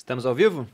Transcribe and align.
Estamos 0.00 0.24
ao 0.24 0.34
vivo? 0.34 0.66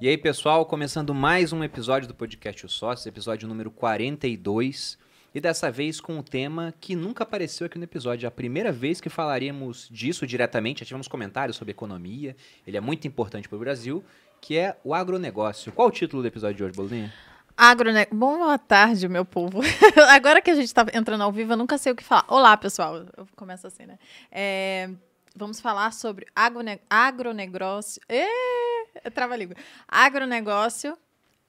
E 0.00 0.08
aí, 0.08 0.16
pessoal, 0.16 0.64
começando 0.64 1.14
mais 1.14 1.52
um 1.52 1.62
episódio 1.62 2.08
do 2.08 2.14
podcast 2.14 2.64
O 2.64 2.68
Sócio, 2.68 3.06
episódio 3.06 3.46
número 3.46 3.70
42. 3.70 4.98
E 5.34 5.40
dessa 5.40 5.70
vez 5.70 6.00
com 6.00 6.16
um 6.16 6.22
tema 6.22 6.74
que 6.80 6.96
nunca 6.96 7.24
apareceu 7.24 7.66
aqui 7.66 7.76
no 7.76 7.84
episódio. 7.84 8.26
É 8.26 8.28
a 8.28 8.30
primeira 8.30 8.72
vez 8.72 9.02
que 9.02 9.10
falaríamos 9.10 9.86
disso 9.92 10.26
diretamente. 10.26 10.80
Já 10.80 10.86
tivemos 10.86 11.06
comentários 11.06 11.58
sobre 11.58 11.72
economia. 11.72 12.34
Ele 12.66 12.78
é 12.78 12.80
muito 12.80 13.06
importante 13.06 13.50
para 13.50 13.56
o 13.56 13.60
Brasil, 13.60 14.02
que 14.40 14.56
é 14.56 14.78
o 14.82 14.94
agronegócio. 14.94 15.70
Qual 15.70 15.86
o 15.86 15.92
título 15.92 16.22
do 16.22 16.26
episódio 16.26 16.56
de 16.56 16.64
hoje, 16.64 16.74
Bolinha? 16.74 17.12
Agrone... 17.54 18.06
Boa 18.10 18.58
tarde, 18.58 19.08
meu 19.08 19.26
povo. 19.26 19.60
Agora 20.08 20.40
que 20.40 20.50
a 20.50 20.54
gente 20.54 20.68
está 20.68 20.86
entrando 20.94 21.22
ao 21.22 21.30
vivo, 21.30 21.52
eu 21.52 21.56
nunca 21.56 21.76
sei 21.76 21.92
o 21.92 21.94
que 21.94 22.02
falar. 22.02 22.24
Olá, 22.28 22.56
pessoal. 22.56 23.04
Eu 23.14 23.28
começo 23.36 23.66
assim, 23.66 23.84
né? 23.84 23.98
É... 24.32 24.88
Vamos 25.36 25.60
falar 25.60 25.92
sobre 25.92 26.26
agrone... 26.34 26.80
agronegócio. 26.88 28.00
É... 28.08 29.10
Trava 29.10 29.34
a 29.34 29.36
língua. 29.36 29.54
Agronegócio, 29.86 30.96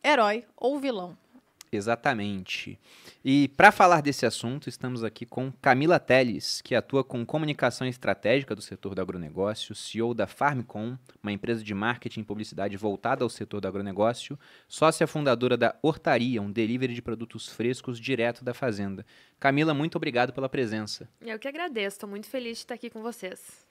herói 0.04 0.46
ou 0.58 0.78
vilão. 0.78 1.18
Exatamente. 1.72 2.80
E 3.24 3.50
para 3.50 3.72
falar 3.72 4.02
desse 4.02 4.26
assunto, 4.26 4.70
estamos 4.70 5.04
aqui 5.04 5.26
com 5.26 5.52
Camila 5.62 6.00
Teles, 6.00 6.62
que 6.62 6.74
atua 6.74 7.04
com 7.04 7.26
comunicação 7.26 7.86
estratégica 7.86 8.56
do 8.56 8.62
setor 8.62 8.96
do 8.96 9.02
agronegócio, 9.02 9.76
CEO 9.76 10.14
da 10.14 10.26
Farmcom, 10.26 10.98
uma 11.22 11.32
empresa 11.32 11.64
de 11.64 11.74
marketing 11.74 12.22
e 12.22 12.24
publicidade 12.24 12.78
voltada 12.78 13.24
ao 13.24 13.30
setor 13.30 13.60
do 13.60 13.68
agronegócio, 13.68 14.40
sócia 14.68 15.06
fundadora 15.06 15.58
da 15.58 15.76
Hortaria, 15.82 16.42
um 16.42 16.52
delivery 16.52 16.94
de 16.94 17.02
produtos 17.02 17.50
frescos 17.50 18.00
direto 18.00 18.44
da 18.44 18.54
fazenda. 18.54 19.06
Camila, 19.40 19.74
muito 19.74 19.96
obrigado 19.98 20.32
pela 20.32 20.48
presença. 20.48 21.10
Eu 21.22 21.38
que 21.38 21.48
agradeço, 21.48 21.98
estou 21.98 22.10
muito 22.10 22.28
feliz 22.28 22.58
de 22.58 22.64
estar 22.64 22.76
aqui 22.76 22.90
com 22.90 23.02
vocês. 23.02 23.68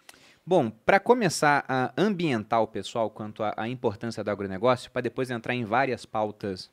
Bom, 0.49 0.71
para 0.71 1.01
começar 1.01 1.65
a 1.67 1.93
ambientar 1.99 2.63
o 2.63 2.69
pessoal 2.69 3.11
quanto 3.11 3.43
à 3.43 3.69
importância 3.69 4.23
do 4.23 4.31
agronegócio, 4.31 4.91
para 4.93 5.03
depois 5.03 5.29
entrar 5.29 5.55
em 5.55 5.65
várias 5.65 6.07
pautas 6.07 6.71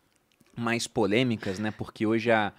mais 0.55 0.87
polêmicas, 0.87 1.59
né? 1.59 1.71
Porque 1.71 2.05
hoje 2.05 2.31
há, 2.31 2.53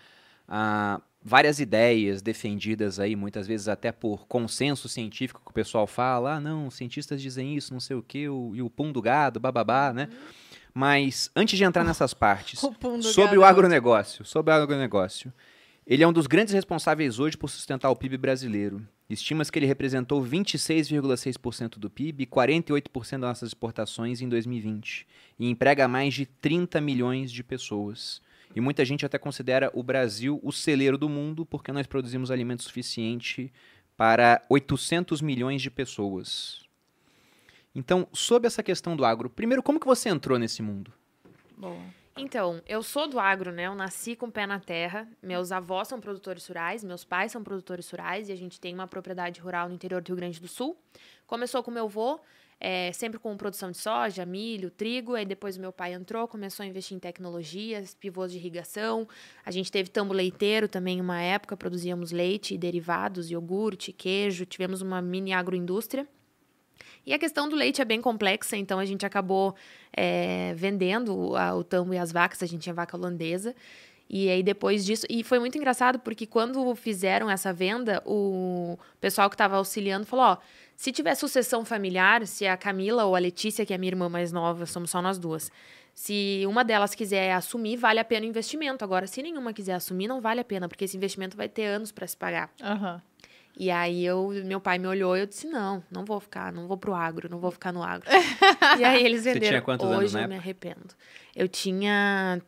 há, 0.48 1.00
várias 1.22 1.58
ideias 1.58 2.20
defendidas 2.20 3.00
aí, 3.00 3.16
muitas 3.16 3.46
vezes 3.46 3.66
até 3.66 3.90
por 3.90 4.26
consenso 4.26 4.88
científico 4.88 5.40
que 5.42 5.50
o 5.50 5.54
pessoal 5.54 5.86
fala, 5.86 6.34
ah, 6.34 6.40
não, 6.40 6.70
cientistas 6.70 7.22
dizem 7.22 7.56
isso, 7.56 7.72
não 7.72 7.80
sei 7.80 7.96
o 7.96 8.02
quê, 8.02 8.28
o, 8.28 8.52
e 8.54 8.60
o 8.60 8.68
pum 8.68 8.92
do 8.92 9.00
gado, 9.00 9.40
bababá, 9.40 9.92
né? 9.92 10.08
Mas 10.74 11.30
antes 11.34 11.56
de 11.56 11.64
entrar 11.64 11.84
nessas 11.84 12.12
partes, 12.12 12.60
O 12.64 13.02
sobre 13.02 13.38
o 13.38 13.44
agronegócio, 13.44 14.24
sobre 14.24 14.52
o 14.52 14.56
agronegócio, 14.56 15.32
ele 15.86 16.02
é 16.02 16.08
um 16.08 16.12
dos 16.12 16.26
grandes 16.26 16.54
responsáveis 16.54 17.18
hoje 17.18 17.36
por 17.36 17.48
sustentar 17.48 17.90
o 17.90 17.96
PIB 17.96 18.16
brasileiro. 18.16 18.86
Estima-se 19.08 19.52
que 19.52 19.58
ele 19.58 19.66
representou 19.66 20.24
26,6% 20.24 21.78
do 21.78 21.90
PIB 21.90 22.22
e 22.22 22.26
48% 22.26 23.10
das 23.10 23.20
nossas 23.20 23.48
exportações 23.50 24.22
em 24.22 24.28
2020 24.28 25.06
e 25.38 25.50
emprega 25.50 25.86
mais 25.86 26.14
de 26.14 26.24
30 26.24 26.80
milhões 26.80 27.30
de 27.30 27.44
pessoas. 27.44 28.22
E 28.56 28.60
muita 28.60 28.84
gente 28.84 29.04
até 29.04 29.18
considera 29.18 29.70
o 29.74 29.82
Brasil 29.82 30.40
o 30.42 30.50
celeiro 30.50 30.96
do 30.96 31.08
mundo 31.08 31.44
porque 31.44 31.70
nós 31.70 31.86
produzimos 31.86 32.30
alimento 32.30 32.62
suficiente 32.62 33.52
para 33.96 34.42
800 34.48 35.20
milhões 35.20 35.60
de 35.60 35.70
pessoas. 35.70 36.64
Então, 37.74 38.08
sobre 38.12 38.46
essa 38.46 38.62
questão 38.62 38.96
do 38.96 39.04
agro, 39.04 39.28
primeiro, 39.28 39.62
como 39.62 39.80
que 39.80 39.86
você 39.86 40.08
entrou 40.08 40.38
nesse 40.38 40.62
mundo? 40.62 40.92
Bom, 41.58 41.78
então, 42.16 42.62
eu 42.66 42.80
sou 42.80 43.08
do 43.08 43.18
agro, 43.18 43.50
né? 43.50 43.66
Eu 43.66 43.74
nasci 43.74 44.14
com 44.14 44.26
o 44.26 44.32
pé 44.32 44.46
na 44.46 44.60
terra. 44.60 45.08
Meus 45.20 45.50
avós 45.50 45.88
são 45.88 46.00
produtores 46.00 46.46
rurais, 46.46 46.84
meus 46.84 47.04
pais 47.04 47.32
são 47.32 47.42
produtores 47.42 47.90
rurais 47.90 48.28
e 48.28 48.32
a 48.32 48.36
gente 48.36 48.60
tem 48.60 48.72
uma 48.72 48.86
propriedade 48.86 49.40
rural 49.40 49.68
no 49.68 49.74
interior 49.74 50.00
do 50.00 50.08
Rio 50.08 50.16
Grande 50.16 50.40
do 50.40 50.46
Sul. 50.46 50.76
Começou 51.26 51.60
com 51.60 51.72
meu 51.72 51.86
avô, 51.86 52.20
é, 52.60 52.92
sempre 52.92 53.18
com 53.18 53.36
produção 53.36 53.72
de 53.72 53.78
soja, 53.78 54.24
milho, 54.24 54.70
trigo. 54.70 55.14
Aí 55.16 55.26
depois 55.26 55.56
meu 55.56 55.72
pai 55.72 55.92
entrou, 55.92 56.28
começou 56.28 56.62
a 56.62 56.66
investir 56.66 56.96
em 56.96 57.00
tecnologias, 57.00 57.94
pivôs 57.94 58.30
de 58.30 58.38
irrigação. 58.38 59.08
A 59.44 59.50
gente 59.50 59.72
teve 59.72 59.90
tambo 59.90 60.14
leiteiro 60.14 60.68
também 60.68 61.00
uma 61.00 61.20
época, 61.20 61.56
produzíamos 61.56 62.12
leite, 62.12 62.56
derivados, 62.56 63.28
iogurte, 63.28 63.92
queijo. 63.92 64.46
Tivemos 64.46 64.82
uma 64.82 65.02
mini 65.02 65.32
agroindústria. 65.32 66.06
E 67.06 67.12
a 67.12 67.18
questão 67.18 67.48
do 67.48 67.54
leite 67.54 67.82
é 67.82 67.84
bem 67.84 68.00
complexa, 68.00 68.56
então 68.56 68.78
a 68.78 68.84
gente 68.84 69.04
acabou 69.04 69.54
é, 69.92 70.54
vendendo 70.54 71.36
a, 71.36 71.54
o 71.54 71.62
tambo 71.62 71.92
e 71.92 71.98
as 71.98 72.10
vacas, 72.10 72.42
a 72.42 72.46
gente 72.46 72.62
tinha 72.62 72.74
vaca 72.74 72.96
holandesa. 72.96 73.54
E 74.08 74.28
aí 74.28 74.42
depois 74.42 74.84
disso, 74.84 75.06
e 75.08 75.24
foi 75.24 75.38
muito 75.38 75.56
engraçado 75.56 75.98
porque 75.98 76.26
quando 76.26 76.74
fizeram 76.74 77.30
essa 77.30 77.52
venda, 77.52 78.02
o 78.04 78.78
pessoal 79.00 79.30
que 79.30 79.34
estava 79.34 79.56
auxiliando 79.56 80.06
falou: 80.06 80.26
ó, 80.26 80.38
se 80.76 80.92
tiver 80.92 81.14
sucessão 81.14 81.64
familiar, 81.64 82.26
se 82.26 82.46
a 82.46 82.56
Camila 82.56 83.04
ou 83.04 83.16
a 83.16 83.18
Letícia, 83.18 83.64
que 83.64 83.72
é 83.72 83.76
a 83.76 83.78
minha 83.78 83.90
irmã 83.90 84.08
mais 84.08 84.30
nova, 84.30 84.66
somos 84.66 84.90
só 84.90 85.00
nós 85.00 85.18
duas. 85.18 85.50
Se 85.94 86.42
uma 86.46 86.64
delas 86.64 86.94
quiser 86.94 87.32
assumir, 87.32 87.76
vale 87.76 88.00
a 88.00 88.04
pena 88.04 88.26
o 88.26 88.28
investimento. 88.28 88.84
Agora, 88.84 89.06
se 89.06 89.22
nenhuma 89.22 89.52
quiser 89.52 89.74
assumir, 89.74 90.08
não 90.08 90.20
vale 90.20 90.40
a 90.40 90.44
pena, 90.44 90.68
porque 90.68 90.84
esse 90.84 90.96
investimento 90.96 91.36
vai 91.36 91.48
ter 91.48 91.66
anos 91.66 91.92
para 91.92 92.06
se 92.06 92.16
pagar. 92.16 92.50
Aham. 92.60 93.00
E 93.56 93.70
aí 93.70 94.04
eu, 94.04 94.30
meu 94.44 94.60
pai 94.60 94.78
me 94.78 94.86
olhou 94.88 95.16
e 95.16 95.20
eu 95.20 95.26
disse: 95.26 95.46
não, 95.46 95.82
não 95.90 96.04
vou 96.04 96.18
ficar, 96.18 96.52
não 96.52 96.66
vou 96.66 96.76
pro 96.76 96.92
agro, 96.94 97.28
não 97.30 97.38
vou 97.38 97.50
ficar 97.52 97.72
no 97.72 97.82
agro. 97.82 98.08
e 98.78 98.84
aí 98.84 99.04
eles 99.04 99.22
Você 99.22 99.32
venderam. 99.34 99.48
tinha 99.52 99.62
quantos 99.62 99.86
anos 99.86 100.04
Hoje 100.04 100.14
na 100.14 100.22
eu 100.22 100.28
me 100.28 100.34
época? 100.34 100.44
arrependo. 100.44 100.94
Eu 101.36 101.46
tinha 101.48 102.40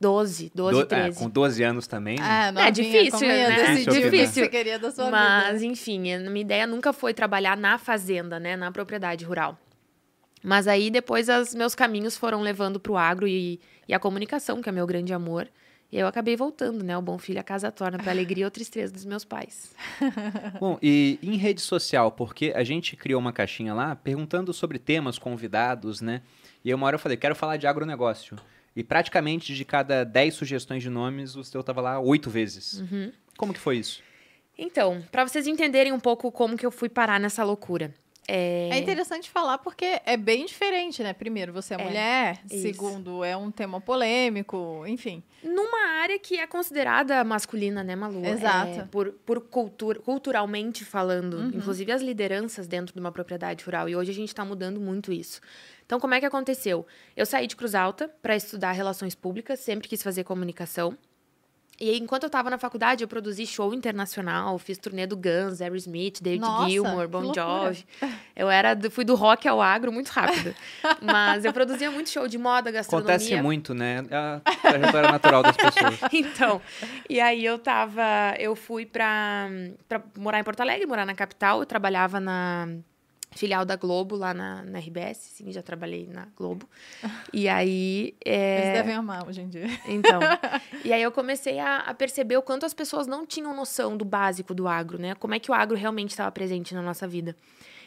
12, 0.00 0.50
12, 0.54 0.72
Do- 0.76 0.82
é, 0.82 0.86
13. 0.86 1.18
com 1.18 1.28
12 1.30 1.62
anos 1.62 1.86
também. 1.86 2.18
né? 2.18 2.70
Difícil, 2.72 3.12
como 3.12 3.24
ia 3.24 3.48
né? 3.48 3.56
decidir 3.56 3.84
Difícil, 3.84 3.90
o 3.90 3.94
que 3.94 4.10
difícil. 4.10 4.44
você 4.44 4.48
queria 4.48 4.78
da 4.78 4.90
sua 4.90 5.10
Mas, 5.10 5.60
vida. 5.60 5.72
enfim, 5.72 6.12
a 6.12 6.18
minha 6.20 6.40
ideia 6.40 6.66
nunca 6.66 6.92
foi 6.92 7.14
trabalhar 7.14 7.56
na 7.56 7.78
fazenda, 7.78 8.40
né? 8.40 8.56
Na 8.56 8.70
propriedade 8.72 9.24
rural. 9.24 9.56
Mas 10.42 10.68
aí 10.68 10.90
depois 10.90 11.28
os 11.28 11.54
meus 11.54 11.74
caminhos 11.74 12.16
foram 12.16 12.40
levando 12.40 12.78
pro 12.78 12.96
agro 12.96 13.26
e, 13.26 13.60
e 13.88 13.94
a 13.94 13.98
comunicação, 13.98 14.60
que 14.62 14.68
é 14.68 14.72
meu 14.72 14.86
grande 14.86 15.12
amor. 15.12 15.48
E 15.90 15.98
eu 15.98 16.06
acabei 16.06 16.36
voltando, 16.36 16.84
né? 16.84 16.96
O 16.98 17.02
bom 17.02 17.16
filho 17.16 17.40
a 17.40 17.42
casa 17.42 17.72
torna, 17.72 17.98
pra 17.98 18.12
alegria 18.12 18.44
ou 18.44 18.50
tristeza 18.50 18.92
dos 18.92 19.06
meus 19.06 19.24
pais. 19.24 19.72
Bom, 20.60 20.78
e 20.82 21.18
em 21.22 21.36
rede 21.36 21.62
social, 21.62 22.12
porque 22.12 22.52
a 22.54 22.62
gente 22.62 22.94
criou 22.94 23.18
uma 23.18 23.32
caixinha 23.32 23.72
lá 23.72 23.96
perguntando 23.96 24.52
sobre 24.52 24.78
temas, 24.78 25.18
convidados, 25.18 26.02
né? 26.02 26.20
E 26.62 26.68
aí 26.68 26.74
uma 26.74 26.86
hora 26.86 26.96
eu 26.96 27.00
falei, 27.00 27.16
quero 27.16 27.34
falar 27.34 27.56
de 27.56 27.66
agronegócio. 27.66 28.36
E 28.76 28.84
praticamente 28.84 29.54
de 29.54 29.64
cada 29.64 30.04
10 30.04 30.34
sugestões 30.34 30.82
de 30.82 30.90
nomes, 30.90 31.34
o 31.36 31.42
seu 31.42 31.62
tava 31.62 31.80
lá 31.80 31.98
oito 31.98 32.28
vezes. 32.28 32.80
Uhum. 32.80 33.10
Como 33.36 33.54
que 33.54 33.58
foi 33.58 33.78
isso? 33.78 34.02
Então, 34.58 35.02
pra 35.10 35.26
vocês 35.26 35.46
entenderem 35.46 35.92
um 35.92 36.00
pouco 36.00 36.30
como 36.30 36.56
que 36.56 36.66
eu 36.66 36.70
fui 36.70 36.88
parar 36.88 37.18
nessa 37.18 37.42
loucura. 37.44 37.94
É... 38.30 38.68
É 38.70 38.78
interessante 38.78 39.30
falar 39.30 39.56
porque 39.56 40.00
é 40.04 40.16
bem 40.18 40.44
diferente, 40.44 41.02
né? 41.02 41.14
Primeiro, 41.14 41.50
você 41.50 41.74
é, 41.74 41.80
É, 41.80 41.82
mulher. 41.84 42.40
isso. 42.50 42.60
Segundo, 42.60 43.24
é 43.24 43.34
um 43.34 43.50
tema 43.50 43.80
polêmico. 43.80 44.84
Enfim. 44.86 45.22
Numa 45.42 46.00
área 46.02 46.18
que 46.18 46.38
é 46.38 46.46
considerada 46.46 47.24
masculina, 47.24 47.82
né, 47.82 47.96
Malu? 47.96 48.22
Exato. 48.24 48.80
É, 48.80 48.84
por 48.84 49.12
por 49.24 49.40
cultura, 49.40 49.98
culturalmente 50.00 50.84
falando. 50.84 51.38
Uhum. 51.38 51.48
Inclusive 51.54 51.90
as 51.90 52.02
lideranças 52.02 52.66
dentro 52.68 52.92
de 52.92 53.00
uma 53.00 53.10
propriedade 53.10 53.64
rural. 53.64 53.88
E 53.88 53.96
hoje 53.96 54.10
a 54.10 54.14
gente 54.14 54.28
está 54.28 54.44
mudando 54.44 54.78
muito 54.78 55.10
isso. 55.10 55.40
Então, 55.86 55.98
como 55.98 56.12
é 56.12 56.20
que 56.20 56.26
aconteceu? 56.26 56.86
Eu 57.16 57.24
saí 57.24 57.46
de 57.46 57.56
Cruz 57.56 57.74
Alta 57.74 58.08
para 58.20 58.36
estudar 58.36 58.72
relações 58.72 59.14
públicas, 59.14 59.58
sempre 59.60 59.88
quis 59.88 60.02
fazer 60.02 60.22
comunicação. 60.22 60.98
E 61.80 61.90
aí, 61.90 61.98
enquanto 61.98 62.24
eu 62.24 62.26
estava 62.26 62.50
na 62.50 62.58
faculdade, 62.58 63.04
eu 63.04 63.08
produzi 63.08 63.46
show 63.46 63.72
internacional, 63.72 64.58
fiz 64.58 64.78
turnê 64.78 65.06
do 65.06 65.16
Guns, 65.16 65.60
Aerosmith, 65.60 66.20
David 66.20 66.40
Nossa, 66.40 66.68
Gilmour, 66.68 67.06
Bon. 67.06 67.32
Jovi. 67.32 67.84
Eu 68.34 68.50
era 68.50 68.74
do- 68.74 68.90
fui 68.90 69.04
do 69.04 69.14
rock 69.14 69.46
ao 69.46 69.62
agro 69.62 69.92
muito 69.92 70.08
rápido. 70.08 70.52
Mas 71.00 71.44
eu 71.44 71.52
produzia 71.52 71.88
muito 71.90 72.10
show 72.10 72.26
de 72.26 72.36
moda, 72.36 72.70
gastronomia. 72.72 73.14
Acontece 73.14 73.40
muito, 73.42 73.74
né? 73.74 74.04
É 74.10 74.16
a 74.16 74.40
trajetória 74.60 75.12
natural 75.12 75.42
das 75.44 75.56
pessoas. 75.56 75.98
Então, 76.12 76.60
e 77.08 77.20
aí 77.20 77.44
eu 77.44 77.58
tava. 77.58 78.02
Eu 78.38 78.56
fui 78.56 78.84
pra, 78.84 79.48
pra 79.88 80.02
morar 80.16 80.40
em 80.40 80.44
Porto 80.44 80.60
Alegre, 80.60 80.84
morar 80.86 81.06
na 81.06 81.14
capital. 81.14 81.60
Eu 81.60 81.66
trabalhava 81.66 82.18
na 82.18 82.68
filial 83.30 83.64
da 83.64 83.76
Globo, 83.76 84.16
lá 84.16 84.32
na, 84.34 84.62
na 84.62 84.78
RBS, 84.78 85.18
sim, 85.18 85.52
já 85.52 85.62
trabalhei 85.62 86.06
na 86.06 86.26
Globo. 86.36 86.68
E 87.32 87.48
aí. 87.48 88.14
é, 88.24 88.58
Eles 88.62 88.72
devem 88.78 88.94
amar 88.94 89.26
hoje 89.28 89.40
em 89.42 89.48
dia. 89.48 89.66
então. 89.86 90.20
E 90.84 90.92
aí 90.92 91.02
eu 91.02 91.12
comecei 91.12 91.58
a, 91.58 91.78
a 91.80 91.94
perceber 91.94 92.36
o 92.36 92.42
quanto 92.42 92.64
as 92.64 92.72
pessoas 92.72 93.06
não 93.06 93.26
tinham 93.26 93.54
noção 93.54 93.96
do 93.96 94.04
básico 94.04 94.54
do 94.54 94.66
agro, 94.66 94.98
né? 94.98 95.14
Como 95.14 95.34
é 95.34 95.38
que 95.38 95.50
o 95.50 95.54
agro 95.54 95.76
realmente 95.76 96.10
estava 96.10 96.30
presente 96.32 96.74
na 96.74 96.80
nossa 96.82 97.06
vida. 97.06 97.36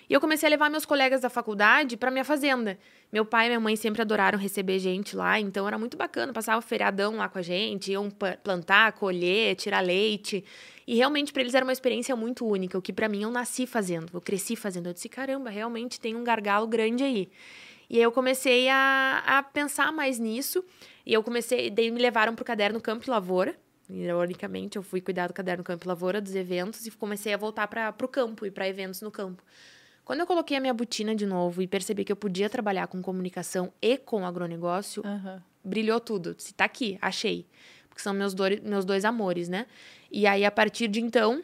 E 0.09 0.13
eu 0.13 0.19
comecei 0.19 0.47
a 0.47 0.49
levar 0.49 0.69
meus 0.69 0.85
colegas 0.85 1.21
da 1.21 1.29
faculdade 1.29 1.95
para 1.97 2.11
minha 2.11 2.25
fazenda. 2.25 2.77
Meu 3.11 3.25
pai 3.25 3.45
e 3.45 3.49
minha 3.49 3.59
mãe 3.59 3.75
sempre 3.75 4.01
adoraram 4.01 4.37
receber 4.37 4.79
gente 4.79 5.15
lá, 5.15 5.39
então 5.39 5.67
era 5.67 5.77
muito 5.77 5.97
bacana. 5.97 6.33
Passava 6.33 6.59
o 6.59 6.61
feriadão 6.61 7.17
lá 7.17 7.29
com 7.29 7.39
a 7.39 7.41
gente, 7.41 7.91
iam 7.91 8.09
plantar, 8.43 8.93
colher, 8.93 9.55
tirar 9.55 9.81
leite. 9.81 10.43
E 10.87 10.95
realmente 10.95 11.31
para 11.31 11.41
eles 11.41 11.53
era 11.53 11.65
uma 11.65 11.73
experiência 11.73 12.15
muito 12.15 12.45
única, 12.45 12.77
o 12.77 12.81
que 12.81 12.91
para 12.91 13.07
mim 13.07 13.23
eu 13.23 13.31
nasci 13.31 13.65
fazendo, 13.65 14.09
eu 14.13 14.21
cresci 14.21 14.55
fazendo. 14.55 14.87
Eu 14.87 14.93
disse, 14.93 15.07
caramba, 15.07 15.49
realmente 15.49 15.99
tem 15.99 16.15
um 16.15 16.23
gargalo 16.23 16.67
grande 16.67 17.03
aí. 17.03 17.29
E 17.89 17.97
aí 17.97 18.03
eu 18.03 18.11
comecei 18.11 18.69
a, 18.69 19.21
a 19.25 19.43
pensar 19.43 19.91
mais 19.91 20.17
nisso. 20.17 20.63
E 21.05 21.13
eu 21.13 21.21
comecei, 21.21 21.69
daí 21.69 21.91
me 21.91 22.01
levaram 22.01 22.35
pro 22.35 22.45
caderno 22.45 22.79
Campo 22.79 23.05
e 23.05 23.09
Lavoura. 23.09 23.55
Ironicamente, 23.89 24.77
eu 24.77 24.83
fui 24.83 25.01
cuidar 25.01 25.27
do 25.27 25.33
caderno 25.33 25.63
Campo 25.63 25.85
e 25.85 25.87
Lavoura, 25.87 26.21
dos 26.21 26.33
eventos, 26.33 26.87
e 26.87 26.91
comecei 26.91 27.33
a 27.33 27.37
voltar 27.37 27.67
para 27.67 27.93
o 28.01 28.07
campo 28.07 28.45
e 28.45 28.51
para 28.51 28.67
eventos 28.67 29.01
no 29.01 29.11
campo. 29.11 29.43
Quando 30.11 30.19
eu 30.19 30.27
coloquei 30.27 30.57
a 30.57 30.59
minha 30.59 30.73
botina 30.73 31.15
de 31.15 31.25
novo 31.25 31.61
e 31.61 31.67
percebi 31.67 32.03
que 32.03 32.11
eu 32.11 32.17
podia 32.17 32.49
trabalhar 32.49 32.85
com 32.87 33.01
comunicação 33.01 33.71
e 33.81 33.95
com 33.97 34.25
agronegócio, 34.25 35.01
Aham. 35.05 35.41
brilhou 35.63 36.01
tudo. 36.01 36.35
Se 36.37 36.53
tá 36.53 36.65
aqui, 36.65 36.97
achei. 37.01 37.47
Porque 37.87 38.01
são 38.01 38.13
meus, 38.13 38.33
dor- 38.33 38.59
meus 38.61 38.83
dois 38.83 39.05
amores, 39.05 39.47
né? 39.47 39.65
E 40.11 40.27
aí, 40.27 40.43
a 40.43 40.51
partir 40.51 40.89
de 40.89 40.99
então, 40.99 41.41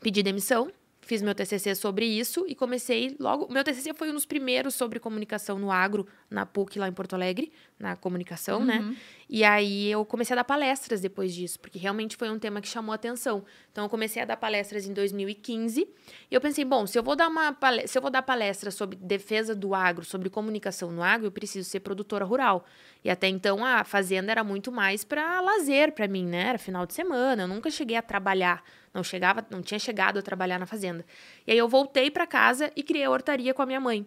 pedi 0.00 0.20
demissão, 0.20 0.72
fiz 1.00 1.22
meu 1.22 1.32
TCC 1.32 1.76
sobre 1.76 2.04
isso 2.04 2.44
e 2.48 2.56
comecei 2.56 3.14
logo. 3.20 3.46
Meu 3.52 3.62
TCC 3.62 3.94
foi 3.94 4.10
um 4.10 4.14
dos 4.14 4.26
primeiros 4.26 4.74
sobre 4.74 4.98
comunicação 4.98 5.56
no 5.56 5.70
agro, 5.70 6.04
na 6.28 6.44
PUC, 6.44 6.80
lá 6.80 6.88
em 6.88 6.92
Porto 6.92 7.14
Alegre, 7.14 7.52
na 7.78 7.94
comunicação, 7.94 8.64
né? 8.64 8.96
E 9.28 9.44
aí 9.44 9.88
eu 9.90 10.04
comecei 10.04 10.34
a 10.34 10.38
dar 10.38 10.44
palestras 10.44 11.00
depois 11.00 11.32
disso, 11.32 11.60
porque 11.60 11.78
realmente 11.78 12.16
foi 12.16 12.28
um 12.30 12.38
tema 12.38 12.60
que 12.60 12.66
chamou 12.68 12.92
atenção. 12.92 13.44
Então 13.72 13.84
eu 13.84 13.88
comecei 13.88 14.20
a 14.20 14.26
dar 14.26 14.36
palestras 14.36 14.86
em 14.86 14.92
2015 14.92 15.88
e 16.30 16.34
eu 16.34 16.40
pensei, 16.42 16.62
bom, 16.62 16.86
se 16.86 16.98
eu 16.98 17.02
vou 17.02 17.16
dar 17.16 17.26
uma 17.28 17.54
pale- 17.54 17.88
se 17.88 17.96
eu 17.96 18.02
vou 18.02 18.10
dar 18.10 18.22
palestra 18.22 18.70
sobre 18.70 18.96
defesa 18.96 19.54
do 19.54 19.74
agro, 19.74 20.04
sobre 20.04 20.28
comunicação 20.28 20.92
no 20.92 21.02
agro, 21.02 21.26
eu 21.26 21.32
preciso 21.32 21.68
ser 21.68 21.80
produtora 21.80 22.22
rural. 22.24 22.66
E 23.02 23.08
até 23.10 23.28
então 23.28 23.64
a 23.64 23.82
fazenda 23.82 24.30
era 24.30 24.44
muito 24.44 24.70
mais 24.70 25.04
para 25.04 25.40
lazer 25.40 25.92
para 25.92 26.06
mim, 26.06 26.26
né? 26.26 26.48
Era 26.50 26.58
final 26.58 26.84
de 26.84 26.92
semana, 26.92 27.44
eu 27.44 27.48
nunca 27.48 27.70
cheguei 27.70 27.96
a 27.96 28.02
trabalhar, 28.02 28.62
não 28.92 29.02
chegava, 29.02 29.44
não 29.50 29.62
tinha 29.62 29.78
chegado 29.78 30.18
a 30.18 30.22
trabalhar 30.22 30.58
na 30.58 30.66
fazenda. 30.66 31.04
E 31.46 31.52
aí 31.52 31.58
eu 31.58 31.66
voltei 31.68 32.10
para 32.10 32.26
casa 32.26 32.70
e 32.76 32.82
criei 32.82 33.04
a 33.04 33.10
hortaria 33.10 33.54
com 33.54 33.62
a 33.62 33.66
minha 33.66 33.80
mãe. 33.80 34.06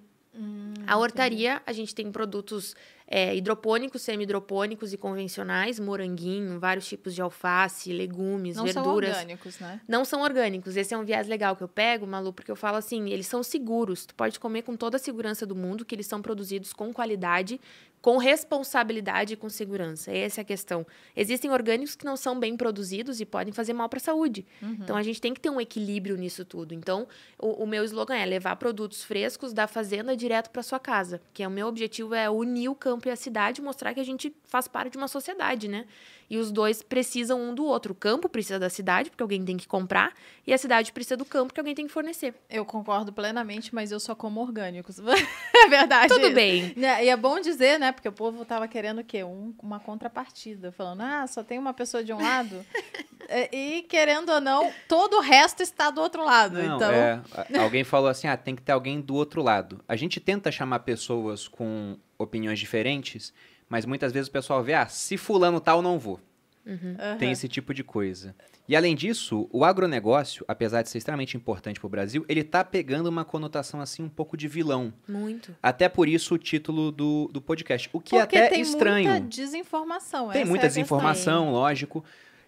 A 0.88 0.98
hortaria, 0.98 1.62
a 1.66 1.72
gente 1.72 1.96
tem 1.96 2.12
produtos 2.12 2.76
é, 3.08 3.36
hidropônicos, 3.36 4.02
semi-hidropônicos 4.02 4.92
e 4.92 4.98
convencionais, 4.98 5.80
moranguinho, 5.80 6.60
vários 6.60 6.88
tipos 6.88 7.14
de 7.14 7.22
alface, 7.22 7.94
legumes, 7.94 8.56
Não 8.56 8.68
são 8.68 8.84
verduras. 8.84 9.10
orgânicos, 9.12 9.60
né? 9.60 9.82
Não 9.88 10.04
são 10.04 10.22
orgânicos. 10.22 10.76
Esse 10.76 10.94
é 10.94 10.98
um 10.98 11.06
viés 11.06 11.28
legal 11.28 11.56
que 11.56 11.64
eu 11.64 11.68
pego, 11.68 12.06
Malu, 12.08 12.34
porque 12.34 12.52
eu 12.52 12.56
falo 12.56 12.78
assim, 12.78 13.10
eles 13.10 13.28
são 13.28 13.44
seguros. 13.44 14.06
Tu 14.06 14.16
pode 14.16 14.40
comer 14.40 14.64
com 14.64 14.76
toda 14.76 14.98
a 14.98 15.00
segurança 15.00 15.46
do 15.46 15.56
mundo, 15.56 15.86
que 15.86 15.94
eles 15.94 16.08
são 16.08 16.22
produzidos 16.22 16.74
com 16.74 16.92
qualidade, 16.92 17.60
com 18.06 18.18
responsabilidade 18.18 19.34
e 19.34 19.36
com 19.36 19.50
segurança. 19.50 20.16
Essa 20.16 20.42
é 20.42 20.44
a 20.44 20.46
questão. 20.46 20.86
Existem 21.16 21.50
orgânicos 21.50 21.96
que 21.96 22.06
não 22.06 22.16
são 22.16 22.40
bem 22.40 22.56
produzidos 22.56 23.20
e 23.20 23.26
podem 23.26 23.52
fazer 23.52 23.74
mal 23.74 23.90
para 23.90 23.98
a 23.98 24.00
saúde. 24.00 24.46
Então 24.84 24.96
a 24.96 25.02
gente 25.02 25.20
tem 25.20 25.34
que 25.34 25.42
ter 25.42 25.50
um 25.50 25.60
equilíbrio 25.60 26.16
nisso 26.16 26.46
tudo. 26.46 26.76
Então, 26.76 27.08
o, 27.40 27.64
o 27.64 27.66
meu 27.66 27.84
slogan 27.84 28.14
é 28.16 28.24
levar 28.24 28.58
produtos 28.58 29.04
frescos 29.04 29.54
da 29.54 29.66
fazenda 29.66 30.16
direto 30.16 30.52
para 30.52 30.62
sua 30.62 30.80
casa, 30.80 31.20
que 31.34 31.42
é 31.42 31.48
o 31.48 31.52
meu 31.52 31.66
objetivo 31.66 32.14
é 32.14 32.30
unir 32.30 32.70
o 32.70 32.76
campo 32.76 33.08
e 33.08 33.12
a 33.12 33.16
cidade, 33.16 33.60
mostrar 33.60 33.92
que 33.96 34.00
a 34.00 34.06
gente 34.06 34.32
faz 34.44 34.68
parte 34.68 34.92
de 34.92 34.98
uma 35.00 35.08
sociedade, 35.08 35.68
né? 35.68 35.88
E 36.30 36.38
os 36.38 36.52
dois 36.52 36.82
precisam 36.82 37.40
um 37.40 37.54
do 37.54 37.64
outro. 37.66 37.92
O 37.92 37.96
campo 37.96 38.28
precisa 38.28 38.58
da 38.60 38.70
cidade, 38.70 39.10
porque 39.10 39.22
alguém 39.24 39.44
tem 39.46 39.58
que 39.58 39.68
comprar, 39.68 40.14
e 40.46 40.54
a 40.54 40.58
cidade 40.58 40.92
precisa 40.92 41.16
do 41.18 41.26
campo, 41.26 41.48
porque 41.48 41.60
alguém 41.60 41.76
tem 41.76 41.86
que 41.88 41.94
fornecer. 41.94 42.34
Eu 42.50 42.66
concordo 42.66 43.14
plenamente, 43.14 43.74
mas 43.74 43.92
eu 43.92 44.00
só 44.00 44.16
como 44.16 44.42
orgânicos. 44.42 44.98
é 45.54 45.68
verdade. 45.70 46.08
Tudo 46.14 46.26
isso. 46.28 46.36
bem. 46.36 46.74
Né, 46.76 47.06
E 47.06 47.10
é 47.10 47.16
bom 47.18 47.40
dizer, 47.40 47.80
né? 47.80 47.92
Porque 47.92 48.08
o 48.10 48.12
povo 48.12 48.44
tava 48.46 48.68
querendo 48.68 49.00
o 49.00 49.04
quê? 49.04 49.24
Um- 49.24 49.54
uma 49.62 49.80
contrapartida. 49.80 50.72
Falando, 50.72 51.02
ah, 51.02 51.26
só 51.28 51.44
tem 51.44 51.60
uma 51.60 51.74
pessoa 51.74 52.04
de 52.04 52.12
um 52.14 52.22
lado. 52.22 52.66
É, 53.28 53.50
e, 53.52 53.82
querendo 53.82 54.30
ou 54.32 54.40
não, 54.40 54.72
todo 54.88 55.18
o 55.18 55.20
resto 55.20 55.64
está 55.64 55.90
do 55.90 56.00
outro 56.00 56.24
lado. 56.24 56.62
Não, 56.62 56.76
então, 56.76 56.92
é, 56.92 57.20
alguém 57.60 57.84
falou 57.84 58.08
assim, 58.08 58.28
ah, 58.28 58.38
tem 58.38 58.56
que 58.56 58.62
ter 58.62 58.72
alguém 58.72 59.02
do 59.02 59.16
outro 59.16 59.42
lado. 59.42 59.84
A 59.88 59.96
gente 59.96 60.20
tenta 60.20 60.52
chamar 60.52 60.82
pessoas 60.82 61.48
com 61.48 61.98
opiniões 62.20 62.60
diferentes, 62.60 63.34
mas 63.70 63.86
muitas 63.86 64.12
vezes 64.12 64.28
o 64.28 64.32
pessoal 64.32 64.64
vê, 64.64 64.74
ah, 64.74 64.88
se 64.88 65.18
fulano 65.18 65.60
tal, 65.60 65.82
não 65.82 65.98
vou. 66.00 66.20
aham. 66.66 67.18
Tem 67.18 67.32
esse 67.32 67.48
tipo 67.48 67.74
de 67.74 67.84
coisa. 67.84 68.36
E 68.68 68.76
além 68.76 68.96
disso, 68.96 69.48
o 69.52 69.64
agronegócio, 69.64 70.44
apesar 70.48 70.82
de 70.82 70.90
ser 70.90 70.98
extremamente 70.98 71.38
importante 71.38 71.80
para 71.80 71.86
o 71.86 71.90
Brasil, 71.90 72.26
ele 72.28 72.44
tá 72.44 72.64
pegando 72.64 73.08
uma 73.08 73.24
conotação 73.24 73.80
assim 73.80 74.02
um 74.02 74.10
pouco 74.10 74.36
de 74.36 74.48
vilão. 74.48 74.92
Muito. 75.08 75.56
Até 75.62 75.88
por 75.88 76.08
isso 76.10 76.34
o 76.34 76.38
título 76.40 76.92
do, 76.92 77.30
do 77.32 77.40
podcast. 77.40 77.88
O 77.94 78.00
que 78.00 78.18
Porque 78.18 78.36
é 78.36 78.46
até 78.46 78.50
tem 78.56 78.62
estranho. 78.62 79.12
muita 79.12 79.28
desinformação. 79.28 80.30
Tem 80.30 80.44
muita 80.44 80.66
é 80.66 80.68
questão. 80.68 80.82
desinformação, 80.82 81.52
lógico. 81.52 82.04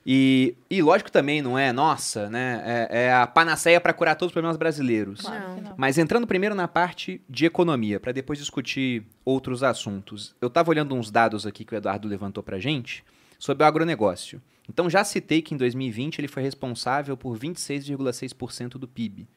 E, 0.10 0.56
e 0.70 0.82
lógico 0.82 1.12
também, 1.12 1.42
não 1.42 1.60
é? 1.60 1.74
Nossa, 1.74 2.30
né? 2.30 2.62
É, 2.90 3.08
é 3.08 3.14
a 3.14 3.28
panaceia 3.28 3.82
para 3.82 3.92
curar 3.92 4.16
todos 4.16 4.30
os 4.30 4.34
problemas 4.34 4.56
brasileiros. 4.56 5.22
Não. 5.22 5.74
Mas 5.76 5.98
entrando 5.98 6.26
primeiro 6.26 6.56
na 6.56 6.66
parte 6.66 7.22
de 7.30 7.46
economia, 7.46 8.00
para 8.00 8.14
depois 8.14 8.40
discutir 8.40 9.04
outros 9.26 9.64
assuntos. 9.64 10.34
Eu 10.40 10.48
estava 10.48 10.70
olhando 10.70 10.96
uns 10.96 11.12
dados 11.12 11.46
aqui 11.46 11.66
que 11.66 11.76
o 11.76 11.78
Eduardo 11.78 12.08
levantou 12.08 12.42
para 12.42 12.58
gente 12.58 13.04
sobre 13.38 13.66
o 13.66 13.68
agronegócio. 13.68 14.42
Então 14.70 14.90
já 14.90 15.04
citei 15.04 15.42
que 15.42 15.54
em 15.54 15.58
2020 15.58 16.20
ele 16.20 16.30
foi 16.30 16.42
responsável 16.42 17.18
por 17.18 17.38
26,6% 17.38 18.78
do 18.78 18.88
PIB. 18.88 19.28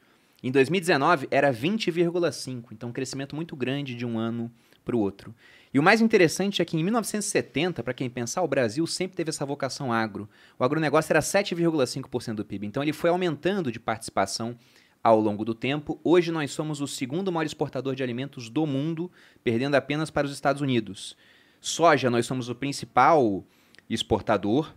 Em 0.41 0.51
2019 0.51 1.27
era 1.29 1.53
20,5%, 1.53 2.67
então 2.71 2.89
um 2.89 2.93
crescimento 2.93 3.35
muito 3.35 3.57
grande 3.57 3.93
de 3.93 4.05
um 4.05 4.17
ano 4.17 4.49
para 4.85 4.95
o 4.95 4.99
outro. 4.99 5.35
E 5.73 5.79
o 5.79 5.83
mais 5.83 6.01
interessante 6.01 6.61
é 6.61 6.65
que 6.65 6.75
em 6.75 6.83
1970, 6.83 7.81
para 7.81 7.93
quem 7.93 8.09
pensar, 8.09 8.41
o 8.41 8.47
Brasil 8.47 8.85
sempre 8.85 9.15
teve 9.15 9.29
essa 9.29 9.45
vocação 9.45 9.91
agro. 9.91 10.29
O 10.59 10.63
agronegócio 10.63 11.13
era 11.13 11.21
7,5% 11.21 12.35
do 12.35 12.45
PIB, 12.45 12.67
então 12.67 12.83
ele 12.83 12.91
foi 12.91 13.09
aumentando 13.09 13.71
de 13.71 13.79
participação 13.79 14.57
ao 15.01 15.19
longo 15.19 15.45
do 15.45 15.55
tempo. 15.55 15.99
Hoje 16.03 16.31
nós 16.31 16.51
somos 16.51 16.81
o 16.81 16.87
segundo 16.87 17.31
maior 17.31 17.45
exportador 17.45 17.95
de 17.95 18.03
alimentos 18.03 18.49
do 18.49 18.65
mundo, 18.65 19.09
perdendo 19.43 19.75
apenas 19.75 20.09
para 20.09 20.27
os 20.27 20.33
Estados 20.33 20.61
Unidos. 20.61 21.15
Soja, 21.61 22.09
nós 22.09 22.25
somos 22.25 22.49
o 22.49 22.55
principal 22.55 23.45
exportador. 23.89 24.73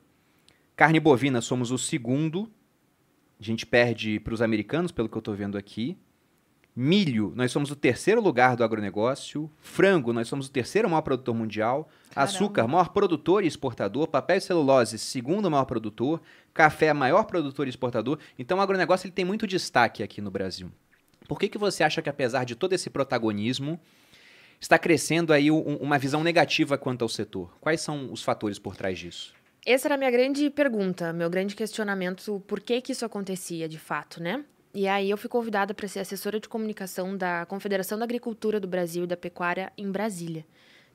Carne 0.76 1.00
bovina, 1.00 1.40
somos 1.40 1.70
o 1.70 1.78
segundo. 1.78 2.48
A 3.40 3.42
gente 3.42 3.66
perde 3.66 4.20
para 4.20 4.34
os 4.34 4.40
americanos, 4.40 4.92
pelo 4.92 5.08
que 5.08 5.16
eu 5.16 5.20
estou 5.20 5.34
vendo 5.34 5.58
aqui. 5.58 5.96
Milho, 6.76 7.32
nós 7.36 7.52
somos 7.52 7.70
o 7.70 7.76
terceiro 7.76 8.20
lugar 8.20 8.56
do 8.56 8.64
agronegócio. 8.64 9.48
Frango, 9.60 10.12
nós 10.12 10.26
somos 10.26 10.48
o 10.48 10.50
terceiro 10.50 10.88
maior 10.90 11.02
produtor 11.02 11.32
mundial. 11.34 11.88
Caramba. 12.10 12.30
Açúcar, 12.32 12.66
maior 12.66 12.88
produtor 12.88 13.44
e 13.44 13.46
exportador. 13.46 14.08
Papel 14.08 14.38
e 14.38 14.40
celulose, 14.40 14.98
segundo 14.98 15.48
maior 15.48 15.66
produtor. 15.66 16.20
Café, 16.52 16.92
maior 16.92 17.24
produtor 17.24 17.66
e 17.66 17.70
exportador. 17.70 18.18
Então 18.38 18.58
o 18.58 18.60
agronegócio 18.60 19.06
ele 19.06 19.12
tem 19.14 19.24
muito 19.24 19.46
destaque 19.46 20.02
aqui 20.02 20.20
no 20.20 20.32
Brasil. 20.32 20.68
Por 21.28 21.38
que, 21.38 21.48
que 21.48 21.58
você 21.58 21.84
acha 21.84 22.02
que, 22.02 22.08
apesar 22.10 22.44
de 22.44 22.56
todo 22.56 22.72
esse 22.72 22.90
protagonismo, 22.90 23.80
está 24.60 24.76
crescendo 24.78 25.32
aí 25.32 25.50
um- 25.50 25.76
uma 25.76 25.96
visão 25.98 26.24
negativa 26.24 26.76
quanto 26.76 27.02
ao 27.02 27.08
setor? 27.08 27.56
Quais 27.60 27.80
são 27.80 28.12
os 28.12 28.22
fatores 28.22 28.58
por 28.58 28.76
trás 28.76 28.98
disso? 28.98 29.32
Essa 29.64 29.86
era 29.86 29.94
a 29.94 29.98
minha 29.98 30.10
grande 30.10 30.50
pergunta, 30.50 31.12
meu 31.12 31.30
grande 31.30 31.54
questionamento, 31.56 32.42
por 32.46 32.60
que 32.60 32.80
que 32.82 32.92
isso 32.92 33.04
acontecia 33.06 33.66
de 33.68 33.78
fato, 33.78 34.22
né? 34.22 34.44
E 34.74 34.88
aí 34.88 35.08
eu 35.08 35.16
fui 35.16 35.30
convidada 35.30 35.72
para 35.72 35.86
ser 35.86 36.00
assessora 36.00 36.40
de 36.40 36.48
comunicação 36.48 37.16
da 37.16 37.46
Confederação 37.46 37.96
da 37.96 38.04
Agricultura 38.04 38.58
do 38.58 38.66
Brasil 38.66 39.04
e 39.04 39.06
da 39.06 39.16
Pecuária 39.16 39.72
em 39.78 39.88
Brasília. 39.88 40.44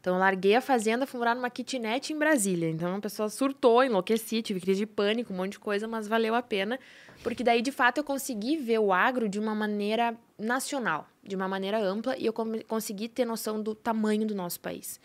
Então 0.02 0.16
eu 0.16 0.20
larguei 0.20 0.54
a 0.54 0.60
fazenda, 0.60 1.08
fui 1.08 1.18
morar 1.18 1.34
numa 1.34 1.50
kitnet 1.50 2.12
em 2.12 2.18
Brasília. 2.18 2.70
Então 2.70 2.96
a 2.96 3.00
pessoa 3.00 3.30
surtou, 3.30 3.82
enlouqueci, 3.82 4.42
tive 4.42 4.60
crise 4.60 4.82
de 4.82 4.86
pânico, 4.86 5.32
um 5.32 5.38
monte 5.38 5.54
de 5.54 5.60
coisa, 5.60 5.88
mas 5.88 6.10
valeu 6.10 6.36
a 6.36 6.42
pena, 6.42 6.78
porque 7.24 7.42
daí 7.42 7.62
de 7.62 7.72
fato 7.72 8.00
eu 8.00 8.04
consegui 8.04 8.58
ver 8.58 8.80
o 8.80 8.92
agro 8.92 9.30
de 9.30 9.40
uma 9.40 9.56
maneira 9.56 10.14
nacional, 10.38 11.08
de 11.24 11.38
uma 11.38 11.48
maneira 11.48 11.82
ampla, 11.82 12.18
e 12.18 12.26
eu 12.26 12.34
consegui 12.34 13.08
ter 13.08 13.24
noção 13.24 13.64
do 13.64 13.74
tamanho 13.74 14.28
do 14.28 14.36
nosso 14.36 14.60
país. 14.60 15.00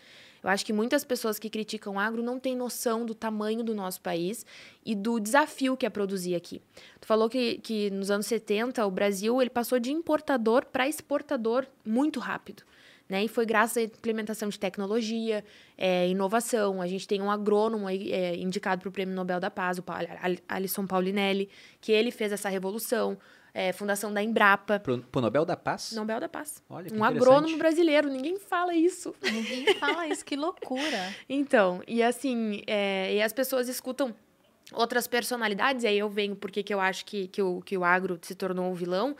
Eu 0.45 0.51
acho 0.51 0.63
que 0.63 0.71
muitas 0.71 1.03
pessoas 1.03 1.39
que 1.39 1.49
criticam 1.49 1.99
agro 1.99 2.21
não 2.21 2.39
têm 2.39 2.55
noção 2.55 3.03
do 3.03 3.15
tamanho 3.15 3.63
do 3.63 3.73
nosso 3.73 3.99
país 3.99 4.45
e 4.85 4.93
do 4.93 5.19
desafio 5.19 5.75
que 5.75 5.87
é 5.87 5.89
produzir 5.89 6.35
aqui. 6.35 6.61
Tu 7.01 7.07
falou 7.07 7.27
que, 7.27 7.57
que 7.57 7.89
nos 7.89 8.11
anos 8.11 8.27
70 8.27 8.85
o 8.85 8.91
Brasil 8.91 9.41
ele 9.41 9.49
passou 9.49 9.79
de 9.79 9.91
importador 9.91 10.67
para 10.67 10.87
exportador 10.87 11.65
muito 11.83 12.19
rápido. 12.19 12.61
Né? 13.09 13.23
E 13.23 13.27
foi 13.27 13.43
graças 13.43 13.77
à 13.77 13.81
implementação 13.81 14.47
de 14.47 14.59
tecnologia, 14.59 15.43
é, 15.75 16.07
inovação. 16.07 16.79
A 16.79 16.85
gente 16.85 17.07
tem 17.07 17.23
um 17.23 17.31
agrônomo 17.31 17.89
é, 17.89 18.35
indicado 18.35 18.81
para 18.81 18.89
o 18.89 18.91
Prêmio 18.91 19.15
Nobel 19.15 19.39
da 19.39 19.49
Paz, 19.49 19.79
o 19.79 19.83
Alisson 20.47 20.85
Paulinelli, 20.85 21.49
que 21.81 21.91
ele 21.91 22.11
fez 22.11 22.31
essa 22.31 22.49
revolução. 22.49 23.17
É, 23.57 23.71
fundação 23.71 24.13
da 24.13 24.21
Embrapa, 24.21 24.81
Pro, 24.81 24.99
pro 24.99 25.21
Nobel 25.21 25.45
da 25.45 25.55
Paz? 25.55 25.93
Nobel 25.93 26.19
da 26.19 26.27
Paz. 26.27 26.61
Olha, 26.69 26.89
que 26.89 26.93
Um 26.97 27.03
agrônomo 27.05 27.57
brasileiro, 27.57 28.09
ninguém 28.09 28.37
fala 28.37 28.75
isso. 28.75 29.15
Ninguém 29.23 29.73
fala 29.75 30.05
isso, 30.09 30.25
que 30.25 30.35
loucura. 30.35 31.15
Então, 31.29 31.81
e 31.87 32.03
assim, 32.03 32.61
é, 32.67 33.15
e 33.15 33.21
as 33.21 33.31
pessoas 33.31 33.69
escutam 33.69 34.13
outras 34.73 35.07
personalidades, 35.07 35.85
e 35.85 35.87
aí 35.87 35.97
eu 35.97 36.09
venho 36.09 36.35
porque 36.35 36.61
que 36.63 36.73
eu 36.73 36.81
acho 36.81 37.05
que, 37.05 37.27
que, 37.29 37.41
o, 37.41 37.61
que 37.61 37.77
o 37.77 37.85
agro 37.85 38.19
se 38.21 38.35
tornou 38.35 38.69
um 38.69 38.73
vilão, 38.73 39.15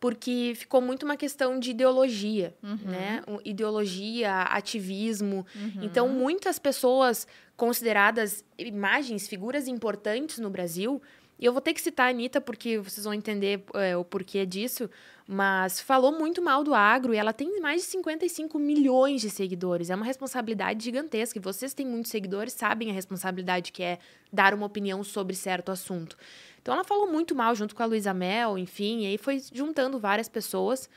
porque 0.00 0.54
ficou 0.56 0.80
muito 0.80 1.02
uma 1.04 1.16
questão 1.16 1.58
de 1.58 1.70
ideologia, 1.72 2.54
né? 2.62 3.22
O- 3.26 3.40
Ideologia, 3.44 4.42
ativismo. 4.44 5.46
Então, 5.82 6.08
muitas 6.08 6.58
pessoas 6.58 7.26
consideradas 7.54 8.44
imagens, 8.58 9.28
figuras 9.28 9.68
importantes 9.68 10.38
no 10.38 10.48
Brasil, 10.48 11.02
e 11.38 11.44
eu 11.44 11.52
vou 11.52 11.60
ter 11.60 11.74
que 11.74 11.80
citar 11.80 12.06
a 12.06 12.10
Anitta, 12.10 12.40
porque 12.40 12.78
vocês 12.78 13.04
vão 13.04 13.12
entender 13.12 13.64
é, 13.74 13.96
o 13.96 14.04
porquê 14.04 14.46
disso, 14.46 14.88
mas 15.26 15.80
falou 15.80 16.12
muito 16.12 16.40
mal 16.40 16.62
do 16.62 16.74
agro 16.74 17.12
e 17.12 17.16
ela 17.16 17.32
tem 17.32 17.60
mais 17.60 17.82
de 17.82 17.88
55 17.88 18.58
milhões 18.58 19.20
de 19.20 19.30
seguidores. 19.30 19.90
É 19.90 19.94
uma 19.94 20.04
responsabilidade 20.04 20.84
gigantesca. 20.84 21.38
E 21.38 21.42
vocês 21.42 21.74
têm 21.74 21.86
muitos 21.86 22.10
seguidores, 22.10 22.52
sabem 22.52 22.90
a 22.90 22.92
responsabilidade 22.92 23.72
que 23.72 23.82
é 23.82 23.98
dar 24.32 24.54
uma 24.54 24.66
opinião 24.66 25.02
sobre 25.02 25.34
certo 25.34 25.72
assunto. 25.72 26.16
Então 26.62 26.72
ela 26.72 26.84
falou 26.84 27.10
muito 27.10 27.34
mal 27.34 27.54
junto 27.54 27.74
com 27.74 27.82
a 27.82 27.86
Luísa 27.86 28.14
Mel, 28.14 28.56
enfim, 28.56 29.02
e 29.02 29.06
aí 29.06 29.18
foi 29.18 29.42
juntando 29.52 29.98
várias 29.98 30.28
pessoas. 30.28 30.88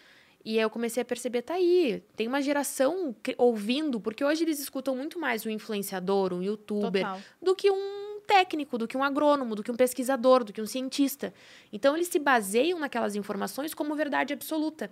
E 0.45 0.57
aí 0.57 0.61
eu 0.61 0.69
comecei 0.69 1.01
a 1.01 1.05
perceber, 1.05 1.41
tá 1.41 1.55
aí, 1.55 2.01
tem 2.15 2.25
uma 2.27 2.41
geração 2.41 3.13
ouvindo, 3.37 3.99
porque 3.99 4.23
hoje 4.23 4.43
eles 4.43 4.59
escutam 4.59 4.95
muito 4.95 5.19
mais 5.19 5.45
um 5.45 5.49
influenciador, 5.49 6.31
um 6.31 6.41
youtuber, 6.41 7.01
Total. 7.03 7.19
do 7.41 7.53
que 7.53 7.69
um 7.69 8.06
técnico, 8.27 8.77
do 8.77 8.87
que 8.87 8.97
um 8.97 9.03
agrônomo, 9.03 9.55
do 9.55 9.63
que 9.63 9.71
um 9.71 9.75
pesquisador, 9.75 10.43
do 10.43 10.51
que 10.51 10.61
um 10.61 10.65
cientista. 10.67 11.33
Então 11.71 11.95
eles 11.95 12.09
se 12.09 12.19
baseiam 12.19 12.77
naquelas 12.77 13.15
informações 13.15 13.73
como 13.73 13.95
verdade 13.95 14.33
absoluta. 14.33 14.91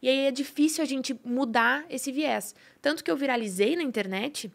E 0.00 0.08
aí 0.08 0.26
é 0.26 0.30
difícil 0.30 0.82
a 0.82 0.86
gente 0.86 1.18
mudar 1.24 1.84
esse 1.90 2.12
viés. 2.12 2.54
Tanto 2.80 3.02
que 3.02 3.10
eu 3.10 3.16
viralizei 3.16 3.74
na 3.74 3.82
internet 3.82 4.50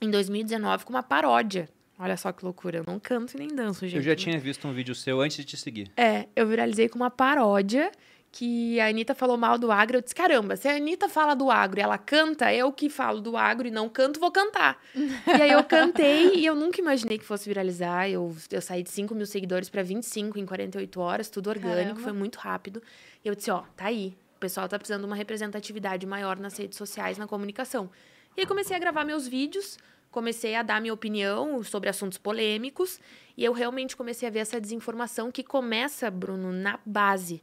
em 0.00 0.10
2019 0.10 0.84
com 0.84 0.90
uma 0.92 1.02
paródia. 1.02 1.68
Olha 1.98 2.16
só 2.16 2.32
que 2.32 2.44
loucura, 2.44 2.78
eu 2.78 2.84
não 2.86 2.98
canto 2.98 3.36
e 3.36 3.38
nem 3.38 3.48
danço, 3.48 3.86
gente. 3.86 3.96
Eu 3.96 4.02
já 4.02 4.16
tinha 4.16 4.38
visto 4.38 4.66
um 4.66 4.72
vídeo 4.72 4.94
seu 4.94 5.20
antes 5.20 5.36
de 5.36 5.44
te 5.44 5.56
seguir. 5.56 5.90
É, 5.96 6.26
eu 6.34 6.46
viralizei 6.46 6.88
com 6.88 6.96
uma 6.96 7.10
paródia 7.10 7.92
que 8.32 8.80
a 8.80 8.88
Anitta 8.88 9.14
falou 9.14 9.36
mal 9.36 9.58
do 9.58 9.70
agro. 9.70 9.98
Eu 9.98 10.00
disse, 10.00 10.14
caramba, 10.14 10.56
se 10.56 10.66
a 10.66 10.74
Anitta 10.74 11.06
fala 11.06 11.34
do 11.34 11.50
agro 11.50 11.78
e 11.78 11.82
ela 11.82 11.98
canta, 11.98 12.52
eu 12.52 12.72
que 12.72 12.88
falo 12.88 13.20
do 13.20 13.36
agro 13.36 13.68
e 13.68 13.70
não 13.70 13.90
canto, 13.90 14.18
vou 14.18 14.32
cantar. 14.32 14.82
e 14.96 15.42
aí 15.42 15.52
eu 15.52 15.62
cantei 15.62 16.34
e 16.36 16.46
eu 16.46 16.54
nunca 16.54 16.80
imaginei 16.80 17.18
que 17.18 17.26
fosse 17.26 17.46
viralizar. 17.46 18.08
Eu, 18.08 18.34
eu 18.50 18.62
saí 18.62 18.82
de 18.82 18.90
5 18.90 19.14
mil 19.14 19.26
seguidores 19.26 19.68
para 19.68 19.82
25 19.82 20.38
em 20.38 20.46
48 20.46 20.98
horas, 20.98 21.28
tudo 21.28 21.50
orgânico, 21.50 21.96
Caramba. 21.96 22.00
foi 22.00 22.12
muito 22.12 22.36
rápido. 22.36 22.82
E 23.22 23.28
eu 23.28 23.34
disse, 23.34 23.50
ó, 23.50 23.64
tá 23.76 23.84
aí. 23.86 24.16
O 24.36 24.40
pessoal 24.40 24.66
tá 24.66 24.78
precisando 24.78 25.02
de 25.02 25.06
uma 25.06 25.14
representatividade 25.14 26.06
maior 26.06 26.38
nas 26.38 26.56
redes 26.56 26.78
sociais, 26.78 27.18
na 27.18 27.26
comunicação. 27.26 27.90
E 28.34 28.40
aí 28.40 28.46
comecei 28.46 28.74
a 28.74 28.78
gravar 28.78 29.04
meus 29.04 29.28
vídeos, 29.28 29.78
comecei 30.10 30.54
a 30.54 30.62
dar 30.62 30.80
minha 30.80 30.94
opinião 30.94 31.62
sobre 31.62 31.90
assuntos 31.90 32.16
polêmicos, 32.16 32.98
e 33.36 33.44
eu 33.44 33.52
realmente 33.52 33.94
comecei 33.94 34.26
a 34.26 34.32
ver 34.32 34.38
essa 34.40 34.58
desinformação 34.58 35.30
que 35.30 35.44
começa, 35.44 36.10
Bruno, 36.10 36.50
na 36.50 36.78
base. 36.84 37.42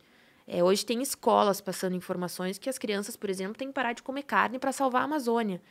É, 0.51 0.63
hoje 0.63 0.83
tem 0.83 0.99
escolas 0.99 1.61
passando 1.61 1.95
informações 1.95 2.57
que 2.57 2.67
as 2.67 2.79
crianças, 2.79 3.15
por 3.15 3.29
exemplo, 3.29 3.53
têm 3.53 3.67
que 3.67 3.73
parar 3.73 3.93
de 3.93 4.01
comer 4.01 4.23
carne 4.23 4.57
para 4.57 4.71
salvar 4.71 5.03
a 5.03 5.05
Amazônia. 5.05 5.61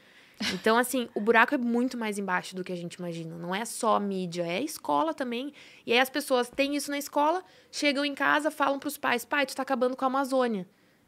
Então, 0.54 0.78
assim, 0.78 1.08
o 1.16 1.20
buraco 1.20 1.52
é 1.52 1.58
muito 1.58 1.98
mais 1.98 2.16
embaixo 2.16 2.54
do 2.54 2.62
que 2.62 2.72
a 2.72 2.76
gente 2.76 2.94
imagina. 2.94 3.36
Não 3.36 3.52
é 3.52 3.64
só 3.64 3.98
mídia, 3.98 4.44
é 4.44 4.58
a 4.58 4.62
escola 4.62 5.12
também. 5.12 5.52
E 5.84 5.92
aí 5.92 5.98
as 5.98 6.08
pessoas 6.08 6.48
têm 6.48 6.76
isso 6.76 6.92
na 6.92 6.98
escola, 6.98 7.42
chegam 7.72 8.04
em 8.04 8.14
casa, 8.14 8.52
falam 8.52 8.78
para 8.78 8.86
os 8.86 8.96
pais: 8.96 9.24
pai, 9.24 9.46
tu 9.46 9.56
tá 9.56 9.62
acabando 9.62 9.96
com 9.96 10.04
a 10.04 10.06
Amazônia. 10.06 10.64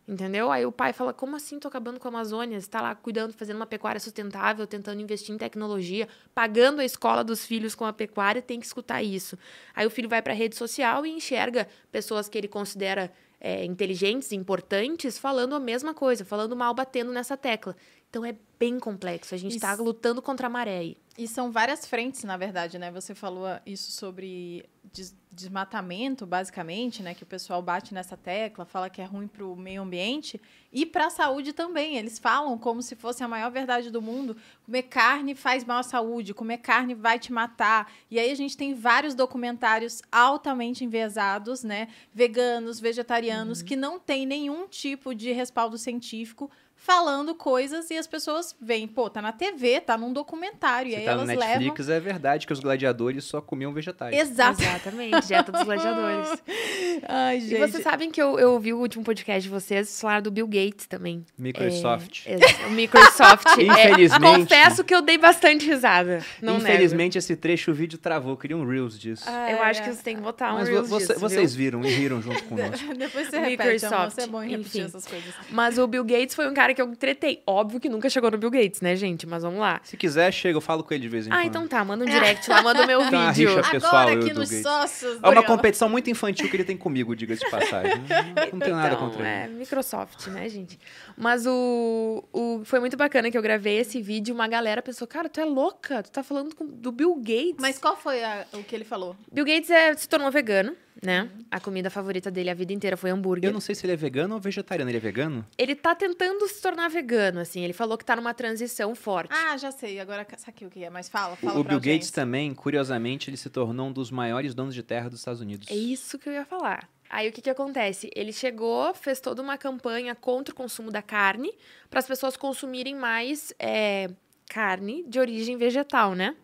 Entendeu? 0.08 0.50
Aí 0.50 0.66
o 0.66 0.72
pai 0.72 0.92
fala: 0.92 1.12
como 1.12 1.36
assim 1.36 1.60
tô 1.60 1.68
acabando 1.68 2.00
com 2.00 2.08
a 2.08 2.10
Amazônia? 2.10 2.60
Você 2.60 2.68
tá 2.68 2.80
lá 2.80 2.92
cuidando, 2.96 3.32
fazendo 3.32 3.54
uma 3.54 3.66
pecuária 3.66 4.00
sustentável, 4.00 4.66
tentando 4.66 5.00
investir 5.00 5.32
em 5.32 5.38
tecnologia, 5.38 6.08
pagando 6.34 6.80
a 6.80 6.84
escola 6.84 7.22
dos 7.22 7.46
filhos 7.46 7.76
com 7.76 7.84
a 7.84 7.92
pecuária, 7.92 8.42
tem 8.42 8.58
que 8.58 8.66
escutar 8.66 9.00
isso. 9.00 9.38
Aí 9.72 9.86
o 9.86 9.90
filho 9.90 10.08
vai 10.08 10.20
para 10.20 10.32
a 10.32 10.36
rede 10.36 10.56
social 10.56 11.06
e 11.06 11.10
enxerga 11.10 11.68
pessoas 11.92 12.28
que 12.28 12.36
ele 12.36 12.48
considera 12.48 13.12
é, 13.40 13.64
inteligentes, 13.64 14.32
importantes, 14.32 15.18
falando 15.18 15.54
a 15.54 15.61
mesma 15.61 15.94
coisa, 15.94 16.25
falando 16.25 16.54
mal, 16.54 16.75
batendo 16.75 17.11
nessa 17.11 17.37
tecla. 17.37 17.75
Então 18.11 18.25
é 18.25 18.35
bem 18.59 18.79
complexo. 18.81 19.35
A 19.35 19.38
gente 19.38 19.55
está 19.55 19.73
lutando 19.75 20.21
contra 20.21 20.49
a 20.49 20.50
maré 20.50 20.79
aí. 20.79 20.97
E 21.17 21.29
são 21.29 21.52
várias 21.52 21.87
frentes, 21.87 22.25
na 22.25 22.37
verdade, 22.37 22.79
né? 22.79 22.90
Você 22.90 23.14
falou 23.14 23.47
isso 23.64 23.93
sobre 23.93 24.69
des- 24.93 25.14
desmatamento, 25.31 26.26
basicamente, 26.26 27.02
né? 27.02 27.14
Que 27.14 27.23
o 27.23 27.26
pessoal 27.26 27.62
bate 27.62 27.95
nessa 27.95 28.17
tecla, 28.17 28.64
fala 28.64 28.90
que 28.90 29.00
é 29.00 29.05
ruim 29.05 29.29
para 29.29 29.45
o 29.45 29.55
meio 29.55 29.83
ambiente 29.83 30.40
e 30.73 30.85
para 30.85 31.07
a 31.07 31.11
saúde 31.11 31.52
também. 31.52 31.97
Eles 31.99 32.19
falam 32.19 32.57
como 32.59 32.83
se 32.83 32.97
fosse 32.97 33.23
a 33.23 33.29
maior 33.29 33.50
verdade 33.50 33.90
do 33.90 34.02
mundo. 34.02 34.37
Comer 34.64 34.85
carne 34.85 35.35
faz 35.37 35.64
mal 35.64 35.79
à 35.79 35.83
saúde, 35.83 36.35
comer 36.35 36.59
carne 36.59 36.95
vai 36.95 37.19
te 37.19 37.33
matar. 37.33 37.93
E 38.11 38.19
aí 38.19 38.31
a 38.31 38.35
gente 38.35 38.57
tem 38.57 38.75
vários 38.75 39.14
documentários 39.14 40.02
altamente 40.11 40.85
enviesados, 40.85 41.62
né? 41.62 41.88
Veganos, 42.12 42.81
vegetarianos, 42.81 43.62
que 43.62 43.76
não 43.76 44.00
tem 44.00 44.26
nenhum 44.26 44.67
tipo 44.67 45.14
de 45.14 45.31
respaldo 45.33 45.79
científico 45.79 46.50
falando 46.82 47.34
coisas 47.34 47.90
e 47.90 47.99
as 47.99 48.06
pessoas 48.06 48.56
veem, 48.60 48.88
pô, 48.88 49.10
tá 49.10 49.20
na 49.20 49.32
TV, 49.32 49.80
tá 49.82 49.99
num 49.99 50.12
documentário. 50.14 50.90
e 50.90 50.96
aí 50.96 51.04
tá 51.04 51.14
no 51.14 51.30
elas 51.30 51.38
Netflix, 51.46 51.88
é 51.90 52.00
verdade 52.00 52.46
que 52.46 52.52
os 52.54 52.58
gladiadores 52.60 53.22
só 53.25 53.40
comiam 53.40 53.70
vegetais. 53.72 54.14
levam. 54.16 54.32
Exato. 54.32 54.62
Exatamente, 54.62 55.26
dieta 55.26 55.52
dos 55.52 55.62
gladiadores. 55.62 56.42
Ai, 57.06 57.37
E 57.37 57.40
gente. 57.42 57.58
vocês 57.60 57.82
sabem 57.84 58.10
que 58.10 58.20
eu, 58.20 58.38
eu 58.38 58.52
ouvi 58.52 58.72
o 58.72 58.78
último 58.78 59.04
podcast 59.04 59.42
de 59.42 59.49
vocês, 59.49 59.88
vocês 59.88 60.00
falaram 60.00 60.22
do 60.22 60.30
Bill 60.30 60.46
Gates 60.46 60.87
também. 60.87 61.25
Microsoft. 61.38 62.22
É, 62.26 62.66
o 62.66 62.70
Microsoft. 62.70 63.46
É, 63.80 63.90
Infelizmente. 63.90 64.22
confesso 64.40 64.82
que 64.84 64.94
eu 64.94 65.02
dei 65.02 65.18
bastante 65.18 65.66
risada. 65.66 66.25
Não 66.40 66.56
Infelizmente, 66.56 67.18
esse 67.18 67.37
trecho 67.37 67.70
o 67.70 67.75
vídeo 67.75 67.99
travou. 67.99 68.32
Eu 68.32 68.37
queria 68.37 68.56
um 68.56 68.66
Reels 68.66 68.99
disso. 68.99 69.25
nego. 69.26 69.37
Ai, 69.37 69.52
Eu 69.54 69.62
acho 69.62 69.80
ai. 69.82 69.88
que 69.88 69.94
você 69.96 70.02
tem 70.02 70.16
que 70.16 70.22
botar 70.22 70.52
um 70.54 70.58
Mas 70.58 70.68
Reels 70.68 70.88
você- 70.88 71.06
disso, 71.08 71.20
vocês 71.20 71.54
viu? 71.54 71.64
viram 71.78 71.84
e 71.84 71.92
riram 71.94 72.22
junto 72.22 72.42
conosco. 72.49 72.94
Depois 72.94 73.28
você 73.28 73.38
repete, 73.38 73.62
amor. 73.62 73.72
Microsoft, 73.75 74.14
Você 74.14 74.20
é 74.22 74.26
bom 74.26 74.42
em 74.42 74.50
repetir 74.50 74.80
enfim. 74.82 74.88
essas 74.88 75.06
coisas. 75.06 75.34
Mas 75.50 75.78
o 75.78 75.87
Bill 75.87 76.04
Gates 76.04 76.34
foi 76.34 76.49
um 76.49 76.54
cara 76.54 76.69
que 76.74 76.80
eu 76.82 76.94
tretei. 76.96 77.42
Óbvio 77.46 77.80
que 77.80 77.88
nunca 77.88 78.08
chegou 78.10 78.30
no 78.30 78.38
Bill 78.38 78.50
Gates, 78.50 78.80
né, 78.80 78.94
gente? 78.96 79.26
Mas 79.26 79.42
vamos 79.42 79.58
lá. 79.60 79.80
Se 79.84 79.96
quiser, 79.96 80.32
chega, 80.32 80.56
eu 80.56 80.60
falo 80.60 80.82
com 80.84 80.92
ele 80.94 81.02
de 81.02 81.08
vez 81.08 81.26
em 81.26 81.30
quando. 81.30 81.38
Ah, 81.40 81.44
então 81.44 81.66
tá, 81.66 81.84
manda 81.84 82.04
um 82.04 82.08
direct 82.08 82.48
lá, 82.50 82.62
manda 82.62 82.82
o 82.82 82.86
meu 82.86 82.98
Tem 83.10 83.18
uma 83.18 83.32
vídeo. 83.32 83.56
rixa 83.56 83.70
pessoal, 83.70 83.96
Agora 84.08 84.20
aqui 84.20 84.32
nos 84.32 84.48
Gates. 84.50 84.62
sócios. 84.62 85.18
É 85.22 85.28
uma 85.28 85.42
competição 85.42 85.88
muito 85.88 86.08
infantil 86.10 86.48
que 86.48 86.56
ele 86.56 86.64
tem 86.64 86.76
comigo, 86.76 87.14
diga-se 87.16 87.44
de 87.44 87.50
passagem. 87.50 87.96
Não, 87.98 88.52
não 88.54 88.58
tenho 88.60 88.76
nada 88.76 88.94
Então, 88.94 89.08
contra 89.10 89.26
é, 89.28 89.44
ele. 89.44 89.54
Microsoft, 89.54 90.26
né, 90.28 90.48
gente? 90.48 90.78
Mas 91.16 91.46
o, 91.46 92.24
o 92.32 92.62
foi 92.64 92.80
muito 92.80 92.96
bacana 92.96 93.30
que 93.30 93.36
eu 93.38 93.42
gravei 93.42 93.78
esse 93.78 94.00
vídeo, 94.00 94.34
uma 94.34 94.48
galera 94.48 94.82
pensou, 94.82 95.06
cara, 95.06 95.28
tu 95.28 95.40
é 95.40 95.44
louca, 95.44 96.02
tu 96.02 96.10
tá 96.10 96.22
falando 96.22 96.54
com- 96.54 96.66
do 96.66 96.92
Bill 96.92 97.14
Gates. 97.16 97.56
Mas 97.58 97.78
qual 97.78 97.96
foi 97.96 98.22
a- 98.24 98.44
o 98.54 98.62
que 98.62 98.74
ele 98.74 98.84
falou? 98.84 99.16
Bill 99.32 99.44
Gates 99.44 99.70
é, 99.70 99.94
se 99.94 100.08
tornou 100.08 100.30
vegano, 100.30 100.74
né? 101.02 101.30
A 101.50 101.59
comida 101.59 101.88
favorita 101.88 102.30
dele 102.30 102.50
a 102.50 102.54
vida 102.54 102.73
inteira 102.73 102.97
foi 102.97 103.11
hambúrguer. 103.11 103.49
Eu 103.49 103.52
não 103.52 103.61
sei 103.61 103.75
se 103.75 103.87
ele 103.87 103.92
é 103.92 103.97
vegano 103.97 104.35
ou 104.35 104.40
vegetariano. 104.40 104.90
Ele 104.90 104.99
é 104.99 105.00
vegano? 105.00 105.47
Ele 105.56 105.75
tá 105.75 105.94
tentando 105.94 106.47
se 106.47 106.61
tornar 106.61 106.88
vegano, 106.88 107.40
assim. 107.40 107.62
Ele 107.62 107.73
falou 107.73 107.97
que 107.97 108.04
tá 108.04 108.16
numa 108.16 108.35
transição 108.35 108.94
forte. 108.94 109.32
Ah, 109.32 109.56
já 109.56 109.70
sei. 109.70 109.99
Agora 109.99 110.26
saquei 110.37 110.66
o 110.66 110.70
que 110.70 110.85
é. 110.85 110.90
Mas 110.90 111.09
fala, 111.09 111.37
fala 111.37 111.56
O, 111.56 111.61
o 111.61 111.64
Bill 111.64 111.80
Gates 111.80 112.11
também, 112.11 112.54
curiosamente, 112.54 113.30
ele 113.30 113.37
se 113.37 113.49
tornou 113.49 113.88
um 113.88 113.92
dos 113.92 114.11
maiores 114.11 114.54
donos 114.54 114.75
de 114.75 114.82
terra 114.82 115.09
dos 115.09 115.20
Estados 115.20 115.40
Unidos. 115.40 115.68
É 115.70 115.75
isso 115.75 116.18
que 116.18 116.28
eu 116.28 116.32
ia 116.32 116.44
falar. 116.44 116.88
Aí 117.09 117.28
o 117.28 117.32
que, 117.32 117.40
que 117.40 117.50
acontece? 117.50 118.09
Ele 118.14 118.32
chegou, 118.32 118.94
fez 118.94 119.20
toda 119.20 119.42
uma 119.42 119.59
campanha 119.59 120.14
contra 120.14 120.52
o 120.52 120.56
consumo 120.56 120.92
da 120.92 121.02
carne, 121.02 121.52
para 121.88 121.99
as 121.99 122.06
pessoas 122.06 122.37
consumirem 122.37 122.94
mais 122.94 123.52
é, 123.59 124.09
carne 124.49 125.04
de 125.09 125.18
origem 125.18 125.56
vegetal, 125.56 126.14
né? 126.14 126.37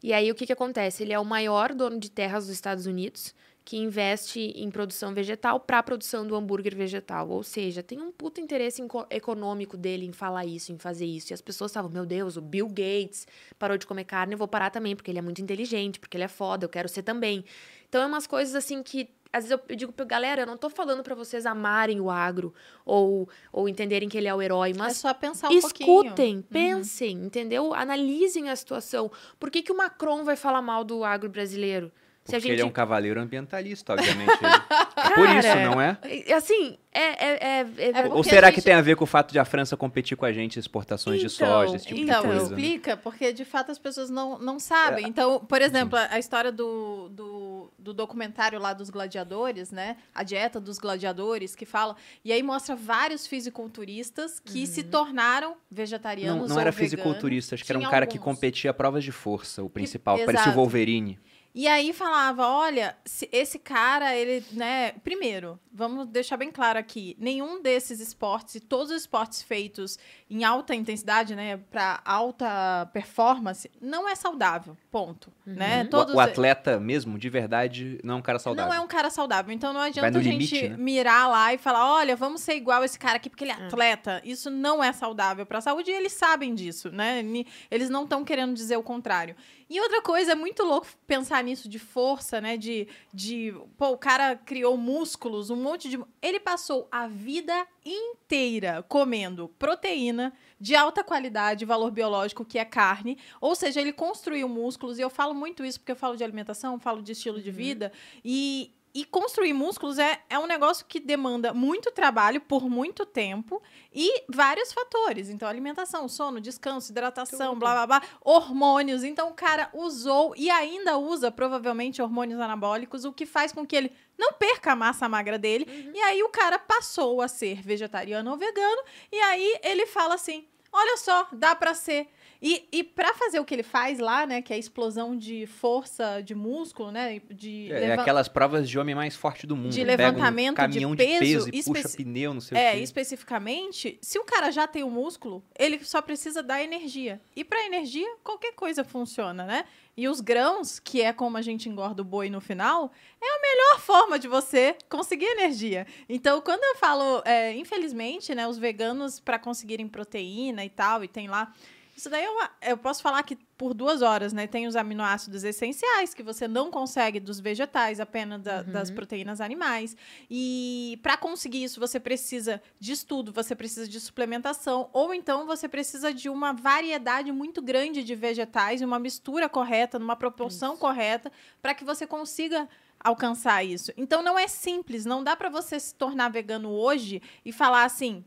E 0.00 0.12
aí 0.12 0.30
o 0.30 0.34
que, 0.36 0.46
que 0.46 0.52
acontece? 0.52 1.02
Ele 1.02 1.12
é 1.12 1.18
o 1.18 1.24
maior 1.24 1.74
dono 1.74 1.98
de 1.98 2.08
terras 2.08 2.46
dos 2.46 2.54
Estados 2.54 2.86
Unidos 2.86 3.34
que 3.66 3.76
investe 3.76 4.52
em 4.54 4.70
produção 4.70 5.12
vegetal 5.12 5.58
para 5.58 5.80
a 5.80 5.82
produção 5.82 6.24
do 6.24 6.36
hambúrguer 6.36 6.76
vegetal. 6.76 7.28
Ou 7.28 7.42
seja, 7.42 7.82
tem 7.82 8.00
um 8.00 8.12
puto 8.12 8.40
interesse 8.40 8.80
econômico 9.10 9.76
dele 9.76 10.06
em 10.06 10.12
falar 10.12 10.46
isso, 10.46 10.70
em 10.70 10.78
fazer 10.78 11.04
isso. 11.04 11.32
E 11.32 11.34
as 11.34 11.40
pessoas 11.40 11.72
estavam, 11.72 11.90
meu 11.90 12.06
Deus, 12.06 12.36
o 12.36 12.40
Bill 12.40 12.68
Gates 12.68 13.26
parou 13.58 13.76
de 13.76 13.84
comer 13.84 14.04
carne, 14.04 14.34
eu 14.34 14.38
vou 14.38 14.46
parar 14.46 14.70
também, 14.70 14.94
porque 14.94 15.10
ele 15.10 15.18
é 15.18 15.22
muito 15.22 15.42
inteligente, 15.42 15.98
porque 15.98 16.16
ele 16.16 16.22
é 16.22 16.28
foda, 16.28 16.64
eu 16.64 16.68
quero 16.68 16.88
ser 16.88 17.02
também. 17.02 17.44
Então 17.88 18.00
é 18.00 18.06
umas 18.06 18.24
coisas 18.24 18.54
assim 18.54 18.84
que 18.84 19.10
às 19.32 19.48
vezes 19.48 19.60
eu, 19.68 19.76
digo 19.76 19.92
pra 19.92 20.04
galera, 20.04 20.42
eu 20.42 20.46
não 20.46 20.56
tô 20.56 20.70
falando 20.70 21.02
pra 21.02 21.16
vocês 21.16 21.44
amarem 21.44 22.00
o 22.00 22.08
agro 22.08 22.54
ou, 22.84 23.28
ou 23.52 23.68
entenderem 23.68 24.08
que 24.08 24.16
ele 24.16 24.28
é 24.28 24.34
o 24.34 24.40
herói, 24.40 24.70
É 24.70 24.74
mas 24.74 24.98
só 24.98 25.12
pensar 25.12 25.50
um 25.50 25.60
pouquinho. 25.60 25.90
Uhum. 25.90 26.02
escutem, 26.04 26.42
pensem, 26.42 27.16
entendeu? 27.16 27.74
Analisem 27.74 28.48
a 28.48 28.54
situação. 28.54 29.10
Por 29.40 29.50
que, 29.50 29.60
que 29.60 29.72
o 29.72 29.76
Macron 29.76 30.22
vai 30.22 30.36
falar 30.36 30.62
mal 30.62 30.84
do 30.84 31.02
agro 31.02 31.28
brasileiro? 31.28 31.90
Se 32.26 32.32
Porque 32.32 32.36
a 32.36 32.40
gente 32.40 32.52
ele 32.52 32.62
é 32.62 32.64
um 32.66 32.70
cavaleiro 32.70 33.20
ambientalista, 33.20 33.92
obviamente. 33.92 34.30
ele. 34.30 34.52
É 34.96 35.14
por 35.14 35.28
isso, 35.30 35.48
Cara, 35.48 35.64
não 35.70 35.80
é? 35.80 35.96
Assim, 36.34 36.76
é. 36.92 37.00
é, 37.00 37.60
é, 37.60 37.66
é- 37.78 37.90
É 38.00 38.06
Ou 38.08 38.24
será 38.24 38.48
a 38.48 38.50
que 38.50 38.56
gente- 38.56 38.64
tem 38.64 38.74
a 38.74 38.80
ver 38.80 38.96
com 38.96 39.04
o 39.04 39.06
fato 39.06 39.30
de 39.32 39.38
a 39.38 39.44
França 39.44 39.76
competir 39.76 40.16
com 40.16 40.24
a 40.24 40.32
gente 40.32 40.56
em 40.56 40.60
exportações 40.60 41.20
de 41.20 41.26
Então, 41.26 41.46
soja, 41.46 41.76
esse 41.76 41.86
tipo 41.86 42.00
Então, 42.00 42.22
de 42.22 42.26
coisa? 42.26 42.42
né? 42.42 42.60
explica, 42.60 42.96
porque 42.96 43.32
de 43.32 43.44
fato 43.44 43.70
as 43.70 43.78
pessoas 43.78 44.10
não, 44.10 44.38
não 44.38 44.58
sabem. 44.58 45.06
Então, 45.06 45.38
por 45.40 45.62
exemplo, 45.62 45.96
a 45.96 46.06
a 46.16 46.18
história 46.18 46.50
do, 46.50 47.08
do, 47.10 47.70
do 47.78 47.92
documentário 47.94 48.58
lá 48.58 48.72
dos 48.72 48.88
gladiadores, 48.90 49.70
né? 49.70 49.96
A 50.14 50.22
dieta 50.22 50.58
dos 50.58 50.78
gladiadores, 50.78 51.54
que 51.54 51.64
fala. 51.66 51.94
E 52.24 52.32
aí 52.32 52.42
mostra 52.42 52.74
vários 52.74 53.26
fisiculturistas 53.26 54.40
que 54.40 54.66
se 54.66 54.82
tornaram 54.82 55.56
vegetarianos. 55.70 56.42
Não, 56.42 56.48
não 56.48 56.54
ou 56.56 56.60
era 56.60 56.70
veganos. 56.70 56.90
fisiculturista, 56.92 57.54
acho 57.54 57.64
que 57.64 57.72
era 57.72 57.78
um 57.78 57.88
cara 57.90 58.06
que 58.06 58.18
alguns. 58.18 58.34
competia 58.34 58.70
a 58.70 58.74
provas 58.74 59.04
de 59.04 59.12
força, 59.12 59.62
o 59.62 59.68
principal. 59.70 60.18
Parecia 60.24 60.52
o. 60.52 60.54
Wolverine. 60.54 61.18
E 61.58 61.66
aí 61.66 61.94
falava, 61.94 62.46
olha, 62.46 62.94
se 63.06 63.26
esse 63.32 63.58
cara, 63.58 64.14
ele, 64.14 64.44
né, 64.52 64.92
primeiro, 65.02 65.58
vamos 65.72 66.06
deixar 66.06 66.36
bem 66.36 66.50
claro 66.50 66.78
aqui, 66.78 67.16
nenhum 67.18 67.62
desses 67.62 67.98
esportes 67.98 68.56
e 68.56 68.60
todos 68.60 68.90
os 68.90 69.00
esportes 69.00 69.40
feitos 69.40 69.98
em 70.28 70.44
alta 70.44 70.74
intensidade, 70.74 71.34
né, 71.34 71.56
para 71.70 72.02
alta 72.04 72.90
performance, 72.92 73.70
não 73.80 74.06
é 74.06 74.14
saudável, 74.14 74.76
ponto, 74.90 75.32
né? 75.46 75.82
O- 75.84 75.88
Todos 75.88 76.14
O, 76.14 76.20
atleta 76.20 76.78
mesmo, 76.78 77.18
de 77.18 77.30
verdade, 77.30 77.98
não 78.04 78.16
é 78.16 78.18
um 78.18 78.22
cara 78.22 78.38
saudável. 78.38 78.70
não 78.70 78.78
é 78.78 78.84
um 78.84 78.86
cara 78.86 79.08
saudável, 79.08 79.50
então 79.54 79.72
não 79.72 79.80
adianta 79.80 80.18
a 80.18 80.22
gente 80.22 80.32
limite, 80.32 80.68
né? 80.68 80.76
mirar 80.76 81.26
lá 81.30 81.54
e 81.54 81.58
falar, 81.58 81.90
olha, 81.90 82.14
vamos 82.14 82.42
ser 82.42 82.54
igual 82.56 82.84
esse 82.84 82.98
cara 82.98 83.16
aqui 83.16 83.30
porque 83.30 83.44
ele 83.44 83.52
é 83.52 83.56
É. 83.62 83.66
atleta. 83.66 84.20
Isso 84.26 84.50
não 84.50 84.84
é 84.84 84.92
saudável 84.92 85.46
para 85.46 85.56
a 85.56 85.62
saúde 85.62 85.90
e 85.90 85.94
eles 85.94 86.12
sabem 86.12 86.54
disso, 86.54 86.90
né? 86.90 87.22
Eles 87.70 87.88
não 87.88 88.02
estão 88.04 88.22
querendo 88.26 88.52
dizer 88.52 88.76
o 88.76 88.82
contrário. 88.82 89.34
E 89.68 89.80
outra 89.80 90.00
coisa, 90.00 90.32
é 90.32 90.34
muito 90.34 90.62
louco 90.62 90.86
pensar 91.06 91.42
nisso 91.42 91.68
de 91.68 91.78
força, 91.78 92.40
né? 92.40 92.56
De, 92.56 92.86
de. 93.12 93.52
Pô, 93.76 93.88
o 93.88 93.98
cara 93.98 94.36
criou 94.36 94.76
músculos, 94.76 95.50
um 95.50 95.56
monte 95.56 95.88
de. 95.88 95.98
Ele 96.22 96.38
passou 96.38 96.86
a 96.90 97.08
vida 97.08 97.66
inteira 97.84 98.84
comendo 98.88 99.48
proteína 99.58 100.32
de 100.60 100.76
alta 100.76 101.02
qualidade, 101.02 101.64
valor 101.64 101.90
biológico, 101.90 102.44
que 102.44 102.58
é 102.58 102.64
carne. 102.64 103.18
Ou 103.40 103.56
seja, 103.56 103.80
ele 103.80 103.92
construiu 103.92 104.48
músculos, 104.48 104.98
e 104.98 105.02
eu 105.02 105.10
falo 105.10 105.34
muito 105.34 105.64
isso 105.64 105.80
porque 105.80 105.92
eu 105.92 105.96
falo 105.96 106.16
de 106.16 106.22
alimentação, 106.22 106.78
falo 106.78 107.02
de 107.02 107.12
estilo 107.12 107.40
de 107.42 107.50
vida. 107.50 107.92
E, 108.24 108.72
e 108.96 109.04
construir 109.04 109.52
músculos 109.52 109.98
é, 109.98 110.22
é 110.30 110.38
um 110.38 110.46
negócio 110.46 110.86
que 110.88 110.98
demanda 110.98 111.52
muito 111.52 111.90
trabalho 111.90 112.40
por 112.40 112.66
muito 112.66 113.04
tempo 113.04 113.62
e 113.94 114.24
vários 114.26 114.72
fatores. 114.72 115.28
Então, 115.28 115.46
alimentação, 115.46 116.08
sono, 116.08 116.40
descanso, 116.40 116.92
hidratação, 116.92 117.50
Tudo. 117.50 117.58
blá 117.58 117.74
blá 117.74 117.86
blá, 117.86 118.02
hormônios. 118.24 119.04
Então, 119.04 119.28
o 119.28 119.34
cara 119.34 119.68
usou 119.74 120.34
e 120.34 120.48
ainda 120.48 120.96
usa 120.96 121.30
provavelmente 121.30 122.00
hormônios 122.00 122.40
anabólicos, 122.40 123.04
o 123.04 123.12
que 123.12 123.26
faz 123.26 123.52
com 123.52 123.66
que 123.66 123.76
ele 123.76 123.92
não 124.16 124.32
perca 124.32 124.72
a 124.72 124.76
massa 124.76 125.06
magra 125.06 125.38
dele. 125.38 125.92
E 125.94 126.00
aí 126.00 126.22
o 126.22 126.30
cara 126.30 126.58
passou 126.58 127.20
a 127.20 127.28
ser 127.28 127.60
vegetariano 127.60 128.30
ou 128.30 128.38
vegano, 128.38 128.82
e 129.12 129.20
aí 129.20 129.58
ele 129.62 129.84
fala 129.84 130.14
assim: 130.14 130.48
olha 130.72 130.96
só, 130.96 131.28
dá 131.32 131.54
pra 131.54 131.74
ser. 131.74 132.08
E, 132.40 132.68
e 132.70 132.84
para 132.84 133.14
fazer 133.14 133.40
o 133.40 133.44
que 133.44 133.54
ele 133.54 133.62
faz 133.62 133.98
lá, 133.98 134.26
né, 134.26 134.42
que 134.42 134.52
é 134.52 134.56
a 134.56 134.58
explosão 134.58 135.16
de 135.16 135.46
força 135.46 136.20
de 136.22 136.34
músculo, 136.34 136.90
né, 136.90 137.20
de 137.30 137.70
É, 137.72 137.80
levan- 137.80 138.02
aquelas 138.02 138.28
provas 138.28 138.68
de 138.68 138.78
homem 138.78 138.94
mais 138.94 139.16
forte 139.16 139.46
do 139.46 139.56
mundo. 139.56 139.72
De 139.72 139.82
levantamento 139.82 140.52
um 140.52 140.54
caminhão 140.54 140.94
de 140.94 141.04
de 141.04 141.18
peso, 141.18 141.44
peso 141.46 141.50
e 141.52 141.62
puxa 141.62 141.88
pneu, 141.96 142.34
não 142.34 142.40
sei 142.40 142.58
É, 142.58 142.70
o 142.70 142.74
quê. 142.76 142.82
especificamente, 142.82 143.98
se 144.02 144.18
o 144.18 144.24
cara 144.24 144.50
já 144.50 144.66
tem 144.66 144.82
o 144.84 144.90
músculo, 144.90 145.42
ele 145.58 145.82
só 145.84 146.00
precisa 146.02 146.42
da 146.42 146.62
energia. 146.62 147.20
E 147.34 147.42
para 147.44 147.64
energia, 147.66 148.06
qualquer 148.22 148.52
coisa 148.52 148.84
funciona, 148.84 149.44
né? 149.44 149.64
E 149.96 150.08
os 150.08 150.20
grãos, 150.20 150.78
que 150.78 151.00
é 151.00 151.12
como 151.12 151.38
a 151.38 151.42
gente 151.42 151.68
engorda 151.70 152.02
o 152.02 152.04
boi 152.04 152.28
no 152.28 152.40
final, 152.40 152.92
é 153.20 153.26
a 153.26 153.40
melhor 153.40 153.80
forma 153.80 154.18
de 154.18 154.28
você 154.28 154.76
conseguir 154.90 155.24
energia. 155.24 155.86
Então, 156.08 156.40
quando 156.42 156.62
eu 156.62 156.76
falo, 156.76 157.22
é, 157.24 157.54
infelizmente, 157.56 158.34
né, 158.34 158.46
os 158.46 158.58
veganos, 158.58 159.18
para 159.18 159.38
conseguirem 159.38 159.88
proteína 159.88 160.64
e 160.64 160.68
tal, 160.70 161.02
e 161.02 161.08
tem 161.08 161.28
lá. 161.28 161.52
Isso 161.96 162.10
daí 162.10 162.24
é 162.24 162.30
uma- 162.30 162.50
eu 162.60 162.76
posso 162.76 163.00
falar 163.02 163.22
que 163.22 163.36
por 163.56 163.72
duas 163.72 164.02
horas, 164.02 164.32
né? 164.34 164.46
Tem 164.46 164.66
os 164.66 164.76
aminoácidos 164.76 165.42
essenciais 165.42 166.12
que 166.12 166.22
você 166.22 166.46
não 166.46 166.70
consegue 166.70 167.18
dos 167.18 167.40
vegetais, 167.40 167.98
apenas 168.00 168.42
da- 168.42 168.62
das 168.62 168.90
proteínas 168.94 169.40
animais. 169.40 169.96
E 170.30 170.98
para 171.02 171.16
conseguir 171.16 171.64
isso, 171.64 171.80
você 171.80 171.98
precisa 171.98 172.60
de 172.78 172.92
estudo, 172.92 173.32
você 173.32 173.54
precisa 173.54 173.88
de 173.88 173.98
suplementação, 173.98 174.90
ou 174.92 175.14
então 175.14 175.46
você 175.46 175.66
precisa 175.68 176.12
de 176.12 176.28
uma 176.28 176.52
variedade 176.52 177.32
muito 177.32 177.62
grande 177.62 178.04
de 178.04 178.14
vegetais, 178.14 178.82
e 178.82 178.84
uma 178.84 178.98
mistura 178.98 179.48
correta, 179.48 179.98
numa 179.98 180.16
proporção 180.16 180.76
correta, 180.76 181.32
para 181.62 181.74
que 181.74 181.82
você 181.84 182.06
consiga 182.06 182.68
alcançar 183.00 183.64
isso. 183.64 183.90
Então 183.96 184.22
não 184.22 184.38
é 184.38 184.46
simples, 184.48 185.06
não 185.06 185.24
dá 185.24 185.34
para 185.34 185.48
você 185.48 185.80
se 185.80 185.94
tornar 185.94 186.28
vegano 186.28 186.70
hoje 186.70 187.22
e 187.44 187.52
falar 187.52 187.84
assim: 187.84 188.22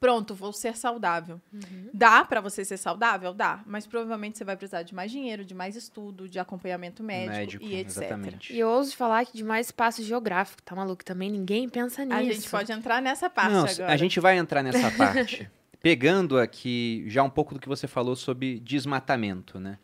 pronto, 0.00 0.34
vou 0.34 0.52
ser 0.52 0.76
saudável. 0.76 1.40
Dá 1.92 2.24
para 2.24 2.40
você 2.40 2.64
ser 2.64 2.78
saudável? 2.78 3.34
Dá, 3.34 3.62
mas 3.66 3.86
provavelmente 3.86 4.38
você 4.38 4.44
vai 4.44 4.56
precisar 4.56 4.82
de 4.82 4.94
mais 4.94 5.10
dinheiro, 5.12 5.44
de 5.44 5.54
mais 5.54 5.76
estudo, 5.76 6.26
de 6.28 6.38
acompanhamento 6.38 7.02
médico, 7.02 7.36
Médico, 7.36 7.64
e 7.64 7.76
etc. 7.76 7.86
exatamente. 7.98 8.52
E 8.52 8.58
eu 8.58 8.68
ouso 8.68 8.96
falar 8.96 9.24
que 9.26 9.36
de 9.36 9.44
mais 9.44 9.66
espaço 9.66 10.02
geográfico, 10.02 10.62
tá 10.62 10.74
maluco? 10.74 11.04
Também 11.04 11.30
ninguém 11.30 11.68
pensa 11.68 12.04
nisso. 12.04 12.18
A 12.18 12.22
gente 12.22 12.50
pode 12.50 12.72
entrar 12.72 13.02
nessa 13.02 13.28
parte 13.28 13.52
Não, 13.52 13.66
agora. 13.66 13.92
a 13.92 13.96
gente 13.96 14.18
vai 14.18 14.38
entrar 14.38 14.62
nessa 14.62 14.90
parte. 14.96 15.50
Pegando 15.82 16.38
aqui 16.38 17.04
já 17.06 17.22
um 17.22 17.30
pouco 17.30 17.54
do 17.54 17.60
que 17.60 17.68
você 17.68 17.86
falou 17.86 18.16
sobre 18.16 18.58
desmatamento, 18.60 19.60
né? 19.60 19.78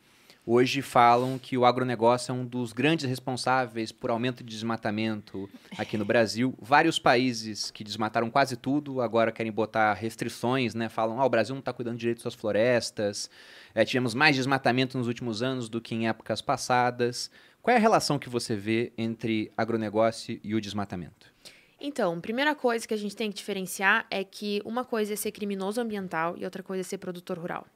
Hoje 0.48 0.80
falam 0.80 1.40
que 1.40 1.58
o 1.58 1.64
agronegócio 1.64 2.30
é 2.30 2.32
um 2.32 2.44
dos 2.46 2.72
grandes 2.72 3.04
responsáveis 3.04 3.90
por 3.90 4.10
aumento 4.10 4.44
de 4.44 4.54
desmatamento 4.54 5.50
aqui 5.76 5.98
no 5.98 6.04
Brasil. 6.04 6.54
Vários 6.62 7.00
países 7.00 7.68
que 7.72 7.82
desmataram 7.82 8.30
quase 8.30 8.56
tudo 8.56 9.00
agora 9.00 9.32
querem 9.32 9.50
botar 9.50 9.92
restrições, 9.94 10.72
né? 10.72 10.88
Falam, 10.88 11.20
ah, 11.20 11.26
o 11.26 11.28
Brasil 11.28 11.52
não 11.52 11.58
está 11.58 11.72
cuidando 11.72 11.98
direito 11.98 12.18
das 12.18 12.22
suas 12.22 12.34
florestas. 12.36 13.28
É, 13.74 13.84
tivemos 13.84 14.14
mais 14.14 14.36
desmatamento 14.36 14.96
nos 14.96 15.08
últimos 15.08 15.42
anos 15.42 15.68
do 15.68 15.80
que 15.80 15.96
em 15.96 16.06
épocas 16.06 16.40
passadas. 16.40 17.28
Qual 17.60 17.74
é 17.74 17.76
a 17.76 17.80
relação 17.80 18.16
que 18.16 18.28
você 18.28 18.54
vê 18.54 18.92
entre 18.96 19.50
agronegócio 19.56 20.38
e 20.44 20.54
o 20.54 20.60
desmatamento? 20.60 21.34
Então, 21.80 22.20
primeira 22.20 22.54
coisa 22.54 22.86
que 22.86 22.94
a 22.94 22.96
gente 22.96 23.16
tem 23.16 23.30
que 23.30 23.36
diferenciar 23.36 24.06
é 24.08 24.22
que 24.22 24.62
uma 24.64 24.84
coisa 24.84 25.12
é 25.12 25.16
ser 25.16 25.32
criminoso 25.32 25.80
ambiental 25.80 26.36
e 26.38 26.44
outra 26.44 26.62
coisa 26.62 26.82
é 26.82 26.84
ser 26.84 26.98
produtor 26.98 27.36
rural. 27.36 27.66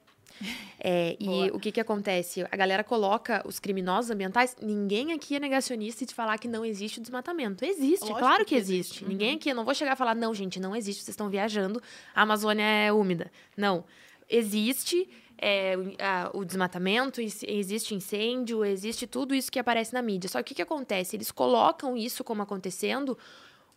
É, 0.79 1.15
e 1.19 1.25
Boa. 1.25 1.47
o 1.55 1.59
que, 1.59 1.71
que 1.71 1.79
acontece? 1.79 2.45
A 2.51 2.55
galera 2.55 2.83
coloca 2.83 3.43
os 3.45 3.59
criminosos 3.59 4.09
ambientais. 4.11 4.55
Ninguém 4.61 5.11
aqui 5.13 5.35
é 5.35 5.39
negacionista 5.39 6.05
de 6.05 6.13
falar 6.13 6.37
que 6.39 6.47
não 6.47 6.65
existe 6.65 6.97
o 6.99 7.01
desmatamento. 7.01 7.63
Existe, 7.63 8.03
é 8.03 8.07
Lógico 8.07 8.19
claro 8.19 8.43
que 8.45 8.49
que, 8.49 8.55
existe. 8.55 8.79
existe. 8.79 9.03
Uhum. 9.03 9.09
Ninguém 9.09 9.35
aqui, 9.35 9.49
eu 9.49 9.55
não 9.55 9.63
vou 9.65 9.75
chegar 9.75 9.93
a 9.93 9.95
falar, 9.95 10.15
não, 10.15 10.33
gente, 10.33 10.59
não 10.59 10.75
existe, 10.75 11.03
vocês 11.03 11.13
estão 11.13 11.29
viajando, 11.29 11.81
a 12.15 12.23
Amazônia 12.23 12.63
é 12.63 12.91
úmida. 12.91 13.31
Não. 13.55 13.83
Existe 14.29 15.07
é, 15.43 15.75
o- 15.75 15.95
a- 15.99 16.31
o 16.35 16.45
desmatamento, 16.45 17.19
ex- 17.19 17.43
existe 17.43 17.95
incêndio, 17.95 18.63
existe 18.63 19.07
tudo 19.07 19.33
isso 19.33 19.51
que 19.51 19.57
aparece 19.57 19.91
na 19.93 20.01
mídia. 20.01 20.29
Só 20.29 20.37
que 20.37 20.43
o 20.43 20.45
que, 20.49 20.55
que 20.55 20.61
acontece? 20.61 21.15
Eles 21.15 21.31
colocam 21.31 21.97
isso 21.97 22.23
como 22.23 22.43
acontecendo 22.43 23.17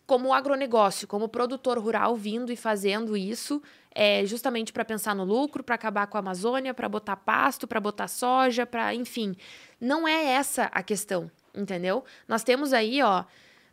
como 0.05 0.33
agronegócio, 0.33 1.07
como 1.07 1.27
produtor 1.27 1.79
rural 1.79 2.15
vindo 2.15 2.51
e 2.51 2.55
fazendo 2.55 3.17
isso, 3.17 3.61
é, 3.93 4.25
justamente 4.25 4.71
para 4.71 4.85
pensar 4.85 5.15
no 5.15 5.23
lucro, 5.23 5.63
para 5.63 5.75
acabar 5.75 6.07
com 6.07 6.17
a 6.17 6.19
Amazônia, 6.19 6.73
para 6.73 6.87
botar 6.87 7.15
pasto, 7.15 7.67
para 7.67 7.79
botar 7.79 8.07
soja, 8.07 8.65
para, 8.65 8.93
enfim, 8.93 9.35
não 9.79 10.07
é 10.07 10.33
essa 10.33 10.65
a 10.65 10.83
questão, 10.83 11.31
entendeu? 11.55 12.03
Nós 12.27 12.43
temos 12.43 12.73
aí, 12.73 13.01
ó, 13.01 13.23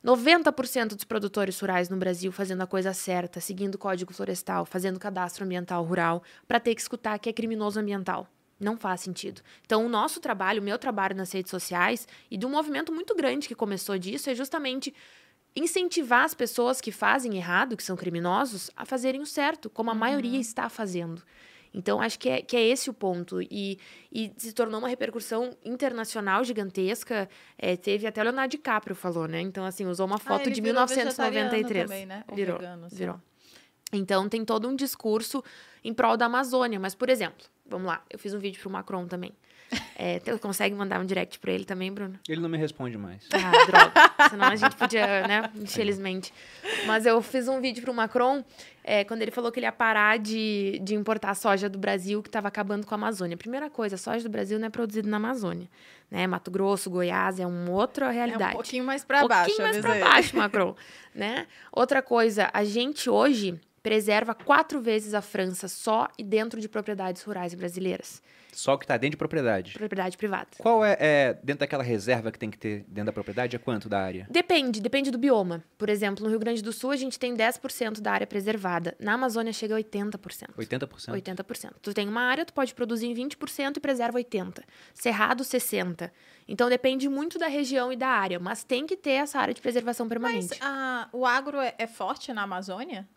90% 0.04 0.94
dos 0.94 1.04
produtores 1.04 1.58
rurais 1.60 1.88
no 1.88 1.96
Brasil 1.96 2.32
fazendo 2.32 2.62
a 2.62 2.66
coisa 2.66 2.92
certa, 2.92 3.40
seguindo 3.40 3.74
o 3.74 3.78
Código 3.78 4.12
Florestal, 4.12 4.64
fazendo 4.64 4.98
cadastro 4.98 5.44
ambiental 5.44 5.84
rural, 5.84 6.22
para 6.48 6.58
ter 6.58 6.74
que 6.74 6.80
escutar 6.80 7.18
que 7.18 7.28
é 7.28 7.32
criminoso 7.32 7.78
ambiental. 7.78 8.26
Não 8.58 8.76
faz 8.76 9.00
sentido. 9.00 9.42
Então, 9.66 9.84
o 9.84 9.88
nosso 9.88 10.20
trabalho, 10.20 10.60
o 10.60 10.64
meu 10.64 10.78
trabalho 10.78 11.16
nas 11.16 11.32
redes 11.32 11.50
sociais 11.50 12.06
e 12.30 12.36
de 12.36 12.46
um 12.46 12.50
movimento 12.50 12.92
muito 12.92 13.14
grande 13.14 13.48
que 13.48 13.56
começou 13.56 13.98
disso 13.98 14.30
é 14.30 14.34
justamente 14.36 14.94
incentivar 15.54 16.24
as 16.24 16.34
pessoas 16.34 16.80
que 16.80 16.90
fazem 16.90 17.36
errado, 17.36 17.76
que 17.76 17.82
são 17.82 17.96
criminosos, 17.96 18.70
a 18.76 18.84
fazerem 18.84 19.20
o 19.20 19.26
certo, 19.26 19.68
como 19.68 19.90
a 19.90 19.94
maioria 19.94 20.38
está 20.38 20.68
fazendo. 20.68 21.22
Então, 21.74 22.00
acho 22.00 22.18
que 22.18 22.28
é, 22.28 22.42
que 22.42 22.56
é 22.56 22.62
esse 22.62 22.90
o 22.90 22.92
ponto. 22.92 23.40
E, 23.40 23.78
e 24.12 24.30
se 24.36 24.52
tornou 24.52 24.78
uma 24.78 24.88
repercussão 24.88 25.56
internacional 25.64 26.44
gigantesca. 26.44 27.28
É, 27.56 27.76
teve 27.76 28.06
até 28.06 28.20
o 28.20 28.24
Leonardo 28.24 28.50
DiCaprio 28.50 28.94
falou, 28.94 29.26
né? 29.26 29.40
Então, 29.40 29.64
assim, 29.64 29.86
usou 29.86 30.06
uma 30.06 30.16
Ah, 30.16 30.18
foto 30.18 30.48
ele 30.48 30.54
de 30.54 30.60
virou 30.60 30.86
vegetariano 30.86 31.50
1993. 31.50 31.84
Também, 31.84 32.06
né? 32.06 32.24
Ou 32.28 32.36
Virou, 32.36 32.58
vegano, 32.58 32.90
sei 32.90 32.98
virou. 32.98 33.20
Então, 33.92 34.28
tem 34.28 34.44
todo 34.44 34.68
um 34.68 34.76
discurso 34.76 35.42
em 35.82 35.94
prol 35.94 36.16
da 36.16 36.26
Amazônia. 36.26 36.78
Mas, 36.78 36.94
por 36.94 37.08
exemplo, 37.08 37.46
vamos 37.66 37.86
lá, 37.86 38.04
eu 38.10 38.18
fiz 38.18 38.34
um 38.34 38.38
vídeo 38.38 38.60
pro 38.60 38.70
Macron 38.70 39.06
também. 39.06 39.32
É, 39.96 40.18
tu 40.18 40.38
consegue 40.38 40.74
mandar 40.74 41.00
um 41.00 41.04
direct 41.04 41.38
pra 41.38 41.52
ele 41.52 41.64
também, 41.64 41.92
Bruno? 41.92 42.18
Ele 42.28 42.40
não 42.40 42.48
me 42.48 42.58
responde 42.58 42.98
mais. 42.98 43.24
Ah, 43.32 43.66
droga. 43.66 44.28
Senão 44.30 44.46
a 44.48 44.56
gente 44.56 44.76
podia, 44.76 45.26
né? 45.26 45.50
Infelizmente. 45.56 46.32
Mas 46.86 47.06
eu 47.06 47.20
fiz 47.22 47.48
um 47.48 47.60
vídeo 47.60 47.82
pro 47.82 47.94
Macron 47.94 48.44
é, 48.84 49.04
quando 49.04 49.22
ele 49.22 49.30
falou 49.30 49.52
que 49.52 49.58
ele 49.60 49.66
ia 49.66 49.72
parar 49.72 50.18
de, 50.18 50.80
de 50.82 50.94
importar 50.94 51.34
soja 51.34 51.68
do 51.68 51.78
Brasil, 51.78 52.22
que 52.22 52.28
estava 52.28 52.48
acabando 52.48 52.86
com 52.86 52.94
a 52.94 52.98
Amazônia. 52.98 53.36
Primeira 53.36 53.70
coisa, 53.70 53.94
a 53.94 53.98
soja 53.98 54.22
do 54.24 54.30
Brasil 54.30 54.58
não 54.58 54.66
é 54.66 54.70
produzida 54.70 55.08
na 55.08 55.16
Amazônia. 55.18 55.68
Né? 56.10 56.26
Mato 56.26 56.50
Grosso, 56.50 56.90
Goiás, 56.90 57.38
é 57.40 57.46
uma 57.46 57.70
outra 57.70 58.06
É 58.06 58.08
um 58.08 58.12
realidade. 58.12 58.52
pouquinho 58.54 58.84
mais 58.84 59.04
pra 59.04 59.24
Um 59.24 59.28
baixo. 59.28 59.46
pouquinho 59.56 59.68
mais 59.68 59.80
para 59.80 59.98
baixo, 60.00 60.36
Macron. 60.36 60.74
né? 61.14 61.46
Outra 61.72 62.02
coisa, 62.02 62.50
a 62.52 62.64
gente 62.64 63.08
hoje 63.08 63.58
preserva 63.82 64.34
quatro 64.34 64.80
vezes 64.80 65.14
a 65.14 65.20
França 65.22 65.68
só 65.68 66.08
e 66.18 66.22
dentro 66.22 66.60
de 66.60 66.68
propriedades 66.68 67.22
rurais 67.22 67.54
brasileiras. 67.54 68.22
Só 68.52 68.74
o 68.74 68.78
que 68.78 68.84
está 68.84 68.96
dentro 68.96 69.12
de 69.12 69.16
propriedade. 69.16 69.72
Propriedade 69.72 70.16
privada. 70.16 70.50
Qual 70.58 70.84
é, 70.84 70.96
é, 71.00 71.34
dentro 71.42 71.60
daquela 71.60 71.82
reserva 71.82 72.30
que 72.30 72.38
tem 72.38 72.50
que 72.50 72.58
ter 72.58 72.84
dentro 72.86 73.06
da 73.06 73.12
propriedade, 73.12 73.56
é 73.56 73.58
quanto 73.58 73.88
da 73.88 74.00
área? 74.00 74.26
Depende, 74.30 74.80
depende 74.80 75.10
do 75.10 75.18
bioma. 75.18 75.64
Por 75.78 75.88
exemplo, 75.88 76.24
no 76.24 76.30
Rio 76.30 76.38
Grande 76.38 76.62
do 76.62 76.72
Sul 76.72 76.90
a 76.90 76.96
gente 76.96 77.18
tem 77.18 77.34
10% 77.34 78.00
da 78.00 78.12
área 78.12 78.26
preservada. 78.26 78.94
Na 79.00 79.14
Amazônia 79.14 79.52
chega 79.52 79.74
a 79.76 79.78
80%. 79.78 80.54
80%? 80.56 81.12
80%. 81.12 81.72
Tu 81.80 81.94
tem 81.94 82.08
uma 82.08 82.22
área, 82.22 82.44
tu 82.44 82.52
pode 82.52 82.74
produzir 82.74 83.06
em 83.06 83.14
20% 83.14 83.76
e 83.76 83.80
preserva 83.80 84.18
80%. 84.18 84.60
Cerrado, 84.94 85.42
60%. 85.42 86.10
Então 86.46 86.68
depende 86.68 87.08
muito 87.08 87.38
da 87.38 87.46
região 87.46 87.92
e 87.92 87.96
da 87.96 88.08
área, 88.08 88.38
mas 88.38 88.64
tem 88.64 88.86
que 88.86 88.96
ter 88.96 89.12
essa 89.12 89.38
área 89.38 89.54
de 89.54 89.60
preservação 89.60 90.08
permanente. 90.08 90.48
Mas 90.50 90.58
ah, 90.60 91.08
o 91.12 91.24
agro 91.24 91.58
é, 91.58 91.74
é 91.78 91.86
forte 91.86 92.32
na 92.32 92.42
Amazônia? 92.42 93.08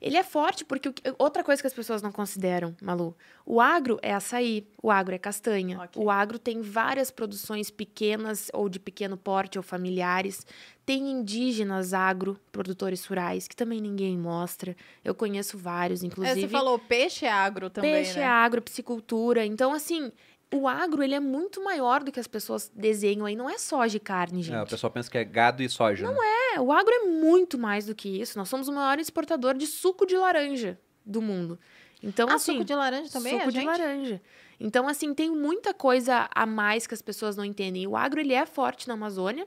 Ele 0.00 0.16
é 0.16 0.22
forte 0.22 0.64
porque 0.64 0.92
outra 1.18 1.42
coisa 1.44 1.60
que 1.62 1.66
as 1.66 1.74
pessoas 1.74 2.00
não 2.02 2.10
consideram, 2.12 2.74
Malu, 2.82 3.16
o 3.44 3.60
agro 3.60 3.98
é 4.02 4.12
açaí, 4.14 4.66
o 4.82 4.90
agro 4.90 5.14
é 5.14 5.18
castanha, 5.18 5.80
Ok. 5.80 6.02
o 6.02 6.10
agro 6.10 6.38
tem 6.38 6.60
várias 6.62 7.10
produções 7.10 7.70
pequenas 7.70 8.50
ou 8.52 8.68
de 8.68 8.78
pequeno 8.78 9.16
porte 9.16 9.58
ou 9.58 9.62
familiares, 9.62 10.46
tem 10.86 11.08
indígenas 11.10 11.94
agro, 11.94 12.38
produtores 12.50 13.04
rurais, 13.04 13.46
que 13.46 13.54
também 13.54 13.80
ninguém 13.80 14.18
mostra. 14.18 14.76
Eu 15.04 15.14
conheço 15.14 15.56
vários, 15.56 16.02
É, 16.02 16.06
inclusive. 16.06 16.40
você 16.40 16.48
falou 16.48 16.78
peixe 16.78 17.26
é 17.26 17.30
agro 17.30 17.70
também, 17.70 17.92
Peixe 17.92 18.18
né? 18.18 18.24
é 18.24 18.26
agro, 18.26 18.60
piscicultura. 18.60 19.44
Então, 19.44 19.72
assim, 19.72 20.10
o 20.52 20.66
agro, 20.66 21.02
ele 21.02 21.14
é 21.14 21.20
muito 21.20 21.62
maior 21.62 22.02
do 22.02 22.10
que 22.10 22.18
as 22.18 22.26
pessoas 22.26 22.70
desenham 22.74 23.24
aí. 23.24 23.36
Não 23.36 23.48
é 23.48 23.56
soja 23.56 23.96
e 23.96 24.00
carne, 24.00 24.42
gente. 24.42 24.56
É, 24.56 24.62
o 24.62 24.66
pessoal 24.66 24.90
pensa 24.90 25.10
que 25.10 25.16
é 25.16 25.24
gado 25.24 25.62
e 25.62 25.68
soja. 25.68 26.04
Não 26.04 26.14
né? 26.14 26.54
é. 26.54 26.60
O 26.60 26.72
agro 26.72 26.92
é 26.92 27.04
muito 27.04 27.56
mais 27.56 27.86
do 27.86 27.94
que 27.94 28.20
isso. 28.20 28.36
Nós 28.36 28.48
somos 28.48 28.66
o 28.68 28.72
maior 28.72 28.98
exportador 28.98 29.54
de 29.54 29.66
suco 29.66 30.04
de 30.04 30.16
laranja 30.16 30.78
do 31.06 31.22
mundo. 31.22 31.58
Então, 32.02 32.28
ah, 32.28 32.34
assim, 32.34 32.52
suco 32.52 32.64
de 32.64 32.74
laranja 32.74 33.10
também 33.10 33.34
suco 33.34 33.44
é, 33.44 33.46
de 33.46 33.54
gente? 33.54 33.66
laranja. 33.66 34.22
Então, 34.58 34.88
assim, 34.88 35.14
tem 35.14 35.30
muita 35.30 35.72
coisa 35.72 36.28
a 36.34 36.44
mais 36.44 36.86
que 36.86 36.94
as 36.94 37.02
pessoas 37.02 37.36
não 37.36 37.44
entendem. 37.44 37.86
O 37.86 37.96
agro, 37.96 38.20
ele 38.20 38.34
é 38.34 38.44
forte 38.44 38.88
na 38.88 38.94
Amazônia, 38.94 39.46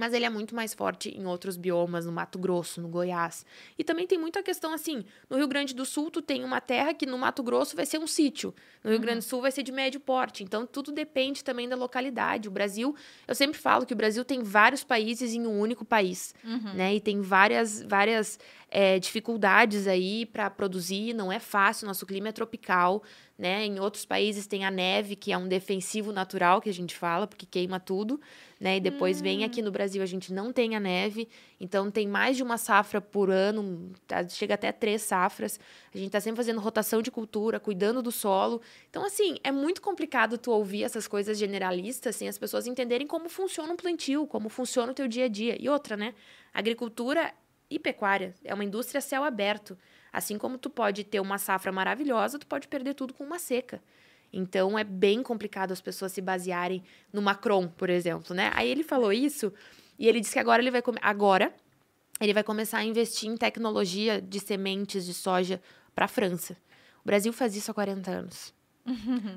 mas 0.00 0.14
ele 0.14 0.24
é 0.24 0.30
muito 0.30 0.54
mais 0.54 0.72
forte 0.72 1.10
em 1.10 1.26
outros 1.26 1.58
biomas, 1.58 2.06
no 2.06 2.12
Mato 2.12 2.38
Grosso, 2.38 2.80
no 2.80 2.88
Goiás. 2.88 3.44
E 3.78 3.84
também 3.84 4.06
tem 4.06 4.18
muita 4.18 4.42
questão 4.42 4.72
assim, 4.72 5.04
no 5.28 5.36
Rio 5.36 5.46
Grande 5.46 5.74
do 5.74 5.84
Sul 5.84 6.10
tu 6.10 6.22
tem 6.22 6.42
uma 6.42 6.60
terra 6.60 6.94
que 6.94 7.04
no 7.04 7.18
Mato 7.18 7.42
Grosso 7.42 7.76
vai 7.76 7.84
ser 7.84 7.98
um 7.98 8.06
sítio, 8.06 8.54
no 8.82 8.88
Rio 8.90 8.98
Uhum. 8.98 9.02
Grande 9.04 9.18
do 9.18 9.24
Sul 9.28 9.42
vai 9.42 9.52
ser 9.52 9.62
de 9.62 9.70
médio 9.70 10.00
porte. 10.00 10.42
Então 10.42 10.66
tudo 10.66 10.90
depende 10.90 11.44
também 11.44 11.68
da 11.68 11.76
localidade. 11.76 12.48
O 12.48 12.50
Brasil, 12.50 12.96
eu 13.28 13.34
sempre 13.34 13.58
falo 13.58 13.84
que 13.84 13.92
o 13.92 13.96
Brasil 13.96 14.24
tem 14.24 14.42
vários 14.42 14.82
países 14.82 15.34
em 15.34 15.46
um 15.46 15.60
único 15.60 15.84
país, 15.84 16.34
Uhum. 16.42 16.72
né? 16.74 16.94
E 16.94 17.00
tem 17.00 17.20
várias 17.20 17.82
várias 17.82 18.38
é, 18.70 18.98
dificuldades 18.98 19.86
aí 19.86 20.24
para 20.24 20.48
produzir, 20.48 21.12
não 21.12 21.30
é 21.30 21.38
fácil, 21.38 21.86
nosso 21.86 22.06
clima 22.06 22.28
é 22.28 22.32
tropical, 22.32 23.02
né? 23.40 23.64
Em 23.64 23.80
outros 23.80 24.04
países 24.04 24.46
tem 24.46 24.66
a 24.66 24.70
neve, 24.70 25.16
que 25.16 25.32
é 25.32 25.38
um 25.38 25.48
defensivo 25.48 26.12
natural 26.12 26.60
que 26.60 26.68
a 26.68 26.74
gente 26.74 26.94
fala, 26.94 27.26
porque 27.26 27.46
queima 27.46 27.80
tudo, 27.80 28.20
né? 28.60 28.76
E 28.76 28.80
depois 28.80 29.18
vem 29.22 29.44
aqui 29.44 29.62
no 29.62 29.70
Brasil 29.70 30.02
a 30.02 30.06
gente 30.06 30.30
não 30.30 30.52
tem 30.52 30.76
a 30.76 30.80
neve, 30.80 31.26
então 31.58 31.90
tem 31.90 32.06
mais 32.06 32.36
de 32.36 32.42
uma 32.42 32.58
safra 32.58 33.00
por 33.00 33.30
ano, 33.30 33.92
tá- 34.06 34.28
chega 34.28 34.52
até 34.52 34.70
três 34.70 35.00
safras. 35.00 35.58
A 35.94 35.96
gente 35.96 36.10
tá 36.10 36.20
sempre 36.20 36.36
fazendo 36.36 36.60
rotação 36.60 37.00
de 37.00 37.10
cultura, 37.10 37.58
cuidando 37.58 38.02
do 38.02 38.12
solo. 38.12 38.60
Então, 38.90 39.02
assim, 39.06 39.38
é 39.42 39.50
muito 39.50 39.80
complicado 39.80 40.36
tu 40.36 40.50
ouvir 40.50 40.84
essas 40.84 41.08
coisas 41.08 41.38
generalistas 41.38 42.16
sem 42.16 42.28
as 42.28 42.36
pessoas 42.36 42.66
entenderem 42.66 43.06
como 43.06 43.30
funciona 43.30 43.72
um 43.72 43.76
plantio, 43.76 44.26
como 44.26 44.50
funciona 44.50 44.92
o 44.92 44.94
teu 44.94 45.08
dia 45.08 45.24
a 45.24 45.28
dia. 45.28 45.56
E 45.58 45.66
outra, 45.66 45.96
né? 45.96 46.12
Agricultura 46.52 47.32
e 47.70 47.78
pecuária 47.78 48.34
é 48.44 48.52
uma 48.52 48.64
indústria 48.64 48.98
a 48.98 49.02
céu 49.02 49.24
aberto. 49.24 49.78
Assim 50.12 50.38
como 50.38 50.58
tu 50.58 50.68
pode 50.68 51.04
ter 51.04 51.20
uma 51.20 51.38
safra 51.38 51.70
maravilhosa, 51.70 52.38
tu 52.38 52.46
pode 52.46 52.68
perder 52.68 52.94
tudo 52.94 53.14
com 53.14 53.24
uma 53.24 53.38
seca. 53.38 53.82
Então 54.32 54.78
é 54.78 54.84
bem 54.84 55.22
complicado 55.22 55.72
as 55.72 55.80
pessoas 55.80 56.12
se 56.12 56.20
basearem 56.20 56.82
no 57.12 57.20
Macron, 57.20 57.68
por 57.68 57.90
exemplo, 57.90 58.34
né? 58.34 58.50
Aí 58.54 58.68
ele 58.68 58.82
falou 58.82 59.12
isso 59.12 59.52
e 59.98 60.08
ele 60.08 60.20
disse 60.20 60.32
que 60.32 60.38
agora 60.38 60.62
ele 60.62 60.70
vai 60.70 60.82
agora 61.02 61.52
ele 62.20 62.34
vai 62.34 62.44
começar 62.44 62.78
a 62.78 62.84
investir 62.84 63.30
em 63.30 63.36
tecnologia 63.36 64.20
de 64.20 64.38
sementes 64.38 65.06
de 65.06 65.14
soja 65.14 65.60
para 65.94 66.04
a 66.04 66.08
França. 66.08 66.56
O 67.02 67.06
Brasil 67.06 67.32
faz 67.32 67.56
isso 67.56 67.70
há 67.70 67.74
40 67.74 68.10
anos. 68.10 68.52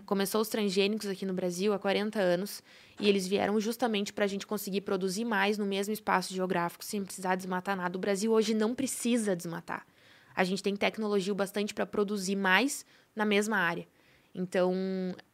Começou 0.06 0.42
os 0.42 0.50
transgênicos 0.50 1.08
aqui 1.08 1.26
no 1.26 1.34
Brasil 1.34 1.74
há 1.74 1.80
40 1.80 2.20
anos 2.20 2.62
e 3.00 3.08
eles 3.08 3.26
vieram 3.28 3.60
justamente 3.60 4.12
para 4.12 4.26
a 4.26 4.28
gente 4.28 4.46
conseguir 4.46 4.82
produzir 4.82 5.26
mais 5.26 5.58
no 5.58 5.66
mesmo 5.66 5.94
espaço 5.94 6.34
geográfico 6.34 6.84
sem 6.84 7.04
precisar 7.04 7.36
desmatar 7.36 7.76
nada. 7.76 7.98
O 7.98 8.02
Brasil 8.02 8.32
hoje 8.32 8.54
não 8.54 8.76
precisa 8.76 9.36
desmatar. 9.36 9.86
A 10.36 10.44
gente 10.44 10.64
tem 10.64 10.76
tecnologia 10.76 11.32
o 11.32 11.36
bastante 11.36 11.74
para 11.74 11.86
produzir 11.86 12.36
mais 12.36 12.86
na 13.16 13.26
mesma 13.26 13.58
área. 13.58 13.88
Então, 14.36 14.74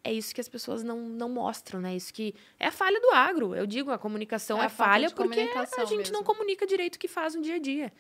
é 0.04 0.12
isso 0.12 0.36
que 0.36 0.42
as 0.42 0.50
pessoas 0.50 0.84
não, 0.84 1.00
não 1.00 1.30
mostram, 1.30 1.80
né? 1.80 1.96
Isso 1.96 2.14
que 2.14 2.36
é 2.60 2.68
a 2.68 2.72
falha 2.72 3.00
do 3.00 3.12
agro. 3.12 3.56
Eu 3.56 3.66
digo, 3.66 3.92
a 3.92 3.98
comunicação 3.98 4.62
É 4.62 4.66
é, 4.66 4.70
falha 4.70 5.10
porque 5.10 5.40
a 5.40 5.86
gente 5.86 6.12
não 6.12 6.20
mesmo. 6.20 6.26
comunica 6.26 6.68
direito 6.68 6.96
o 6.96 7.00
que 7.00 7.08
faz 7.08 7.34
no 7.34 7.42
dia 7.42 7.56
a 7.56 7.60
dia. 7.60 7.94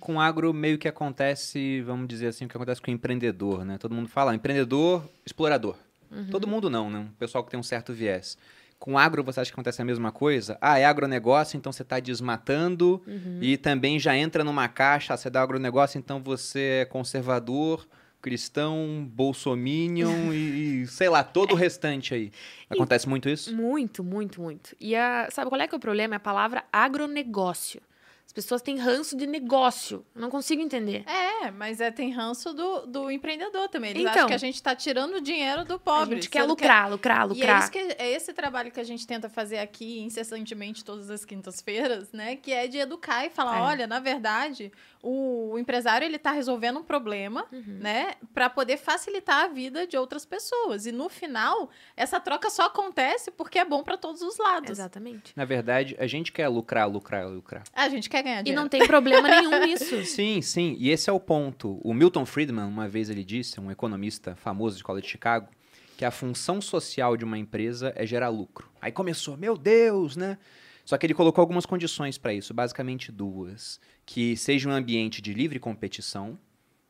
Com 0.00 0.20
agro 0.20 0.52
meio 0.52 0.76
que 0.76 0.88
acontece, 0.88 1.80
vamos 1.82 2.08
dizer 2.08 2.26
assim, 2.26 2.46
o 2.46 2.48
que 2.48 2.56
acontece 2.56 2.82
com 2.82 2.90
o 2.90 2.94
empreendedor, 2.94 3.64
né? 3.64 3.78
Todo 3.78 3.94
mundo 3.94 4.08
fala, 4.08 4.34
empreendedor, 4.34 5.08
explorador. 5.24 5.76
Todo 6.32 6.48
mundo 6.48 6.68
não, 6.68 6.90
né? 6.90 6.98
Um 6.98 7.12
pessoal 7.12 7.44
que 7.44 7.50
tem 7.52 7.60
um 7.60 7.62
certo 7.62 7.92
viés. 7.92 8.36
Com 8.80 8.96
agro, 8.96 9.22
você 9.22 9.40
acha 9.40 9.50
que 9.50 9.54
acontece 9.54 9.82
a 9.82 9.84
mesma 9.84 10.10
coisa? 10.10 10.56
Ah, 10.58 10.78
é 10.78 10.86
agronegócio, 10.86 11.54
então 11.58 11.70
você 11.70 11.82
está 11.82 12.00
desmatando 12.00 13.02
e 13.38 13.58
também 13.58 13.98
já 13.98 14.16
entra 14.16 14.42
numa 14.42 14.66
caixa, 14.68 15.12
ah, 15.12 15.16
você 15.18 15.28
dá 15.28 15.42
agronegócio, 15.42 15.98
então 15.98 16.22
você 16.22 16.80
é 16.80 16.84
conservador, 16.86 17.86
cristão, 18.22 19.06
bolsominion 19.12 20.08
e, 20.32 20.82
e 20.82 20.86
sei 20.86 21.10
lá, 21.10 21.22
todo 21.22 21.52
o 21.52 21.54
restante 21.54 22.14
aí. 22.14 22.32
Acontece 22.70 23.06
muito 23.06 23.28
isso? 23.28 23.54
Muito, 23.54 24.02
muito, 24.02 24.40
muito. 24.40 24.74
E 24.80 24.96
a, 24.96 25.28
sabe 25.30 25.50
qual 25.50 25.60
é 25.60 25.68
que 25.68 25.74
é 25.74 25.76
o 25.76 25.80
problema? 25.80 26.14
É 26.14 26.16
a 26.16 26.20
palavra 26.20 26.64
agronegócio. 26.72 27.82
As 28.30 28.32
pessoas 28.32 28.62
têm 28.62 28.78
ranço 28.78 29.16
de 29.16 29.26
negócio. 29.26 30.06
Eu 30.14 30.20
não 30.20 30.30
consigo 30.30 30.62
entender. 30.62 31.02
É, 31.04 31.50
mas 31.50 31.80
é, 31.80 31.90
tem 31.90 32.12
ranço 32.12 32.54
do, 32.54 32.86
do 32.86 33.10
empreendedor 33.10 33.68
também. 33.68 33.90
Eles 33.90 34.02
Então. 34.02 34.12
acham 34.14 34.28
que 34.28 34.34
a 34.34 34.38
gente 34.38 34.62
tá 34.62 34.72
tirando 34.72 35.14
o 35.16 35.20
dinheiro 35.20 35.64
do 35.64 35.80
pobre. 35.80 36.14
a 36.14 36.20
gente 36.20 36.30
quer 36.30 36.42
sendo 36.42 36.54
que- 36.54 36.62
lucrar, 36.62 36.88
lucrar, 36.88 37.18
E 37.18 37.22
é, 37.22 37.26
lucrar. 37.26 37.60
isso 37.62 37.72
que, 37.72 37.78
é 37.98 38.08
esse 38.12 38.32
trabalho 38.32 38.70
que 38.70 38.78
a 38.78 38.84
gente 38.84 39.04
tenta 39.04 39.28
fazer 39.28 39.58
aqui 39.58 39.98
incessantemente 39.98 40.84
todas 40.84 41.10
as 41.10 41.24
quintas-feiras, 41.24 42.12
né? 42.12 42.36
Que 42.36 42.52
é 42.52 42.68
de 42.68 42.78
educar 42.78 43.26
e 43.26 43.30
falar, 43.30 43.58
É. 43.58 43.62
olha, 43.62 43.86
na 43.88 43.98
verdade, 43.98 44.70
o, 45.02 45.56
empresário 45.58 46.04
ele 46.04 46.18
tá 46.18 46.30
resolvendo 46.30 46.78
um 46.78 46.82
problema, 46.82 47.46
Uhum. 47.52 47.78
né? 47.80 48.12
Para 48.34 48.50
poder 48.50 48.76
facilitar 48.76 49.44
a 49.44 49.48
vida 49.48 49.86
de 49.86 49.96
outras 49.96 50.24
pessoas. 50.26 50.86
E 50.86 50.92
no 50.92 51.08
final, 51.08 51.70
essa 51.96 52.20
troca 52.20 52.50
só 52.50 52.64
acontece 52.66 53.30
porque 53.30 53.58
é 53.58 53.64
bom 53.64 53.82
para 53.82 53.96
todos 53.96 54.20
os 54.22 54.36
lados. 54.38 54.70
Exatamente. 54.70 55.32
Na 55.34 55.44
verdade, 55.44 55.96
a 55.98 56.06
gente 56.06 56.32
quer 56.32 56.48
lucrar, 56.48 56.88
lucrar, 56.90 57.26
lucrar. 57.28 57.62
A 57.74 57.88
gente 57.88 58.08
quer 58.10 58.22
ganhar 58.22 58.40
E 58.40 58.44
dinheiro. 58.44 58.60
não 58.62 58.68
tem 58.68 58.86
problema 58.86 59.28
nenhum 59.28 59.58
nisso. 59.66 60.04
Sim, 60.04 60.42
sim. 60.42 60.76
E 60.78 60.90
esse 60.90 61.08
é 61.08 61.12
o 61.12 61.20
ponto. 61.20 61.80
O 61.82 61.94
Milton 61.94 62.26
Friedman, 62.26 62.66
uma 62.66 62.88
vez 62.88 63.08
ele 63.10 63.24
disse, 63.24 63.60
um 63.60 63.70
economista 63.70 64.34
famoso 64.36 64.76
de 64.76 64.80
escola 64.80 65.00
de 65.00 65.08
Chicago, 65.08 65.48
que 65.96 66.04
a 66.04 66.10
função 66.10 66.60
social 66.60 67.16
de 67.16 67.24
uma 67.24 67.36
empresa 67.38 67.92
é 67.94 68.06
gerar 68.06 68.28
lucro. 68.28 68.70
Aí 68.80 68.90
começou, 68.90 69.36
meu 69.36 69.56
Deus, 69.56 70.16
né? 70.16 70.38
Só 70.90 70.98
que 70.98 71.06
ele 71.06 71.14
colocou 71.14 71.40
algumas 71.40 71.64
condições 71.64 72.18
para 72.18 72.34
isso, 72.34 72.52
basicamente 72.52 73.12
duas. 73.12 73.78
Que 74.04 74.36
seja 74.36 74.68
um 74.68 74.72
ambiente 74.72 75.22
de 75.22 75.32
livre 75.32 75.60
competição, 75.60 76.36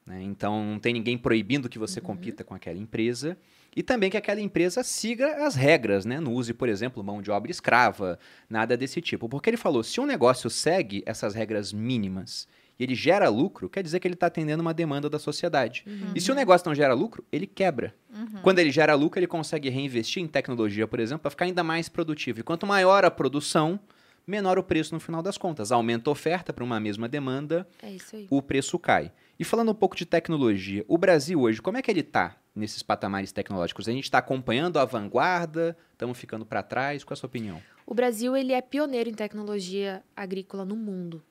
né? 0.07 0.23
então 0.23 0.65
não 0.65 0.79
tem 0.79 0.95
ninguém 0.95 1.19
proibindo 1.19 1.69
que 1.69 1.79
você 1.79 2.01
compita 2.01 2.43
com 2.43 2.55
aquela 2.55 2.79
empresa. 2.79 3.37
E 3.77 3.83
também 3.83 4.09
que 4.09 4.17
aquela 4.17 4.41
empresa 4.41 4.83
siga 4.83 5.45
as 5.47 5.55
regras, 5.55 6.07
né? 6.07 6.19
Não 6.19 6.33
use, 6.33 6.55
por 6.55 6.67
exemplo, 6.71 7.05
mão 7.05 7.21
de 7.21 7.31
obra 7.31 7.51
escrava, 7.51 8.19
nada 8.49 8.75
desse 8.75 9.03
tipo. 9.03 9.29
Porque 9.29 9.51
ele 9.51 9.59
falou, 9.59 9.83
se 9.83 10.01
um 10.01 10.07
negócio 10.07 10.49
segue 10.49 11.03
essas 11.05 11.35
regras 11.35 11.71
mínimas 11.71 12.49
e 12.81 12.83
ele 12.83 12.95
gera 12.95 13.29
lucro, 13.29 13.69
quer 13.69 13.83
dizer 13.83 14.01
que 14.01 14.09
ele 14.09 14.15
está 14.15 14.27
atendendo 14.29 14.63
uma 14.63 14.73
demanda 14.73 15.11
da 15.11 15.19
sociedade. 15.19 15.85
E 16.15 16.21
se 16.21 16.33
o 16.33 16.35
negócio 16.35 16.67
não 16.67 16.75
gera 16.75 16.95
lucro, 16.95 17.23
ele 17.31 17.47
quebra. 17.47 17.95
Quando 18.43 18.59
ele 18.59 18.71
gera 18.71 18.95
lucro, 18.95 19.21
ele 19.21 19.27
consegue 19.27 19.69
reinvestir 19.69 20.23
em 20.23 20.27
tecnologia, 20.27 20.89
por 20.89 20.99
exemplo, 20.99 21.21
para 21.21 21.31
ficar 21.31 21.45
ainda 21.45 21.63
mais 21.63 21.91
produtivo. 21.91 22.41
E 22.41 22.43
quanto 22.43 22.67
maior 22.67 23.05
a 23.05 23.11
produção, 23.11 23.79
menor 24.27 24.59
o 24.59 24.63
preço 24.63 24.95
no 24.95 25.01
final 25.01 25.21
das 25.23 25.37
contas. 25.37 25.71
Aumenta 25.71 26.09
a 26.09 26.13
oferta 26.13 26.55
para 26.55 26.65
uma 26.65 26.81
mesma 26.81 27.07
demanda, 27.07 27.69
É 27.83 27.91
isso 27.93 28.17
aí. 28.17 28.27
o 28.31 28.41
preço 28.41 28.79
cai. 28.79 29.13
E 29.39 29.45
falando 29.45 29.71
um 29.73 29.75
pouco 29.75 29.95
de 29.95 30.07
tecnologia, 30.07 30.83
o 30.89 30.97
Brasil 30.97 31.39
hoje, 31.39 31.61
como 31.61 31.77
é 31.77 31.83
que 31.83 31.91
ele 31.91 32.01
está 32.01 32.37
nesses 32.55 32.83
patamares 32.83 33.31
tecnológicos? 33.31 33.89
A 33.89 33.93
gente 33.93 34.05
está 34.05 34.19
acompanhando 34.19 34.79
a 34.79 34.87
vanguarda? 34.87 35.77
Estamos 35.93 36.17
ficando 36.19 36.47
para 36.47 36.63
trás? 36.63 37.05
Qual 37.05 37.13
é 37.13 37.17
a 37.17 37.21
sua 37.21 37.27
opinião? 37.27 37.61
O 37.87 37.93
Brasil 37.95 38.35
ele 38.37 38.53
é 38.55 38.61
pioneiro 38.63 39.11
em 39.11 39.15
tecnologia 39.15 40.03
agrícola 40.17 40.65
no 40.65 40.77
mundo. 40.77 41.23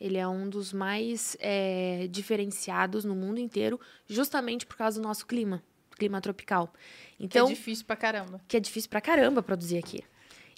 Ele 0.00 0.16
é 0.16 0.26
um 0.28 0.48
dos 0.48 0.72
mais 0.72 1.36
é, 1.40 2.06
diferenciados 2.10 3.04
no 3.04 3.14
mundo 3.14 3.38
inteiro, 3.40 3.80
justamente 4.06 4.64
por 4.66 4.76
causa 4.76 5.00
do 5.00 5.06
nosso 5.06 5.26
clima, 5.26 5.62
clima 5.96 6.20
tropical. 6.20 6.72
Que 7.18 7.24
Então, 7.24 7.46
é 7.46 7.50
difícil 7.50 7.84
pra 7.84 7.96
caramba. 7.96 8.40
que 8.46 8.56
é 8.56 8.60
difícil 8.60 8.88
pra 8.88 9.00
caramba 9.00 9.42
produzir 9.42 9.78
aqui. 9.78 10.02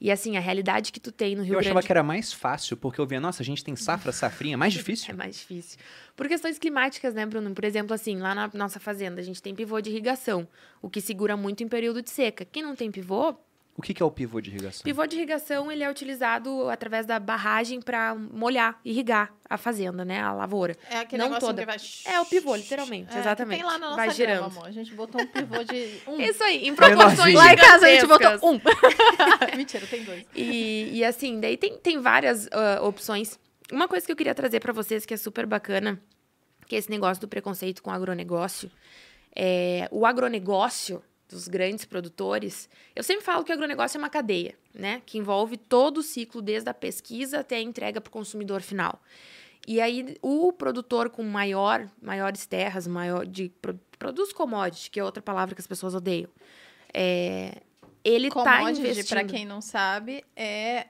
E 0.03 0.11
assim, 0.11 0.37
a 0.39 0.41
realidade 0.41 0.93
que 0.93 0.99
tu 1.01 1.13
tem 1.13 1.37
no 1.37 1.43
Rio 1.43 1.51
eu 1.53 1.55
Grande 1.57 1.69
achava 1.69 1.83
que 1.83 1.93
era 1.93 2.03
mais 2.03 2.33
fácil, 2.33 2.75
porque 2.75 2.99
eu 2.99 3.07
via, 3.07 3.21
nossa, 3.21 3.43
a 3.43 3.45
gente 3.45 3.63
tem 3.63 3.77
safra, 3.77 4.11
safrinha, 4.13 4.57
mais 4.57 4.73
É 4.75 4.79
difícil. 4.79 5.15
mais 5.15 5.37
difícil. 5.37 5.79
Por 6.17 6.27
questões 6.27 6.59
climáticas, 6.59 7.13
né, 7.13 7.27
Bruno? 7.27 7.53
Por 7.55 7.65
exemplo, 7.65 7.93
assim, 7.95 8.17
lá 8.19 8.35
na 8.35 8.51
nossa 8.55 8.81
fazenda, 8.81 9.21
a 9.21 9.25
gente 9.25 9.43
tem 9.43 9.55
pivô 9.55 9.79
de 9.81 9.91
irrigação, 9.91 10.49
o 10.81 10.89
que 10.89 11.03
segura 11.03 11.37
muito 11.37 11.63
em 11.63 11.69
período 11.69 12.01
de 12.01 12.09
seca. 12.09 12.47
Quem 12.47 12.63
não 12.63 12.75
tem 12.75 12.91
pivô, 12.91 13.35
O 13.77 13.83
que 13.83 13.95
que 13.95 14.03
é 14.03 14.07
o 14.07 14.11
pivô 14.11 14.41
de 14.41 14.51
irrigação? 14.51 14.83
pivô 14.83 15.07
de 15.07 15.17
irrigação, 15.17 15.73
ele 15.73 15.83
é 15.83 15.91
utilizado 15.91 16.69
através 16.69 17.07
da 17.07 17.19
barragem 17.19 17.81
para 17.81 18.15
molhar, 18.15 18.79
irrigar 18.85 19.33
a 19.49 19.57
fazenda, 19.57 20.05
né, 20.05 20.21
a 20.21 20.33
lavoura. 20.33 20.77
É 20.91 20.99
aquele 20.99 21.23
Não 21.23 21.39
toda. 21.39 21.63
que 21.63 21.67
vai... 21.67 21.77
É 22.05 22.21
o 22.21 22.27
pivô, 22.27 22.55
literalmente, 22.57 23.17
É, 23.17 23.21
exatamente. 23.21 23.59
Tem 23.59 23.67
lá 23.67 23.79
na 23.79 23.91
nossa 23.91 23.97
Vai 23.97 24.07
grama, 24.07 24.17
girando. 24.17 24.45
amor. 24.53 24.67
A 24.67 24.71
gente 24.71 24.95
botou 24.95 25.21
um 25.21 25.27
pivô 25.27 25.65
de 25.65 26.01
um. 26.07 26.21
Isso 26.21 26.43
aí, 26.43 26.69
em 26.69 26.75
proporções. 26.75 27.35
Lá 27.35 27.53
em 27.53 27.57
casa 27.57 27.87
a 27.87 27.91
gente 27.91 28.07
botou 28.07 28.51
um. 28.51 28.61
Mentira, 29.57 29.87
tem 29.87 30.05
dois. 30.05 30.27
E, 30.35 30.91
e 30.93 31.05
assim, 31.05 31.41
daí 31.41 31.57
tem, 31.57 31.79
tem 31.79 31.99
várias 31.99 32.49
ah, 32.53 32.81
opções. 32.83 33.39
Uma 33.73 33.89
coisa 33.89 34.05
que 34.05 34.13
eu 34.13 34.17
queria 34.17 34.35
trazer 34.35 34.61
para 34.61 34.73
vocês 34.73 35.07
que 35.07 35.15
é 35.15 35.17
super 35.17 35.47
bacana, 35.47 35.99
que 36.67 36.75
é 36.77 36.79
esse 36.79 36.91
negócio 36.91 37.21
do 37.21 37.29
preconceito 37.29 37.83
com 37.83 37.91
o 37.91 37.93
agronegócio. 37.93 38.71
É, 39.35 39.89
o 39.91 40.05
agronegócio 40.05 41.03
dos 41.31 41.47
grandes 41.49 41.85
produtores, 41.85 42.69
eu 42.95 43.03
sempre 43.03 43.25
falo 43.25 43.45
que 43.45 43.53
o 43.53 43.55
agronegócio 43.55 43.97
é 43.97 44.01
uma 44.01 44.11
cadeia, 44.11 44.55
né? 44.75 45.01
Que 45.07 45.17
envolve 45.17 45.57
todo 45.57 45.99
o 45.99 46.03
ciclo, 46.03 46.43
desde 46.43 46.69
a 46.69 46.75
pesquisa 46.75 47.41
até 47.41 47.57
a 47.57 47.61
entrega 47.61 48.01
para 48.01 48.09
o 48.09 48.13
consumidor 48.13 48.61
final. 48.63 49.01
E 49.67 49.81
aí, 49.81 50.17
o 50.23 50.53
produtor 50.53 51.11
com 51.11 51.23
maior, 51.23 51.89
maiores 52.03 52.47
terras, 52.47 52.87
maior 52.87 53.25
de 53.27 53.49
pro- 53.63 53.79
produz 53.99 54.33
commodity, 54.33 54.91
que 54.91 54.99
é 54.99 55.05
outra 55.05 55.23
palavra 55.23 55.55
que 55.55 55.61
as 55.61 55.67
pessoas 55.67 55.95
odeiam. 55.95 56.31
É, 56.93 57.59
ele 58.03 58.29
tá 58.31 58.59
Commodity, 58.59 58.81
investindo. 58.81 59.09
pra 59.11 59.25
quem 59.25 59.45
não 59.45 59.61
sabe, 59.61 60.25
é, 60.35 60.87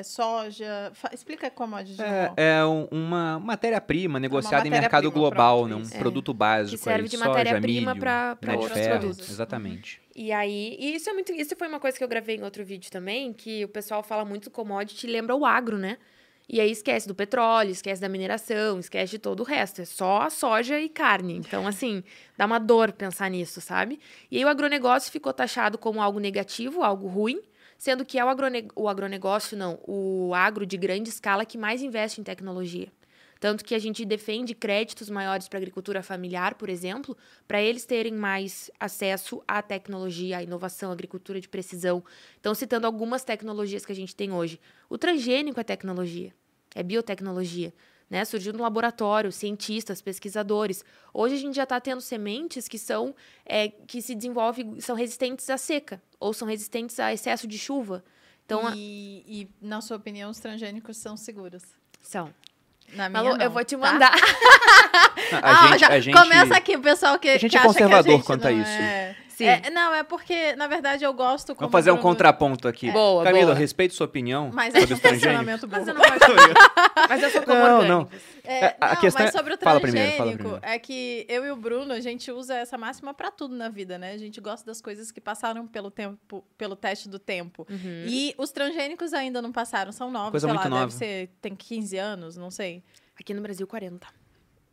é 0.00 0.02
soja. 0.02 0.90
Fa- 0.94 1.10
Explica 1.12 1.50
commodity. 1.50 2.00
É, 2.02 2.24
João. 2.26 2.34
é 2.36 2.64
um- 2.66 2.88
uma 2.90 3.38
matéria-prima 3.38 4.18
negociada 4.18 4.66
em 4.66 4.70
mercado 4.70 5.10
global, 5.10 5.66
pronto, 5.66 5.78
né? 5.78 5.88
Um. 5.92 5.96
É. 5.96 5.98
produto 5.98 6.34
básico. 6.34 6.76
Que 6.78 6.82
serve 6.82 7.02
aí, 7.02 7.08
de 7.08 7.16
soja, 7.16 7.28
matéria-prima 7.28 7.94
pra 7.96 8.36
né, 8.42 8.54
outros 8.54 8.72
ferro, 8.72 8.98
produtos. 9.00 9.30
Exatamente. 9.30 10.00
E 10.14 10.32
aí, 10.32 10.76
e 10.78 10.94
isso 10.96 11.08
é 11.08 11.12
muito, 11.12 11.32
isso 11.32 11.54
foi 11.56 11.68
uma 11.68 11.78
coisa 11.80 11.96
que 11.96 12.02
eu 12.04 12.08
gravei 12.08 12.36
em 12.36 12.42
outro 12.42 12.64
vídeo 12.64 12.90
também, 12.90 13.32
que 13.32 13.64
o 13.64 13.68
pessoal 13.68 14.02
fala 14.02 14.24
muito 14.24 14.44
do 14.44 14.50
commodity 14.50 15.06
e 15.06 15.10
lembra 15.10 15.34
o 15.36 15.46
agro, 15.46 15.78
né? 15.78 15.96
E 16.52 16.60
aí 16.60 16.72
esquece 16.72 17.06
do 17.06 17.14
petróleo, 17.14 17.70
esquece 17.70 18.00
da 18.00 18.08
mineração, 18.08 18.80
esquece 18.80 19.12
de 19.12 19.18
todo 19.20 19.38
o 19.38 19.44
resto. 19.44 19.82
É 19.82 19.84
só 19.84 20.28
soja 20.28 20.80
e 20.80 20.88
carne. 20.88 21.36
Então, 21.36 21.64
assim, 21.64 22.02
dá 22.36 22.44
uma 22.44 22.58
dor 22.58 22.90
pensar 22.90 23.30
nisso, 23.30 23.60
sabe? 23.60 24.00
E 24.28 24.36
aí 24.36 24.44
o 24.44 24.48
agronegócio 24.48 25.12
ficou 25.12 25.32
taxado 25.32 25.78
como 25.78 26.02
algo 26.02 26.18
negativo, 26.18 26.82
algo 26.82 27.06
ruim, 27.06 27.40
sendo 27.80 28.04
que 28.04 28.18
é 28.18 28.24
o, 28.24 28.28
agrone... 28.28 28.68
o 28.76 28.86
agronegócio, 28.90 29.56
não, 29.56 29.80
o 29.86 30.34
agro 30.34 30.66
de 30.66 30.76
grande 30.76 31.08
escala 31.08 31.46
que 31.46 31.56
mais 31.56 31.80
investe 31.80 32.20
em 32.20 32.24
tecnologia. 32.24 32.92
Tanto 33.40 33.64
que 33.64 33.74
a 33.74 33.78
gente 33.78 34.04
defende 34.04 34.54
créditos 34.54 35.08
maiores 35.08 35.48
para 35.48 35.58
a 35.58 35.62
agricultura 35.62 36.02
familiar, 36.02 36.56
por 36.56 36.68
exemplo, 36.68 37.16
para 37.48 37.62
eles 37.62 37.86
terem 37.86 38.12
mais 38.12 38.70
acesso 38.78 39.42
à 39.48 39.62
tecnologia, 39.62 40.36
à 40.36 40.42
inovação, 40.42 40.90
à 40.90 40.92
agricultura 40.92 41.40
de 41.40 41.48
precisão. 41.48 42.04
Então, 42.38 42.54
citando 42.54 42.86
algumas 42.86 43.24
tecnologias 43.24 43.86
que 43.86 43.92
a 43.92 43.96
gente 43.96 44.14
tem 44.14 44.30
hoje. 44.30 44.60
O 44.90 44.98
transgênico 44.98 45.58
é 45.58 45.64
tecnologia, 45.64 46.34
é 46.74 46.82
biotecnologia. 46.82 47.72
Né? 48.10 48.24
Surgiu 48.24 48.52
no 48.52 48.60
laboratório, 48.60 49.30
cientistas, 49.30 50.02
pesquisadores. 50.02 50.84
Hoje 51.14 51.36
a 51.36 51.38
gente 51.38 51.54
já 51.54 51.62
está 51.62 51.80
tendo 51.80 52.00
sementes 52.00 52.66
que 52.66 52.76
são 52.76 53.14
é, 53.46 53.68
que 53.68 54.02
se 54.02 54.16
desenvolvem, 54.16 54.80
são 54.80 54.96
resistentes 54.96 55.48
à 55.48 55.56
seca, 55.56 56.02
ou 56.18 56.32
são 56.34 56.48
resistentes 56.48 56.98
a 56.98 57.12
excesso 57.12 57.46
de 57.46 57.56
chuva. 57.56 58.02
Então, 58.44 58.66
a- 58.66 58.72
e, 58.76 59.22
e, 59.28 59.48
na 59.64 59.80
sua 59.80 59.96
opinião, 59.96 60.28
os 60.30 60.40
transgênicos 60.40 60.96
são 60.96 61.16
seguros? 61.16 61.62
são. 62.02 62.34
Na 62.94 63.08
minha, 63.08 63.22
Malu, 63.22 63.36
não, 63.38 63.44
eu 63.44 63.50
vou 63.52 63.64
te 63.64 63.76
tá? 63.76 63.92
mandar. 63.92 64.12
A, 65.42 65.64
Ah, 65.64 65.68
gente, 65.68 65.80
já 65.80 65.88
a 65.88 66.00
gente- 66.00 66.16
começa 66.16 66.56
aqui 66.56 66.76
o 66.76 66.80
pessoal 66.80 67.16
que 67.20 67.28
a 67.28 67.38
gente 67.38 67.50
que 67.50 67.56
é 67.56 67.60
acha 67.60 67.68
que 67.68 67.74
conservador 67.74 68.12
gente 68.16 68.24
quanto 68.26 68.48
a 68.48 68.52
isso. 68.52 68.68
é- 68.68 69.16
Sim. 69.44 69.46
É, 69.66 69.70
não, 69.70 69.94
é 69.94 70.02
porque, 70.02 70.54
na 70.56 70.66
verdade, 70.66 71.04
eu 71.04 71.12
gosto 71.12 71.48
como 71.54 71.60
Vamos 71.68 71.72
fazer 71.72 71.90
um 71.90 71.94
produto, 71.94 72.10
contraponto 72.10 72.68
aqui. 72.68 72.90
Boa, 72.90 73.24
Camila, 73.24 73.46
boa. 73.46 73.54
respeito 73.56 73.94
sua 73.94 74.06
opinião 74.06 74.50
Mas 74.52 74.74
é 74.74 74.80
sobre 74.80 74.94
um 74.94 74.96
os 74.96 75.02
transgênicos. 75.02 75.68
Mas 75.70 75.88
eu 75.88 75.94
não 75.94 76.00
gosto. 76.02 77.08
Mas 77.08 77.22
eu 77.22 77.30
sou 77.30 77.42
como 77.42 77.58
Não, 77.58 77.78
orgânicos. 77.80 78.20
É, 78.44 78.64
É, 78.66 78.76
a 78.80 78.94
não, 78.94 79.00
questão 79.00 79.24
mas 79.24 79.34
é- 79.34 79.38
sobre 79.38 79.54
o 79.54 79.58
fala 79.58 79.80
primeiro, 79.80 80.10
fala 80.12 80.30
transgênico, 80.30 80.42
primeiro. 80.60 80.74
é 80.74 80.78
que 80.78 81.26
eu 81.28 81.44
e 81.44 81.50
o 81.50 81.56
Bruno, 81.56 81.92
a 81.92 82.00
gente 82.00 82.30
usa 82.32 82.54
essa 82.56 82.76
máxima 82.78 83.12
pra 83.14 83.30
tudo 83.30 83.54
na 83.54 83.68
vida, 83.68 83.98
né? 83.98 84.12
A 84.12 84.18
gente 84.18 84.40
gosta 84.40 84.64
das 84.66 84.80
coisas 84.80 85.10
que 85.10 85.20
passaram 85.20 85.66
pelo 85.66 85.90
tempo, 85.90 86.44
pelo 86.58 86.74
teste 86.76 87.08
do 87.08 87.18
tempo. 87.18 87.66
Uhum. 87.70 88.04
E 88.06 88.34
os 88.38 88.50
transgênicos 88.50 89.12
ainda 89.12 89.40
não 89.42 89.52
passaram, 89.52 89.92
são 89.92 90.10
novos, 90.10 90.30
Coisa 90.32 90.46
sei 90.46 90.54
muito 90.54 90.64
lá, 90.64 90.70
nova. 90.70 90.86
deve 90.86 90.94
ser, 90.94 91.30
tem 91.40 91.54
15 91.54 91.96
anos, 91.96 92.36
não 92.36 92.50
sei. 92.50 92.82
Aqui 93.18 93.34
no 93.34 93.42
Brasil, 93.42 93.66
40. 93.66 94.06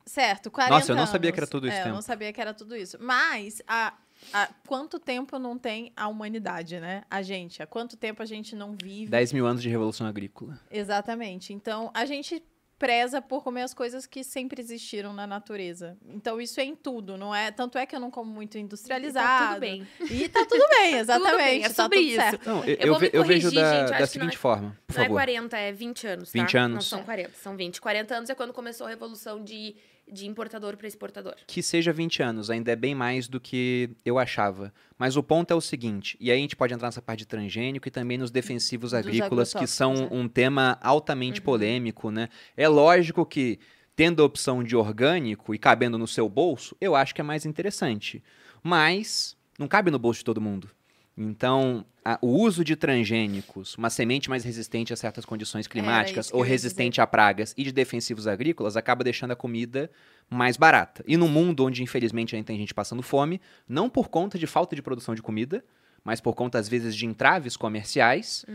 Certo, 0.06 0.50
40 0.50 0.74
Nossa, 0.74 0.92
eu 0.94 0.96
não 0.96 1.06
sabia 1.06 1.30
anos. 1.30 1.34
que 1.36 1.40
era 1.42 1.48
tudo 1.48 1.68
esse 1.68 1.78
é, 1.80 1.84
Eu 1.90 1.94
não 1.94 2.02
sabia 2.02 2.32
que 2.32 2.40
era 2.40 2.54
tudo 2.54 2.76
isso. 2.78 2.98
Mas, 3.00 3.62
há, 3.68 3.94
há 4.34 4.48
quanto 4.68 5.00
tempo 5.00 5.38
não 5.40 5.58
tem 5.58 5.92
a 5.96 6.08
humanidade, 6.08 6.80
né? 6.80 7.04
A 7.10 7.22
gente, 7.22 7.62
há 7.62 7.68
quanto 7.68 7.96
tempo 7.98 8.22
a 8.22 8.26
gente 8.26 8.56
não 8.56 8.76
vive 8.82 9.10
10 9.12 9.34
mil 9.34 9.46
anos 9.46 9.62
de 9.62 9.70
revolução 9.70 10.06
agrícola. 10.08 10.60
Exatamente. 10.72 11.54
Então, 11.54 11.92
a 11.94 12.06
gente 12.06 12.44
preza 12.80 13.20
por 13.20 13.44
comer 13.44 13.64
as 13.64 13.74
coisas 13.74 14.06
que 14.06 14.24
sempre 14.24 14.62
existiram 14.62 15.12
na 15.12 15.26
natureza. 15.26 15.98
Então, 16.10 16.40
isso 16.40 16.60
é 16.60 16.64
em 16.64 16.76
tudo, 16.76 17.18
não 17.18 17.34
é? 17.34 17.50
Tanto 17.50 17.76
é 17.76 17.88
que 17.88 17.96
eu 17.96 18.00
não 18.00 18.12
como 18.12 18.32
muito 18.32 18.56
industrializado. 18.60 19.26
Tá 19.28 19.48
tudo 19.50 19.60
bem. 19.62 19.88
E 20.12 20.30
tá 20.30 20.46
tudo 20.46 20.64
bem, 20.70 20.94
exatamente. 21.02 21.38
bem, 21.44 21.64
é 21.64 21.68
tá 21.70 21.74
sobre 21.74 21.98
tudo 21.98 22.08
isso. 22.08 22.16
certo. 22.22 22.46
Não, 22.48 22.64
eu, 22.66 22.76
Eu 22.76 22.88
vou 22.94 23.00
ve- 23.00 23.06
me 23.08 23.12
eu 23.14 23.24
vejo 23.24 23.48
corrigir, 23.50 23.62
da, 23.64 23.72
gente, 23.74 23.82
eu 23.82 23.90
da 23.90 23.96
acho 23.96 24.04
que 24.06 24.08
seguinte 24.12 24.28
não 24.34 24.38
é- 24.38 24.38
forma, 24.38 24.78
por 24.86 24.94
Não 24.96 25.02
é 25.02 25.06
favor. 25.06 25.16
40, 25.18 25.58
é 25.58 25.72
20 25.72 26.08
anos, 26.08 26.32
tá? 26.32 26.40
20 26.40 26.54
Não 26.54 26.62
anos. 26.66 26.86
são 26.88 27.04
40, 27.04 27.32
são 27.42 27.58
20. 27.58 27.82
40 27.82 28.16
anos 28.16 28.30
é 28.30 28.36
quando 28.36 28.54
começou 28.54 28.86
a 28.86 28.90
revolução 28.92 29.44
de, 29.44 29.76
de 30.12 30.26
importador 30.28 30.78
para 30.78 30.88
exportador. 30.88 31.36
que 31.46 31.62
seja 31.62 31.92
20 31.92 32.24
anos, 32.24 32.50
ainda 32.50 32.72
é 32.72 32.76
bem 32.76 32.96
mais 32.96 33.28
do 33.28 33.40
que 33.40 33.90
eu 34.06 34.18
achava. 34.18 34.74
Mas 34.98 35.16
o 35.18 35.24
ponto 35.24 35.52
é 35.52 35.56
o 35.56 35.62
seguinte, 35.62 36.18
e 36.20 36.32
aí 36.32 36.38
a 36.38 36.42
gente 36.42 36.56
pode 36.56 36.74
entrar 36.74 36.88
nessa 36.88 37.02
parte 37.02 37.20
de 37.20 37.28
transgênico 37.28 37.88
e 37.88 37.92
também 37.92 38.18
nos 38.18 38.32
defensivos 38.32 38.92
Dos 38.92 39.00
agrícolas, 39.00 39.54
que 39.54 39.68
são 39.68 39.92
agrotóxicos, 39.92 40.20
um 40.26 40.28
tema 40.28 40.78
altamente 40.82 41.40
Uhum. 41.40 41.46
polêmico, 41.46 42.10
né? 42.12 42.30
É 42.56 42.68
lógico 42.68 43.26
que, 43.26 43.60
tendo 43.96 44.22
a 44.22 44.26
opção 44.26 44.64
de 44.64 44.76
orgânico 44.76 45.54
e 45.54 45.58
cabendo 45.60 45.98
no 45.98 46.08
seu 46.08 46.28
bolso, 46.30 46.76
eu 46.80 46.96
acho 46.96 47.14
que 47.14 47.22
é 47.22 47.24
mais 47.24 47.46
interessante. 47.46 48.24
Mas 48.64 49.36
não 49.60 49.68
cabe 49.68 49.92
no 49.92 50.00
bolso 50.00 50.20
de 50.20 50.26
todo 50.26 50.42
mundo. 50.42 50.70
Então, 51.18 51.84
a- 52.06 52.20
o 52.22 52.28
uso 52.28 52.64
de 52.64 52.76
transgênicos, 52.76 53.76
uma 53.76 53.90
semente 53.90 54.30
mais 54.30 54.44
resistente 54.44 54.94
a 54.94 54.96
certas 54.96 55.26
condições 55.26 55.66
climáticas 55.68 56.32
ou 56.32 56.42
resistente 56.42 57.02
a 57.02 57.08
pragas 57.08 57.54
e 57.58 57.64
de 57.64 57.72
defensivos 57.72 58.28
agrícolas, 58.28 58.78
acaba 58.78 59.04
deixando 59.04 59.32
a 59.32 59.36
comida 59.36 59.90
mais 60.30 60.58
barata. 60.58 61.04
E 61.08 61.18
num 61.18 61.28
mundo 61.28 61.66
onde, 61.66 61.82
infelizmente, 61.82 62.36
ainda 62.36 62.46
tem 62.46 62.58
gente 62.58 62.74
passando 62.74 63.02
fome, 63.02 63.42
não 63.68 63.90
por 63.90 64.10
conta 64.10 64.38
de 64.38 64.46
falta 64.46 64.76
de 64.76 64.82
produção 64.82 65.16
de 65.16 65.22
comida, 65.22 65.64
mas 66.08 66.22
por 66.22 66.34
conta, 66.34 66.58
às 66.58 66.70
vezes, 66.70 66.96
de 66.96 67.06
entraves 67.06 67.58
comerciais, 67.58 68.46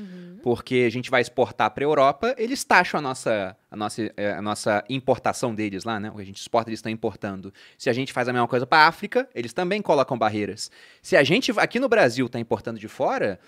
porque 0.42 0.84
a 0.86 0.90
gente 0.90 1.10
vai 1.10 1.20
exportar 1.20 1.70
para 1.70 1.84
a 1.84 1.86
Europa, 1.86 2.34
eles 2.38 2.64
taxam 2.64 2.96
a 2.96 3.02
nossa, 3.02 3.54
a, 3.70 3.76
nossa, 3.76 4.10
eh, 4.16 4.32
a 4.32 4.40
nossa 4.40 4.82
importação 4.88 5.54
deles 5.54 5.84
lá, 5.84 6.00
né? 6.00 6.10
O 6.10 6.14
que 6.14 6.22
a 6.22 6.24
gente 6.24 6.40
exporta, 6.40 6.70
eles 6.70 6.78
estão 6.78 6.90
importando. 6.90 7.52
Se 7.76 7.90
a 7.90 7.92
gente 7.92 8.10
faz 8.10 8.26
a 8.26 8.32
mesma 8.32 8.48
coisa 8.48 8.66
para 8.66 8.84
a 8.84 8.88
África, 8.88 9.28
eles 9.34 9.52
também 9.52 9.82
colocam 9.82 10.16
barreiras. 10.16 10.70
Se 11.02 11.14
a 11.14 11.22
gente, 11.22 11.52
aqui 11.58 11.78
no 11.78 11.90
Brasil, 11.90 12.24
está 12.24 12.40
importando 12.40 12.80
de 12.80 12.88
fora, 12.88 13.38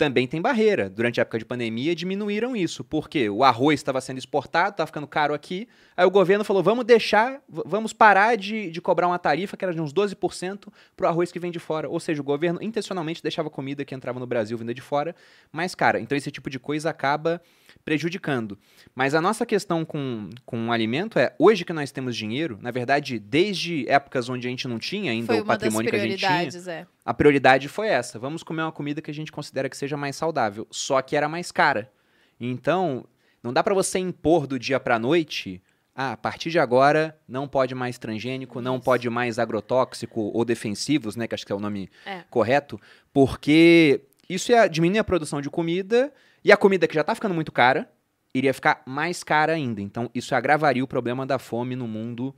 também 0.00 0.26
tem 0.26 0.40
barreira. 0.40 0.88
Durante 0.88 1.20
a 1.20 1.22
época 1.22 1.38
de 1.38 1.44
pandemia, 1.44 1.94
diminuíram 1.94 2.56
isso. 2.56 2.82
porque 2.82 3.28
O 3.28 3.44
arroz 3.44 3.80
estava 3.80 4.00
sendo 4.00 4.16
exportado, 4.16 4.70
estava 4.70 4.86
ficando 4.86 5.06
caro 5.06 5.34
aqui. 5.34 5.68
Aí 5.94 6.06
o 6.06 6.10
governo 6.10 6.42
falou: 6.42 6.62
vamos 6.62 6.86
deixar, 6.86 7.42
vamos 7.46 7.92
parar 7.92 8.34
de, 8.34 8.70
de 8.70 8.80
cobrar 8.80 9.08
uma 9.08 9.18
tarifa 9.18 9.58
que 9.58 9.64
era 9.64 9.74
de 9.74 9.80
uns 9.80 9.92
12% 9.92 10.68
para 10.96 11.04
o 11.04 11.08
arroz 11.10 11.30
que 11.30 11.38
vem 11.38 11.50
de 11.50 11.58
fora. 11.58 11.86
Ou 11.86 12.00
seja, 12.00 12.22
o 12.22 12.24
governo 12.24 12.62
intencionalmente 12.62 13.22
deixava 13.22 13.50
comida 13.50 13.84
que 13.84 13.94
entrava 13.94 14.18
no 14.18 14.26
Brasil 14.26 14.56
vinda 14.56 14.72
de 14.72 14.80
fora 14.80 15.14
mais 15.52 15.74
cara. 15.74 16.00
Então 16.00 16.16
esse 16.16 16.30
tipo 16.30 16.48
de 16.48 16.58
coisa 16.58 16.88
acaba 16.88 17.42
prejudicando. 17.84 18.58
Mas 18.94 19.14
a 19.14 19.20
nossa 19.20 19.44
questão 19.46 19.84
com, 19.84 20.30
com 20.44 20.68
o 20.68 20.72
alimento 20.72 21.18
é: 21.18 21.34
hoje 21.38 21.64
que 21.64 21.72
nós 21.72 21.90
temos 21.90 22.16
dinheiro, 22.16 22.58
na 22.60 22.70
verdade, 22.70 23.18
desde 23.18 23.88
épocas 23.88 24.28
onde 24.28 24.46
a 24.46 24.50
gente 24.50 24.68
não 24.68 24.78
tinha 24.78 25.12
ainda 25.12 25.26
Foi 25.26 25.40
o 25.40 25.44
patrimônio 25.44 25.90
que 25.90 25.96
a 25.96 25.98
gente 25.98 26.18
tinha. 26.18 26.72
é. 26.72 26.86
A 27.04 27.14
prioridade 27.14 27.68
foi 27.68 27.88
essa: 27.88 28.18
vamos 28.18 28.42
comer 28.42 28.62
uma 28.62 28.72
comida 28.72 29.00
que 29.02 29.10
a 29.10 29.14
gente 29.14 29.32
considera 29.32 29.68
que 29.68 29.76
seja 29.76 29.96
mais 29.96 30.16
saudável, 30.16 30.66
só 30.70 31.00
que 31.02 31.16
era 31.16 31.28
mais 31.28 31.50
cara. 31.50 31.90
Então, 32.38 33.04
não 33.42 33.52
dá 33.52 33.62
pra 33.62 33.74
você 33.74 33.98
impor 33.98 34.46
do 34.46 34.58
dia 34.58 34.80
pra 34.80 34.98
noite. 34.98 35.62
Ah, 35.94 36.12
a 36.12 36.16
partir 36.16 36.50
de 36.50 36.58
agora 36.58 37.18
não 37.28 37.46
pode 37.48 37.74
mais 37.74 37.98
transgênico, 37.98 38.60
não 38.62 38.76
Isso. 38.76 38.84
pode 38.84 39.10
mais 39.10 39.38
agrotóxico 39.38 40.30
ou 40.32 40.44
defensivos, 40.44 41.14
né, 41.16 41.26
que 41.26 41.34
acho 41.34 41.44
que 41.44 41.52
é 41.52 41.54
o 41.54 41.60
nome 41.60 41.90
É. 42.06 42.22
correto, 42.30 42.80
porque 43.12 44.00
isso 44.28 44.50
ia 44.52 44.66
diminuir 44.68 45.00
a 45.00 45.04
produção 45.04 45.40
de 45.42 45.50
comida 45.50 46.10
e 46.44 46.50
a 46.52 46.56
comida 46.56 46.86
que 46.88 46.94
já 46.94 47.04
tá 47.04 47.14
ficando 47.14 47.34
muito 47.34 47.52
cara 47.52 47.90
iria 48.34 48.54
ficar 48.54 48.82
mais 48.86 49.24
cara 49.24 49.54
ainda. 49.54 49.80
Então, 49.80 50.08
isso 50.14 50.34
agravaria 50.34 50.84
o 50.84 50.86
problema 50.88 51.26
da 51.26 51.38
fome 51.38 51.74
no 51.74 51.88
mundo 51.88 52.34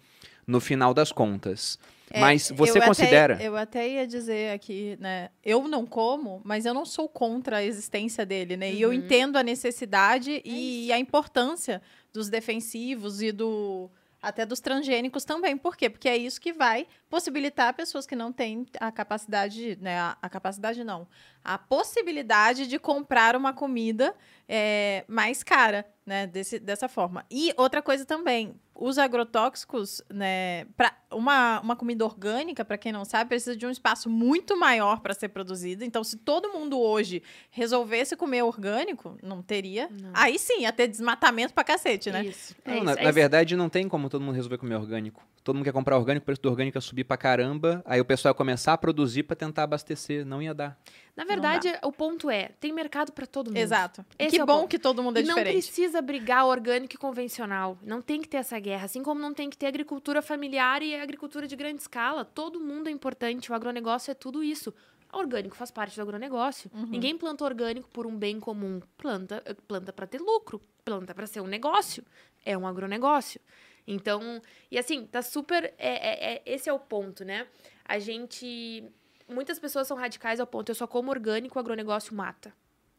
no 0.46 0.58
final 0.60 0.92
das 0.94 1.12
contas. 1.12 1.78
É, 2.10 2.20
Mas 2.20 2.50
você 2.50 2.78
eu 2.78 2.82
considera 2.82 3.34
Até, 3.34 3.48
eu 3.48 3.56
até 3.56 3.88
ia 3.88 4.06
dizer 4.06 4.52
aqui, 4.52 4.96
né? 5.00 5.30
Eu 5.42 5.66
não 5.68 5.86
como, 5.86 6.40
mas 6.44 6.66
eu 6.66 6.74
não 6.74 6.84
sou 6.84 7.08
contra 7.08 7.58
a 7.58 7.64
existência 7.64 8.26
dele, 8.26 8.56
né? 8.56 8.72
E 8.72 8.82
eu 8.82 8.88
Uhum. 8.88 8.94
entendo 8.94 9.36
a 9.36 9.42
necessidade 9.42 10.32
É 10.36 10.42
e 10.44 10.92
a 10.92 10.98
importância 10.98 11.80
dos 12.12 12.28
defensivos 12.28 13.22
e 13.22 13.32
do 13.32 13.90
até 14.20 14.46
dos 14.46 14.60
transgênicos 14.60 15.24
também. 15.24 15.56
Por 15.56 15.76
quê? 15.76 15.90
Porque 15.90 16.08
é 16.08 16.16
isso 16.16 16.40
que 16.40 16.52
vai 16.52 16.86
possibilitar 17.10 17.74
pessoas 17.74 18.06
que 18.06 18.14
não 18.14 18.32
têm 18.32 18.64
a 18.78 18.92
capacidade, 18.92 19.76
né? 19.80 19.98
A, 19.98 20.16
a 20.22 20.28
capacidade 20.28 20.84
não. 20.84 21.08
A 21.44 21.58
possibilidade 21.58 22.66
de 22.66 22.78
comprar 22.78 23.34
uma 23.36 23.52
comida 23.52 24.14
é, 24.48 25.04
mais 25.08 25.42
cara, 25.42 25.86
né? 26.04 26.26
Desse, 26.26 26.58
dessa 26.58 26.88
forma. 26.88 27.24
E 27.30 27.54
outra 27.56 27.80
coisa 27.80 28.04
também, 28.04 28.54
os 28.74 28.98
agrotóxicos, 28.98 30.02
né? 30.12 30.66
Pra 30.76 30.92
uma, 31.10 31.60
uma 31.60 31.76
comida 31.76 32.04
orgânica, 32.04 32.64
para 32.64 32.76
quem 32.76 32.92
não 32.92 33.04
sabe, 33.04 33.28
precisa 33.28 33.56
de 33.56 33.66
um 33.66 33.70
espaço 33.70 34.10
muito 34.10 34.58
maior 34.58 35.00
para 35.00 35.14
ser 35.14 35.28
produzida. 35.28 35.84
Então, 35.84 36.02
se 36.02 36.16
todo 36.16 36.50
mundo 36.50 36.78
hoje 36.78 37.22
resolvesse 37.50 38.16
comer 38.16 38.42
orgânico, 38.42 39.16
não 39.22 39.40
teria. 39.40 39.88
Não. 39.88 40.10
Aí 40.12 40.38
sim, 40.38 40.62
ia 40.62 40.72
ter 40.72 40.88
desmatamento 40.88 41.54
pra 41.54 41.64
cacete, 41.64 42.10
né? 42.10 42.24
Isso. 42.24 42.54
Não, 42.64 42.74
é 42.74 42.76
isso, 42.76 42.84
na, 42.84 42.92
é 42.92 42.96
na 42.96 43.02
isso. 43.02 43.12
verdade, 43.12 43.56
não 43.56 43.68
tem 43.68 43.88
como 43.88 44.08
todo 44.08 44.22
mundo 44.22 44.34
resolver 44.34 44.58
comer 44.58 44.76
orgânico. 44.76 45.22
Todo 45.44 45.56
mundo 45.56 45.64
quer 45.64 45.72
comprar 45.72 45.96
orgânico, 45.96 46.24
o 46.24 46.26
preço 46.26 46.42
do 46.42 46.48
orgânico 46.50 46.76
ia 46.76 46.80
subir 46.80 47.04
pra 47.04 47.16
caramba, 47.16 47.82
aí 47.84 48.00
o 48.00 48.04
pessoal 48.04 48.30
ia 48.30 48.36
começar 48.36 48.74
a 48.74 48.78
produzir 48.78 49.24
pra 49.24 49.34
tentar 49.34 49.64
abastecer. 49.64 50.24
Não 50.24 50.42
ia 50.42 50.54
dar. 50.54 50.78
Na 51.14 51.24
verdade, 51.24 51.68
o 51.82 51.92
ponto 51.92 52.30
é, 52.30 52.52
tem 52.58 52.72
mercado 52.72 53.12
para 53.12 53.26
todo 53.26 53.48
mundo. 53.48 53.58
Exato. 53.58 54.04
Esse 54.18 54.36
que 54.36 54.40
é 54.42 54.46
bom 54.46 54.66
que 54.66 54.78
todo 54.78 55.02
mundo 55.02 55.18
é 55.18 55.22
não 55.22 55.34
diferente. 55.34 55.52
precisa 55.62 56.00
brigar 56.00 56.46
orgânico 56.46 56.94
e 56.94 56.98
convencional. 56.98 57.76
Não 57.82 58.00
tem 58.00 58.22
que 58.22 58.28
ter 58.28 58.38
essa 58.38 58.58
guerra. 58.58 58.86
Assim 58.86 59.02
como 59.02 59.20
não 59.20 59.34
tem 59.34 59.50
que 59.50 59.56
ter 59.58 59.66
agricultura 59.66 60.22
familiar 60.22 60.82
e 60.82 60.94
agricultura 60.94 61.46
de 61.46 61.54
grande 61.54 61.82
escala. 61.82 62.24
Todo 62.24 62.58
mundo 62.58 62.88
é 62.88 62.90
importante. 62.90 63.52
O 63.52 63.54
agronegócio 63.54 64.10
é 64.10 64.14
tudo 64.14 64.42
isso. 64.42 64.72
Orgânico 65.12 65.54
faz 65.54 65.70
parte 65.70 65.94
do 65.94 66.00
agronegócio. 66.00 66.70
Ninguém 66.88 67.18
planta 67.18 67.44
orgânico 67.44 67.90
por 67.90 68.06
um 68.06 68.16
bem 68.16 68.40
comum. 68.40 68.80
Planta 68.96 69.42
planta 69.68 69.92
para 69.92 70.06
ter 70.06 70.18
lucro, 70.18 70.62
planta 70.82 71.14
para 71.14 71.26
ser 71.26 71.42
um 71.42 71.46
negócio. 71.46 72.02
É 72.42 72.56
um 72.56 72.66
agronegócio. 72.66 73.38
Então, 73.86 74.40
e 74.70 74.78
assim, 74.78 75.04
tá 75.04 75.20
super. 75.20 75.74
É, 75.76 75.76
é- 75.78 76.34
é- 76.36 76.42
esse 76.46 76.70
é 76.70 76.72
o 76.72 76.78
ponto, 76.78 77.22
né? 77.24 77.46
A 77.84 77.98
gente. 77.98 78.84
Muitas 79.28 79.58
pessoas 79.58 79.86
são 79.86 79.96
radicais 79.96 80.40
ao 80.40 80.46
ponto, 80.46 80.70
eu 80.70 80.74
só 80.74 80.86
como 80.86 81.10
orgânico, 81.10 81.58
o 81.58 81.60
agronegócio 81.60 82.14
mata. 82.14 82.52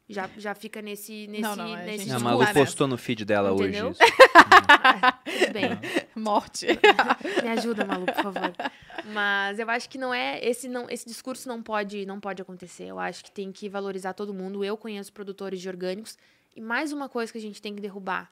Já, 0.08 0.28
já 0.36 0.54
fica 0.54 0.82
nesse, 0.82 1.26
nesse, 1.28 1.42
Não, 1.42 1.56
não, 1.56 1.72
a 1.72 1.78
nesse 1.78 2.04
gente 2.04 2.12
A 2.14 2.18
Malu 2.18 2.44
postou 2.52 2.86
no 2.86 2.98
feed 2.98 3.24
dela 3.24 3.52
Entendeu? 3.52 3.88
hoje 3.88 3.98
isso. 4.02 4.14
Ah, 4.34 5.12
tudo 5.24 5.52
bem. 5.52 5.70
Morte. 6.14 6.66
Me 7.42 7.48
ajuda, 7.48 7.86
Malu, 7.86 8.04
por 8.04 8.22
favor. 8.22 8.52
Mas 9.14 9.58
eu 9.58 9.68
acho 9.70 9.88
que 9.88 9.96
não 9.96 10.12
é 10.12 10.44
esse 10.44 10.68
não 10.68 10.90
esse 10.90 11.06
discurso 11.06 11.48
não 11.48 11.62
pode 11.62 12.04
não 12.04 12.20
pode 12.20 12.42
acontecer. 12.42 12.84
Eu 12.84 12.98
acho 12.98 13.24
que 13.24 13.30
tem 13.30 13.50
que 13.50 13.66
valorizar 13.66 14.12
todo 14.12 14.34
mundo. 14.34 14.62
Eu 14.62 14.76
conheço 14.76 15.10
produtores 15.10 15.58
de 15.58 15.68
orgânicos 15.70 16.18
e 16.54 16.60
mais 16.60 16.92
uma 16.92 17.08
coisa 17.08 17.32
que 17.32 17.38
a 17.38 17.40
gente 17.40 17.62
tem 17.62 17.74
que 17.74 17.80
derrubar. 17.80 18.30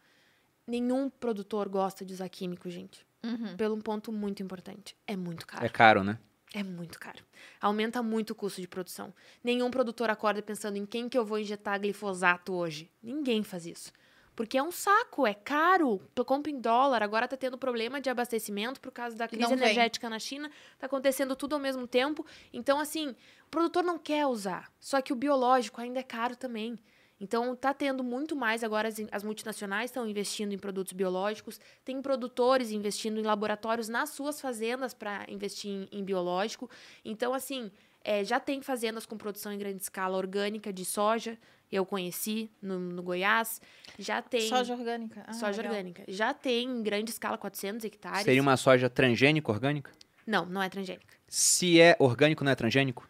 Nenhum 0.66 1.08
produtor 1.08 1.70
gosta 1.70 2.04
de 2.04 2.12
usar 2.12 2.28
químico, 2.28 2.68
gente. 2.68 3.04
Uhum. 3.24 3.56
Pelo 3.56 3.74
um 3.74 3.80
ponto 3.80 4.12
muito 4.12 4.42
importante. 4.42 4.94
É 5.06 5.16
muito 5.16 5.46
caro. 5.46 5.64
É 5.64 5.68
caro, 5.70 6.04
né? 6.04 6.18
É 6.54 6.62
muito 6.62 6.98
caro. 6.98 7.24
Aumenta 7.60 8.02
muito 8.02 8.30
o 8.30 8.34
custo 8.34 8.60
de 8.60 8.68
produção. 8.68 9.14
Nenhum 9.42 9.70
produtor 9.70 10.10
acorda 10.10 10.42
pensando 10.42 10.76
em 10.76 10.84
quem 10.84 11.08
que 11.08 11.16
eu 11.16 11.24
vou 11.24 11.38
injetar 11.38 11.80
glifosato 11.80 12.52
hoje. 12.52 12.90
Ninguém 13.02 13.42
faz 13.42 13.64
isso. 13.64 13.92
Porque 14.34 14.56
é 14.56 14.62
um 14.62 14.70
saco, 14.70 15.26
é 15.26 15.34
caro. 15.34 16.00
Tu 16.14 16.24
compra 16.24 16.50
em 16.50 16.58
dólar, 16.58 17.02
agora 17.02 17.28
tá 17.28 17.36
tendo 17.36 17.58
problema 17.58 18.00
de 18.00 18.08
abastecimento 18.08 18.80
por 18.80 18.90
causa 18.90 19.16
da 19.16 19.28
crise 19.28 19.52
energética 19.52 20.08
na 20.08 20.18
China. 20.18 20.50
Tá 20.78 20.86
acontecendo 20.86 21.36
tudo 21.36 21.54
ao 21.54 21.60
mesmo 21.60 21.86
tempo. 21.86 22.24
Então, 22.52 22.80
assim, 22.80 23.10
o 23.10 23.50
produtor 23.50 23.84
não 23.84 23.98
quer 23.98 24.26
usar. 24.26 24.72
Só 24.80 25.00
que 25.02 25.12
o 25.12 25.16
biológico 25.16 25.80
ainda 25.80 26.00
é 26.00 26.02
caro 26.02 26.34
também. 26.34 26.78
Então, 27.22 27.54
tá 27.54 27.72
tendo 27.72 28.02
muito 28.02 28.34
mais 28.34 28.64
agora, 28.64 28.88
as, 28.88 28.96
as 29.12 29.22
multinacionais 29.22 29.90
estão 29.90 30.04
investindo 30.08 30.52
em 30.52 30.58
produtos 30.58 30.92
biológicos, 30.92 31.60
tem 31.84 32.02
produtores 32.02 32.72
investindo 32.72 33.20
em 33.20 33.22
laboratórios 33.22 33.88
nas 33.88 34.10
suas 34.10 34.40
fazendas 34.40 34.92
para 34.92 35.24
investir 35.28 35.70
em, 35.70 35.88
em 35.92 36.04
biológico. 36.04 36.68
Então, 37.04 37.32
assim, 37.32 37.70
é, 38.02 38.24
já 38.24 38.40
tem 38.40 38.60
fazendas 38.60 39.06
com 39.06 39.16
produção 39.16 39.52
em 39.52 39.58
grande 39.58 39.80
escala 39.80 40.18
orgânica 40.18 40.72
de 40.72 40.84
soja, 40.84 41.38
eu 41.70 41.86
conheci 41.86 42.50
no, 42.60 42.76
no 42.80 43.02
Goiás. 43.04 43.60
Já 44.00 44.20
tem. 44.20 44.48
Soja 44.48 44.74
orgânica. 44.74 45.22
Ah, 45.24 45.32
soja 45.32 45.62
legal. 45.62 45.76
orgânica. 45.76 46.04
Já 46.08 46.34
tem 46.34 46.68
em 46.68 46.82
grande 46.82 47.12
escala 47.12 47.38
400 47.38 47.84
hectares. 47.84 48.24
Seria 48.24 48.42
uma 48.42 48.56
soja 48.56 48.90
transgênica 48.90 49.52
orgânica? 49.52 49.92
Não, 50.26 50.44
não 50.44 50.60
é 50.60 50.68
transgênica. 50.68 51.14
Se 51.28 51.80
é 51.80 51.94
orgânico, 52.00 52.42
não 52.42 52.50
é 52.50 52.54
transgênico? 52.56 53.08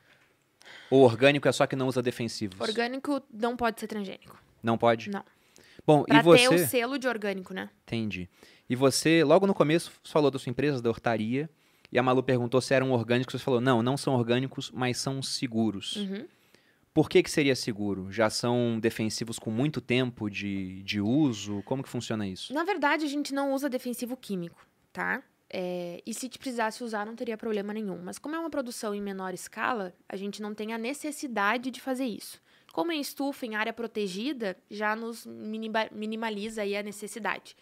Ou 0.92 1.04
orgânico 1.04 1.48
é 1.48 1.52
só 1.52 1.66
que 1.66 1.74
não 1.74 1.88
usa 1.88 2.02
defensivos? 2.02 2.60
Orgânico 2.60 3.22
não 3.32 3.56
pode 3.56 3.80
ser 3.80 3.86
transgênico. 3.86 4.38
Não 4.62 4.76
pode? 4.76 5.08
Não. 5.08 5.24
Bom, 5.86 6.04
Pra 6.04 6.18
e 6.18 6.22
você... 6.22 6.48
ter 6.50 6.54
o 6.54 6.66
selo 6.66 6.98
de 6.98 7.08
orgânico, 7.08 7.54
né? 7.54 7.70
Entendi. 7.84 8.28
E 8.68 8.76
você, 8.76 9.24
logo 9.24 9.46
no 9.46 9.54
começo, 9.54 9.90
falou 10.04 10.30
da 10.30 10.38
sua 10.38 10.50
empresa, 10.50 10.82
da 10.82 10.90
hortaria, 10.90 11.48
e 11.90 11.98
a 11.98 12.02
Malu 12.02 12.22
perguntou 12.22 12.60
se 12.60 12.74
eram 12.74 12.90
orgânicos. 12.92 13.32
Você 13.32 13.42
falou, 13.42 13.58
não, 13.58 13.82
não 13.82 13.96
são 13.96 14.12
orgânicos, 14.12 14.70
mas 14.70 14.98
são 14.98 15.22
seguros. 15.22 15.96
Uhum. 15.96 16.26
Por 16.92 17.08
que, 17.08 17.22
que 17.22 17.30
seria 17.30 17.56
seguro? 17.56 18.12
Já 18.12 18.28
são 18.28 18.78
defensivos 18.78 19.38
com 19.38 19.50
muito 19.50 19.80
tempo 19.80 20.28
de, 20.28 20.82
de 20.82 21.00
uso? 21.00 21.62
Como 21.62 21.82
que 21.82 21.88
funciona 21.88 22.28
isso? 22.28 22.52
Na 22.52 22.64
verdade, 22.64 23.06
a 23.06 23.08
gente 23.08 23.32
não 23.32 23.54
usa 23.54 23.66
defensivo 23.70 24.14
químico, 24.14 24.60
tá? 24.92 25.22
É, 25.54 26.02
e 26.06 26.14
se 26.14 26.30
te 26.30 26.38
precisasse 26.38 26.82
usar, 26.82 27.04
não 27.04 27.14
teria 27.14 27.36
problema 27.36 27.74
nenhum. 27.74 28.00
Mas 28.02 28.18
como 28.18 28.34
é 28.34 28.38
uma 28.38 28.48
produção 28.48 28.94
em 28.94 29.02
menor 29.02 29.34
escala, 29.34 29.94
a 30.08 30.16
gente 30.16 30.40
não 30.40 30.54
tem 30.54 30.72
a 30.72 30.78
necessidade 30.78 31.70
de 31.70 31.78
fazer 31.78 32.06
isso. 32.06 32.40
Como 32.72 32.90
é 32.90 32.96
estufa 32.96 33.44
em 33.44 33.54
área 33.54 33.72
protegida, 33.72 34.56
já 34.70 34.96
nos 34.96 35.26
minima- 35.26 35.90
minimaliza 35.92 36.62
aí 36.62 36.74
a 36.74 36.82
necessidade. 36.82 37.54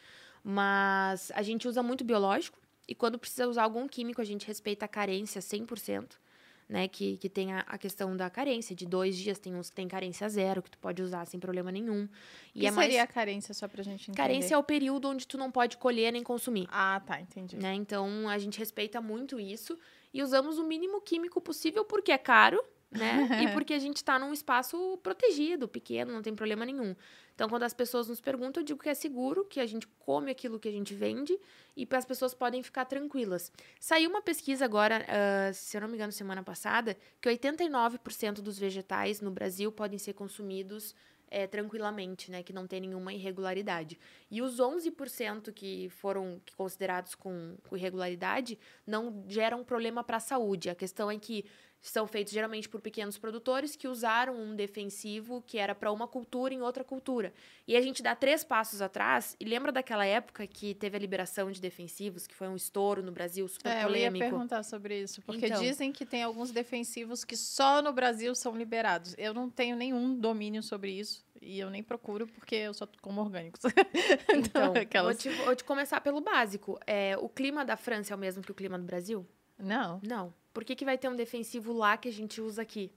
Mas 0.45 1.33
a 1.35 1.43
gente 1.43 1.67
usa 1.67 1.83
muito 1.83 2.05
biológico 2.05 2.61
e 2.87 2.95
quando 2.95 3.19
precisa 3.19 3.49
usar 3.49 3.65
algum 3.65 3.89
químico, 3.89 4.21
a 4.21 4.25
gente 4.25 4.47
respeita 4.47 4.85
a 4.85 4.89
carência 4.89 5.41
100%. 5.41 6.20
Né, 6.71 6.87
que, 6.87 7.17
que 7.17 7.29
tem 7.29 7.53
a, 7.53 7.65
a 7.67 7.77
questão 7.77 8.17
da 8.17 8.31
carência, 8.31 8.77
de 8.77 8.87
dois 8.87 9.17
dias, 9.17 9.41
tem 9.41 9.57
uns 9.57 9.71
que 9.71 9.75
tem 9.75 9.89
carência 9.89 10.29
zero, 10.29 10.63
que 10.63 10.71
tu 10.71 10.79
pode 10.79 11.03
usar 11.03 11.27
sem 11.27 11.41
problema 11.41 11.73
nenhum. 11.73 12.09
E 12.55 12.65
é 12.65 12.71
seria 12.71 13.03
a 13.03 13.07
carência, 13.09 13.53
só 13.53 13.67
pra 13.67 13.83
gente 13.83 14.03
entender? 14.03 14.17
Carência 14.17 14.55
é 14.55 14.57
o 14.57 14.63
período 14.63 15.09
onde 15.09 15.27
tu 15.27 15.37
não 15.37 15.51
pode 15.51 15.77
colher 15.77 16.13
nem 16.13 16.23
consumir. 16.23 16.69
Ah, 16.71 17.03
tá, 17.05 17.21
entendi. 17.21 17.57
Né? 17.57 17.75
Então 17.75 18.29
a 18.29 18.39
gente 18.39 18.57
respeita 18.57 19.01
muito 19.01 19.41
isso 19.41 19.77
e 20.15 20.23
usamos 20.23 20.59
o 20.59 20.65
mínimo 20.65 21.01
químico 21.01 21.41
possível 21.41 21.85
porque 21.85 22.13
é 22.13 22.19
caro, 22.19 22.63
né? 22.91 23.29
e 23.43 23.49
porque 23.55 23.75
a 23.75 23.79
gente 23.79 23.97
está 23.97 24.19
num 24.19 24.33
espaço 24.33 24.99
protegido, 25.03 25.69
pequeno, 25.69 26.13
não 26.13 26.23
tem 26.23 26.35
problema 26.35 26.65
nenhum. 26.65 26.95
Então, 27.35 27.49
quando 27.49 27.63
as 27.63 27.73
pessoas 27.73 28.07
nos 28.07 28.21
perguntam, 28.21 28.61
eu 28.61 28.65
digo 28.65 28.83
que 28.83 28.89
é 28.89 28.95
seguro, 28.95 29.45
que 29.45 29.61
a 29.61 29.67
gente 29.67 29.87
come 30.01 30.31
aquilo 30.31 30.59
que 30.59 30.69
a 30.69 30.73
gente 30.73 30.95
vende 30.95 31.39
e 31.75 31.89
as 31.91 32.05
pessoas 32.05 32.35
podem 32.35 32.63
ficar 32.63 32.85
tranquilas. 32.85 33.51
Saiu 33.79 34.11
uma 34.11 34.21
pesquisa 34.21 34.65
agora, 34.65 35.07
ah, 35.09 35.53
se 35.53 35.75
eu 35.77 35.81
não 35.81 35.89
me 35.89 35.95
engano, 35.95 36.13
semana 36.13 36.43
passada, 36.43 36.97
que 37.21 37.31
89% 37.31 38.43
dos 38.43 38.59
vegetais 38.59 39.23
no 39.23 39.31
Brasil 39.31 39.73
podem 39.73 39.99
ser 39.99 40.13
consumidos 40.13 40.95
é, 41.31 41.47
tranquilamente, 41.47 42.31
né? 42.31 42.43
Que 42.43 42.53
não 42.53 42.67
tem 42.67 42.81
nenhuma 42.81 43.15
irregularidade. 43.15 43.99
E 44.31 44.43
os 44.43 44.59
11% 44.59 45.53
que 45.53 45.89
foram 45.91 46.41
considerados 46.57 47.15
com, 47.15 47.57
com 47.69 47.77
irregularidade 47.77 48.59
não 48.87 49.25
geram 49.29 49.65
problema 49.65 50.03
para 50.03 50.17
a 50.17 50.21
saúde. 50.21 50.69
A 50.69 50.75
questão 50.75 51.11
é 51.11 51.19
que 51.19 51.45
são 51.83 52.07
feitos 52.07 52.33
geralmente 52.33 52.69
por 52.69 52.81
pequenos 52.81 53.17
produtores 53.17 53.75
que 53.75 53.89
usaram 53.89 54.35
um 54.39 54.55
defensivo 54.55 55.43
que 55.47 55.57
era 55.59 55.75
para 55.75 55.91
uma 55.91 56.07
cultura 56.07 56.53
em 56.53 56.61
outra 56.61 56.85
cultura. 56.85 57.33
E 57.67 57.77
a 57.77 57.81
gente 57.81 58.03
dá 58.03 58.15
três 58.15 58.45
passos 58.45 58.83
atrás 58.83 59.35
e 59.41 59.45
lembra 59.45 59.73
daquela 59.73 60.05
época 60.05 60.47
que 60.47 60.75
teve 60.75 60.97
a 60.97 61.01
liberação 61.01 61.51
de 61.51 61.61
defensivos, 61.61 62.27
que 62.27 62.35
foi 62.35 62.49
um 62.49 62.57
estouro 62.57 63.03
no 63.03 63.11
Brasil 63.13 63.49
super 63.49 63.71
É, 63.71 63.73
eu 63.77 63.79
ia 63.79 63.87
polêmico. 63.87 64.19
perguntar 64.25 64.63
sobre 64.63 65.01
isso, 65.01 65.23
porque 65.23 65.47
Então. 65.47 65.61
dizem 65.63 65.91
que 65.91 66.05
tem 66.05 66.23
alguns 66.23 66.51
defensivos 66.51 67.25
que 67.25 67.37
só 67.37 67.81
no 67.81 67.93
Brasil 67.93 68.35
são 68.35 68.57
liberados. 68.57 69.15
Eu 69.17 69.33
não 69.33 69.49
tenho 69.49 69.75
nenhum 69.77 70.15
domínio 70.19 70.63
sobre 70.63 70.93
isso 70.93 71.25
e 71.41 71.59
eu 71.59 71.71
nem 71.71 71.83
procuro 71.83 72.27
porque 72.27 72.57
eu 72.57 72.75
só 72.75 72.87
como 73.01 73.21
orgânicos. 73.21 73.63
Então, 74.35 74.73
aquelas- 74.75 75.23
vou, 75.23 75.33
te, 75.33 75.39
vou 75.45 75.57
te 75.57 75.65
começar 75.65 76.01
pelo 76.01 76.21
básico. 76.21 76.79
É, 76.87 77.17
o 77.19 77.29
clima 77.29 77.65
da 77.65 77.77
França 77.77 78.13
é 78.13 78.17
o 78.17 78.19
mesmo 78.19 78.43
que 78.43 78.51
o 78.51 78.55
clima 78.55 78.79
do 78.79 78.85
Brasil? 78.85 79.27
Não. 79.59 80.01
Não. 80.07 80.33
Por 80.53 80.65
que, 80.65 80.75
que 80.75 80.85
vai 80.85 80.99
ter 80.99 81.09
um 81.09 81.17
defensivo 81.17 81.73
lá 81.73 81.97
que 81.97 82.09
a 82.09 82.13
gente 82.13 82.41
usa 82.41 82.63
aqui? 82.63 82.91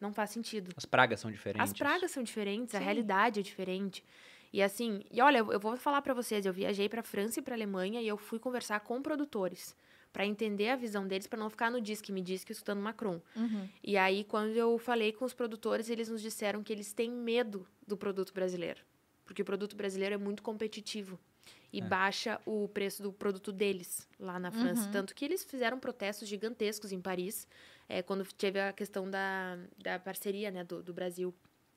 Não 0.00 0.12
faz 0.12 0.30
sentido. 0.30 0.72
As 0.76 0.84
pragas 0.84 1.20
são 1.20 1.30
diferentes. 1.30 1.70
As 1.70 1.76
pragas 1.76 2.10
são 2.10 2.22
diferentes, 2.22 2.74
a 2.74 2.78
Sim. 2.78 2.84
realidade 2.84 3.40
é 3.40 3.42
diferente. 3.42 4.04
E 4.52 4.60
assim, 4.62 5.02
e 5.10 5.20
olha, 5.20 5.38
eu 5.38 5.58
vou 5.58 5.76
falar 5.76 6.02
pra 6.02 6.12
vocês, 6.12 6.44
eu 6.44 6.52
viajei 6.52 6.88
pra 6.88 7.02
França 7.02 7.40
e 7.40 7.42
pra 7.42 7.54
Alemanha 7.54 8.02
e 8.02 8.08
eu 8.08 8.18
fui 8.18 8.38
conversar 8.38 8.80
com 8.80 9.00
produtores 9.00 9.74
pra 10.12 10.26
entender 10.26 10.68
a 10.68 10.76
visão 10.76 11.06
deles, 11.06 11.26
pra 11.26 11.38
não 11.38 11.48
ficar 11.48 11.70
no 11.70 11.80
diz 11.80 12.02
que 12.02 12.12
me 12.12 12.20
diz 12.20 12.44
que 12.44 12.52
escutando 12.52 12.82
Macron. 12.82 13.18
Uhum. 13.34 13.66
E 13.82 13.96
aí 13.96 14.24
quando 14.24 14.54
eu 14.54 14.76
falei 14.76 15.10
com 15.12 15.24
os 15.24 15.32
produtores, 15.32 15.88
eles 15.88 16.10
nos 16.10 16.20
disseram 16.20 16.62
que 16.62 16.70
eles 16.70 16.92
têm 16.92 17.10
medo 17.10 17.66
do 17.86 17.96
produto 17.96 18.34
brasileiro, 18.34 18.80
porque 19.24 19.40
o 19.40 19.44
produto 19.44 19.74
brasileiro 19.74 20.16
é 20.16 20.18
muito 20.18 20.42
competitivo 20.42 21.18
e 21.72 21.80
É. 21.80 21.82
baixa 21.84 22.40
o 22.44 22.68
preço 22.68 23.02
do 23.02 23.12
produto 23.12 23.50
deles 23.52 24.06
lá 24.20 24.38
na 24.38 24.50
França, 24.50 24.84
Uhum. 24.86 24.90
tanto 24.92 25.14
que 25.14 25.24
eles 25.24 25.42
fizeram 25.44 25.78
protestos 25.80 26.28
gigantescos 26.28 26.92
em 26.92 27.00
Paris, 27.00 27.46
é, 27.88 28.02
quando 28.02 28.24
teve 28.34 28.60
a 28.60 28.72
questão 28.72 29.10
da, 29.10 29.58
da 29.82 29.98
parceria 29.98 30.50
né, 30.50 30.64
do, 30.64 30.82
do 30.82 30.92
Brasil 30.92 31.34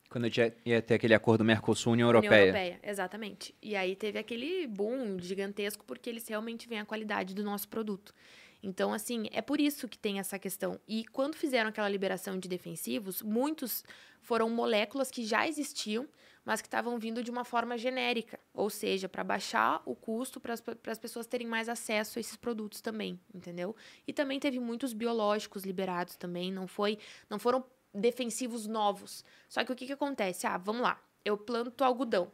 Quando 0.09 0.29
tinha- 0.29 0.53
ia 0.65 0.81
ter 0.81 0.95
aquele 0.95 1.13
acordo 1.13 1.43
Mercosul-União 1.43 2.09
União 2.09 2.21
Europeia. 2.21 2.41
Europeia, 2.47 2.79
exatamente. 2.83 3.55
E 3.61 3.75
aí 3.75 3.95
teve 3.95 4.19
aquele 4.19 4.67
boom 4.67 5.17
gigantesco 5.19 5.83
porque 5.85 6.09
eles 6.09 6.27
realmente 6.27 6.67
veem 6.67 6.81
a 6.81 6.85
qualidade 6.85 7.33
do 7.33 7.43
nosso 7.43 7.67
produto. 7.67 8.13
Então, 8.61 8.93
assim, 8.93 9.27
é 9.31 9.41
por 9.41 9.59
isso 9.59 9.87
que 9.87 9.97
tem 9.97 10.19
essa 10.19 10.37
questão. 10.39 10.79
E 10.87 11.05
quando 11.05 11.35
fizeram 11.35 11.69
aquela 11.69 11.87
liberação 11.89 12.37
de 12.39 12.47
defensivos, 12.47 13.21
muitos 13.21 13.83
foram 14.21 14.49
moléculas 14.49 15.09
que 15.11 15.23
já 15.25 15.47
existiam, 15.47 16.07
mas 16.45 16.61
que 16.61 16.67
estavam 16.67 16.97
vindo 16.99 17.23
de 17.23 17.31
uma 17.31 17.43
forma 17.43 17.75
genérica, 17.77 18.39
ou 18.53 18.69
seja, 18.69 19.09
para 19.09 19.23
baixar 19.23 19.81
o 19.83 19.95
custo 19.95 20.39
para 20.39 20.53
as 20.53 20.99
pessoas 20.99 21.25
terem 21.25 21.47
mais 21.47 21.67
acesso 21.67 22.19
a 22.19 22.21
esses 22.21 22.35
produtos 22.35 22.79
também, 22.79 23.19
entendeu? 23.33 23.75
E 24.07 24.13
também 24.13 24.39
teve 24.39 24.59
muitos 24.59 24.93
biológicos 24.93 25.63
liberados 25.63 26.15
também, 26.15 26.51
não 26.51 26.67
foi, 26.67 26.99
não 27.27 27.39
foram 27.39 27.65
defensivos 27.91 28.67
novos. 28.67 29.25
Só 29.49 29.63
que 29.65 29.71
o 29.71 29.75
que, 29.75 29.87
que 29.87 29.93
acontece? 29.93 30.45
Ah, 30.45 30.57
vamos 30.57 30.83
lá, 30.83 31.01
eu 31.25 31.35
planto 31.35 31.83
algodão 31.83 32.31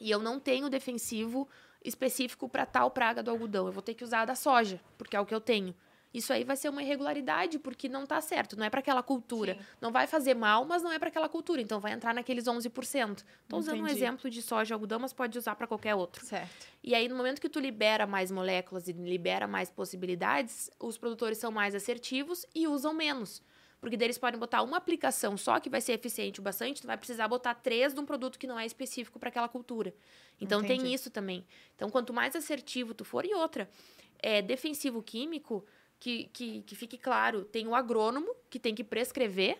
e 0.00 0.10
eu 0.10 0.18
não 0.18 0.40
tenho 0.40 0.70
defensivo 0.70 1.46
específico 1.84 2.48
para 2.48 2.64
tal 2.64 2.90
praga 2.90 3.22
do 3.22 3.30
algodão, 3.30 3.66
eu 3.66 3.72
vou 3.72 3.82
ter 3.82 3.94
que 3.94 4.02
usar 4.02 4.22
a 4.22 4.24
da 4.24 4.34
soja, 4.34 4.80
porque 4.96 5.14
é 5.14 5.20
o 5.20 5.26
que 5.26 5.34
eu 5.34 5.40
tenho. 5.40 5.74
Isso 6.16 6.32
aí 6.32 6.44
vai 6.44 6.56
ser 6.56 6.70
uma 6.70 6.82
irregularidade, 6.82 7.58
porque 7.58 7.90
não 7.90 8.06
tá 8.06 8.22
certo, 8.22 8.56
não 8.56 8.64
é 8.64 8.70
para 8.70 8.80
aquela 8.80 9.02
cultura. 9.02 9.52
Sim. 9.52 9.60
Não 9.82 9.92
vai 9.92 10.06
fazer 10.06 10.34
mal, 10.34 10.64
mas 10.64 10.82
não 10.82 10.90
é 10.90 10.98
para 10.98 11.08
aquela 11.08 11.28
cultura, 11.28 11.60
então 11.60 11.78
vai 11.78 11.92
entrar 11.92 12.14
naqueles 12.14 12.44
11%. 12.46 13.22
Tô 13.46 13.58
usando 13.58 13.82
um 13.82 13.86
exemplo 13.86 14.30
de 14.30 14.40
soja 14.40 14.72
e 14.72 14.74
algodão, 14.74 14.98
mas 14.98 15.12
pode 15.12 15.36
usar 15.36 15.54
para 15.56 15.66
qualquer 15.66 15.94
outro. 15.94 16.24
Certo. 16.24 16.66
E 16.82 16.94
aí, 16.94 17.06
no 17.06 17.14
momento 17.14 17.38
que 17.38 17.50
tu 17.50 17.60
libera 17.60 18.06
mais 18.06 18.30
moléculas 18.30 18.88
e 18.88 18.92
libera 18.92 19.46
mais 19.46 19.68
possibilidades, 19.68 20.70
os 20.80 20.96
produtores 20.96 21.36
são 21.36 21.52
mais 21.52 21.74
assertivos 21.74 22.46
e 22.54 22.66
usam 22.66 22.94
menos. 22.94 23.42
porque 23.80 23.96
daí 23.96 24.06
eles 24.06 24.18
podem 24.18 24.38
botar 24.38 24.62
uma 24.62 24.76
aplicação 24.76 25.36
só 25.36 25.60
que 25.60 25.70
vai 25.70 25.80
ser 25.80 25.92
eficiente 25.92 26.40
o 26.40 26.42
bastante, 26.42 26.80
tu 26.80 26.86
vai 26.86 26.96
precisar 26.96 27.28
botar 27.28 27.54
três 27.54 27.94
de 27.94 28.00
um 28.00 28.04
produto 28.04 28.38
que 28.38 28.46
não 28.46 28.58
é 28.58 28.66
específico 28.66 29.18
para 29.18 29.28
aquela 29.28 29.48
cultura. 29.48 29.94
Então 30.40 30.60
Entendi. 30.60 30.82
tem 30.82 30.94
isso 30.94 31.10
também. 31.10 31.46
Então 31.74 31.90
quanto 31.90 32.12
mais 32.12 32.34
assertivo 32.34 32.94
tu 32.94 33.04
for, 33.04 33.24
e 33.24 33.34
outra, 33.34 33.68
é 34.18 34.40
defensivo 34.42 35.02
químico, 35.02 35.64
que, 35.98 36.24
que, 36.32 36.62
que 36.62 36.74
fique 36.74 36.98
claro, 36.98 37.44
tem 37.44 37.66
o 37.66 37.74
agrônomo 37.74 38.34
que 38.50 38.58
tem 38.58 38.74
que 38.74 38.84
prescrever, 38.84 39.58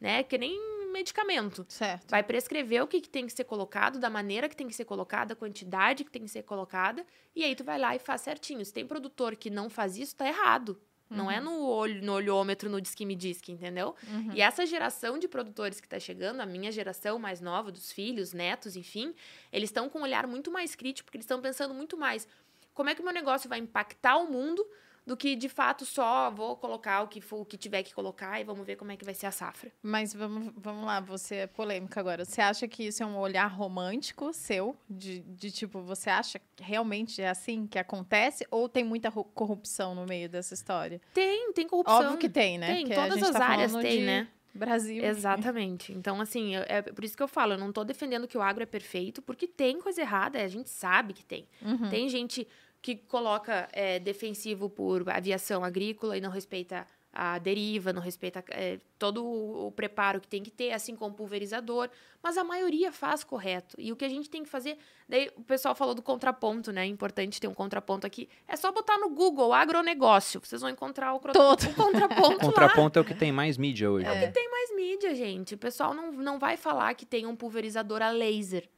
né? 0.00 0.22
Que 0.22 0.36
nem 0.36 0.58
medicamento. 0.92 1.66
Certo. 1.68 2.10
Vai 2.10 2.22
prescrever 2.22 2.82
o 2.82 2.86
que, 2.86 3.00
que 3.00 3.08
tem 3.08 3.26
que 3.26 3.32
ser 3.32 3.44
colocado, 3.44 3.98
da 3.98 4.08
maneira 4.08 4.48
que 4.48 4.56
tem 4.56 4.66
que 4.66 4.74
ser 4.74 4.84
colocada, 4.84 5.34
a 5.34 5.36
quantidade 5.36 6.04
que 6.04 6.10
tem 6.10 6.22
que 6.22 6.30
ser 6.30 6.42
colocada, 6.42 7.04
e 7.34 7.44
aí 7.44 7.54
tu 7.54 7.64
vai 7.64 7.78
lá 7.78 7.94
e 7.94 7.98
faz 7.98 8.22
certinho. 8.22 8.64
Se 8.64 8.72
tem 8.72 8.86
produtor 8.86 9.36
que 9.36 9.50
não 9.50 9.68
faz 9.68 9.96
isso, 9.96 10.16
tá 10.16 10.26
errado. 10.26 10.80
Não 11.08 11.30
é 11.30 11.40
no 11.40 11.64
olho, 11.64 12.02
no 12.02 12.12
olhômetro, 12.12 12.68
no 12.68 12.80
disque 12.80 13.06
me 13.06 13.14
disque, 13.14 13.52
entendeu? 13.52 13.94
Uhum. 14.08 14.32
E 14.34 14.40
essa 14.40 14.66
geração 14.66 15.18
de 15.18 15.28
produtores 15.28 15.80
que 15.80 15.86
está 15.86 16.00
chegando, 16.00 16.40
a 16.40 16.46
minha 16.46 16.72
geração 16.72 17.16
mais 17.16 17.40
nova, 17.40 17.70
dos 17.70 17.92
filhos, 17.92 18.32
netos, 18.32 18.74
enfim, 18.74 19.14
eles 19.52 19.68
estão 19.68 19.88
com 19.88 20.00
um 20.00 20.02
olhar 20.02 20.26
muito 20.26 20.50
mais 20.50 20.74
crítico, 20.74 21.06
porque 21.06 21.18
eles 21.18 21.24
estão 21.24 21.40
pensando 21.40 21.72
muito 21.72 21.96
mais 21.96 22.26
como 22.74 22.90
é 22.90 22.94
que 22.94 23.00
o 23.00 23.04
meu 23.04 23.14
negócio 23.14 23.48
vai 23.48 23.60
impactar 23.60 24.16
o 24.16 24.30
mundo 24.30 24.66
do 25.06 25.16
que 25.16 25.36
de 25.36 25.48
fato 25.48 25.86
só 25.86 26.30
vou 26.30 26.56
colocar 26.56 27.02
o 27.02 27.08
que 27.08 27.20
for, 27.20 27.40
o 27.40 27.44
que 27.44 27.56
tiver 27.56 27.82
que 27.84 27.94
colocar 27.94 28.40
e 28.40 28.44
vamos 28.44 28.66
ver 28.66 28.74
como 28.74 28.90
é 28.90 28.96
que 28.96 29.04
vai 29.04 29.14
ser 29.14 29.26
a 29.26 29.30
safra. 29.30 29.70
Mas 29.80 30.12
vamos, 30.12 30.52
vamos 30.56 30.84
lá, 30.84 30.98
você 30.98 31.36
é 31.36 31.46
polêmica 31.46 32.00
agora. 32.00 32.24
Você 32.24 32.40
acha 32.40 32.66
que 32.66 32.82
isso 32.88 33.02
é 33.02 33.06
um 33.06 33.16
olhar 33.16 33.46
romântico 33.46 34.32
seu? 34.32 34.76
De, 34.90 35.20
de 35.20 35.52
tipo, 35.52 35.80
você 35.80 36.10
acha 36.10 36.38
que 36.38 36.62
realmente 36.62 37.22
é 37.22 37.28
assim 37.28 37.66
que 37.66 37.78
acontece? 37.78 38.44
Ou 38.50 38.68
tem 38.68 38.82
muita 38.82 39.12
corrupção 39.12 39.94
no 39.94 40.04
meio 40.04 40.28
dessa 40.28 40.54
história? 40.54 41.00
Tem, 41.14 41.52
tem 41.52 41.68
corrupção. 41.68 42.00
Óbvio 42.00 42.18
que 42.18 42.28
tem, 42.28 42.58
né? 42.58 42.66
Tem, 42.66 42.86
Porque 42.86 42.94
a 42.94 43.02
todas 43.04 43.18
gente 43.18 43.28
as 43.28 43.32
tá 43.32 43.46
áreas 43.46 43.72
tem, 43.74 44.00
de 44.00 44.06
né? 44.06 44.28
Brasil. 44.56 45.04
Exatamente. 45.04 45.92
Então, 45.92 46.20
assim, 46.20 46.56
é 46.56 46.82
por 46.82 47.04
isso 47.04 47.16
que 47.16 47.22
eu 47.22 47.28
falo, 47.28 47.52
eu 47.52 47.58
não 47.58 47.72
tô 47.72 47.84
defendendo 47.84 48.26
que 48.26 48.36
o 48.36 48.42
agro 48.42 48.62
é 48.62 48.66
perfeito, 48.66 49.22
porque 49.22 49.46
tem 49.46 49.78
coisa 49.80 50.00
errada, 50.00 50.42
a 50.42 50.48
gente 50.48 50.70
sabe 50.70 51.12
que 51.12 51.24
tem. 51.24 51.46
Uhum. 51.62 51.88
Tem 51.88 52.08
gente 52.08 52.48
que 52.86 52.94
coloca 52.94 53.68
é, 53.72 53.98
defensivo 53.98 54.70
por 54.70 55.10
aviação 55.10 55.64
agrícola 55.64 56.16
e 56.16 56.20
não 56.20 56.30
respeita 56.30 56.86
a 57.12 57.36
deriva, 57.36 57.92
não 57.92 58.00
respeita 58.00 58.44
é, 58.50 58.78
todo 58.96 59.26
o, 59.26 59.72
preparo 59.72 60.20
que 60.20 60.28
tem 60.28 60.40
que 60.40 60.52
ter, 60.52 60.70
assim 60.70 60.94
como 60.94 61.12
o 61.12 61.16
pulverizador, 61.16 61.90
mas 62.22 62.38
a 62.38 62.44
maioria 62.44 62.92
faz 62.92 63.24
correto. 63.24 63.74
E 63.76 63.90
o 63.90 63.96
que 63.96 64.04
a 64.04 64.08
gente 64.08 64.30
tem 64.30 64.44
que 64.44 64.48
fazer, 64.48 64.78
daí 65.08 65.28
o 65.34 65.42
pessoal 65.42 65.74
falou 65.74 65.96
do 65.96 66.02
contraponto, 66.02 66.70
né? 66.70 66.82
É 66.82 66.86
importante 66.86 67.40
ter 67.40 67.48
um 67.48 67.54
contraponto 67.54 68.06
aqui. 68.06 68.28
É 68.46 68.54
só 68.54 68.70
botar 68.70 68.98
no 68.98 69.10
Google 69.10 69.52
agronegócio, 69.52 70.40
vocês 70.40 70.60
vão 70.60 70.70
encontrar 70.70 71.12
o, 71.12 71.18
Todo. 71.18 71.64
o 71.64 71.74
contraponto. 71.74 72.38
Contraponto 72.46 72.98
é 73.00 73.02
o 73.02 73.04
que 73.04 73.14
tem 73.16 73.32
mais 73.32 73.58
mídia 73.58 73.90
hoje. 73.90 74.06
É 74.06 74.12
o 74.12 74.26
que 74.26 74.32
tem 74.32 74.48
mais 74.48 74.76
mídia, 74.76 75.12
gente. 75.12 75.56
O 75.56 75.58
pessoal 75.58 75.92
não, 75.92 76.12
não 76.12 76.38
vai 76.38 76.56
falar 76.56 76.94
que 76.94 77.04
tem 77.04 77.26
um 77.26 77.34
pulverizador 77.34 78.00
a 78.00 78.10
laser, 78.10 78.68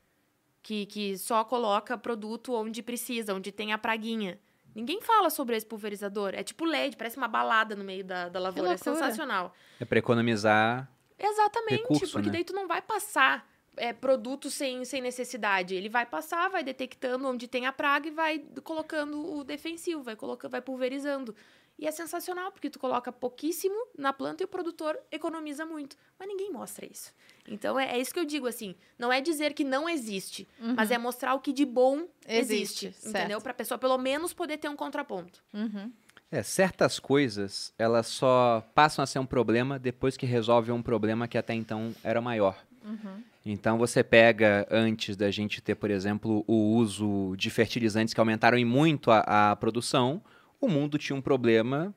que, 0.62 0.86
que 0.86 1.18
só 1.18 1.44
coloca 1.44 1.96
produto 1.96 2.52
onde 2.52 2.82
precisa, 2.82 3.34
onde 3.34 3.52
tem 3.52 3.72
a 3.72 3.78
praguinha. 3.78 4.38
Ninguém 4.74 5.00
fala 5.00 5.30
sobre 5.30 5.56
esse 5.56 5.66
pulverizador. 5.66 6.34
É 6.34 6.42
tipo 6.42 6.64
LED, 6.64 6.96
parece 6.96 7.16
uma 7.16 7.28
balada 7.28 7.74
no 7.74 7.84
meio 7.84 8.04
da, 8.04 8.28
da 8.28 8.38
lavoura. 8.38 8.72
É 8.72 8.76
sensacional. 8.76 9.54
É 9.80 9.84
para 9.84 9.98
economizar. 9.98 10.88
Exatamente, 11.18 11.82
Recurso, 11.82 12.12
porque 12.12 12.28
né? 12.28 12.34
daí 12.34 12.44
tu 12.44 12.52
não 12.52 12.68
vai 12.68 12.80
passar 12.80 13.48
é, 13.76 13.92
produto 13.92 14.50
sem, 14.50 14.84
sem 14.84 15.00
necessidade. 15.00 15.74
Ele 15.74 15.88
vai 15.88 16.06
passar, 16.06 16.48
vai 16.48 16.62
detectando 16.62 17.26
onde 17.26 17.48
tem 17.48 17.66
a 17.66 17.72
praga 17.72 18.06
e 18.08 18.10
vai 18.10 18.38
colocando 18.62 19.34
o 19.34 19.42
defensivo, 19.42 20.02
vai, 20.02 20.14
colocando, 20.14 20.52
vai 20.52 20.60
pulverizando. 20.60 21.34
E 21.78 21.86
é 21.86 21.90
sensacional, 21.90 22.50
porque 22.50 22.68
tu 22.68 22.78
coloca 22.78 23.12
pouquíssimo 23.12 23.86
na 23.96 24.12
planta 24.12 24.42
e 24.42 24.46
o 24.46 24.48
produtor 24.48 24.98
economiza 25.10 25.64
muito. 25.64 25.96
Mas 26.18 26.28
ninguém 26.28 26.50
mostra 26.50 26.84
isso. 26.86 27.14
Então 27.50 27.78
é, 27.78 27.96
é 27.96 27.98
isso 27.98 28.12
que 28.12 28.20
eu 28.20 28.24
digo 28.24 28.46
assim. 28.46 28.74
Não 28.98 29.12
é 29.12 29.20
dizer 29.20 29.54
que 29.54 29.64
não 29.64 29.88
existe, 29.88 30.46
mas 30.76 30.90
é 30.90 30.98
mostrar 30.98 31.34
o 31.34 31.40
que 31.40 31.52
de 31.52 31.64
bom 31.64 32.06
existe. 32.26 32.86
Existe, 32.86 33.08
entendeu? 33.08 33.28
certo. 33.28 33.42
Pra 33.42 33.54
pessoa 33.54 33.78
pelo 33.78 33.98
menos 33.98 34.32
poder 34.32 34.58
ter 34.58 34.68
um 34.68 34.76
contraponto. 34.76 35.42
Uhum. 35.52 35.90
É, 36.30 36.42
certas 36.42 36.98
coisas, 36.98 37.72
elas 37.78 38.06
só 38.06 38.62
passam 38.74 39.02
a 39.02 39.06
ser 39.06 39.18
um 39.18 39.24
problema 39.24 39.78
depois 39.78 40.16
que 40.16 40.26
resolve 40.26 40.70
um 40.70 40.82
problema 40.82 41.26
que 41.26 41.38
até 41.38 41.54
então 41.54 41.94
era 42.04 42.20
maior. 42.20 42.56
Uhum. 42.84 43.22
Então 43.46 43.78
você 43.78 44.04
pega 44.04 44.66
antes 44.70 45.16
da 45.16 45.30
gente 45.30 45.62
ter, 45.62 45.74
por 45.74 45.90
exemplo, 45.90 46.44
o 46.46 46.74
uso 46.74 47.34
de 47.36 47.48
fertilizantes 47.48 48.12
que 48.12 48.20
aumentaram 48.20 48.58
em 48.58 48.64
muito 48.64 49.10
a, 49.10 49.52
a 49.52 49.56
produção, 49.56 50.22
o 50.60 50.68
mundo 50.68 50.98
tinha 50.98 51.16
um 51.16 51.22
problema 51.22 51.94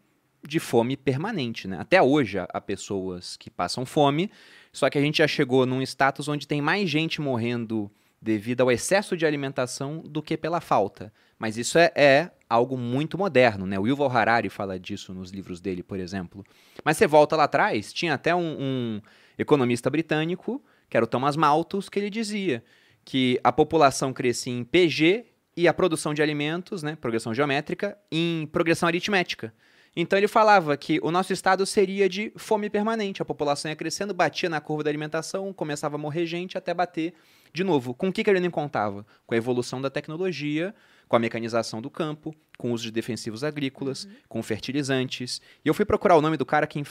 de 0.47 0.60
fome 0.60 0.95
permanente, 0.95 1.68
né? 1.68 1.78
Até 1.80 2.02
hoje 2.02 2.38
há 2.39 2.62
pessoas 2.62 3.36
que 3.38 3.49
passam 3.49 3.86
fome, 3.86 4.32
só 4.72 4.90
que 4.90 4.98
a 4.98 5.02
gente 5.02 5.18
já 5.20 5.28
chegou 5.28 5.66
num 5.66 5.82
status 5.82 6.28
onde 6.28 6.48
tem 6.48 6.62
mais 6.62 6.90
gente 6.90 7.20
morrendo 7.20 7.92
devido 8.22 8.62
ao 8.62 8.72
excesso 8.72 9.18
de 9.18 9.26
alimentação 9.26 10.00
do 10.00 10.22
que 10.22 10.38
pela 10.38 10.62
falta. 10.62 11.12
Mas 11.40 11.58
isso 11.58 11.78
é, 11.80 11.92
é 11.96 12.32
algo 12.48 12.78
muito 12.78 13.18
moderno, 13.18 13.66
né? 13.66 13.80
O 13.80 13.88
Yuval 13.88 14.12
Harari 14.12 14.50
fala 14.50 14.80
disso 14.80 15.14
nos 15.14 15.32
livros 15.32 15.60
dele, 15.60 15.82
por 15.82 16.00
exemplo. 16.00 16.46
Mas 16.86 16.98
você 16.98 17.08
volta 17.08 17.36
lá 17.36 17.46
atrás, 17.46 17.92
tinha 17.92 18.14
até 18.14 18.36
um, 18.36 18.58
um 18.60 19.02
economista 19.38 19.90
britânico, 19.90 20.64
que 20.88 20.96
era 20.96 21.04
o 21.04 21.08
Thomas 21.08 21.36
Malthus, 21.36 21.90
que 21.90 21.98
ele 21.98 22.10
dizia 22.10 22.64
que 23.04 23.40
a 23.44 23.52
população 23.52 24.14
crescia 24.14 24.54
em 24.54 24.64
PG 24.64 25.26
e 25.58 25.68
a 25.68 25.74
produção 25.74 26.14
de 26.14 26.22
alimentos, 26.22 26.84
né, 26.84 26.96
progressão 26.96 27.34
geométrica, 27.34 27.98
em 28.12 28.48
progressão 28.52 28.88
aritmética. 28.88 29.54
Então 29.96 30.18
ele 30.18 30.28
falava 30.28 30.76
que 30.78 31.00
o 31.04 31.12
nosso 31.12 31.34
estado 31.34 31.66
seria 31.66 32.08
de 32.08 32.32
fome 32.36 32.70
permanente. 32.70 33.22
A 33.22 33.26
população 33.26 33.70
ia 33.70 33.76
crescendo, 33.76 34.14
batia 34.14 34.50
na 34.50 34.62
curva 34.62 34.84
da 34.84 34.89
alimentação, 34.89 35.52
começava 35.52 35.96
a 35.96 36.00
morrer 36.00 36.26
gente 36.26 36.58
até 36.58 36.74
bater 36.74 37.14
de 37.54 37.64
novo. 37.64 37.94
Com 37.94 38.08
o 38.08 38.14
que, 38.14 38.24
que 38.24 38.30
ele 38.30 38.39
não 38.39 38.50
contava? 38.50 39.06
Com 39.26 39.34
a 39.34 39.38
evolução 39.38 39.82
da 39.82 39.89
tecnologia, 39.89 40.74
com 41.10 41.18
a 41.18 41.20
mecanização 41.20 41.82
do 41.82 41.89
campo, 41.89 42.34
com 42.58 42.72
o 42.72 42.74
uso 42.74 42.86
de 42.86 42.92
defensivos 42.92 43.44
agrícolas, 43.44 44.08
com 44.30 44.42
fertilizantes. 44.42 45.42
E 45.64 45.68
eu 45.68 45.74
fui 45.74 45.84
procurar 45.84 46.16
o 46.16 46.22
nome 46.22 46.38
do 46.38 46.46
cara 46.46 46.66
que, 46.66 46.82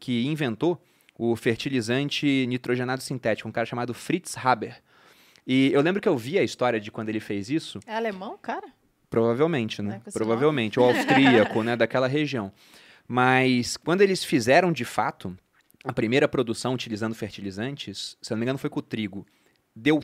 que 0.00 0.26
inventou 0.26 0.82
o 1.18 1.36
fertilizante 1.36 2.46
nitrogenado 2.46 3.02
sintético, 3.02 3.48
um 3.48 3.52
cara 3.52 3.66
chamado 3.66 3.92
Fritz 3.92 4.34
Haber. 4.36 4.82
E 5.46 5.70
eu 5.72 5.80
lembro 5.80 6.00
que 6.00 6.08
eu 6.08 6.16
vi 6.16 6.38
a 6.38 6.42
história 6.42 6.80
de 6.80 6.90
quando 6.90 7.08
ele 7.08 7.20
fez 7.20 7.48
isso, 7.50 7.78
É 7.86 7.94
alemão, 7.94 8.36
cara? 8.40 8.66
Provavelmente, 9.20 9.80
Né, 9.82 10.00
esse 10.06 10.18
Provavelmente. 10.18 10.78
Ou 10.78 10.88
austríaco, 10.88 11.62
né? 11.62 11.76
Daquela 11.76 12.06
região. 12.06 12.52
Mas 13.08 13.76
quando 13.76 14.02
eles 14.02 14.22
fizeram 14.22 14.72
de 14.72 14.84
fato 14.84 15.36
a 15.84 15.92
primeira 15.92 16.28
produção 16.28 16.74
utilizando 16.74 17.14
fertilizantes, 17.14 18.16
se 18.20 18.30
não 18.30 18.38
me 18.38 18.44
engano, 18.44 18.58
foi 18.58 18.68
com 18.68 18.80
o 18.80 18.82
trigo. 18.82 19.24
Deu 19.74 20.00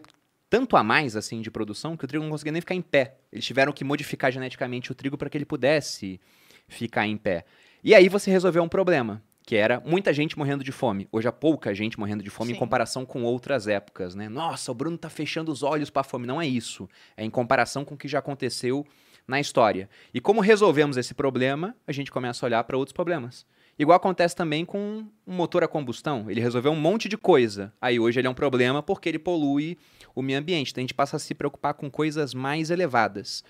tanto 0.49 0.77
a 0.77 0.83
mais 0.83 1.17
assim 1.17 1.41
de 1.41 1.51
produção 1.51 1.97
que 1.97 2.05
o 2.05 2.09
trigo 2.09 2.23
não 2.23 2.31
conseguia 2.31 2.53
nem 2.53 2.61
ficar 2.61 2.75
em 2.75 2.83
pé. 2.83 3.17
Eles 3.33 3.45
tiveram 3.45 3.73
que 3.73 3.85
modificar 3.85 4.31
geneticamente 4.31 4.93
o 4.93 4.95
trigo 4.95 5.19
para 5.19 5.29
que 5.29 5.37
ele 5.37 5.45
pudesse 5.45 6.21
ficar 6.69 7.07
em 7.07 7.17
pé. 7.17 7.45
E 7.83 7.95
aí 7.95 8.09
você 8.09 8.31
resolveu 8.31 8.63
um 8.63 8.69
problema, 8.69 9.23
que 9.45 9.57
era 9.57 9.81
muita 9.81 10.13
gente 10.13 10.39
morrendo 10.39 10.63
de 10.63 10.71
fome. 10.71 11.09
Hoje 11.11 11.27
há 11.27 11.33
pouca 11.33 11.75
gente 11.75 11.99
morrendo 11.99 12.23
de 12.23 12.31
fome 12.31 12.51
Sim. 12.51 12.57
em 12.57 12.59
comparação 12.59 13.05
com 13.05 13.25
outras 13.25 13.67
épocas, 13.67 14.15
né? 14.15 14.29
Nossa, 14.29 14.71
o 14.71 14.75
Bruno 14.75 14.97
tá 14.97 15.11
fechando 15.11 15.51
os 15.51 15.63
olhos 15.63 15.91
para 15.91 16.01
a 16.01 16.05
fome. 16.05 16.27
Não 16.27 16.41
é 16.41 16.47
isso. 16.47 16.89
É 17.17 17.25
em 17.25 17.31
comparação 17.31 17.85
com 17.85 17.95
o 17.95 17.99
que 17.99 18.07
já 18.07 18.21
aconteceu 18.21 18.87
na 19.27 19.41
história. 19.41 19.89
E 20.13 20.21
como 20.21 20.41
resolvemos 20.41 20.97
esse 20.97 21.15
problema, 21.15 21.75
a 21.87 21.93
gente 21.93 22.11
começa 22.11 22.45
a 22.45 22.47
olhar 22.47 22.65
para 22.65 22.77
outros 22.77 22.93
problemas. 22.93 23.47
Igual 23.79 23.97
acontece 23.97 24.37
também 24.37 24.65
com 24.65 25.07
um 25.27 25.35
motor 25.35 25.65
a 25.65 25.69
combustão. 25.69 26.31
Ele 26.31 26.41
resolveu 26.41 26.73
um 26.73 26.81
monte 26.81 27.09
de 27.09 27.17
coisa. 27.17 27.73
Aí 27.81 27.99
hoje 27.99 28.21
ele 28.21 28.27
é 28.27 28.31
um 28.31 28.35
problema 28.35 28.83
porque 28.83 29.09
ele 29.09 29.19
polui 29.19 29.79
o 30.15 30.23
meio 30.23 30.39
ambiente. 30.39 30.71
Então 30.71 30.81
a 30.81 30.85
gente 30.85 30.95
passa 30.95 31.17
a 31.17 31.19
se 31.19 31.35
preocupar 31.35 31.75
com 31.75 31.91
coisas 31.91 32.35
mais 32.35 32.71
elevadas. 32.71 33.43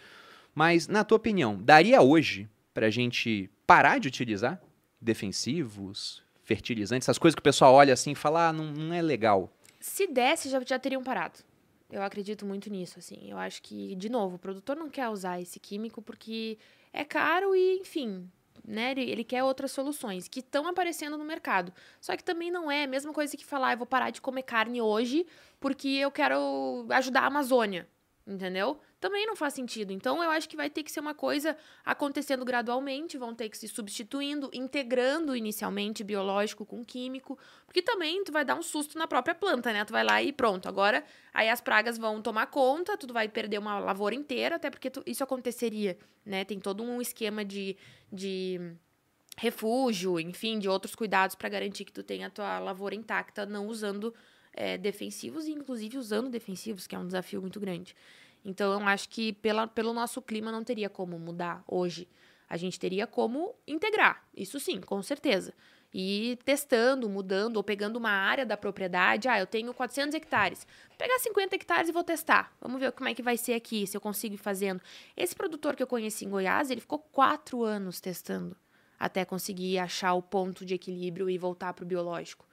Mas, 0.55 0.87
na 0.87 1.03
tua 1.03 1.17
opinião, 1.17 1.59
daria 1.61 2.01
hoje 2.03 2.49
para 2.73 2.87
a 2.87 2.91
gente 2.91 3.51
parar 3.67 3.99
de 3.99 4.09
utilizar 4.09 4.61
defensivos, 5.01 6.23
fertilizantes, 6.45 7.07
essas 7.07 7.19
coisas 7.19 7.35
que 7.35 7.41
o 7.41 7.43
pessoal 7.43 7.75
olha 7.75 7.93
assim 7.93 8.13
e 8.13 8.15
fala, 8.15 8.49
ah, 8.49 8.53
não, 8.53 8.67
não 8.73 8.95
é 8.95 9.03
legal. 9.03 9.53
Se 9.81 10.07
desse, 10.07 10.49
já, 10.49 10.61
já 10.65 10.79
teriam 10.79 11.03
parado. 11.03 11.41
Eu 11.93 12.03
acredito 12.03 12.47
muito 12.47 12.71
nisso, 12.71 12.99
assim. 12.99 13.19
Eu 13.31 13.37
acho 13.37 13.61
que, 13.63 13.95
de 13.97 14.09
novo, 14.09 14.37
o 14.37 14.39
produtor 14.39 14.75
não 14.75 14.89
quer 14.89 15.11
usar 15.11 15.39
esse 15.43 15.61
químico 15.61 16.01
porque 16.01 16.57
é 16.91 17.05
caro 17.05 17.55
e, 17.55 17.77
enfim, 17.81 18.31
né? 18.67 18.93
Ele, 18.93 19.03
ele 19.11 19.23
quer 19.23 19.45
outras 19.45 19.73
soluções 19.73 20.27
que 20.27 20.41
estão 20.41 20.67
aparecendo 20.67 21.19
no 21.19 21.25
mercado. 21.25 21.71
Só 22.01 22.17
que 22.17 22.25
também 22.25 22.51
não 22.51 22.71
é 22.71 22.85
a 22.85 22.87
mesma 22.87 23.13
coisa 23.13 23.37
que 23.37 23.45
falar, 23.45 23.69
"Ah, 23.69 23.73
eu 23.75 23.77
vou 23.77 23.87
parar 23.87 24.09
de 24.09 24.23
comer 24.23 24.43
carne 24.43 24.81
hoje 24.81 25.27
porque 25.61 25.87
eu 25.89 26.11
quero 26.11 26.87
ajudar 26.89 27.25
a 27.25 27.27
Amazônia. 27.27 27.87
Entendeu? 28.27 28.81
Também 29.03 29.27
não 29.27 29.35
faz 29.35 29.55
sentido. 29.55 29.93
Então, 29.93 30.23
eu 30.23 30.31
acho 30.31 30.49
que 30.49 30.57
vai 30.57 30.71
ter 30.71 30.85
que 30.85 30.93
ser 30.93 31.01
uma 31.01 31.13
coisa 31.13 31.57
acontecendo 31.85 32.45
gradualmente, 32.45 33.19
vão 33.19 33.35
ter 33.35 33.49
que 33.49 33.59
se 33.59 33.67
substituindo, 33.67 34.49
integrando 34.53 35.35
inicialmente 35.35 36.05
biológico 36.05 36.65
com 36.65 36.85
químico, 36.85 37.37
porque 37.67 37.83
também 37.83 38.23
tu 38.23 38.31
vai 38.31 38.45
dar 38.45 38.55
um 38.55 38.63
susto 38.63 38.97
na 38.97 39.09
própria 39.09 39.35
planta, 39.35 39.73
né? 39.73 39.85
Tu 39.85 39.91
vai 39.91 40.05
lá 40.05 40.23
e 40.23 40.33
pronto. 40.33 40.69
Agora, 40.69 41.05
aí 41.35 41.49
as 41.51 41.61
pragas 41.61 41.99
vão 41.99 42.23
tomar 42.23 42.47
conta, 42.47 42.97
tu 42.97 43.13
vai 43.13 43.29
perder 43.29 43.59
uma 43.59 43.81
lavoura 43.81 44.15
inteira, 44.15 44.55
até 44.55 44.71
porque 44.71 44.89
tu- 44.89 45.03
isso 45.05 45.25
aconteceria, 45.25 45.99
né? 46.25 46.45
Tem 46.45 46.61
todo 46.61 46.85
um 46.85 47.03
esquema 47.03 47.45
de, 47.45 47.77
de 48.13 48.61
refúgio, 49.37 50.21
enfim, 50.21 50.61
de 50.61 50.69
outros 50.69 50.95
cuidados 50.95 51.35
para 51.35 51.49
garantir 51.49 51.85
que 51.85 51.93
tu 51.93 52.05
tenha 52.05 52.29
a 52.29 52.31
tua 52.31 52.61
lavoura 52.61 52.95
intacta, 52.95 53.45
não 53.45 53.67
usando 53.67 54.15
é, 54.53 54.79
defensivos 54.79 55.47
e 55.47 55.51
inclusive 55.53 55.99
usando 55.99 56.29
defensivos, 56.31 56.87
que 56.87 56.95
é 56.95 56.99
um 57.01 57.07
desafio 57.07 57.41
muito 57.41 57.59
grande. 57.59 57.97
Então, 58.45 58.73
eu 58.73 58.87
acho 58.87 59.09
que 59.09 59.33
pela, 59.35 59.67
pelo 59.67 59.93
nosso 59.93 60.21
clima 60.21 60.51
não 60.51 60.65
teria 60.65 60.89
como 60.89 61.19
mudar 61.19 61.63
hoje. 61.67 62.09
A 62.49 62.57
gente 62.57 62.79
teria 62.79 63.07
como 63.07 63.55
integrar, 63.67 64.27
isso 64.37 64.61
sim, 64.61 64.81
com 64.81 65.03
certeza. 65.03 65.55
E 65.95 66.39
testando, 66.45 67.09
mudando, 67.09 67.57
ou 67.57 67.63
pegando 67.63 67.97
uma 67.97 68.11
área 68.11 68.47
da 68.47 68.57
propriedade. 68.57 69.29
Ah, 69.29 69.39
eu 69.39 69.47
tenho 69.47 69.73
400 69.75 70.15
hectares. 70.15 70.67
Vou 70.89 70.97
pegar 70.97 71.19
50 71.19 71.55
hectares 71.55 71.89
e 71.89 71.93
vou 71.93 72.03
testar. 72.03 72.55
Vamos 72.61 72.81
ver 72.81 72.93
como 72.93 73.09
é 73.09 73.15
que 73.15 73.23
vai 73.23 73.37
ser 73.37 73.55
aqui, 73.55 73.87
se 73.87 73.97
eu 73.97 74.01
consigo 74.01 74.35
ir 74.35 74.39
fazendo. 74.39 74.81
Esse 75.17 75.35
produtor 75.35 75.77
que 75.77 75.83
eu 75.83 75.87
conheci 75.87 76.25
em 76.25 76.31
Goiás, 76.31 76.71
ele 76.71 76.81
ficou 76.81 76.99
quatro 76.99 77.63
anos 77.63 78.01
testando 78.01 78.57
até 79.03 79.25
conseguir 79.25 79.79
achar 79.79 80.15
o 80.15 80.23
ponto 80.23 80.65
de 80.65 80.75
equilíbrio 80.75 81.29
e 81.29 81.37
voltar 81.37 81.75
para 81.75 81.83
o 81.83 81.87
biológico. 81.87 82.47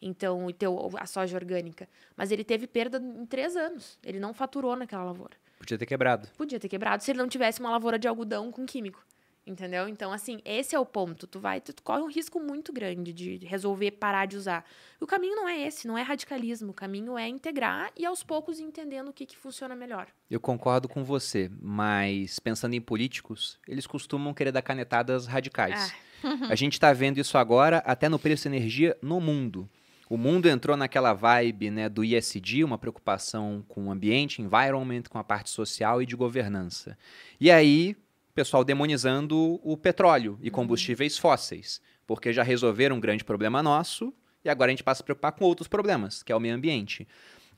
Então, 0.00 0.48
e 0.50 0.52
ter 0.52 0.66
a 0.98 1.06
soja 1.06 1.36
orgânica. 1.36 1.88
Mas 2.16 2.30
ele 2.30 2.44
teve 2.44 2.66
perda 2.66 2.98
em 2.98 3.26
três 3.26 3.56
anos. 3.56 3.98
Ele 4.04 4.20
não 4.20 4.34
faturou 4.34 4.76
naquela 4.76 5.04
lavoura. 5.04 5.36
Podia 5.58 5.78
ter 5.78 5.86
quebrado. 5.86 6.28
Podia 6.36 6.60
ter 6.60 6.68
quebrado 6.68 7.02
se 7.02 7.10
ele 7.10 7.18
não 7.18 7.28
tivesse 7.28 7.60
uma 7.60 7.70
lavoura 7.70 7.98
de 7.98 8.06
algodão 8.06 8.52
com 8.52 8.66
químico. 8.66 9.04
Entendeu? 9.46 9.88
Então, 9.88 10.12
assim, 10.12 10.40
esse 10.44 10.74
é 10.74 10.78
o 10.78 10.84
ponto. 10.84 11.24
Tu 11.24 11.38
vai, 11.38 11.60
tu 11.60 11.72
corre 11.80 12.02
um 12.02 12.10
risco 12.10 12.40
muito 12.40 12.72
grande 12.72 13.12
de 13.12 13.36
resolver 13.46 13.92
parar 13.92 14.26
de 14.26 14.36
usar. 14.36 14.64
O 15.00 15.06
caminho 15.06 15.36
não 15.36 15.48
é 15.48 15.60
esse, 15.60 15.86
não 15.86 15.96
é 15.96 16.02
radicalismo. 16.02 16.72
O 16.72 16.74
caminho 16.74 17.16
é 17.16 17.28
integrar 17.28 17.92
e 17.96 18.04
aos 18.04 18.24
poucos 18.24 18.58
entendendo 18.58 19.08
o 19.08 19.12
que, 19.12 19.24
que 19.24 19.36
funciona 19.36 19.76
melhor. 19.76 20.08
Eu 20.28 20.40
concordo 20.40 20.88
com 20.88 21.04
você, 21.04 21.48
mas 21.60 22.40
pensando 22.40 22.74
em 22.74 22.80
políticos, 22.80 23.56
eles 23.68 23.86
costumam 23.86 24.34
querer 24.34 24.50
dar 24.50 24.62
canetadas 24.62 25.26
radicais. 25.26 25.94
Ah. 26.24 26.48
A 26.50 26.56
gente 26.56 26.72
está 26.72 26.92
vendo 26.92 27.18
isso 27.18 27.38
agora 27.38 27.78
até 27.86 28.08
no 28.08 28.18
preço 28.18 28.48
de 28.48 28.56
energia 28.56 28.96
no 29.00 29.20
mundo. 29.20 29.70
O 30.08 30.16
mundo 30.16 30.48
entrou 30.48 30.76
naquela 30.76 31.12
vibe 31.12 31.70
né, 31.70 31.88
do 31.88 32.04
ISD, 32.04 32.62
uma 32.62 32.78
preocupação 32.78 33.64
com 33.66 33.86
o 33.86 33.90
ambiente, 33.90 34.40
environment, 34.40 35.02
com 35.10 35.18
a 35.18 35.24
parte 35.24 35.50
social 35.50 36.00
e 36.00 36.06
de 36.06 36.14
governança. 36.14 36.96
E 37.40 37.50
aí, 37.50 37.96
pessoal 38.36 38.62
demonizando 38.62 39.58
o 39.64 39.76
petróleo 39.76 40.38
e 40.42 40.48
uhum. 40.48 40.54
combustíveis 40.54 41.16
fósseis, 41.16 41.80
porque 42.06 42.32
já 42.32 42.42
resolveram 42.42 42.96
um 42.96 43.00
grande 43.00 43.24
problema 43.24 43.62
nosso 43.62 44.12
e 44.44 44.48
agora 44.48 44.70
a 44.70 44.72
gente 44.72 44.84
passa 44.84 44.98
a 44.98 45.02
se 45.02 45.04
preocupar 45.04 45.32
com 45.32 45.44
outros 45.44 45.66
problemas, 45.66 46.22
que 46.22 46.30
é 46.30 46.36
o 46.36 46.40
meio 46.40 46.54
ambiente. 46.54 47.08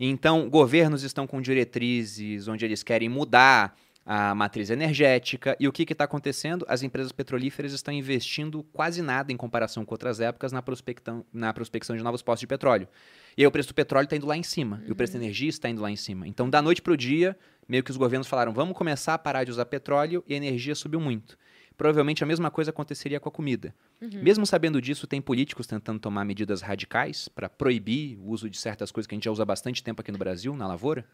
Então, 0.00 0.48
governos 0.48 1.02
estão 1.02 1.26
com 1.26 1.42
diretrizes 1.42 2.46
onde 2.46 2.64
eles 2.64 2.84
querem 2.84 3.08
mudar 3.08 3.76
a 4.10 4.34
matriz 4.34 4.70
energética. 4.70 5.54
E 5.60 5.68
o 5.68 5.72
que 5.72 5.82
está 5.82 6.04
acontecendo? 6.04 6.64
As 6.66 6.82
empresas 6.82 7.12
petrolíferas 7.12 7.74
estão 7.74 7.92
investindo 7.92 8.62
quase 8.72 9.02
nada 9.02 9.30
em 9.30 9.36
comparação 9.36 9.84
com 9.84 9.92
outras 9.92 10.18
épocas 10.18 10.50
na, 10.50 10.62
prospectão, 10.62 11.26
na 11.30 11.52
prospecção 11.52 11.94
de 11.94 12.02
novos 12.02 12.22
postos 12.22 12.40
de 12.40 12.46
petróleo. 12.46 12.88
E 13.36 13.42
aí 13.42 13.46
o 13.46 13.50
preço 13.50 13.68
do 13.68 13.74
petróleo 13.74 14.04
está 14.04 14.16
indo 14.16 14.26
lá 14.26 14.34
em 14.34 14.42
cima, 14.42 14.76
uhum. 14.78 14.88
e 14.88 14.92
o 14.92 14.96
preço 14.96 15.12
da 15.12 15.18
uhum. 15.18 15.26
energia 15.26 15.50
está 15.50 15.68
indo 15.68 15.82
lá 15.82 15.90
em 15.90 15.96
cima. 15.96 16.26
Então, 16.26 16.48
da 16.48 16.62
noite 16.62 16.80
para 16.80 16.94
o 16.94 16.96
dia, 16.96 17.36
meio 17.68 17.82
que 17.84 17.90
os 17.90 17.98
governos 17.98 18.26
falaram: 18.26 18.50
vamos 18.50 18.74
começar 18.74 19.12
a 19.12 19.18
parar 19.18 19.44
de 19.44 19.50
usar 19.50 19.66
petróleo 19.66 20.24
e 20.26 20.32
a 20.32 20.38
energia 20.38 20.74
subiu 20.74 21.00
muito. 21.00 21.36
Provavelmente 21.76 22.24
a 22.24 22.26
mesma 22.26 22.50
coisa 22.50 22.70
aconteceria 22.70 23.20
com 23.20 23.28
a 23.28 23.32
comida. 23.32 23.74
Uhum. 24.00 24.22
Mesmo 24.22 24.46
sabendo 24.46 24.80
disso, 24.80 25.06
tem 25.06 25.20
políticos 25.20 25.66
tentando 25.66 26.00
tomar 26.00 26.24
medidas 26.24 26.62
radicais 26.62 27.28
para 27.28 27.48
proibir 27.48 28.18
o 28.18 28.30
uso 28.30 28.48
de 28.48 28.56
certas 28.56 28.90
coisas 28.90 29.06
que 29.06 29.14
a 29.14 29.16
gente 29.16 29.26
já 29.26 29.30
usa 29.30 29.42
há 29.42 29.46
bastante 29.46 29.82
tempo 29.82 30.00
aqui 30.00 30.10
no 30.10 30.18
Brasil, 30.18 30.56
na 30.56 30.66
lavoura. 30.66 31.04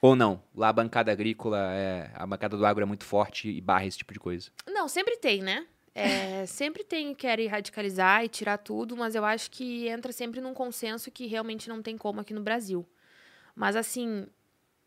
Ou 0.00 0.14
não? 0.14 0.42
Lá 0.54 0.68
a 0.68 0.72
bancada 0.72 1.10
agrícola, 1.10 1.58
é, 1.72 2.10
a 2.14 2.26
bancada 2.26 2.56
do 2.56 2.66
agro 2.66 2.82
é 2.82 2.86
muito 2.86 3.04
forte 3.04 3.48
e 3.48 3.60
barra 3.60 3.86
esse 3.86 3.98
tipo 3.98 4.12
de 4.12 4.20
coisa. 4.20 4.50
Não, 4.66 4.88
sempre 4.88 5.16
tem, 5.16 5.42
né? 5.42 5.66
É, 5.94 6.44
sempre 6.46 6.84
tem 6.84 7.14
quer 7.14 7.40
ir 7.40 7.46
radicalizar 7.46 8.24
e 8.24 8.28
tirar 8.28 8.58
tudo, 8.58 8.96
mas 8.96 9.14
eu 9.14 9.24
acho 9.24 9.50
que 9.50 9.88
entra 9.88 10.12
sempre 10.12 10.40
num 10.40 10.54
consenso 10.54 11.10
que 11.10 11.26
realmente 11.26 11.68
não 11.68 11.82
tem 11.82 11.96
como 11.96 12.20
aqui 12.20 12.34
no 12.34 12.42
Brasil. 12.42 12.86
Mas 13.54 13.74
assim, 13.74 14.26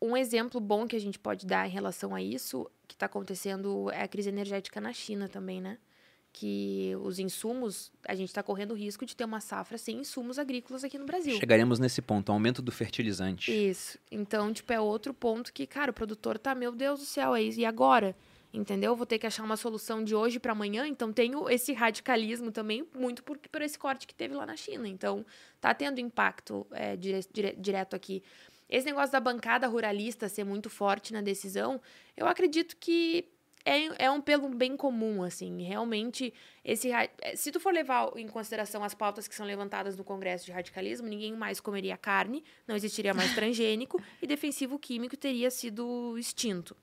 um 0.01 0.15
exemplo 0.15 0.59
bom 0.61 0.87
que 0.87 0.95
a 0.95 0.99
gente 0.99 1.17
pode 1.17 1.45
dar 1.45 1.67
em 1.67 1.71
relação 1.71 2.13
a 2.13 2.21
isso, 2.21 2.69
que 2.87 2.95
está 2.95 3.07
acontecendo, 3.07 3.89
é 3.91 4.03
a 4.03 4.07
crise 4.07 4.29
energética 4.29 4.79
na 4.79 4.93
China 4.93 5.27
também, 5.27 5.59
né? 5.59 5.77
Que 6.31 6.95
os 7.01 7.19
insumos, 7.19 7.91
a 8.07 8.15
gente 8.15 8.29
está 8.29 8.41
correndo 8.43 8.71
o 8.71 8.75
risco 8.75 9.05
de 9.05 9.15
ter 9.15 9.25
uma 9.25 9.41
safra 9.41 9.77
sem 9.77 9.97
insumos 9.97 10.37
agrícolas 10.37 10.83
aqui 10.83 10.97
no 10.97 11.05
Brasil. 11.05 11.37
Chegaremos 11.37 11.79
nesse 11.79 12.01
ponto, 12.01 12.31
aumento 12.31 12.61
do 12.61 12.71
fertilizante. 12.71 13.51
Isso. 13.51 13.97
Então, 14.11 14.53
tipo, 14.53 14.71
é 14.71 14.79
outro 14.79 15.13
ponto 15.13 15.51
que, 15.51 15.65
cara, 15.65 15.91
o 15.91 15.93
produtor 15.93 16.37
tá, 16.37 16.53
meu 16.53 16.71
Deus 16.71 16.99
do 16.99 17.05
céu, 17.05 17.35
é 17.35 17.41
isso. 17.41 17.59
E 17.59 17.65
agora? 17.65 18.15
Entendeu? 18.51 18.95
Vou 18.95 19.05
ter 19.05 19.19
que 19.19 19.27
achar 19.27 19.43
uma 19.43 19.57
solução 19.57 20.03
de 20.03 20.15
hoje 20.15 20.39
para 20.39 20.53
amanhã. 20.53 20.87
Então, 20.87 21.11
tenho 21.11 21.49
esse 21.49 21.73
radicalismo 21.73 22.51
também, 22.51 22.87
muito 22.95 23.23
por, 23.23 23.37
por 23.37 23.61
esse 23.61 23.77
corte 23.77 24.07
que 24.07 24.15
teve 24.15 24.33
lá 24.33 24.45
na 24.45 24.55
China. 24.55 24.87
Então, 24.87 25.25
tá 25.59 25.73
tendo 25.73 25.99
impacto 25.99 26.65
é, 26.71 26.95
dire, 26.95 27.19
dire, 27.31 27.55
direto 27.57 27.95
aqui. 27.95 28.23
Esse 28.67 28.85
negócio 28.85 29.11
da 29.11 29.19
bancada 29.19 29.67
ruralista 29.67 30.29
ser 30.29 30.43
muito 30.43 30.69
forte 30.69 31.11
na 31.11 31.21
decisão, 31.21 31.81
eu 32.15 32.27
acredito 32.27 32.77
que 32.77 33.27
é, 33.69 34.05
é 34.05 34.11
um 34.11 34.19
pelo 34.19 34.49
bem 34.49 34.75
comum, 34.75 35.21
assim. 35.21 35.61
Realmente, 35.61 36.33
esse 36.65 36.91
eh, 36.91 37.09
se 37.35 37.51
tu 37.51 37.59
for 37.59 37.71
levar 37.71 38.09
em 38.15 38.27
consideração 38.27 38.83
as 38.83 38.95
pautas 38.95 39.27
que 39.27 39.35
são 39.35 39.45
levantadas 39.45 39.95
no 39.95 40.03
Congresso 40.03 40.45
de 40.45 40.51
Radicalismo, 40.51 41.07
ninguém 41.07 41.33
mais 41.35 41.59
comeria 41.59 41.95
carne, 41.95 42.43
não 42.67 42.75
existiria 42.75 43.13
mais 43.13 43.33
transgênico 43.35 44.01
e 44.21 44.25
defensivo 44.25 44.79
químico 44.79 45.15
teria 45.15 45.51
sido 45.51 46.17
extinto, 46.17 46.75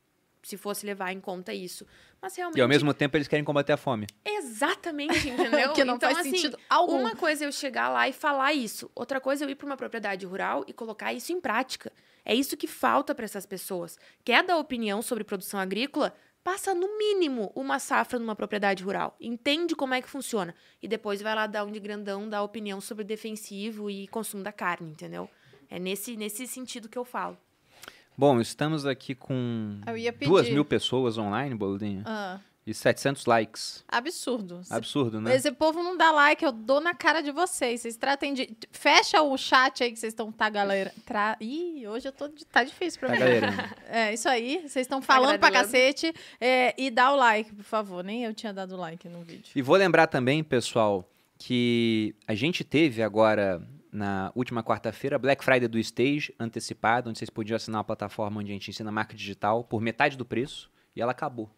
se 0.43 0.57
fosse 0.57 0.87
levar 0.87 1.12
em 1.12 1.20
conta 1.20 1.53
isso. 1.53 1.84
Mas 2.22 2.37
realmente... 2.37 2.59
E 2.59 2.62
ao 2.62 2.68
mesmo 2.68 2.95
tempo 2.95 3.16
eles 3.16 3.26
querem 3.26 3.45
combater 3.45 3.72
a 3.72 3.76
fome. 3.76 4.07
Exatamente, 4.24 5.26
entendeu? 5.28 5.72
que 5.72 5.84
não 5.84 5.97
então, 5.97 6.09
faz 6.09 6.20
assim, 6.20 6.37
sentido 6.37 6.59
algum. 6.68 7.01
Uma 7.01 7.16
coisa 7.16 7.45
é 7.45 7.49
eu 7.49 7.53
chegar 7.53 7.89
lá 7.89 8.09
e 8.09 8.12
falar 8.12 8.53
isso, 8.53 8.89
outra 8.95 9.20
coisa 9.20 9.45
é 9.45 9.47
eu 9.47 9.51
ir 9.51 9.57
para 9.57 9.66
uma 9.66 9.76
propriedade 9.76 10.24
rural 10.24 10.64
e 10.68 10.72
colocar 10.72 11.12
isso 11.12 11.32
em 11.32 11.41
prática. 11.41 11.93
É 12.24 12.34
isso 12.34 12.57
que 12.57 12.66
falta 12.66 13.14
para 13.14 13.24
essas 13.24 13.47
pessoas. 13.47 13.97
Quer 14.24 14.43
dar 14.43 14.57
opinião 14.59 15.01
sobre 15.01 15.22
produção 15.22 15.61
agrícola? 15.61 16.12
Passa 16.47 16.72
no 16.72 16.97
mínimo 16.97 17.51
uma 17.57 17.80
safra 17.80 18.20
numa 18.20 18.36
propriedade 18.36 18.84
rural, 18.84 19.16
entende 19.20 19.74
como 19.74 19.94
é 19.94 20.01
que 20.01 20.09
funciona 20.09 20.55
e 20.80 20.86
depois 20.86 21.20
vai 21.20 21.34
lá 21.34 21.44
dar 21.49 21.64
um 21.64 21.72
de 21.72 21.80
grandão, 21.80 22.28
dar 22.28 22.44
opinião 22.44 22.80
sobre 22.80 23.03
defensivo 23.03 23.90
e 23.90 24.07
consumo 24.07 24.44
da 24.44 24.53
carne, 24.53 24.90
entendeu? 24.90 25.28
É 25.68 25.80
nesse, 25.80 26.16
nesse 26.16 26.47
sentido 26.47 26.88
que 26.88 26.97
eu 26.97 27.05
falo. 27.05 27.36
Bom, 28.16 28.40
estamos 28.40 28.86
aqui 28.86 29.12
com 29.12 29.80
duas 30.24 30.49
mil 30.49 30.64
pessoas 30.64 31.18
online, 31.18 31.53
Boludinha. 31.53 32.05
Ah 32.07 32.38
e 32.66 32.74
700 32.74 33.26
likes. 33.26 33.84
Absurdo. 33.86 34.60
Absurdo, 34.68 35.20
né? 35.20 35.36
Esse 35.36 35.52
povo 35.52 35.84
não 35.84 35.96
dá 35.96 36.10
like, 36.10 36.44
eu 36.44 36.50
dou 36.50 36.80
na 36.80 36.92
cara 36.92 37.20
de 37.20 37.30
vocês. 37.30 37.82
Vocês 37.82 37.96
tratem 37.96 38.34
de. 38.34 38.56
Fecha 38.72 39.22
o 39.22 39.38
chat 39.38 39.84
aí 39.84 39.92
que 39.92 39.98
vocês 39.98 40.12
estão 40.12 40.32
tá, 40.32 40.50
galera. 40.50 40.92
Tra... 41.04 41.36
Ih, 41.40 41.86
hoje 41.86 42.08
eu 42.08 42.12
tô. 42.12 42.28
Tá 42.50 42.64
difícil 42.64 42.98
pra 42.98 43.10
tá 43.10 43.14
mim. 43.14 43.20
Galera. 43.20 43.76
É, 43.88 44.12
isso 44.12 44.28
aí. 44.28 44.62
Vocês 44.62 44.84
estão 44.84 45.00
falando 45.00 45.38
tá 45.38 45.38
pra 45.38 45.50
cacete. 45.52 46.12
É, 46.40 46.74
e 46.76 46.90
dá 46.90 47.12
o 47.12 47.16
like, 47.16 47.54
por 47.54 47.62
favor. 47.64 48.02
Nem 48.02 48.24
eu 48.24 48.34
tinha 48.34 48.52
dado 48.52 48.76
like 48.76 49.08
no 49.08 49.20
vídeo. 49.20 49.52
E 49.54 49.62
vou 49.62 49.76
lembrar 49.76 50.08
também, 50.08 50.42
pessoal, 50.42 51.08
que 51.38 52.16
a 52.26 52.34
gente 52.34 52.64
teve 52.64 53.02
agora. 53.02 53.62
Na 53.92 54.30
última 54.34 54.62
quarta-feira, 54.62 55.18
Black 55.18 55.42
Friday 55.42 55.66
do 55.66 55.78
Stage, 55.78 56.34
antecipado, 56.38 57.08
onde 57.08 57.18
vocês 57.18 57.30
podiam 57.30 57.56
assinar 57.56 57.78
uma 57.78 57.84
plataforma 57.84 58.40
onde 58.40 58.50
a 58.50 58.52
gente 58.52 58.68
ensina 58.68 58.92
marca 58.92 59.16
digital 59.16 59.64
por 59.64 59.80
metade 59.80 60.18
do 60.18 60.24
preço, 60.26 60.70
e 60.94 61.00
ela 61.00 61.12
acabou. 61.12 61.50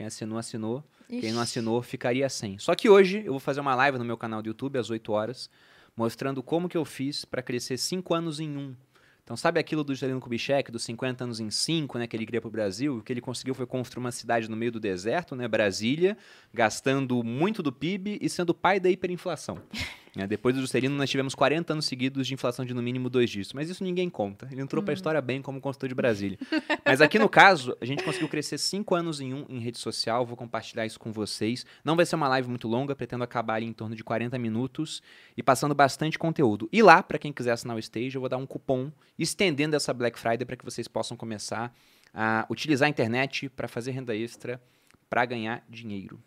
Quem 0.00 0.06
assinou, 0.06 0.38
assinou. 0.38 0.82
Ixi. 1.10 1.20
Quem 1.20 1.32
não 1.32 1.42
assinou, 1.42 1.82
ficaria 1.82 2.26
sem. 2.30 2.58
Só 2.58 2.74
que 2.74 2.88
hoje 2.88 3.18
eu 3.22 3.34
vou 3.34 3.38
fazer 3.38 3.60
uma 3.60 3.74
live 3.74 3.98
no 3.98 4.04
meu 4.04 4.16
canal 4.16 4.40
do 4.40 4.46
YouTube 4.46 4.78
às 4.78 4.88
8 4.88 5.12
horas, 5.12 5.50
mostrando 5.94 6.42
como 6.42 6.70
que 6.70 6.76
eu 6.78 6.86
fiz 6.86 7.26
para 7.26 7.42
crescer 7.42 7.76
5 7.76 8.14
anos 8.14 8.40
em 8.40 8.56
um. 8.56 8.74
Então, 9.22 9.36
sabe 9.36 9.60
aquilo 9.60 9.84
do 9.84 9.92
Juscelino 9.92 10.18
Kubitschek, 10.18 10.72
dos 10.72 10.84
50 10.84 11.24
anos 11.24 11.38
em 11.38 11.50
5, 11.50 11.98
né, 11.98 12.06
que 12.06 12.16
ele 12.16 12.24
queria 12.24 12.40
para 12.40 12.48
o 12.48 12.50
Brasil? 12.50 12.96
O 12.96 13.02
que 13.02 13.12
ele 13.12 13.20
conseguiu 13.20 13.54
foi 13.54 13.66
construir 13.66 14.00
uma 14.00 14.10
cidade 14.10 14.48
no 14.48 14.56
meio 14.56 14.72
do 14.72 14.80
deserto, 14.80 15.36
né, 15.36 15.46
Brasília, 15.46 16.16
gastando 16.50 17.22
muito 17.22 17.62
do 17.62 17.70
PIB 17.70 18.18
e 18.22 18.28
sendo 18.30 18.54
pai 18.54 18.80
da 18.80 18.88
hiperinflação. 18.88 19.58
É, 20.16 20.26
depois 20.26 20.54
do 20.54 20.60
Juscelino, 20.60 20.96
nós 20.96 21.08
tivemos 21.08 21.34
40 21.34 21.72
anos 21.72 21.86
seguidos 21.86 22.26
de 22.26 22.34
inflação 22.34 22.64
de 22.64 22.74
no 22.74 22.82
mínimo 22.82 23.08
dois 23.08 23.30
dígitos. 23.30 23.52
Mas 23.52 23.70
isso 23.70 23.84
ninguém 23.84 24.10
conta. 24.10 24.48
Ele 24.50 24.60
entrou 24.60 24.80
uhum. 24.80 24.84
para 24.84 24.92
a 24.92 24.96
história 24.96 25.20
bem 25.20 25.40
como 25.40 25.60
consultor 25.60 25.88
de 25.88 25.94
Brasília. 25.94 26.38
mas 26.84 27.00
aqui 27.00 27.18
no 27.18 27.28
caso, 27.28 27.76
a 27.80 27.84
gente 27.84 28.02
conseguiu 28.02 28.28
crescer 28.28 28.58
cinco 28.58 28.94
anos 28.94 29.20
em 29.20 29.32
um 29.32 29.46
em 29.48 29.60
rede 29.60 29.78
social. 29.78 30.26
Vou 30.26 30.36
compartilhar 30.36 30.84
isso 30.84 30.98
com 30.98 31.12
vocês. 31.12 31.64
Não 31.84 31.94
vai 31.94 32.04
ser 32.04 32.16
uma 32.16 32.28
live 32.28 32.48
muito 32.48 32.66
longa, 32.66 32.94
pretendo 32.96 33.22
acabar 33.22 33.62
em 33.62 33.72
torno 33.72 33.94
de 33.94 34.02
40 34.02 34.36
minutos 34.38 35.00
e 35.36 35.42
passando 35.42 35.74
bastante 35.74 36.18
conteúdo. 36.18 36.68
E 36.72 36.82
lá, 36.82 37.02
para 37.02 37.18
quem 37.18 37.32
quiser 37.32 37.52
assinar 37.52 37.76
o 37.76 37.78
Stage, 37.78 38.14
eu 38.14 38.20
vou 38.20 38.28
dar 38.28 38.36
um 38.36 38.46
cupom 38.46 38.90
estendendo 39.18 39.76
essa 39.76 39.94
Black 39.94 40.18
Friday 40.18 40.44
para 40.44 40.56
que 40.56 40.64
vocês 40.64 40.88
possam 40.88 41.16
começar 41.16 41.72
a 42.12 42.44
utilizar 42.50 42.86
a 42.86 42.90
internet 42.90 43.48
para 43.48 43.68
fazer 43.68 43.92
renda 43.92 44.16
extra, 44.16 44.60
para 45.08 45.24
ganhar 45.24 45.64
dinheiro. 45.68 46.20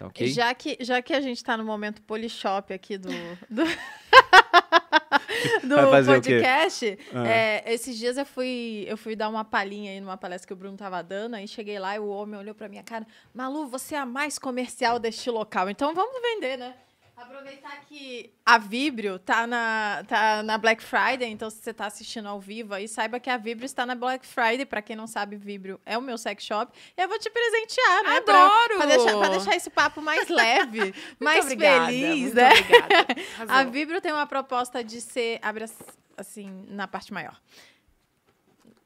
Tá 0.00 0.06
okay? 0.06 0.28
Já 0.28 0.54
que, 0.54 0.78
já 0.80 1.02
que 1.02 1.12
a 1.12 1.20
gente 1.20 1.36
está 1.36 1.58
no 1.58 1.64
momento 1.64 2.00
Polishop 2.00 2.72
aqui 2.72 2.96
do. 2.96 3.10
do... 3.50 3.64
do 5.62 6.06
podcast. 6.06 6.98
Ah. 7.12 7.28
é, 7.28 7.74
esses 7.74 7.98
dias 7.98 8.16
eu 8.16 8.24
fui, 8.24 8.86
eu 8.88 8.96
fui 8.96 9.14
dar 9.14 9.28
uma 9.28 9.44
palhinha 9.44 9.92
aí 9.92 10.00
numa 10.00 10.16
palestra 10.16 10.46
que 10.46 10.54
o 10.54 10.56
Bruno 10.56 10.74
tava 10.78 11.02
dando, 11.02 11.34
aí 11.34 11.46
cheguei 11.46 11.78
lá 11.78 11.96
e 11.96 11.98
o 11.98 12.08
homem 12.08 12.40
olhou 12.40 12.54
pra 12.54 12.66
minha 12.66 12.82
cara, 12.82 13.06
Malu, 13.34 13.66
você 13.66 13.94
é 13.94 13.98
a 13.98 14.06
mais 14.06 14.38
comercial 14.38 14.98
deste 14.98 15.30
local, 15.30 15.68
então 15.68 15.94
vamos 15.94 16.22
vender, 16.22 16.56
né? 16.56 16.74
Aproveitar 17.22 17.80
que 17.86 18.32
a 18.46 18.56
Vibrio 18.58 19.18
tá 19.18 19.46
na, 19.46 20.02
tá 20.08 20.42
na 20.42 20.56
Black 20.58 20.82
Friday, 20.82 21.28
então 21.30 21.50
se 21.50 21.58
você 21.58 21.72
tá 21.72 21.86
assistindo 21.86 22.26
ao 22.26 22.40
vivo 22.40 22.72
aí, 22.74 22.88
saiba 22.88 23.20
que 23.20 23.28
a 23.28 23.36
Vibrio 23.36 23.66
está 23.66 23.84
na 23.84 23.94
Black 23.94 24.26
Friday. 24.26 24.64
Pra 24.64 24.80
quem 24.80 24.96
não 24.96 25.06
sabe, 25.06 25.36
Vibrio 25.36 25.80
é 25.84 25.96
o 25.98 26.02
meu 26.02 26.16
sex 26.16 26.42
shop. 26.44 26.72
E 26.96 27.00
eu 27.02 27.08
vou 27.08 27.18
te 27.18 27.28
presentear, 27.30 28.02
né? 28.04 28.16
Adoro! 28.16 28.76
Pra, 28.76 28.86
deixar, 28.86 29.28
deixar 29.28 29.56
esse 29.56 29.70
papo 29.70 30.00
mais 30.00 30.28
leve, 30.30 30.94
mais 31.18 31.44
obrigada, 31.44 31.86
feliz, 31.86 32.32
né? 32.34 32.50
A. 33.48 33.64
Vibrio 33.64 34.00
tem 34.00 34.12
uma 34.12 34.26
proposta 34.26 34.82
de 34.82 35.00
ser. 35.00 35.38
Abre 35.42 35.64
as- 35.64 35.76
assim, 36.16 36.66
na 36.68 36.86
parte 36.88 37.12
maior. 37.12 37.38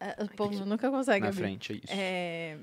É, 0.00 0.22
O 0.22 0.28
povo 0.36 0.64
nunca 0.66 0.90
consegue 0.90 1.22
Na 1.22 1.28
abrir. 1.28 1.40
frente, 1.42 1.72
é 1.72 1.76
isso. 1.76 1.86
É, 1.88 2.58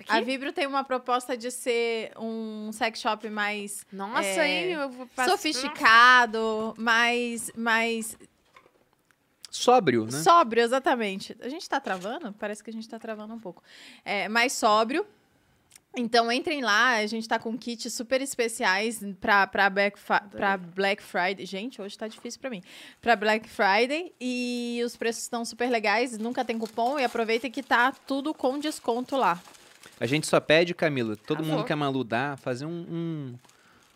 Aqui? 0.00 0.12
a 0.12 0.20
Vibrio 0.20 0.52
tem 0.52 0.66
uma 0.66 0.82
proposta 0.84 1.36
de 1.36 1.50
ser 1.50 2.12
um 2.18 2.70
sex 2.72 3.00
shop 3.00 3.28
mais 3.30 3.86
Nossa, 3.92 4.24
é, 4.24 4.70
hein? 4.72 4.76
Passar- 5.14 5.30
sofisticado, 5.32 6.74
mais, 6.76 7.50
mais 7.56 8.16
Sóbrio, 9.50 10.04
né? 10.06 10.22
sóbrio, 10.22 10.62
exatamente. 10.62 11.36
A 11.40 11.48
gente 11.48 11.68
tá 11.68 11.80
travando? 11.80 12.32
Parece 12.38 12.62
que 12.62 12.70
a 12.70 12.72
gente 12.72 12.88
tá 12.88 12.98
travando 12.98 13.34
um 13.34 13.38
pouco. 13.40 13.62
É, 14.04 14.28
mais 14.28 14.52
sóbrio. 14.52 15.04
Então 15.96 16.30
entrem 16.30 16.60
lá, 16.60 16.98
a 16.98 17.06
gente 17.06 17.26
tá 17.26 17.36
com 17.36 17.58
kits 17.58 17.92
super 17.92 18.22
especiais 18.22 19.00
pra, 19.20 19.44
pra, 19.48 19.68
Black, 19.68 19.98
pra 20.30 20.56
Black 20.56 21.02
Friday. 21.02 21.44
Gente, 21.44 21.82
hoje 21.82 21.98
tá 21.98 22.06
difícil 22.06 22.40
pra 22.40 22.48
mim. 22.48 22.62
Pra 23.02 23.16
Black 23.16 23.48
Friday. 23.48 24.14
E 24.20 24.80
os 24.84 24.96
preços 24.96 25.24
estão 25.24 25.44
super 25.44 25.68
legais, 25.68 26.16
nunca 26.16 26.44
tem 26.44 26.56
cupom. 26.56 26.96
E 26.96 27.02
aproveita 27.04 27.50
que 27.50 27.60
tá 27.60 27.90
tudo 28.06 28.32
com 28.32 28.56
desconto 28.56 29.16
lá. 29.16 29.42
A 30.00 30.06
gente 30.06 30.26
só 30.26 30.40
pede, 30.40 30.74
Camila, 30.74 31.14
todo 31.14 31.38
Arrasou. 31.40 31.56
mundo 31.58 31.66
que 31.66 31.72
a 31.72 31.76
Malu 31.76 32.02
dá, 32.02 32.36
fazer 32.38 32.64
um, 32.64 32.70
um, 32.70 33.34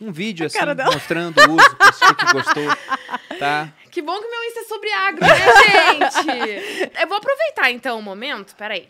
um 0.09 0.13
vídeo 0.13 0.45
assim, 0.47 0.59
mostrando 0.93 1.39
o 1.41 1.55
uso, 1.57 1.77
pra 1.77 1.91
você 1.93 2.15
que 2.15 2.33
gostou, 2.33 2.69
tá? 3.39 3.73
Que 3.91 4.03
bom 4.03 4.19
que 4.21 4.27
o 4.27 4.31
meu 4.31 4.45
Insta 4.45 4.61
é 4.61 4.65
sobre 4.65 4.91
agro, 4.93 5.21
né, 5.25 6.11
gente? 6.11 6.91
Eu 7.01 7.07
vou 7.07 7.17
aproveitar 7.19 7.71
então 7.71 7.97
o 7.97 8.03
momento. 8.03 8.53
Peraí. 8.57 8.89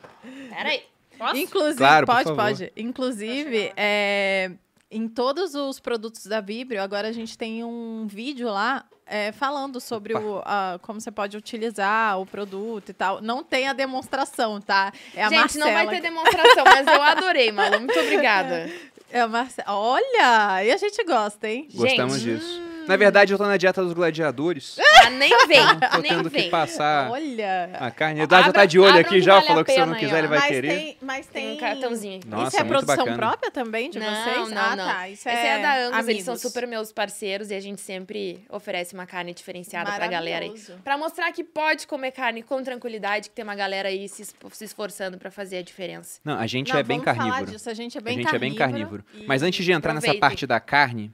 Peraí. 0.48 0.82
Posso? 1.18 1.36
Inclusive, 1.36 1.76
Claro, 1.76 2.06
por 2.06 2.12
pode, 2.14 2.24
favor. 2.30 2.42
pode. 2.42 2.72
Inclusive, 2.74 3.70
é, 3.76 4.50
em 4.96 5.08
todos 5.08 5.54
os 5.54 5.80
produtos 5.80 6.26
da 6.26 6.40
Vibrio, 6.40 6.82
agora 6.82 7.08
a 7.08 7.12
gente 7.12 7.36
tem 7.36 7.64
um 7.64 8.06
vídeo 8.08 8.48
lá 8.48 8.84
é, 9.06 9.32
falando 9.32 9.80
sobre 9.80 10.14
o, 10.14 10.40
a- 10.44 10.78
como 10.80 11.00
você 11.00 11.10
pode 11.10 11.36
utilizar 11.36 12.18
o 12.20 12.24
produto 12.24 12.88
e 12.88 12.92
tal. 12.94 13.20
Não 13.20 13.42
tem 13.44 13.68
a 13.68 13.72
demonstração, 13.72 14.60
tá? 14.60 14.92
É 15.14 15.24
a 15.24 15.28
Gente, 15.28 15.58
não 15.58 15.66
vai 15.66 15.84
Marcela 15.84 15.90
ter 15.92 16.00
demonstração, 16.00 16.64
mas 16.64 16.86
eu 16.86 17.02
adorei, 17.02 17.52
Malu. 17.52 17.80
Muito 17.80 17.98
obrigada. 18.00 18.70
É 19.10 19.20
a 19.20 19.28
Marcela. 19.28 19.72
Olha! 19.76 20.64
E 20.64 20.72
a 20.72 20.76
gente 20.76 21.02
gosta, 21.04 21.48
hein? 21.48 21.68
Gostamos 21.74 22.18
Gente, 22.20 22.38
disso. 22.40 22.62
Na 22.86 22.96
verdade, 22.96 23.32
eu 23.32 23.38
tô 23.38 23.44
na 23.46 23.56
dieta 23.56 23.82
dos 23.82 23.92
gladiadores. 23.92 24.76
Ah, 25.04 25.10
nem 25.10 25.28
vem, 25.46 25.60
Tô 25.90 25.98
nem 26.00 26.12
tendo 26.12 26.30
vem. 26.30 26.44
que 26.44 26.48
passar 26.50 27.10
Olha! 27.10 27.76
a 27.78 27.90
carne. 27.90 28.20
O 28.20 28.22
Eduardo 28.22 28.46
já 28.46 28.52
tá 28.54 28.64
de 28.64 28.78
olho 28.78 28.98
aqui 28.98 29.20
já, 29.20 29.34
vale 29.34 29.46
falou 29.48 29.60
a 29.60 29.64
que 29.66 29.72
se 29.72 29.78
eu 29.78 29.84
não 29.84 29.92
aí, 29.92 30.00
quiser 30.00 30.18
ele 30.20 30.28
vai 30.28 30.38
mas 30.38 30.48
querer. 30.48 30.68
tem, 30.68 30.96
mas 31.02 31.26
Tem 31.26 31.42
tem 31.48 31.56
um 31.56 31.60
cartãozinho 31.60 32.16
aqui. 32.20 32.28
Nossa, 32.28 32.48
Isso 32.48 32.56
é 32.56 32.60
muito 32.60 32.72
produção 32.72 32.96
bacana. 33.04 33.16
própria 33.18 33.50
também 33.50 33.90
de 33.90 33.98
não, 33.98 34.06
vocês? 34.06 34.50
Não, 34.50 34.62
ah, 34.62 34.76
não. 34.76 34.86
tá. 34.86 35.08
Isso 35.10 35.28
Esse 35.28 35.38
é 35.46 35.60
da 35.60 35.76
Angus, 35.88 36.08
eles 36.08 36.24
são 36.24 36.36
super 36.38 36.66
meus 36.66 36.90
parceiros 36.90 37.50
e 37.50 37.54
a 37.54 37.60
gente 37.60 37.82
sempre 37.82 38.46
oferece 38.48 38.94
uma 38.94 39.04
carne 39.04 39.34
diferenciada 39.34 39.92
pra 39.92 40.06
galera 40.06 40.46
aí. 40.46 40.54
Pra 40.82 40.96
mostrar 40.96 41.30
que 41.32 41.44
pode 41.44 41.86
comer 41.86 42.12
carne 42.12 42.42
com 42.42 42.62
tranquilidade, 42.62 43.28
que 43.28 43.34
tem 43.34 43.42
uma 43.44 43.54
galera 43.56 43.90
aí 43.90 44.08
se, 44.08 44.24
esforçando 44.62 45.18
pra 45.18 45.30
fazer 45.30 45.58
a 45.58 45.62
diferença. 45.62 46.18
Não, 46.24 46.38
a 46.38 46.46
gente 46.46 46.72
Não, 46.72 46.78
é 46.80 46.82
bem 46.82 46.98
carnívoro. 46.98 47.44
disso, 47.46 47.68
A 47.68 47.74
gente 47.74 47.98
é 47.98 48.00
A 48.00 48.02
bem 48.02 48.16
gente 48.22 48.34
é 48.34 48.38
bem 48.38 48.54
carnívoro. 48.54 49.02
carnívoro. 49.02 49.24
e- 49.24 49.26
Mas 49.28 49.42
antes 49.42 49.62
de 49.62 49.70
entrar 49.72 49.92
nessa 49.92 50.14
parte 50.14 50.46
da 50.46 50.58
carne, 50.60 51.12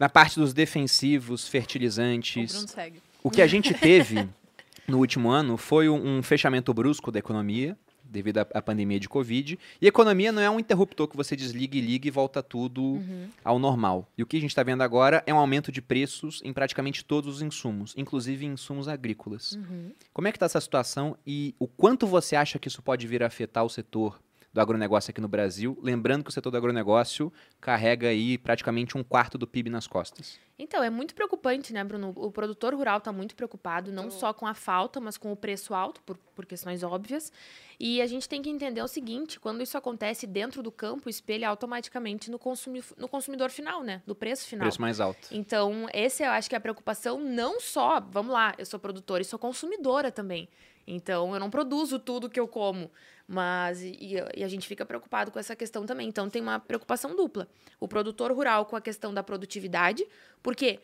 na 0.00 0.08
parte 0.08 0.40
dos 0.40 0.52
defensivos, 0.52 1.46
O 1.46 1.50
fertilizantes, 1.50 2.52
Bruno 2.52 2.68
segue. 2.68 3.02
o 3.22 3.30
que 3.30 3.42
a 3.42 3.46
gente 3.46 3.72
teve 3.74 4.26
no 4.88 4.98
último 4.98 5.30
ano 5.30 5.56
foi 5.56 5.88
um, 5.88 6.22
fechamento 6.22 6.72
brusco 6.74 7.12
da 7.12 7.18
economia, 7.18 7.76
devido 8.02 8.38
à, 8.38 8.46
à 8.54 8.60
pandemia 8.60 8.98
de 8.98 9.08
Covid. 9.08 9.56
E 9.80 9.86
economia 9.86 10.32
não 10.32 10.42
é 10.42 10.50
um 10.50 10.58
interruptor 10.58 11.06
que 11.06 11.16
você 11.16 11.36
desliga 11.36 11.76
e 11.76 11.80
liga 11.80 12.08
e 12.08 12.10
volta 12.10 12.42
tudo 12.42 12.82
Uhum. 12.82 13.28
ao 13.44 13.56
normal. 13.60 14.08
E 14.18 14.22
o 14.24 14.26
que 14.26 14.36
a 14.36 14.40
gente 14.40 14.50
está 14.50 14.64
vendo 14.64 14.82
agora 14.82 15.22
é 15.28 15.32
um 15.32 15.38
aumento 15.38 15.70
de 15.70 15.80
preços 15.80 16.40
em 16.44 16.52
praticamente 16.52 17.04
todos 17.04 17.36
os 17.36 17.42
insumos, 17.42 17.94
inclusive 17.96 18.44
em 18.46 18.54
insumos 18.54 18.88
agrícolas. 18.88 19.52
Uhum. 19.52 19.92
Como 20.12 20.26
é 20.26 20.32
que 20.32 20.36
está 20.38 20.46
essa 20.46 20.60
situação 20.60 21.16
e 21.24 21.54
o 21.56 21.68
quanto 21.68 22.04
você 22.04 22.34
acha 22.34 22.58
que 22.58 22.66
isso 22.66 22.82
pode 22.82 23.06
vir 23.06 23.22
a 23.22 23.26
afetar 23.28 23.64
o 23.64 23.68
setor 23.70 24.20
do 24.52 24.60
agronegócio 24.60 25.10
aqui 25.10 25.20
no 25.20 25.28
Brasil? 25.28 25.78
Lembrando 25.82 26.24
que 26.24 26.30
o 26.30 26.32
setor 26.32 26.50
do 26.50 26.56
agronegócio 26.56 27.32
carrega 27.60 28.08
aí 28.08 28.36
praticamente 28.36 28.96
um 28.96 29.02
quarto 29.02 29.38
do 29.38 29.46
PIB 29.46 29.70
nas 29.70 29.86
costas. 29.86 30.38
Então, 30.58 30.82
é 30.82 30.90
muito 30.90 31.14
preocupante, 31.14 31.72
né, 31.72 31.82
Bruno? 31.82 32.12
O 32.14 32.30
produtor 32.30 32.74
rural 32.74 32.98
está 32.98 33.10
muito 33.10 33.34
preocupado, 33.34 33.90
não 33.90 34.10
só 34.10 34.34
com 34.34 34.46
a 34.46 34.52
falta, 34.52 35.00
mas 35.00 35.16
com 35.16 35.32
o 35.32 35.36
preço 35.36 35.72
alto, 35.72 36.02
por, 36.02 36.18
por 36.34 36.44
questões 36.44 36.82
óbvias. 36.82 37.32
E 37.78 38.02
a 38.02 38.06
gente 38.06 38.28
tem 38.28 38.42
que 38.42 38.50
entender 38.50 38.82
o 38.82 38.88
seguinte: 38.88 39.40
quando 39.40 39.62
isso 39.62 39.78
acontece 39.78 40.26
dentro 40.26 40.62
do 40.62 40.70
campo, 40.70 41.08
espelha 41.08 41.48
automaticamente 41.48 42.30
no, 42.30 42.38
consumi 42.38 42.84
no 42.98 43.08
consumidor 43.08 43.48
final, 43.48 43.82
né? 43.82 44.02
Do 44.06 44.14
preço 44.14 44.46
final. 44.46 44.66
Preço 44.66 44.82
mais 44.82 45.00
alto. 45.00 45.28
Então, 45.30 45.86
esse 45.94 46.22
eu 46.22 46.30
acho 46.30 46.46
que 46.46 46.54
é 46.54 46.58
a 46.58 46.60
preocupação 46.60 47.18
não 47.18 47.58
só, 47.58 47.98
vamos 47.98 48.30
lá, 48.30 48.54
eu 48.58 48.66
sou 48.66 48.78
produtora 48.78 49.22
e 49.22 49.24
sou 49.24 49.38
consumidora 49.38 50.12
também. 50.12 50.46
Então, 50.86 51.32
eu 51.32 51.40
não 51.40 51.50
produzo 51.50 51.98
tudo 51.98 52.28
que 52.28 52.40
eu 52.40 52.48
como, 52.48 52.90
mas 53.32 53.80
e, 53.80 54.16
e 54.36 54.42
a 54.42 54.48
gente 54.48 54.66
fica 54.66 54.84
preocupado 54.84 55.30
com 55.30 55.38
essa 55.38 55.54
questão 55.54 55.86
também. 55.86 56.08
Então, 56.08 56.28
tem 56.28 56.42
uma 56.42 56.58
preocupação 56.58 57.14
dupla. 57.14 57.46
O 57.78 57.86
produtor 57.86 58.32
rural 58.32 58.66
com 58.66 58.74
a 58.74 58.80
questão 58.80 59.14
da 59.14 59.22
produtividade, 59.22 60.04
porque 60.42 60.80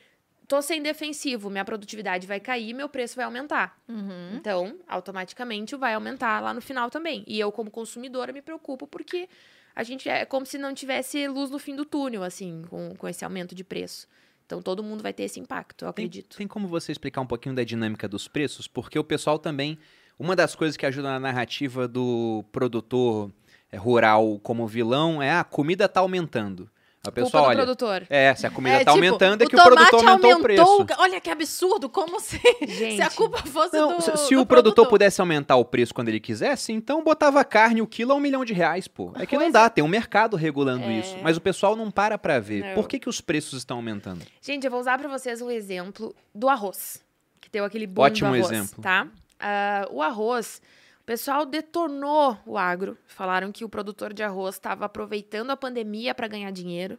tô 0.47 0.63
sem 0.63 0.81
defensivo, 0.81 1.51
minha 1.51 1.65
produtividade 1.65 2.25
vai 2.25 2.39
cair, 2.39 2.73
meu 2.73 2.89
preço 2.89 3.17
vai 3.17 3.25
aumentar. 3.25 3.77
Uhum. 3.89 4.37
Então, 4.37 4.79
automaticamente 4.87 5.75
vai 5.75 5.95
aumentar 5.95 6.39
lá 6.39 6.55
no 6.55 6.61
final 6.61 6.89
também. 6.89 7.25
E 7.27 7.41
eu, 7.41 7.51
como 7.51 7.69
consumidora, 7.69 8.33
me 8.33 8.41
preocupo 8.41 8.87
porque 8.87 9.29
a 9.75 9.83
gente 9.83 10.09
é 10.09 10.25
como 10.25 10.47
se 10.47 10.57
não 10.57 10.73
tivesse 10.73 11.27
luz 11.27 11.51
no 11.51 11.59
fim 11.59 11.75
do 11.75 11.85
túnel, 11.85 12.23
assim, 12.23 12.63
com, 12.71 12.95
com 12.95 13.09
esse 13.09 13.25
aumento 13.25 13.57
de 13.57 13.65
preço. 13.65 14.07
Então, 14.47 14.63
todo 14.63 14.85
mundo 14.85 15.03
vai 15.03 15.13
ter 15.13 15.25
esse 15.25 15.41
impacto, 15.41 15.85
eu 15.85 15.93
Tem, 15.93 16.05
acredito. 16.05 16.37
tem 16.37 16.47
como 16.47 16.69
você 16.69 16.93
explicar 16.93 17.21
um 17.21 17.27
pouquinho 17.27 17.57
da 17.57 17.65
dinâmica 17.65 18.07
dos 18.07 18.29
preços? 18.29 18.69
Porque 18.69 18.97
o 18.97 19.03
pessoal 19.03 19.37
também. 19.37 19.77
Uma 20.19 20.35
das 20.35 20.55
coisas 20.55 20.77
que 20.77 20.87
ajuda 20.87 21.09
na 21.09 21.21
narrativa 21.21 21.87
do 21.87 22.45
produtor 22.53 23.31
eh, 23.71 23.77
rural 23.77 24.39
como 24.43 24.67
vilão 24.67 25.23
é 25.23 25.33
a 25.33 25.45
comida 25.45 25.89
tá 25.89 26.01
aumentando. 26.01 26.71
O 27.07 27.13
pessoal, 27.13 27.31
Culpa 27.31 27.39
do 27.45 27.49
olha. 27.51 27.57
produtor. 27.77 28.07
É, 28.11 28.35
se 28.35 28.49
a 28.49 28.51
comida 28.51 28.75
É, 28.75 28.79
tá 28.85 28.93
tipo, 28.93 29.05
aumentando, 29.07 29.41
é 29.43 29.47
o 29.47 29.49
que 29.49 29.55
o 29.55 29.63
produtor 29.63 30.01
tomate 30.01 30.09
aumentou, 30.27 30.41
o 30.41 30.43
preço. 30.43 30.87
Olha 30.99 31.21
que 31.21 31.31
absurdo, 31.31 31.89
como 31.89 32.19
se, 32.19 32.37
Gente, 32.67 32.97
se 32.97 33.03
a 33.03 33.11
culpa 33.11 33.39
fosse 33.47 33.77
Não, 33.77 33.95
do 33.97 34.03
se, 34.03 34.17
se 34.17 34.35
do 34.35 34.41
o 34.41 34.47
produtor 34.47 34.89
pudesse 34.89 35.21
aumentar 35.21 35.55
o 35.55 35.65
preço 35.65 35.95
quando 35.95 36.09
ele 36.09 36.19
quisesse, 36.19 36.73
então 36.73 37.05
botava 37.05 37.45
carne 37.45 37.81
o 37.81 37.87
quilo 37.87 38.11
a 38.11 38.17
um 38.17 38.21
milhão 38.21 38.45
de 38.45 38.53
reais, 38.53 38.89
pô. 38.89 39.13
É 39.15 39.25
que 39.25 39.37
não 39.37 39.43
Pois 39.43 39.53
dá, 39.53 39.71
tem 39.71 39.85
um 39.85 39.89
mercado 39.89 40.37
regulando 40.37 40.83
É. 40.87 40.99
isso. 40.99 41.17
Mas 41.23 41.37
o 41.37 41.41
pessoal 41.41 41.77
não 41.77 41.93
para 41.93 42.19
pra 42.19 42.41
ver. 42.41 42.65
Não. 42.65 42.75
Por 42.75 42.89
que, 42.89 42.99
que 42.99 43.09
os 43.09 43.21
preços 43.21 43.59
estão 43.59 43.77
aumentando? 43.77 44.25
Gente, 44.43 44.65
eu 44.65 44.71
vou 44.73 44.81
usar 44.81 44.99
para 44.99 45.09
vocês 45.09 45.41
o 45.41 45.49
exemplo 45.49 46.13
do 46.35 46.49
arroz, 46.49 47.01
que 47.41 47.49
deu 47.49 47.65
aquele 47.65 47.87
boom 47.87 48.03
Ótimo 48.03 48.31
do 48.31 48.35
arroz, 48.35 48.51
exemplo. 48.51 48.83
tá? 48.83 49.07
Ah, 49.39 49.87
o 49.91 50.03
arroz, 50.03 50.61
o 51.01 51.05
pessoal 51.05 51.45
detonou 51.47 52.39
o 52.47 52.57
agro. 52.57 52.97
Falaram 53.07 53.53
que 53.53 53.65
o 53.65 53.69
produtor 53.69 54.13
de 54.13 54.23
arroz 54.23 54.55
estava 54.57 54.85
aproveitando 54.87 55.51
a 55.51 55.57
pandemia 55.57 56.15
para 56.15 56.27
ganhar 56.29 56.51
dinheiro 56.51 56.99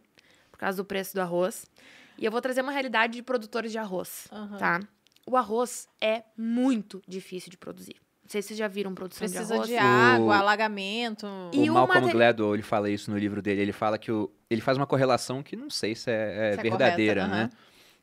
por 0.52 0.58
causa 0.60 0.78
do 0.78 0.86
preço 0.86 1.14
do 1.14 1.22
arroz. 1.22 1.66
E 2.18 2.26
eu 2.26 2.32
vou 2.32 2.42
trazer 2.42 2.62
uma 2.62 2.72
realidade 2.72 3.14
de 3.14 3.22
produtores 3.24 3.72
de 3.72 3.78
arroz, 3.78 4.28
Aham. 4.32 4.58
tá? 4.58 4.80
O 5.26 5.36
arroz 5.38 5.88
é 6.02 6.24
muito 6.38 7.02
difícil 7.08 7.52
de 7.52 7.58
produzir. 7.58 7.96
Não 8.24 8.30
sei 8.32 8.42
se 8.42 8.50
vocês 8.50 8.60
já 8.60 8.68
viram 8.68 8.94
produção 8.94 9.26
de 9.28 9.34
Precisa 9.34 9.54
arroz. 9.54 9.68
de 9.70 9.76
O- 9.76 9.80
água, 9.80 10.38
alagamento. 10.38 11.26
E 11.54 11.70
o 11.70 11.72
o 11.72 11.76
Malcolm 11.76 12.02
mate- 12.02 12.14
Gladwell, 12.14 12.54
ele 12.56 12.64
fala 12.64 12.90
isso 12.90 13.10
no 13.12 13.18
livro 13.18 13.42
dele. 13.42 13.62
Ele 13.62 13.72
fala 13.72 13.98
que 13.98 14.12
o, 14.12 14.30
ele 14.50 14.62
faz 14.62 14.78
uma 14.78 14.88
correlação 14.88 15.42
que 15.44 15.56
não 15.56 15.70
sei 15.70 15.96
se 15.96 16.10
é, 16.12 16.50
é 16.50 16.54
Se 16.54 16.60
é 16.60 16.64
verdadeira, 16.64 17.22
correta, 17.22 17.36
né? 17.38 17.42
aham. 17.44 17.52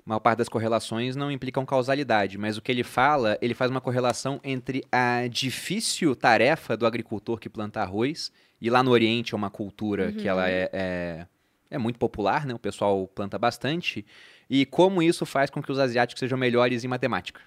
A 0.06 0.10
maior 0.10 0.20
parte 0.20 0.38
das 0.38 0.50
correlações 0.50 1.16
não 1.16 1.32
implicam 1.32 1.64
causalidade, 1.64 2.36
mas 2.36 2.58
o 2.58 2.62
que 2.62 2.70
ele 2.70 2.84
fala, 2.84 3.38
ele 3.40 3.54
faz 3.54 3.70
uma 3.70 3.80
correlação 3.80 4.38
entre 4.44 4.84
a 4.92 5.26
difícil 5.28 6.14
tarefa 6.14 6.76
do 6.76 6.86
agricultor 6.86 7.38
que 7.38 7.48
planta 7.48 7.80
arroz, 7.80 8.30
e 8.60 8.68
lá 8.68 8.82
no 8.82 8.90
Oriente 8.90 9.32
é 9.32 9.36
uma 9.36 9.48
cultura 9.48 10.12
que 10.12 10.28
ela 10.28 10.46
é, 10.46 10.68
é, 10.74 11.26
é 11.70 11.78
muito 11.78 11.98
popular, 11.98 12.44
né? 12.44 12.52
O 12.52 12.58
pessoal 12.58 13.08
planta 13.08 13.38
bastante, 13.38 14.04
e 14.48 14.66
como 14.66 15.02
isso 15.02 15.24
faz 15.24 15.48
com 15.48 15.62
que 15.62 15.72
os 15.72 15.78
asiáticos 15.78 16.20
sejam 16.20 16.36
melhores 16.36 16.84
em 16.84 16.88
matemática. 16.88 17.40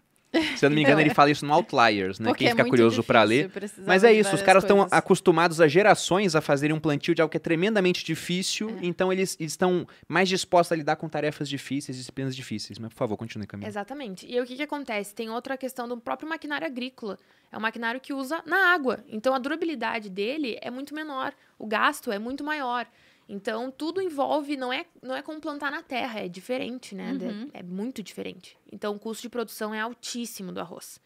Se 0.58 0.66
eu 0.66 0.70
não 0.70 0.76
me 0.76 0.82
engano, 0.82 0.96
Não, 0.96 1.02
ele 1.02 1.10
é. 1.12 1.14
fala 1.14 1.30
isso 1.32 1.46
no 1.46 1.54
Outliers, 1.54 2.20
né? 2.20 2.28
Porque 2.30 2.40
Quem 2.44 2.48
é 2.48 2.52
fica 2.52 2.64
muito 2.64 2.72
curioso 2.72 3.02
difícil, 3.02 3.26
ler. 3.28 3.52
Mas 3.86 4.04
é 4.04 4.12
isso, 4.14 4.34
os 4.36 4.42
caras 4.42 4.64
estão 4.64 4.88
acostumados 4.92 5.60
há 5.62 5.68
gerações 5.68 6.36
a 6.36 6.42
fazerem 6.42 6.76
um 6.76 6.80
plantio 6.80 7.14
de 7.16 7.22
algo 7.22 7.30
que 7.32 7.38
é 7.38 7.40
tremendamente 7.40 8.04
difícil, 8.06 8.70
É. 8.70 8.86
então 8.86 9.12
eles 9.12 9.36
estão 9.40 9.88
mais 10.08 10.28
dispostos 10.30 10.72
a 10.72 10.76
lidar 10.76 10.96
com 10.96 11.08
tarefas 11.10 11.48
difíceis, 11.50 11.98
disciplinas 11.98 12.36
difíceis. 12.36 12.78
Mas, 12.80 12.90
por 12.94 12.98
favor, 12.98 13.18
continue, 13.18 13.48
Camila. 13.48 13.68
Exatamente. 13.68 14.26
E 14.28 14.36
aí, 14.36 14.42
o 14.42 14.46
que, 14.46 14.56
que 14.56 14.64
acontece? 14.64 15.14
Tem 15.14 15.30
outra 15.30 15.58
questão 15.58 15.88
do 15.88 15.98
próprio 15.98 16.28
maquinário 16.30 16.66
agrícola. 16.68 17.18
É 17.52 17.58
um 17.58 17.62
maquinário 17.62 18.00
que 18.02 18.14
usa 18.14 18.42
na 18.46 18.74
água. 18.74 19.04
Então, 19.08 19.34
a 19.34 19.40
durabilidade 19.40 20.10
dele 20.10 20.58
é 20.62 20.70
muito 20.70 20.94
menor. 20.94 21.34
O 21.58 21.66
gasto 21.66 22.12
é 22.12 22.20
muito 22.20 22.44
maior. 22.44 22.86
Então, 23.30 23.70
tudo 23.70 24.02
envolve, 24.02 24.56
não 24.56 24.72
é, 24.72 24.86
não 25.02 25.16
é 25.16 25.22
como 25.22 25.42
plantar 25.42 25.70
na 25.70 25.82
terra, 25.84 26.22
é 26.22 26.28
diferente, 26.30 26.96
né? 26.96 27.12
Uhum. 27.12 27.50
É, 27.54 27.60
é 27.60 27.64
muito 27.64 28.02
diferente. 28.02 28.58
Então, 28.72 28.96
o 28.96 29.00
custo 29.00 29.24
de 29.24 29.30
produção 29.30 29.74
é 29.74 29.82
altíssimo 29.82 30.52
do 30.52 30.60
arroz. 30.62 31.02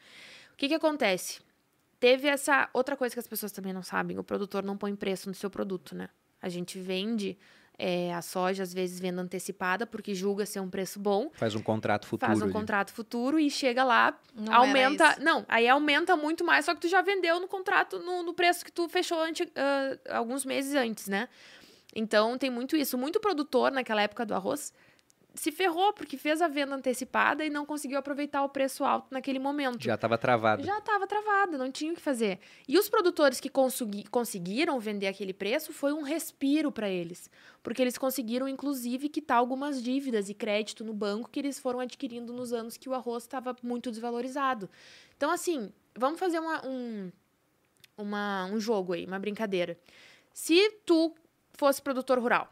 O 0.53 0.57
que, 0.57 0.67
que 0.67 0.75
acontece? 0.75 1.39
Teve 1.99 2.27
essa 2.27 2.69
outra 2.73 2.95
coisa 2.95 3.13
que 3.15 3.19
as 3.19 3.27
pessoas 3.27 3.51
também 3.51 3.73
não 3.73 3.81
sabem: 3.83 4.19
o 4.19 4.23
produtor 4.23 4.63
não 4.63 4.77
põe 4.77 4.95
preço 4.95 5.29
no 5.29 5.35
seu 5.35 5.49
produto, 5.49 5.95
né? 5.95 6.09
A 6.41 6.49
gente 6.49 6.79
vende 6.79 7.37
é, 7.77 8.13
a 8.13 8.21
soja, 8.21 8.61
às 8.61 8.71
vezes, 8.73 8.99
venda 8.99 9.21
antecipada, 9.21 9.87
porque 9.87 10.13
julga 10.13 10.45
ser 10.45 10.59
um 10.59 10.69
preço 10.69 10.99
bom 10.99 11.31
Faz 11.33 11.55
um 11.55 11.61
contrato 11.61 12.05
futuro. 12.05 12.27
faz 12.29 12.41
um 12.41 12.45
ali. 12.45 12.53
contrato 12.53 12.91
futuro 12.91 13.39
e 13.39 13.49
chega 13.49 13.83
lá, 13.83 14.19
Não 14.35 14.53
aumenta. 14.53 15.17
Não, 15.19 15.43
aí 15.47 15.67
aumenta 15.67 16.15
muito 16.15 16.43
mais, 16.43 16.65
só 16.65 16.75
que 16.75 16.81
tu 16.81 16.87
já 16.87 17.01
vendeu 17.01 17.39
no 17.39 17.47
contrato, 17.47 17.97
no, 17.99 18.21
no 18.21 18.33
preço 18.33 18.63
que 18.65 18.71
tu 18.71 18.87
fechou 18.89 19.19
ante- 19.21 19.51
ah, 19.55 20.17
alguns 20.17 20.45
meses 20.45 20.75
antes, 20.75 21.07
né? 21.07 21.27
Então 21.93 22.37
tem 22.37 22.49
muito 22.49 22.75
isso. 22.75 22.97
Muito 22.97 23.19
produtor 23.19 23.71
naquela 23.71 24.01
época 24.01 24.25
do 24.25 24.33
arroz 24.33 24.73
se 25.33 25.49
ferrou 25.49 25.93
porque 25.93 26.17
fez 26.17 26.41
a 26.41 26.49
venda 26.49 26.75
antecipada 26.75 27.45
e 27.45 27.49
não 27.49 27.65
conseguiu 27.65 27.97
aproveitar 27.97 28.43
o 28.43 28.49
preço 28.49 28.83
alto 28.83 29.07
naquele 29.11 29.39
momento. 29.39 29.81
Já 29.81 29.95
estava 29.95 30.17
travado. 30.17 30.61
Já 30.61 30.77
estava 30.77 31.07
travada, 31.07 31.57
não 31.57 31.71
tinha 31.71 31.93
o 31.93 31.95
que 31.95 32.01
fazer. 32.01 32.37
E 32.67 32.77
os 32.77 32.89
produtores 32.89 33.39
que 33.39 33.47
consegui- 33.49 34.03
conseguiram 34.09 34.77
vender 34.77 35.07
aquele 35.07 35.31
preço 35.33 35.71
foi 35.71 35.93
um 35.93 36.01
respiro 36.01 36.69
para 36.69 36.89
eles. 36.89 37.29
Porque 37.63 37.81
eles 37.81 37.97
conseguiram, 37.97 38.45
inclusive, 38.45 39.07
quitar 39.07 39.37
algumas 39.37 39.81
dívidas 39.81 40.27
e 40.27 40.33
crédito 40.33 40.83
no 40.83 40.93
banco 40.93 41.29
que 41.29 41.39
eles 41.39 41.57
foram 41.59 41.79
adquirindo 41.79 42.33
nos 42.33 42.51
anos 42.51 42.75
que 42.75 42.89
o 42.89 42.93
arroz 42.93 43.23
estava 43.23 43.55
muito 43.63 43.89
desvalorizado. 43.89 44.69
Então, 45.15 45.31
assim, 45.31 45.71
vamos 45.95 46.19
fazer 46.19 46.39
uma- 46.39 46.65
um, 46.65 47.09
uma- 47.97 48.47
um 48.47 48.59
jogo 48.59 48.91
aí, 48.91 49.05
uma 49.05 49.19
brincadeira. 49.19 49.77
Se 50.33 50.71
tu 50.85 51.13
fosse 51.61 51.79
produtor 51.79 52.17
rural, 52.17 52.49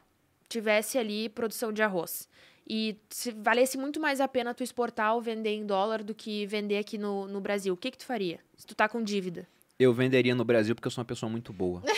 tivesse 0.47 0.95
ali 0.95 1.29
produção 1.29 1.73
de 1.73 1.81
arroz 1.81 2.29
e 2.69 2.95
se 3.09 3.31
valesse 3.31 3.75
muito 3.75 3.99
mais 3.99 4.21
a 4.21 4.27
pena 4.27 4.53
tu 4.53 4.61
exportar 4.61 5.15
ou 5.15 5.21
vender 5.21 5.49
em 5.49 5.65
dólar 5.65 6.03
do 6.03 6.13
que 6.13 6.45
vender 6.45 6.77
aqui 6.77 6.95
no, 6.95 7.27
no 7.27 7.41
Brasil, 7.41 7.73
o 7.73 7.77
que 7.77 7.89
que 7.89 7.97
tu 7.97 8.05
faria? 8.05 8.39
Se 8.55 8.67
tu 8.67 8.75
tá 8.75 8.87
com 8.87 9.01
dívida. 9.01 9.47
Eu 9.79 9.91
venderia 9.91 10.35
no 10.35 10.45
Brasil 10.45 10.75
porque 10.75 10.85
eu 10.85 10.91
sou 10.91 11.01
uma 11.01 11.07
pessoa 11.07 11.27
muito 11.27 11.51
boa. 11.51 11.81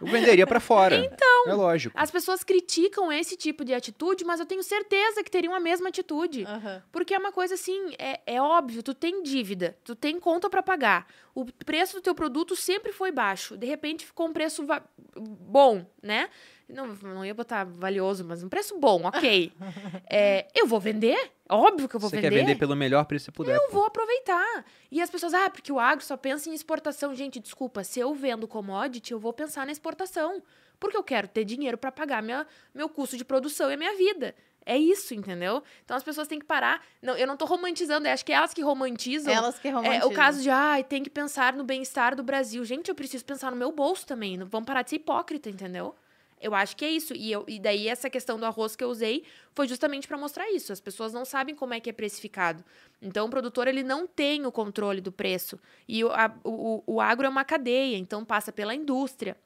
eu 0.00 0.06
venderia 0.06 0.46
pra 0.46 0.60
fora. 0.60 0.96
Então. 1.06 1.48
É 1.48 1.54
lógico. 1.54 1.96
As 1.98 2.10
pessoas 2.10 2.42
criticam 2.42 3.12
esse 3.12 3.36
tipo 3.36 3.64
de 3.64 3.72
atitude, 3.72 4.24
mas 4.24 4.40
eu 4.40 4.46
tenho 4.46 4.62
certeza 4.62 5.22
que 5.22 5.30
teriam 5.30 5.54
a 5.54 5.60
mesma 5.60 5.88
atitude. 5.88 6.44
Aham. 6.44 6.82
Porque 6.90 7.14
é 7.14 7.18
uma 7.18 7.30
coisa 7.32 7.54
assim, 7.54 7.94
é, 7.98 8.20
é 8.26 8.40
óbvio, 8.42 8.82
tu 8.82 8.92
tem 8.94 9.22
dívida, 9.22 9.76
tu 9.84 9.94
tem 9.94 10.18
conta 10.18 10.50
pra 10.50 10.62
pagar. 10.62 11.06
O 11.34 11.44
preço 11.64 11.96
do 11.96 12.00
teu 12.02 12.14
produto 12.14 12.56
sempre 12.56 12.92
foi 12.92 13.12
baixo. 13.12 13.56
De 13.56 13.66
repente 13.66 14.04
ficou 14.06 14.26
um 14.28 14.32
preço 14.32 14.64
va- 14.66 14.82
bom, 15.16 15.84
né? 16.02 16.28
Não, 16.68 16.86
não 16.88 17.24
ia 17.24 17.32
botar 17.32 17.62
valioso, 17.64 18.24
mas 18.24 18.42
um 18.42 18.48
preço 18.48 18.76
bom, 18.78 19.02
ok. 19.04 19.52
É, 20.10 20.46
eu 20.54 20.66
vou 20.66 20.80
vender? 20.80 21.32
Óbvio 21.48 21.88
que 21.88 21.94
eu 21.94 22.00
vou 22.00 22.10
Você 22.10 22.16
vender. 22.16 22.30
quer 22.30 22.36
vender 22.40 22.54
pelo 22.56 22.74
melhor 22.74 23.04
preço 23.04 23.24
que 23.24 23.32
você 23.32 23.36
puder. 23.36 23.54
Eu 23.56 23.62
pô. 23.68 23.72
vou 23.74 23.84
aproveitar. 23.86 24.64
E 24.90 25.00
as 25.00 25.08
pessoas, 25.10 25.32
ah, 25.34 25.48
porque 25.50 25.70
o 25.72 25.78
agro 25.78 26.04
só 26.04 26.16
pensa 26.16 26.48
em 26.50 26.54
exportação. 26.54 27.14
Gente, 27.14 27.38
desculpa, 27.38 27.84
se 27.84 28.00
eu 28.00 28.14
vendo 28.14 28.48
commodity, 28.48 29.12
eu 29.12 29.18
vou 29.20 29.32
pensar 29.32 29.64
na 29.66 29.72
exportação. 29.72 30.42
Porque 30.80 30.96
eu 30.96 31.02
quero 31.04 31.28
ter 31.28 31.44
dinheiro 31.44 31.78
para 31.78 31.90
pagar 31.92 32.22
minha, 32.22 32.46
meu 32.74 32.88
custo 32.88 33.16
de 33.16 33.24
produção 33.24 33.70
e 33.70 33.74
a 33.74 33.76
minha 33.76 33.96
vida. 33.96 34.34
É 34.64 34.76
isso, 34.76 35.14
entendeu? 35.14 35.62
Então 35.84 35.96
as 35.96 36.02
pessoas 36.02 36.26
têm 36.26 36.38
que 36.40 36.44
parar. 36.44 36.84
Não, 37.00 37.16
eu 37.16 37.26
não 37.26 37.36
tô 37.36 37.44
romantizando, 37.44 38.08
acho 38.08 38.24
que 38.24 38.32
é 38.32 38.34
elas 38.36 38.52
que 38.52 38.60
romantizam. 38.62 39.32
Elas 39.32 39.58
que 39.58 39.68
É, 39.68 39.70
romantizam. 39.70 40.08
o 40.08 40.12
caso 40.12 40.42
de, 40.42 40.50
ai, 40.50 40.82
tem 40.82 41.02
que 41.04 41.10
pensar 41.10 41.52
no 41.52 41.62
bem-estar 41.64 42.16
do 42.16 42.22
Brasil. 42.24 42.64
Gente, 42.64 42.88
eu 42.88 42.94
preciso 42.94 43.24
pensar 43.24 43.50
no 43.50 43.56
meu 43.56 43.70
bolso 43.70 44.04
também. 44.06 44.36
Não 44.36 44.46
vamos 44.46 44.66
parar 44.66 44.82
de 44.82 44.90
ser 44.90 44.96
hipócrita, 44.96 45.48
entendeu? 45.48 45.94
Eu 46.40 46.54
acho 46.54 46.76
que 46.76 46.84
é 46.84 46.90
isso. 46.90 47.14
E, 47.14 47.32
eu, 47.32 47.44
e 47.48 47.58
daí 47.58 47.88
essa 47.88 48.10
questão 48.10 48.38
do 48.38 48.44
arroz 48.46 48.76
que 48.76 48.84
eu 48.84 48.88
usei 48.88 49.24
foi 49.54 49.66
justamente 49.66 50.06
para 50.06 50.18
mostrar 50.18 50.50
isso. 50.50 50.72
As 50.72 50.80
pessoas 50.80 51.12
não 51.12 51.24
sabem 51.24 51.54
como 51.54 51.74
é 51.74 51.80
que 51.80 51.88
é 51.90 51.92
precificado. 51.92 52.62
Então 53.00 53.26
o 53.26 53.30
produtor 53.30 53.66
ele 53.68 53.82
não 53.82 54.06
tem 54.06 54.44
o 54.46 54.52
controle 54.52 55.00
do 55.00 55.10
preço. 55.10 55.58
E 55.88 56.04
o, 56.04 56.08
a- 56.12 56.34
o, 56.44 56.82
o 56.86 57.00
agro 57.00 57.26
é 57.26 57.28
uma 57.28 57.44
cadeia, 57.44 57.96
então 57.96 58.24
passa 58.24 58.52
pela 58.52 58.74
indústria, 58.74 59.36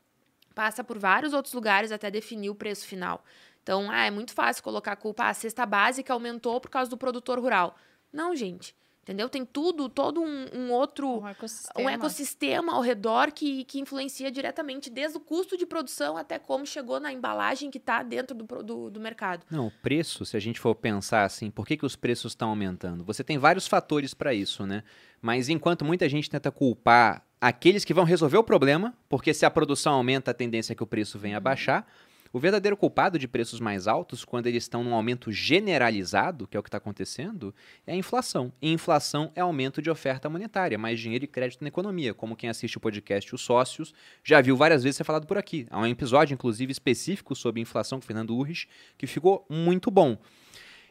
passa 0.55 0.83
por 0.85 0.99
vários 0.99 1.33
outros 1.33 1.55
lugares 1.55 1.93
até 1.93 2.11
definir 2.11 2.51
o 2.51 2.55
preço 2.55 2.87
final. 2.87 3.25
Então, 3.63 3.91
ah, 3.91 4.05
é 4.07 4.11
muito 4.11 4.33
fácil 4.33 4.63
colocar 4.63 4.93
a 4.93 4.97
culpa, 4.97 5.25
ah, 5.25 5.29
a 5.31 5.35
cesta 5.35 5.67
básica 5.67 6.13
aumentou 6.13 6.61
por 6.61 6.71
causa 6.71 6.91
do 6.91 6.97
produtor 6.97 7.39
rural. 7.39 7.77
Não, 8.13 8.35
gente. 8.35 8.75
Entendeu? 9.03 9.29
Tem 9.31 9.45
tudo, 9.47 9.89
todo 9.89 10.21
um, 10.21 10.47
um 10.55 10.71
outro 10.73 11.21
Um 11.21 11.27
ecossistema. 11.27 11.87
um 11.87 11.91
ecossistema 11.91 12.75
ao 12.75 12.83
redor 12.83 13.33
que, 13.33 13.65
que 13.65 13.81
influencia 13.81 14.31
diretamente 14.31 14.91
desde 14.91 15.17
o 15.17 15.21
custo 15.21 15.57
de 15.57 15.65
produção 15.65 16.17
até 16.19 16.39
como 16.39 16.67
chegou 16.67 17.01
na 17.01 17.11
embalagem 17.13 17.71
que 17.71 17.79
está 17.79 18.03
dentro 18.03 18.37
do, 18.37 18.63
do, 18.63 18.91
do 18.91 19.01
mercado. 19.01 19.45
Não, 19.51 19.69
o 19.69 19.71
preço, 19.83 20.25
se 20.27 20.37
a 20.37 20.41
gente 20.41 20.61
for 20.61 20.75
pensar 20.75 21.25
assim, 21.25 21.51
por 21.51 21.67
que, 21.67 21.79
que 21.79 21.87
os 21.87 21.97
preços 21.97 22.33
estão 22.33 22.51
aumentando? 22.51 23.03
Você 23.05 23.25
tem 23.25 23.39
vários 23.39 23.67
fatores 23.67 24.13
para 24.13 24.35
isso, 24.35 24.67
né? 24.67 24.85
Mas 25.21 25.49
enquanto 25.49 25.85
muita 25.85 26.09
gente 26.09 26.29
tenta 26.29 26.51
culpar 26.51 27.25
aqueles 27.41 27.85
que 27.85 27.95
vão 27.95 28.05
resolver 28.05 28.37
o 28.37 28.45
problema, 28.45 28.95
porque 29.09 29.33
se 29.33 29.47
a 29.47 29.51
produção 29.51 29.95
aumenta, 29.95 30.31
a 30.31 30.35
tendência 30.35 30.73
é 30.75 30.77
que 30.77 30.83
o 30.83 30.87
preço 30.87 31.19
venha 31.19 31.39
a 31.39 31.41
baixar. 31.41 31.91
O 32.33 32.39
verdadeiro 32.39 32.77
culpado 32.77 33.19
de 33.19 33.27
preços 33.27 33.59
mais 33.59 33.89
altos, 33.89 34.25
quando 34.25 34.47
eles 34.47 34.63
estão 34.63 34.85
num 34.85 34.95
aumento 34.95 35.33
generalizado, 35.33 36.47
que 36.47 36.57
é 36.57 36.61
o 36.61 36.63
que 36.63 36.69
está 36.69 36.79
acontecendo, 36.79 37.53
é 37.85 37.93
a 37.93 37.97
inflação. 37.97 38.53
E 38.63 38.73
inflação 38.73 39.33
é 39.35 39.41
aumento 39.41 39.83
de 39.83 39.91
oferta 39.91 40.31
monetária, 40.31 40.79
mais 40.79 41.01
dinheiro 41.01 41.25
e 41.25 41.29
crédito 41.29 41.63
na 41.63 41.69
economia. 41.69 42.15
Como 42.15 42.37
quem 42.37 42.49
assiste 42.49 42.77
o 42.77 42.81
podcast 42.81 43.35
Os 43.35 43.41
Sócios 43.41 43.93
já 44.23 44.41
viu 44.41 44.57
várias 44.57 44.85
vezes 44.85 44.99
ser 44.99 45.05
falado 45.05 45.27
por 45.27 45.39
aqui. 45.39 45.67
Há 45.71 45.81
um 45.81 45.87
episódio, 45.87 46.35
inclusive, 46.35 46.71
específico 46.71 47.35
sobre 47.35 47.61
inflação 47.61 47.99
com 47.99 48.07
Fernando 48.07 48.37
Urrich, 48.37 48.69
que 48.97 49.09
ficou 49.09 49.45
muito 49.51 49.91
bom. 49.91 50.17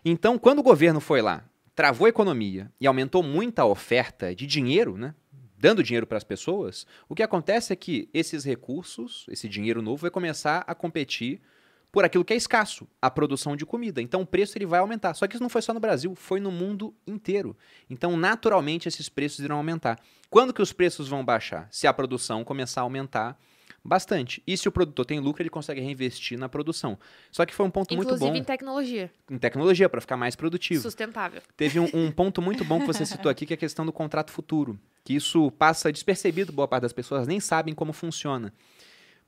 Então, 0.03 0.37
quando 0.37 0.59
o 0.59 0.63
governo 0.63 0.99
foi 0.99 1.21
lá, 1.21 1.45
travou 1.73 2.05
a 2.05 2.09
economia 2.09 2.69
e 2.81 2.85
aumentou 2.85 3.23
muito 3.23 3.59
a 3.59 3.65
oferta 3.65 4.35
de 4.35 4.45
dinheiro, 4.45 4.97
né? 4.97 5.15
Dando 5.59 5.83
dinheiro 5.83 6.07
para 6.07 6.17
as 6.17 6.23
pessoas, 6.23 6.87
o 7.09 7.13
que 7.13 7.21
acontece 7.21 7.73
é 7.73 7.75
que 7.75 8.09
esses 8.13 8.45
recursos, 8.45 9.25
esse 9.29 9.49
dinheiro 9.49 9.81
novo, 9.81 10.03
vai 10.03 10.09
começar 10.09 10.63
a 10.65 10.73
competir 10.73 11.41
por 11.91 12.05
aquilo 12.05 12.23
que 12.23 12.31
é 12.31 12.37
escasso, 12.37 12.87
a 13.01 13.11
produção 13.11 13.57
de 13.57 13.65
comida. 13.65 14.01
Então 14.01 14.21
o 14.21 14.25
preço 14.25 14.57
ele 14.57 14.65
vai 14.65 14.79
aumentar. 14.79 15.13
Só 15.15 15.27
que 15.27 15.35
isso 15.35 15.43
não 15.43 15.49
foi 15.49 15.61
só 15.61 15.73
no 15.73 15.79
Brasil, 15.81 16.15
foi 16.15 16.39
no 16.39 16.49
mundo 16.49 16.95
inteiro. 17.05 17.57
Então, 17.89 18.15
naturalmente, 18.15 18.87
esses 18.87 19.09
preços 19.09 19.39
irão 19.43 19.57
aumentar. 19.57 19.99
Quando 20.29 20.53
que 20.53 20.61
os 20.61 20.71
preços 20.71 21.09
vão 21.09 21.25
baixar? 21.25 21.67
Se 21.71 21.87
a 21.87 21.93
produção 21.93 22.45
começar 22.45 22.79
a 22.79 22.83
aumentar 22.83 23.37
bastante. 23.83 24.41
E 24.45 24.57
se 24.57 24.67
o 24.67 24.71
produtor 24.71 25.05
tem 25.05 25.19
lucro, 25.19 25.41
ele 25.41 25.49
consegue 25.49 25.81
reinvestir 25.81 26.37
na 26.37 26.49
produção. 26.49 26.97
Só 27.31 27.45
que 27.45 27.53
foi 27.53 27.65
um 27.65 27.71
ponto 27.71 27.95
muito 27.95 28.07
Inclusive 28.07 28.31
bom 28.31 28.37
em 28.37 28.43
tecnologia 28.43 29.11
em 29.29 29.37
tecnologia 29.37 29.87
para 29.87 30.01
ficar 30.01 30.17
mais 30.17 30.35
produtivo. 30.35 30.81
sustentável. 30.81 31.41
Teve 31.55 31.79
um, 31.79 31.89
um 31.93 32.11
ponto 32.11 32.41
muito 32.41 32.63
bom 32.65 32.79
que 32.79 32.87
você 32.87 33.05
citou 33.05 33.29
aqui, 33.29 33.45
que 33.45 33.53
é 33.53 33.55
a 33.55 33.57
questão 33.57 33.85
do 33.85 33.93
contrato 33.93 34.31
futuro. 34.31 34.79
Que 35.03 35.13
isso 35.13 35.51
passa 35.51 35.91
despercebido, 35.91 36.51
boa 36.51 36.67
parte 36.67 36.83
das 36.83 36.93
pessoas 36.93 37.27
nem 37.27 37.39
sabem 37.39 37.73
como 37.73 37.93
funciona. 37.93 38.53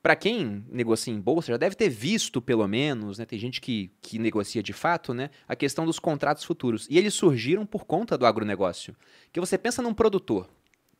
Para 0.02 0.16
quem 0.16 0.66
negocia 0.72 1.14
em 1.14 1.20
bolsa, 1.20 1.52
já 1.52 1.58
deve 1.58 1.76
ter 1.76 1.88
visto, 1.88 2.41
pelo 2.41 2.68
menos, 2.68 3.20
né? 3.20 3.26
Tem 3.26 3.38
gente 3.38 3.62
que, 3.62 3.91
que 4.02 4.18
negocia 4.18 4.64
de 4.64 4.74
fato, 4.74 5.14
né? 5.14 5.30
A 5.47 5.56
questão 5.56 5.86
dos 5.86 5.99
contratos 5.99 6.43
futuros. 6.43 6.88
E 6.89 6.97
eles 6.97 7.14
surgiram 7.14 7.68
por 7.68 7.86
conta 7.86 8.18
do 8.18 8.26
agronegócio. 8.26 8.95
Que 9.32 9.39
você 9.39 9.60
pensa 9.60 9.80
num 9.80 9.93
produtor. 9.93 10.49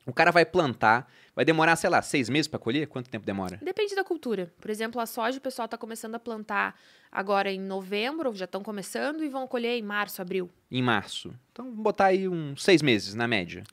O 0.06 0.14
cara 0.14 0.32
vai 0.32 0.46
plantar, 0.46 1.12
vai 1.36 1.46
demorar, 1.46 1.76
sei 1.76 1.90
lá, 1.90 2.02
seis 2.02 2.30
meses 2.30 2.48
para 2.48 2.60
colher? 2.60 2.88
Quanto 2.88 3.10
tempo 3.10 3.26
demora? 3.26 3.60
Depende 3.62 3.96
da 3.96 4.04
cultura. 4.04 4.52
Por 4.60 4.72
exemplo, 4.72 5.00
a 5.00 5.06
soja, 5.06 5.38
o 5.38 5.42
pessoal 5.42 5.66
está 5.66 5.78
começando 5.78 6.16
a 6.16 6.20
plantar 6.20 6.76
agora 7.12 7.52
em 7.52 7.60
novembro, 7.60 8.34
já 8.34 8.46
estão 8.46 8.64
começando, 8.64 9.24
e 9.24 9.30
vão 9.30 9.48
colher 9.48 9.78
em 9.78 9.84
março, 9.84 10.22
abril. 10.22 10.50
Em 10.72 10.82
março. 10.82 11.34
Então, 11.52 11.66
vamos 11.66 11.82
botar 11.82 12.06
aí 12.06 12.28
uns 12.28 12.64
seis 12.64 12.82
meses 12.82 13.14
na 13.14 13.28
média. 13.28 13.64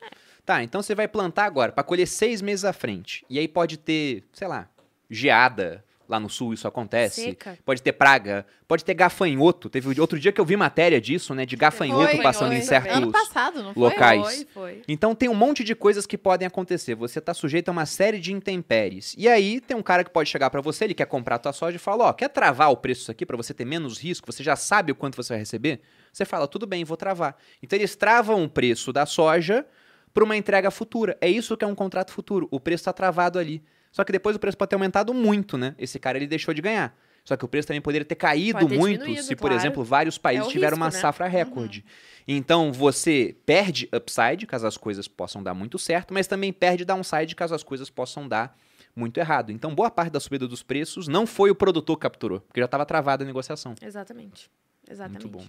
Tá, 0.45 0.63
então 0.63 0.81
você 0.81 0.95
vai 0.95 1.07
plantar 1.07 1.45
agora 1.45 1.71
para 1.71 1.83
colher 1.83 2.07
seis 2.07 2.41
meses 2.41 2.65
à 2.65 2.73
frente. 2.73 3.25
E 3.29 3.37
aí 3.37 3.47
pode 3.47 3.77
ter, 3.77 4.23
sei 4.33 4.47
lá, 4.47 4.67
geada 5.09 5.83
lá 6.09 6.19
no 6.19 6.29
sul 6.29 6.53
isso 6.53 6.67
acontece. 6.67 7.21
Seca. 7.21 7.57
Pode 7.63 7.81
ter 7.83 7.93
praga, 7.93 8.45
pode 8.67 8.83
ter 8.83 8.95
gafanhoto. 8.95 9.69
Teve 9.69 10.01
outro 10.01 10.19
dia 10.19 10.31
que 10.31 10.41
eu 10.41 10.45
vi 10.45 10.57
matéria 10.57 10.99
disso, 10.99 11.35
né? 11.35 11.45
De 11.45 11.55
gafanhoto 11.55 12.15
Foi, 12.15 12.23
passando 12.23 12.47
foi, 12.49 12.57
em 12.57 12.61
certos. 12.61 12.97
Ano 12.97 13.11
passado, 13.11 13.61
não 13.61 13.73
foi? 13.73 13.83
locais. 13.83 14.25
Foi, 14.25 14.45
foi. 14.45 14.81
Então 14.87 15.13
tem 15.13 15.29
um 15.29 15.35
monte 15.35 15.63
de 15.63 15.75
coisas 15.75 16.07
que 16.07 16.17
podem 16.17 16.47
acontecer. 16.47 16.95
Você 16.95 17.21
tá 17.21 17.33
sujeito 17.33 17.69
a 17.69 17.71
uma 17.71 17.85
série 17.85 18.19
de 18.19 18.33
intempéries. 18.33 19.13
E 19.17 19.29
aí 19.29 19.61
tem 19.61 19.77
um 19.77 19.83
cara 19.83 20.03
que 20.03 20.09
pode 20.09 20.29
chegar 20.29 20.49
pra 20.49 20.61
você, 20.61 20.85
ele 20.85 20.95
quer 20.95 21.05
comprar 21.05 21.35
a 21.35 21.39
tua 21.39 21.53
soja 21.53 21.75
e 21.75 21.79
fala: 21.79 22.05
"Ó, 22.05 22.13
quer 22.13 22.29
travar 22.29 22.71
o 22.71 22.77
preço 22.77 23.01
disso 23.01 23.11
aqui 23.11 23.25
pra 23.25 23.37
você 23.37 23.53
ter 23.53 23.65
menos 23.65 23.99
risco? 23.99 24.31
Você 24.31 24.43
já 24.43 24.55
sabe 24.55 24.91
o 24.91 24.95
quanto 24.95 25.15
você 25.15 25.33
vai 25.33 25.39
receber?" 25.39 25.81
Você 26.11 26.25
fala: 26.25 26.47
"Tudo 26.47 26.65
bem, 26.65 26.83
vou 26.83 26.97
travar". 26.97 27.37
Então 27.61 27.77
eles 27.77 27.95
travam 27.95 28.43
o 28.43 28.49
preço 28.49 28.91
da 28.91 29.05
soja 29.05 29.65
para 30.11 30.23
uma 30.23 30.35
entrega 30.35 30.71
futura. 30.71 31.15
É 31.21 31.29
isso 31.29 31.55
que 31.55 31.63
é 31.63 31.67
um 31.67 31.75
contrato 31.75 32.11
futuro. 32.11 32.47
O 32.49 32.59
preço 32.59 32.81
está 32.81 32.93
travado 32.93 33.37
ali. 33.37 33.63
Só 33.91 34.03
que 34.03 34.11
depois 34.11 34.35
o 34.35 34.39
preço 34.39 34.57
pode 34.57 34.69
ter 34.69 34.75
aumentado 34.75 35.13
muito, 35.13 35.57
né? 35.57 35.75
Esse 35.77 35.99
cara 35.99 36.17
ele 36.17 36.27
deixou 36.27 36.53
de 36.53 36.61
ganhar. 36.61 36.95
Só 37.23 37.35
que 37.37 37.45
o 37.45 37.47
preço 37.47 37.67
também 37.67 37.81
poderia 37.81 38.05
ter 38.05 38.15
caído 38.15 38.67
ter 38.67 38.77
muito 38.77 39.21
se, 39.21 39.35
por 39.35 39.49
claro. 39.49 39.55
exemplo, 39.55 39.83
vários 39.83 40.17
países 40.17 40.47
o 40.47 40.49
tiveram 40.49 40.77
risco, 40.77 40.83
uma 40.83 40.91
né? 40.91 40.99
safra 40.99 41.27
recorde. 41.27 41.85
Então 42.27 42.71
você 42.71 43.35
perde 43.45 43.89
upside, 43.93 44.45
caso 44.45 44.65
as 44.65 44.77
coisas 44.77 45.07
possam 45.07 45.43
dar 45.43 45.53
muito 45.53 45.77
certo, 45.77 46.13
mas 46.13 46.27
também 46.27 46.51
perde 46.53 46.85
downside, 46.85 47.35
caso 47.35 47.53
as 47.53 47.63
coisas 47.63 47.89
possam 47.89 48.27
dar 48.27 48.57
muito 48.95 49.19
errado. 49.19 49.51
Então 49.51 49.73
boa 49.73 49.91
parte 49.91 50.11
da 50.11 50.19
subida 50.19 50.47
dos 50.47 50.63
preços 50.63 51.07
não 51.07 51.27
foi 51.27 51.51
o 51.51 51.55
produtor 51.55 51.97
que 51.97 52.01
capturou, 52.01 52.39
porque 52.41 52.59
já 52.59 52.65
estava 52.65 52.85
travada 52.85 53.23
a 53.23 53.27
negociação. 53.27 53.75
Exatamente. 53.81 54.49
Exatamente. 54.89 55.27
Muito 55.27 55.37
bom. 55.39 55.45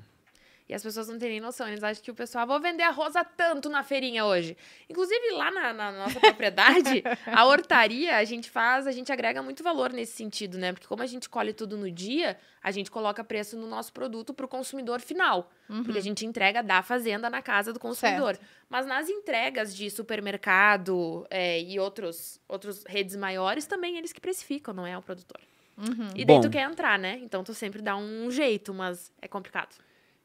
E 0.70 0.74
as 0.74 0.84
pessoas 0.84 1.08
não 1.08 1.18
têm 1.18 1.30
nem 1.30 1.40
noção. 1.40 1.66
Eles 1.66 1.82
acham 1.82 2.00
que 2.00 2.12
o 2.12 2.14
pessoal, 2.14 2.44
"Ah, 2.44 2.46
vou 2.46 2.60
vender 2.60 2.84
arroz 2.84 3.16
a 3.16 3.24
tanto 3.24 3.68
na 3.68 3.82
feirinha 3.82 4.24
hoje. 4.24 4.56
Inclusive, 4.88 5.32
lá 5.32 5.50
na, 5.50 5.72
na 5.72 5.90
nossa 5.90 6.20
propriedade, 6.20 7.02
a 7.26 7.44
hortaria, 7.44 8.16
a 8.16 8.22
gente 8.22 8.48
faz, 8.48 8.86
a 8.86 8.92
gente 8.92 9.10
agrega 9.10 9.42
muito 9.42 9.64
valor 9.64 9.92
nesse 9.92 10.12
sentido, 10.12 10.58
né? 10.58 10.72
Porque 10.72 10.86
como 10.86 11.02
a 11.02 11.06
gente 11.06 11.28
colhe 11.28 11.52
tudo 11.52 11.76
no 11.76 11.90
dia, 11.90 12.38
a 12.62 12.70
gente 12.70 12.88
coloca 12.88 13.24
preço 13.24 13.56
no 13.56 13.66
nosso 13.66 13.92
produto 13.92 14.32
pro 14.32 14.46
consumidor 14.46 15.00
final. 15.00 15.50
Porque 15.82 15.98
a 15.98 16.02
gente 16.02 16.24
entrega 16.24 16.62
da 16.62 16.82
fazenda 16.82 17.28
na 17.28 17.42
casa 17.42 17.72
do 17.72 17.80
consumidor. 17.80 18.38
Mas 18.68 18.86
nas 18.86 19.08
entregas 19.08 19.74
de 19.74 19.90
supermercado 19.90 21.26
é, 21.30 21.60
e 21.60 21.80
outros, 21.80 22.40
outros 22.48 22.84
redes 22.86 23.16
maiores, 23.16 23.66
também 23.66 23.96
eles 23.96 24.12
que 24.12 24.20
precificam, 24.20 24.72
não 24.72 24.86
é 24.86 24.96
o 24.96 25.02
produtor. 25.02 25.40
Uhum. 25.76 26.10
E 26.14 26.24
daí 26.24 26.36
Bom. 26.36 26.42
tu 26.42 26.50
quer 26.50 26.62
entrar, 26.70 26.98
né? 26.98 27.18
Então 27.22 27.42
tu 27.42 27.54
sempre 27.54 27.82
dá 27.82 27.96
um 27.96 28.30
jeito, 28.30 28.72
mas 28.72 29.12
é 29.20 29.26
complicado. 29.26 29.74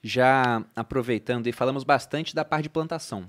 Já 0.08 0.64
aproveitando 0.76 1.48
e 1.48 1.52
falamos 1.52 1.84
bastante 1.84 2.36
da 2.36 2.46
parte 2.46 2.64
de 2.64 2.70
plantação. 2.70 3.28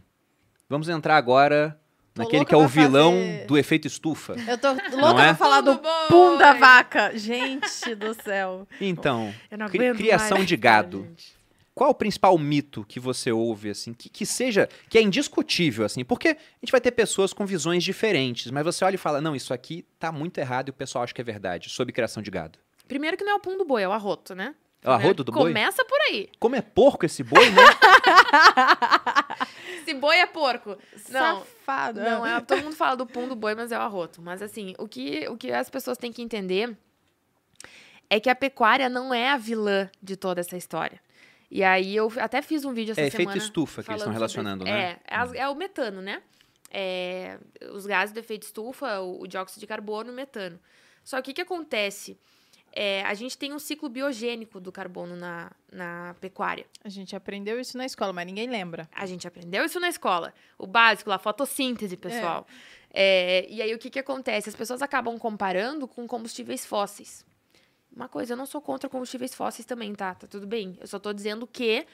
Vamos 0.68 0.90
entrar 0.90 1.16
agora 1.16 1.80
Tô 2.12 2.22
naquele 2.22 2.44
que 2.44 2.52
é 2.52 2.56
o 2.58 2.68
vilão 2.68 3.12
fazer- 3.12 3.46
do 3.46 3.56
efeito 3.56 3.86
estufa. 3.86 4.34
Eu 4.46 4.58
tô 4.58 4.68
louca 4.94 5.22
é? 5.22 5.26
pra 5.28 5.34
falar 5.36 5.62
do 5.62 5.80
pum 6.06 6.36
da 6.36 6.52
vaca. 6.52 7.16
Gente 7.16 7.94
do 7.94 8.12
céu. 8.22 8.68
Então, 8.78 9.32
cri- 9.70 9.94
criação 9.94 10.36
mais 10.36 10.46
de 10.46 10.54
gado. 10.54 11.08
Qual 11.74 11.88
o 11.88 11.94
principal 11.94 12.36
mito 12.36 12.84
que 12.86 13.00
você 13.00 13.32
ouve, 13.32 13.70
assim, 13.70 13.94
que, 13.94 14.10
que 14.10 14.26
seja, 14.26 14.68
que 14.90 14.98
é 14.98 15.02
indiscutível, 15.02 15.86
assim? 15.86 16.04
Porque 16.04 16.28
a 16.28 16.36
gente 16.62 16.72
vai 16.72 16.80
ter 16.80 16.90
pessoas 16.90 17.32
com 17.32 17.46
visões 17.46 17.82
diferentes, 17.82 18.50
mas 18.50 18.64
você 18.64 18.84
olha 18.84 18.96
e 18.96 18.98
fala, 18.98 19.18
não, 19.22 19.34
isso 19.34 19.54
aqui 19.54 19.82
tá 19.98 20.12
muito 20.12 20.36
errado 20.36 20.68
e 20.68 20.70
o 20.70 20.74
pessoal 20.74 21.04
acha 21.04 21.14
que 21.14 21.22
é 21.22 21.24
verdade, 21.24 21.70
sobre 21.70 21.92
criação 21.94 22.22
de 22.22 22.30
gado. 22.30 22.58
Primeiro 22.86 23.16
que 23.16 23.24
não 23.24 23.32
é 23.32 23.34
o 23.34 23.40
pum 23.40 23.56
do 23.56 23.64
boi, 23.64 23.82
é 23.82 23.88
o 23.88 23.92
arroto, 23.92 24.34
né? 24.34 24.54
É 24.86 24.90
o 24.90 24.92
arroto 24.92 25.24
do 25.24 25.32
boi? 25.32 25.50
Começa 25.50 25.84
por 25.84 26.00
aí. 26.02 26.28
Como 26.38 26.54
é 26.56 26.62
porco 26.62 27.04
esse 27.04 27.22
boi, 27.24 27.50
né? 27.50 27.62
Se 29.84 29.94
boi 29.94 30.16
é 30.16 30.26
porco. 30.26 30.76
Não, 31.10 31.40
Safado. 31.40 32.00
não 32.00 32.26
é, 32.26 32.40
todo 32.40 32.62
mundo 32.62 32.76
fala 32.76 32.96
do 32.96 33.06
pum 33.06 33.28
do 33.28 33.36
boi, 33.36 33.54
mas 33.54 33.72
é 33.72 33.78
o 33.78 33.82
arroto. 33.82 34.20
Mas 34.22 34.42
assim, 34.42 34.74
o 34.78 34.88
que, 34.88 35.26
o 35.28 35.36
que 35.36 35.52
as 35.52 35.70
pessoas 35.70 35.98
têm 35.98 36.12
que 36.12 36.22
entender 36.22 36.76
é 38.08 38.18
que 38.20 38.30
a 38.30 38.34
pecuária 38.34 38.88
não 38.88 39.12
é 39.12 39.30
a 39.30 39.36
vilã 39.36 39.90
de 40.02 40.16
toda 40.16 40.40
essa 40.40 40.56
história. 40.56 41.00
E 41.50 41.62
aí 41.62 41.94
eu 41.94 42.12
até 42.20 42.42
fiz 42.42 42.64
um 42.64 42.72
vídeo 42.72 42.92
essa 42.92 43.00
É 43.00 43.06
efeito 43.06 43.28
semana. 43.28 43.38
estufa 43.38 43.82
que 43.82 43.90
eles 43.90 44.00
estão 44.02 44.12
relacionando, 44.12 44.64
sobre- 44.66 44.72
né? 44.80 44.96
É, 45.06 45.16
é, 45.16 45.38
é 45.42 45.48
o 45.48 45.54
metano, 45.54 46.02
né? 46.02 46.20
É, 46.70 47.38
os 47.72 47.86
gases 47.86 48.12
do 48.12 48.18
efeito 48.18 48.42
estufa, 48.42 49.00
o, 49.00 49.22
o 49.22 49.26
dióxido 49.26 49.60
de 49.60 49.66
carbono 49.66 50.10
e 50.10 50.12
o 50.12 50.16
metano. 50.16 50.58
Só 51.04 51.22
que 51.22 51.30
o 51.30 51.34
que 51.34 51.40
acontece? 51.40 52.18
É, 52.78 53.02
a 53.04 53.14
gente 53.14 53.38
tem 53.38 53.54
um 53.54 53.58
ciclo 53.58 53.88
biogênico 53.88 54.60
do 54.60 54.70
carbono 54.70 55.16
na, 55.16 55.50
na 55.72 56.14
pecuária. 56.20 56.66
A 56.84 56.90
gente 56.90 57.16
aprendeu 57.16 57.58
isso 57.58 57.78
na 57.78 57.86
escola, 57.86 58.12
mas 58.12 58.26
ninguém 58.26 58.46
lembra. 58.50 58.86
A 58.92 59.06
gente 59.06 59.26
aprendeu 59.26 59.64
isso 59.64 59.80
na 59.80 59.88
escola. 59.88 60.34
O 60.58 60.66
básico, 60.66 61.08
lá, 61.08 61.18
fotossíntese, 61.18 61.96
pessoal. 61.96 62.46
É, 62.92 63.46
e 63.48 63.62
aí, 63.62 63.74
o 63.74 63.78
que, 63.78 63.88
que 63.88 63.98
acontece? 63.98 64.50
As 64.50 64.54
pessoas 64.54 64.82
acabam 64.82 65.18
comparando 65.18 65.88
com 65.88 66.06
combustíveis 66.06 66.66
fósseis. 66.66 67.24
Uma 67.90 68.10
coisa, 68.10 68.34
eu 68.34 68.36
não 68.36 68.44
sou 68.44 68.60
contra 68.60 68.90
combustíveis 68.90 69.34
fósseis 69.34 69.64
também, 69.64 69.94
tá? 69.94 70.14
Tá 70.14 70.26
tudo 70.26 70.46
bem. 70.46 70.76
Eu 70.78 70.86
só 70.86 70.98
tô 70.98 71.14
dizendo 71.14 71.46
que. 71.46 71.86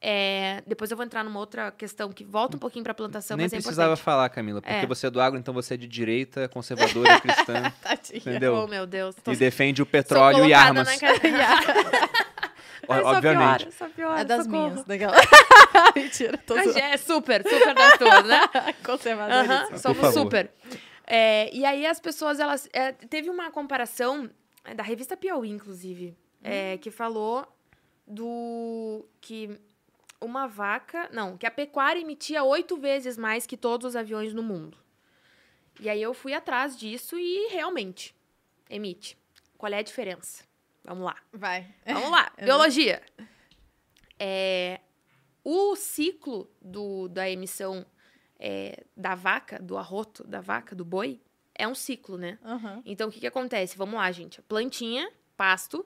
É, 0.00 0.62
depois 0.66 0.90
eu 0.90 0.96
vou 0.96 1.04
entrar 1.04 1.24
numa 1.24 1.38
outra 1.40 1.70
questão 1.72 2.10
que 2.12 2.24
volta 2.24 2.56
um 2.56 2.60
pouquinho 2.60 2.84
pra 2.84 2.94
plantação, 2.94 3.36
Nem 3.36 3.44
mas 3.46 3.52
é 3.52 3.56
precisava 3.56 3.88
importante. 3.94 4.04
falar, 4.04 4.28
Camila, 4.28 4.60
porque 4.62 4.74
É. 4.74 4.86
você 4.86 5.06
é 5.08 5.10
do 5.10 5.20
agro, 5.20 5.38
então 5.38 5.52
você 5.52 5.74
é 5.74 5.76
de 5.76 5.86
direita, 5.88 6.48
conservadora, 6.48 7.18
cristã, 7.20 7.72
Tadinha. 7.82 8.18
entendeu? 8.18 8.54
Oh, 8.54 8.66
meu 8.68 8.86
Deus. 8.86 9.16
Tô 9.16 9.32
E 9.32 9.36
defende 9.36 9.82
o 9.82 9.84
sou 9.84 9.90
petróleo 9.90 10.44
e 10.46 10.54
armas, 10.54 10.86
na 10.86 10.94
só 13.02 13.08
obviamente. 13.16 13.58
piora, 13.66 13.70
só 13.72 13.88
piora, 13.88 14.20
É 14.20 14.24
das 14.24 14.44
socorro. 14.44 14.70
minhas, 14.70 14.84
daquela. 14.84 15.16
Mentira, 15.94 16.38
tô 16.38 16.54
Mas. 16.56 16.74
É 16.76 16.96
super, 16.96 17.42
super 17.46 17.74
das 17.74 17.98
tuas, 17.98 18.24
né? 18.24 18.40
Conservadoríssima. 18.84 19.54
Aham, 19.54 19.68
Por 19.68 19.78
somos 19.78 20.14
super. 20.14 20.50
É, 21.06 21.54
e 21.54 21.64
aí 21.64 21.86
as 21.86 22.00
pessoas, 22.00 22.38
elas. 22.38 22.68
é, 22.72 22.92
teve 22.92 23.28
uma 23.30 23.50
comparação 23.50 24.30
é, 24.64 24.74
da 24.74 24.82
revista 24.82 25.16
Piauí, 25.16 25.50
inclusive, 25.50 26.16
é, 26.42 26.74
Hum. 26.74 26.78
que 26.78 26.90
falou 26.90 27.46
do. 28.06 29.06
que 29.20 29.58
uma 30.20 30.46
vaca. 30.46 31.08
Não, 31.12 31.36
que 31.36 31.46
a 31.46 31.50
pecuária 31.50 32.00
emitia 32.00 32.42
oito 32.42 32.76
vezes 32.76 33.16
mais 33.16 33.46
que 33.46 33.56
todos 33.56 33.86
os 33.86 33.96
aviões 33.96 34.32
no 34.34 34.42
mundo. 34.42 34.78
E 35.80 35.88
aí 35.88 36.02
eu 36.02 36.12
fui 36.12 36.34
atrás 36.34 36.76
disso 36.76 37.18
e 37.18 37.48
realmente 37.48 38.14
emite. 38.68 39.16
Qual 39.56 39.72
é 39.72 39.78
a 39.78 39.82
diferença? 39.82 40.44
Vamos 40.84 41.04
lá. 41.04 41.16
Vai. 41.32 41.66
Vamos 41.86 42.10
lá, 42.10 42.32
biologia. 42.42 43.02
É, 44.18 44.80
o 45.44 45.76
ciclo 45.76 46.50
do, 46.60 47.08
da 47.08 47.28
emissão 47.28 47.86
é, 48.38 48.84
da 48.96 49.14
vaca, 49.14 49.58
do 49.58 49.76
arroto 49.76 50.24
da 50.26 50.40
vaca, 50.40 50.74
do 50.74 50.84
boi, 50.84 51.20
é 51.54 51.66
um 51.66 51.74
ciclo, 51.74 52.16
né? 52.16 52.38
Aham. 52.44 52.82
Então, 52.84 53.08
o 53.08 53.12
que, 53.12 53.20
que 53.20 53.26
acontece? 53.26 53.76
Vamos 53.76 53.96
lá, 53.96 54.10
gente. 54.12 54.40
A 54.40 54.42
plantinha, 54.44 55.10
pasto, 55.36 55.84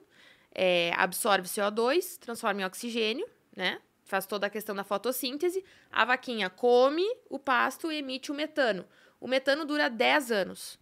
é, 0.53 0.91
absorve 0.95 1.47
CO2, 1.47 2.17
transforma 2.19 2.61
em 2.61 2.65
oxigênio, 2.65 3.27
né? 3.55 3.81
Faz 4.03 4.25
toda 4.25 4.47
a 4.47 4.49
questão 4.49 4.75
da 4.75 4.83
fotossíntese. 4.83 5.63
A 5.91 6.05
vaquinha 6.05 6.49
come 6.49 7.05
o 7.29 7.39
pasto 7.39 7.91
e 7.91 7.97
emite 7.97 8.31
o 8.31 8.35
metano. 8.35 8.85
O 9.19 9.27
metano 9.27 9.65
dura 9.65 9.89
10 9.89 10.31
anos. 10.31 10.79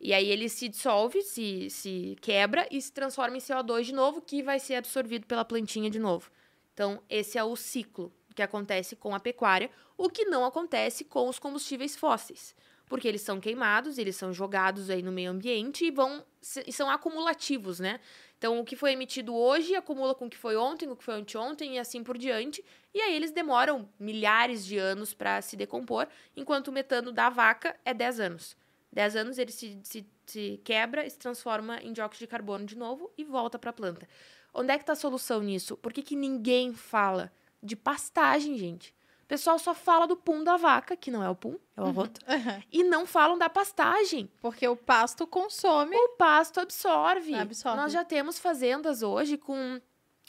E 0.00 0.12
aí 0.12 0.28
ele 0.28 0.48
se 0.48 0.68
dissolve, 0.68 1.22
se, 1.22 1.70
se 1.70 2.16
quebra 2.20 2.66
e 2.70 2.82
se 2.82 2.92
transforma 2.92 3.36
em 3.36 3.40
CO2 3.40 3.82
de 3.84 3.94
novo, 3.94 4.20
que 4.20 4.42
vai 4.42 4.58
ser 4.58 4.74
absorvido 4.74 5.26
pela 5.26 5.44
plantinha 5.44 5.88
de 5.88 5.98
novo. 5.98 6.30
Então, 6.74 7.00
esse 7.08 7.38
é 7.38 7.44
o 7.44 7.54
ciclo 7.54 8.12
que 8.34 8.42
acontece 8.42 8.96
com 8.96 9.14
a 9.14 9.20
pecuária, 9.20 9.70
o 9.96 10.08
que 10.08 10.24
não 10.24 10.44
acontece 10.44 11.04
com 11.04 11.28
os 11.28 11.38
combustíveis 11.38 11.96
fósseis. 11.96 12.54
Porque 12.86 13.06
eles 13.06 13.22
são 13.22 13.40
queimados, 13.40 13.96
eles 13.96 14.16
são 14.16 14.32
jogados 14.32 14.90
aí 14.90 15.02
no 15.02 15.12
meio 15.12 15.30
ambiente 15.30 15.84
e 15.84 15.90
vão 15.90 16.24
e 16.66 16.72
são 16.72 16.90
acumulativos, 16.90 17.78
né? 17.78 18.00
Então, 18.42 18.58
o 18.58 18.64
que 18.64 18.74
foi 18.74 18.90
emitido 18.90 19.32
hoje 19.36 19.76
acumula 19.76 20.16
com 20.16 20.26
o 20.26 20.28
que 20.28 20.36
foi 20.36 20.56
ontem, 20.56 20.90
o 20.90 20.96
que 20.96 21.04
foi 21.04 21.14
anteontem 21.14 21.76
e 21.76 21.78
assim 21.78 22.02
por 22.02 22.18
diante. 22.18 22.64
E 22.92 23.00
aí 23.00 23.14
eles 23.14 23.30
demoram 23.30 23.88
milhares 24.00 24.66
de 24.66 24.76
anos 24.76 25.14
para 25.14 25.40
se 25.40 25.54
decompor, 25.54 26.08
enquanto 26.36 26.66
o 26.66 26.72
metano 26.72 27.12
da 27.12 27.30
vaca 27.30 27.78
é 27.84 27.94
10 27.94 28.18
anos. 28.18 28.56
10 28.92 29.14
anos 29.14 29.38
ele 29.38 29.52
se, 29.52 29.78
se, 29.84 30.04
se 30.26 30.60
quebra 30.64 31.08
se 31.08 31.16
transforma 31.16 31.80
em 31.84 31.92
dióxido 31.92 32.18
de 32.18 32.26
carbono 32.26 32.66
de 32.66 32.76
novo 32.76 33.12
e 33.16 33.22
volta 33.22 33.60
para 33.60 33.70
a 33.70 33.72
planta. 33.72 34.08
Onde 34.52 34.72
é 34.72 34.76
que 34.76 34.82
está 34.82 34.94
a 34.94 34.96
solução 34.96 35.40
nisso? 35.40 35.76
Por 35.76 35.92
que, 35.92 36.02
que 36.02 36.16
ninguém 36.16 36.74
fala 36.74 37.32
de 37.62 37.76
pastagem, 37.76 38.58
gente? 38.58 38.92
O 39.32 39.34
pessoal 39.34 39.58
só 39.58 39.72
fala 39.72 40.06
do 40.06 40.14
pum 40.14 40.44
da 40.44 40.58
vaca, 40.58 40.94
que 40.94 41.10
não 41.10 41.22
é 41.22 41.30
o 41.30 41.34
pum, 41.34 41.56
é 41.74 41.80
o 41.80 41.86
arroto, 41.86 42.20
Aham. 42.28 42.62
e 42.70 42.84
não 42.84 43.06
falam 43.06 43.38
da 43.38 43.48
pastagem. 43.48 44.28
Porque 44.42 44.68
o 44.68 44.76
pasto 44.76 45.26
consome. 45.26 45.96
O 45.96 46.08
pasto 46.18 46.60
absorve. 46.60 47.34
Absorve. 47.34 47.80
Nós 47.80 47.92
já 47.94 48.04
temos 48.04 48.38
fazendas 48.38 49.02
hoje 49.02 49.38
com, 49.38 49.80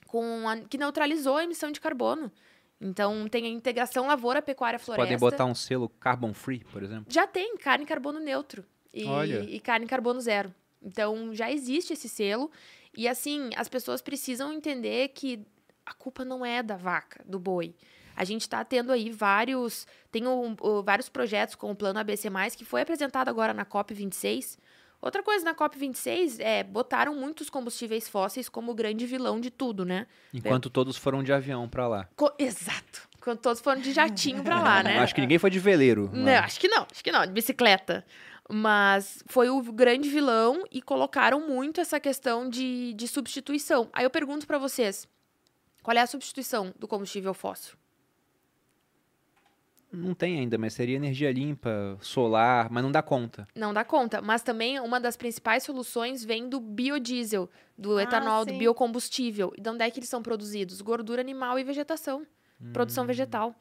com 0.08 0.48
a- 0.48 0.56
que 0.58 0.78
neutralizou 0.78 1.36
a 1.36 1.44
emissão 1.44 1.70
de 1.70 1.82
carbono. 1.82 2.32
Então, 2.80 3.28
tem 3.28 3.46
a 3.46 3.50
integração 3.50 4.08
lavoura-pecuária-floresta. 4.08 5.04
Podem 5.06 5.18
botar 5.20 5.44
um 5.44 5.54
selo 5.54 5.90
carbon 5.90 6.34
free, 6.34 6.64
por 6.72 6.82
exemplo. 6.82 7.06
Já 7.10 7.28
tem 7.28 7.58
carne 7.58 7.86
carbono 7.86 8.22
neutro 8.22 8.64
e, 8.94 9.04
e 9.50 9.60
carne 9.60 9.86
carbono 9.86 10.22
zero. 10.22 10.56
Então 10.82 11.36
já 11.36 11.52
existe 11.52 11.92
esse 11.92 12.08
selo. 12.08 12.50
E 12.96 13.06
assim, 13.10 13.50
as 13.58 13.68
pessoas 13.68 14.02
precisam 14.02 14.54
entender 14.54 15.10
que 15.10 15.46
a 15.86 15.94
culpa 15.94 16.24
não 16.24 16.46
é 16.46 16.64
da 16.64 16.78
vaca, 16.78 17.22
do 17.28 17.38
boi. 17.38 17.76
A 18.16 18.24
gente 18.24 18.42
está 18.42 18.64
tendo 18.64 18.92
aí 18.92 19.10
vários. 19.10 19.86
Tem 20.12 20.26
o- 20.28 20.56
o- 20.62 20.84
vários 20.84 21.10
projetos 21.10 21.56
com 21.56 21.72
o 21.72 21.76
plano 21.76 22.00
ABC, 22.00 22.30
que 22.58 22.66
foi 22.66 22.82
apresentado 22.82 23.30
agora 23.30 23.54
na 23.54 23.66
COP26. 23.66 24.58
Outra 25.02 25.22
coisa 25.22 25.44
na 25.44 25.54
COP26 25.54 26.40
é 26.40 26.64
botaram 26.64 27.14
muitos 27.16 27.50
combustíveis 27.50 28.08
fósseis 28.08 28.48
como 28.48 28.72
o 28.72 28.76
grande 28.76 29.06
vilão 29.06 29.40
de 29.40 29.50
tudo, 29.52 29.84
né? 29.84 30.08
Enquanto 30.34 30.70
todos 30.70 30.96
foram 30.96 31.22
de 31.22 31.34
avião 31.34 31.68
pra 31.68 31.88
lá. 31.88 32.08
Co- 32.16 32.34
Exato. 32.40 33.10
Quando 33.20 33.40
todos 33.40 33.62
foram 33.62 33.82
de 33.82 33.92
jatinho 33.92 34.44
pra 34.44 34.62
lá, 34.62 34.82
né? 34.84 35.00
Acho 35.00 35.14
que 35.16 35.22
ninguém 35.22 35.38
foi 35.40 35.50
de 35.50 35.60
veleiro. 35.60 36.10
Não, 36.14 36.32
acho 36.40 36.60
que 36.60 36.68
não, 36.70 36.86
acho 36.90 37.04
que 37.04 37.12
não, 37.12 37.26
de 37.26 37.32
bicicleta. 37.34 38.06
Mas 38.50 39.24
foi 39.28 39.50
o 39.50 39.62
grande 39.72 40.10
vilão 40.10 40.64
e 40.72 40.82
colocaram 40.82 41.48
muito 41.48 41.80
essa 41.82 42.00
questão 42.00 42.50
de, 42.50 42.94
de 42.94 43.08
substituição. 43.08 43.90
Aí 43.94 44.04
eu 44.06 44.10
pergunto 44.10 44.46
pra 44.46 44.58
vocês: 44.58 45.08
qual 45.82 45.96
é 45.98 46.02
a 46.02 46.08
substituição 46.08 46.74
do 46.78 46.88
combustível 46.88 47.34
fóssil? 47.34 47.76
Não 49.96 50.14
tem 50.16 50.40
ainda, 50.40 50.58
mas 50.58 50.74
seria 50.74 50.96
energia 50.96 51.32
limpa, 51.32 51.98
solar, 52.02 52.68
mas 52.72 52.84
não 52.84 52.92
dá 52.92 53.02
conta. 53.04 53.48
Não 53.56 53.72
dá 53.74 53.84
conta. 53.86 54.22
Mas 54.22 54.42
também 54.42 54.80
uma 54.80 55.00
das 55.00 55.16
principais 55.16 55.64
soluções 55.64 56.26
vem 56.26 56.50
do 56.50 56.60
biodiesel, 56.60 57.48
do 57.78 57.98
Ah, 57.98 58.04
etanol, 58.04 58.44
do 58.44 58.52
sim. 58.52 58.58
biocombustível. 58.58 59.54
E 59.56 59.62
de 59.62 59.70
onde 59.70 59.84
é 59.84 59.92
que 59.92 60.00
eles 60.00 60.10
são 60.10 60.24
produzidos? 60.24 60.82
Gordura 60.82 61.22
animal 61.22 61.60
e 61.60 61.64
vegetação. 61.64 62.26
Produção 62.72 63.06
vegetal. 63.06 63.54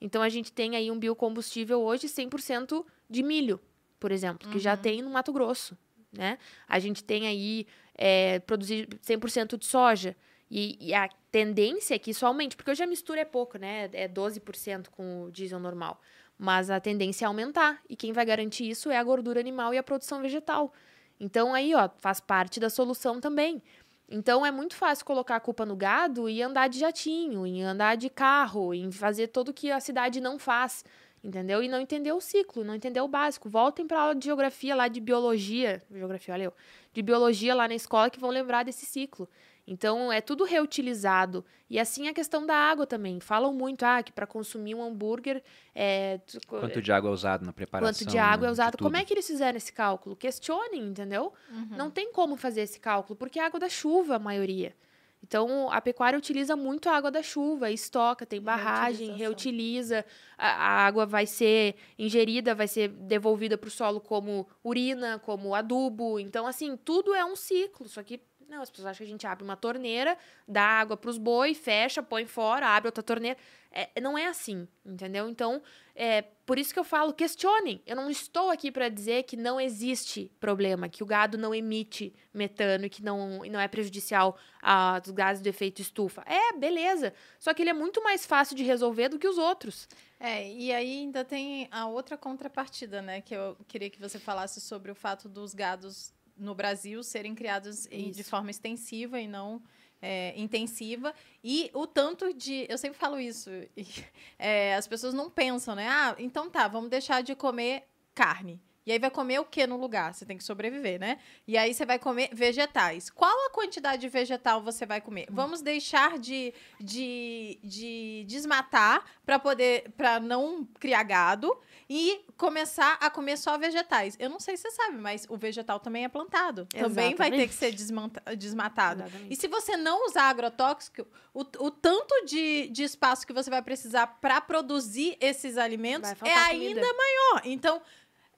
Então 0.00 0.22
a 0.22 0.28
gente 0.28 0.52
tem 0.52 0.76
aí 0.76 0.90
um 0.90 0.98
biocombustível 0.98 1.80
hoje 1.82 2.06
100% 2.08 2.84
de 3.08 3.22
milho, 3.22 3.58
por 3.98 4.12
exemplo, 4.12 4.48
que 4.50 4.58
já 4.58 4.76
tem 4.76 5.02
no 5.02 5.10
Mato 5.10 5.32
Grosso. 5.32 5.76
Né? 6.12 6.38
A 6.68 6.78
gente 6.78 7.02
tem 7.02 7.26
aí 7.26 7.66
é, 7.96 8.38
produzir 8.40 8.86
100% 9.02 9.56
de 9.58 9.66
soja. 9.66 10.16
E, 10.50 10.76
e 10.80 10.92
a 10.92 11.08
tendência 11.30 11.94
é 11.94 11.98
que 11.98 12.10
isso 12.10 12.26
aumente, 12.26 12.56
porque 12.56 12.70
hoje 12.70 12.82
a 12.82 12.86
mistura 12.86 13.20
é 13.20 13.24
pouco, 13.24 13.56
né? 13.56 13.88
É 13.92 14.08
12% 14.08 14.88
com 14.88 15.24
o 15.24 15.30
diesel 15.30 15.60
normal. 15.60 16.00
Mas 16.36 16.70
a 16.70 16.80
tendência 16.80 17.24
é 17.24 17.28
aumentar. 17.28 17.80
E 17.88 17.94
quem 17.94 18.12
vai 18.12 18.24
garantir 18.24 18.68
isso 18.68 18.90
é 18.90 18.96
a 18.96 19.04
gordura 19.04 19.38
animal 19.38 19.72
e 19.72 19.78
a 19.78 19.82
produção 19.82 20.20
vegetal. 20.20 20.72
Então 21.20 21.54
aí, 21.54 21.74
ó, 21.74 21.88
faz 21.98 22.18
parte 22.18 22.58
da 22.58 22.70
solução 22.70 23.20
também. 23.20 23.62
Então 24.08 24.44
é 24.44 24.50
muito 24.50 24.74
fácil 24.74 25.04
colocar 25.04 25.36
a 25.36 25.40
culpa 25.40 25.64
no 25.64 25.76
gado 25.76 26.28
e 26.28 26.42
andar 26.42 26.68
de 26.68 26.80
jatinho, 26.80 27.46
em 27.46 27.62
andar 27.62 27.96
de 27.96 28.10
carro, 28.10 28.74
em 28.74 28.90
fazer 28.90 29.28
tudo 29.28 29.54
que 29.54 29.70
a 29.70 29.78
cidade 29.78 30.20
não 30.20 30.36
faz, 30.36 30.84
entendeu? 31.22 31.62
E 31.62 31.68
não 31.68 31.78
entender 31.78 32.10
o 32.10 32.20
ciclo, 32.20 32.64
não 32.64 32.74
entender 32.74 33.00
o 33.00 33.06
básico. 33.06 33.48
Voltem 33.48 33.86
para 33.86 34.00
aula 34.00 34.14
de 34.16 34.24
geografia 34.24 34.74
lá 34.74 34.88
de 34.88 35.00
biologia, 35.00 35.80
geografia, 35.92 36.34
olha 36.34 36.44
eu, 36.44 36.54
de 36.92 37.02
biologia 37.02 37.54
lá 37.54 37.68
na 37.68 37.74
escola 37.74 38.10
que 38.10 38.18
vão 38.18 38.30
lembrar 38.30 38.64
desse 38.64 38.84
ciclo. 38.84 39.28
Então 39.70 40.12
é 40.12 40.20
tudo 40.20 40.42
reutilizado. 40.42 41.44
E 41.68 41.78
assim 41.78 42.08
a 42.08 42.12
questão 42.12 42.44
da 42.44 42.56
água 42.56 42.88
também. 42.88 43.20
Falam 43.20 43.54
muito 43.54 43.84
ah, 43.84 44.02
que 44.02 44.10
para 44.10 44.26
consumir 44.26 44.74
um 44.74 44.82
hambúrguer 44.82 45.40
é, 45.72 46.18
Quanto 46.48 46.82
de 46.82 46.90
água 46.90 47.08
é 47.08 47.12
usado 47.12 47.46
na 47.46 47.52
preparação. 47.52 47.94
quanto 47.94 48.10
de 48.10 48.18
água 48.18 48.46
é 48.46 48.48
de 48.48 48.52
usado. 48.52 48.76
Como 48.76 48.96
é 48.96 49.04
que 49.04 49.14
eles 49.14 49.28
fizeram 49.28 49.56
esse 49.56 49.72
cálculo? 49.72 50.16
Questionem, 50.16 50.82
entendeu? 50.82 51.32
Uhum. 51.52 51.76
Não 51.76 51.88
tem 51.88 52.12
como 52.12 52.36
fazer 52.36 52.62
esse 52.62 52.80
cálculo, 52.80 53.14
porque 53.16 53.38
é 53.38 53.44
água 53.44 53.60
da 53.60 53.68
chuva, 53.68 54.16
a 54.16 54.18
maioria. 54.18 54.74
Então, 55.22 55.70
a 55.70 55.80
pecuária 55.80 56.18
utiliza 56.18 56.56
muito 56.56 56.88
a 56.88 56.96
água 56.96 57.10
da 57.10 57.22
chuva, 57.22 57.70
estoca, 57.70 58.24
tem 58.24 58.40
barragem, 58.40 59.12
reutiliza, 59.12 60.04
a, 60.36 60.48
a 60.48 60.86
água 60.86 61.04
vai 61.04 61.26
ser 61.26 61.76
ingerida, 61.98 62.54
vai 62.54 62.66
ser 62.66 62.88
devolvida 62.88 63.58
para 63.58 63.68
o 63.68 63.70
solo 63.70 64.00
como 64.00 64.48
urina, 64.64 65.18
como 65.18 65.54
adubo. 65.54 66.18
Então, 66.18 66.46
assim, 66.46 66.76
tudo 66.76 67.14
é 67.14 67.24
um 67.24 67.36
ciclo. 67.36 67.86
Só 67.86 68.02
que, 68.02 68.18
não, 68.50 68.62
as 68.62 68.68
pessoas 68.68 68.88
acham 68.88 68.98
que 68.98 69.04
a 69.04 69.12
gente 69.12 69.26
abre 69.26 69.44
uma 69.44 69.56
torneira, 69.56 70.18
dá 70.46 70.62
água 70.62 70.96
para 70.96 71.08
os 71.08 71.16
boi, 71.16 71.54
fecha, 71.54 72.02
põe 72.02 72.26
fora, 72.26 72.66
abre 72.66 72.88
outra 72.88 73.02
torneira. 73.02 73.38
É, 73.70 74.00
não 74.00 74.18
é 74.18 74.26
assim, 74.26 74.66
entendeu? 74.84 75.28
Então, 75.28 75.62
é 75.94 76.22
por 76.44 76.58
isso 76.58 76.74
que 76.74 76.80
eu 76.80 76.82
falo, 76.82 77.12
questionem. 77.12 77.80
Eu 77.86 77.94
não 77.94 78.10
estou 78.10 78.50
aqui 78.50 78.72
para 78.72 78.88
dizer 78.88 79.22
que 79.22 79.36
não 79.36 79.60
existe 79.60 80.32
problema, 80.40 80.88
que 80.88 81.04
o 81.04 81.06
gado 81.06 81.38
não 81.38 81.54
emite 81.54 82.12
metano 82.34 82.86
e 82.86 82.90
que 82.90 83.04
não, 83.04 83.44
não 83.44 83.60
é 83.60 83.68
prejudicial 83.68 84.36
aos 84.60 85.10
gases 85.12 85.40
do 85.40 85.46
efeito 85.46 85.80
estufa. 85.80 86.24
É, 86.26 86.52
beleza. 86.58 87.14
Só 87.38 87.54
que 87.54 87.62
ele 87.62 87.70
é 87.70 87.74
muito 87.74 88.02
mais 88.02 88.26
fácil 88.26 88.56
de 88.56 88.64
resolver 88.64 89.08
do 89.08 89.18
que 89.18 89.28
os 89.28 89.38
outros. 89.38 89.88
É, 90.18 90.52
e 90.52 90.72
aí 90.72 90.98
ainda 90.98 91.24
tem 91.24 91.68
a 91.70 91.86
outra 91.86 92.16
contrapartida, 92.16 93.00
né? 93.00 93.20
Que 93.20 93.36
eu 93.36 93.56
queria 93.68 93.88
que 93.88 94.00
você 94.00 94.18
falasse 94.18 94.60
sobre 94.60 94.90
o 94.90 94.94
fato 94.94 95.28
dos 95.28 95.54
gados 95.54 96.12
no 96.40 96.54
Brasil 96.54 97.02
serem 97.02 97.34
criados 97.34 97.86
em- 97.90 98.10
de 98.10 98.22
forma 98.24 98.50
extensiva 98.50 99.20
e 99.20 99.28
não 99.28 99.62
é, 100.02 100.32
intensiva. 100.36 101.14
E 101.44 101.70
o 101.74 101.86
tanto 101.86 102.32
de. 102.32 102.66
Eu 102.68 102.78
sempre 102.78 102.98
falo 102.98 103.20
isso. 103.20 103.50
e, 103.76 103.86
é, 104.38 104.74
as 104.74 104.86
pessoas 104.86 105.12
não 105.14 105.28
pensam, 105.30 105.74
né? 105.74 105.86
Ah, 105.88 106.16
então 106.18 106.48
tá, 106.50 106.66
vamos 106.66 106.88
deixar 106.90 107.22
de 107.22 107.34
comer 107.34 107.84
carne. 108.14 108.60
E 108.86 108.92
aí 108.92 108.98
vai 108.98 109.10
comer 109.10 109.38
o 109.38 109.44
que 109.44 109.66
no 109.66 109.76
lugar? 109.76 110.14
Você 110.14 110.24
tem 110.24 110.36
que 110.36 110.44
sobreviver, 110.44 110.98
né? 110.98 111.18
E 111.46 111.56
aí 111.56 111.74
você 111.74 111.84
vai 111.84 111.98
comer 111.98 112.30
vegetais. 112.32 113.10
Qual 113.10 113.46
a 113.46 113.50
quantidade 113.50 114.00
de 114.00 114.08
vegetal 114.08 114.62
você 114.62 114.86
vai 114.86 115.00
comer? 115.00 115.26
Vamos 115.30 115.60
deixar 115.60 116.18
de, 116.18 116.54
de, 116.80 117.58
de 117.62 118.24
desmatar 118.26 119.04
para 119.24 119.38
poder 119.38 119.90
para 119.96 120.18
não 120.18 120.66
criar 120.78 121.02
gado 121.02 121.56
e 121.88 122.24
começar 122.36 122.96
a 123.00 123.10
comer 123.10 123.36
só 123.36 123.58
vegetais. 123.58 124.16
Eu 124.18 124.30
não 124.30 124.40
sei 124.40 124.56
se 124.56 124.62
você 124.62 124.70
sabe, 124.70 124.96
mas 124.96 125.26
o 125.28 125.36
vegetal 125.36 125.78
também 125.78 126.04
é 126.04 126.08
plantado. 126.08 126.66
Também 126.66 127.14
vai 127.14 127.30
ter 127.30 127.48
que 127.48 127.54
ser 127.54 127.72
desmatado. 127.72 129.02
Exatamente. 129.02 129.32
E 129.32 129.36
se 129.36 129.46
você 129.46 129.76
não 129.76 130.06
usar 130.06 130.30
agrotóxico, 130.30 131.06
o, 131.34 131.40
o 131.40 131.70
tanto 131.70 132.24
de, 132.24 132.68
de 132.68 132.82
espaço 132.82 133.26
que 133.26 133.32
você 133.32 133.50
vai 133.50 133.60
precisar 133.60 134.06
para 134.06 134.40
produzir 134.40 135.16
esses 135.20 135.58
alimentos 135.58 136.10
é 136.22 136.34
ainda 136.34 136.80
comida. 136.80 136.96
maior. 136.96 137.42
Então, 137.44 137.82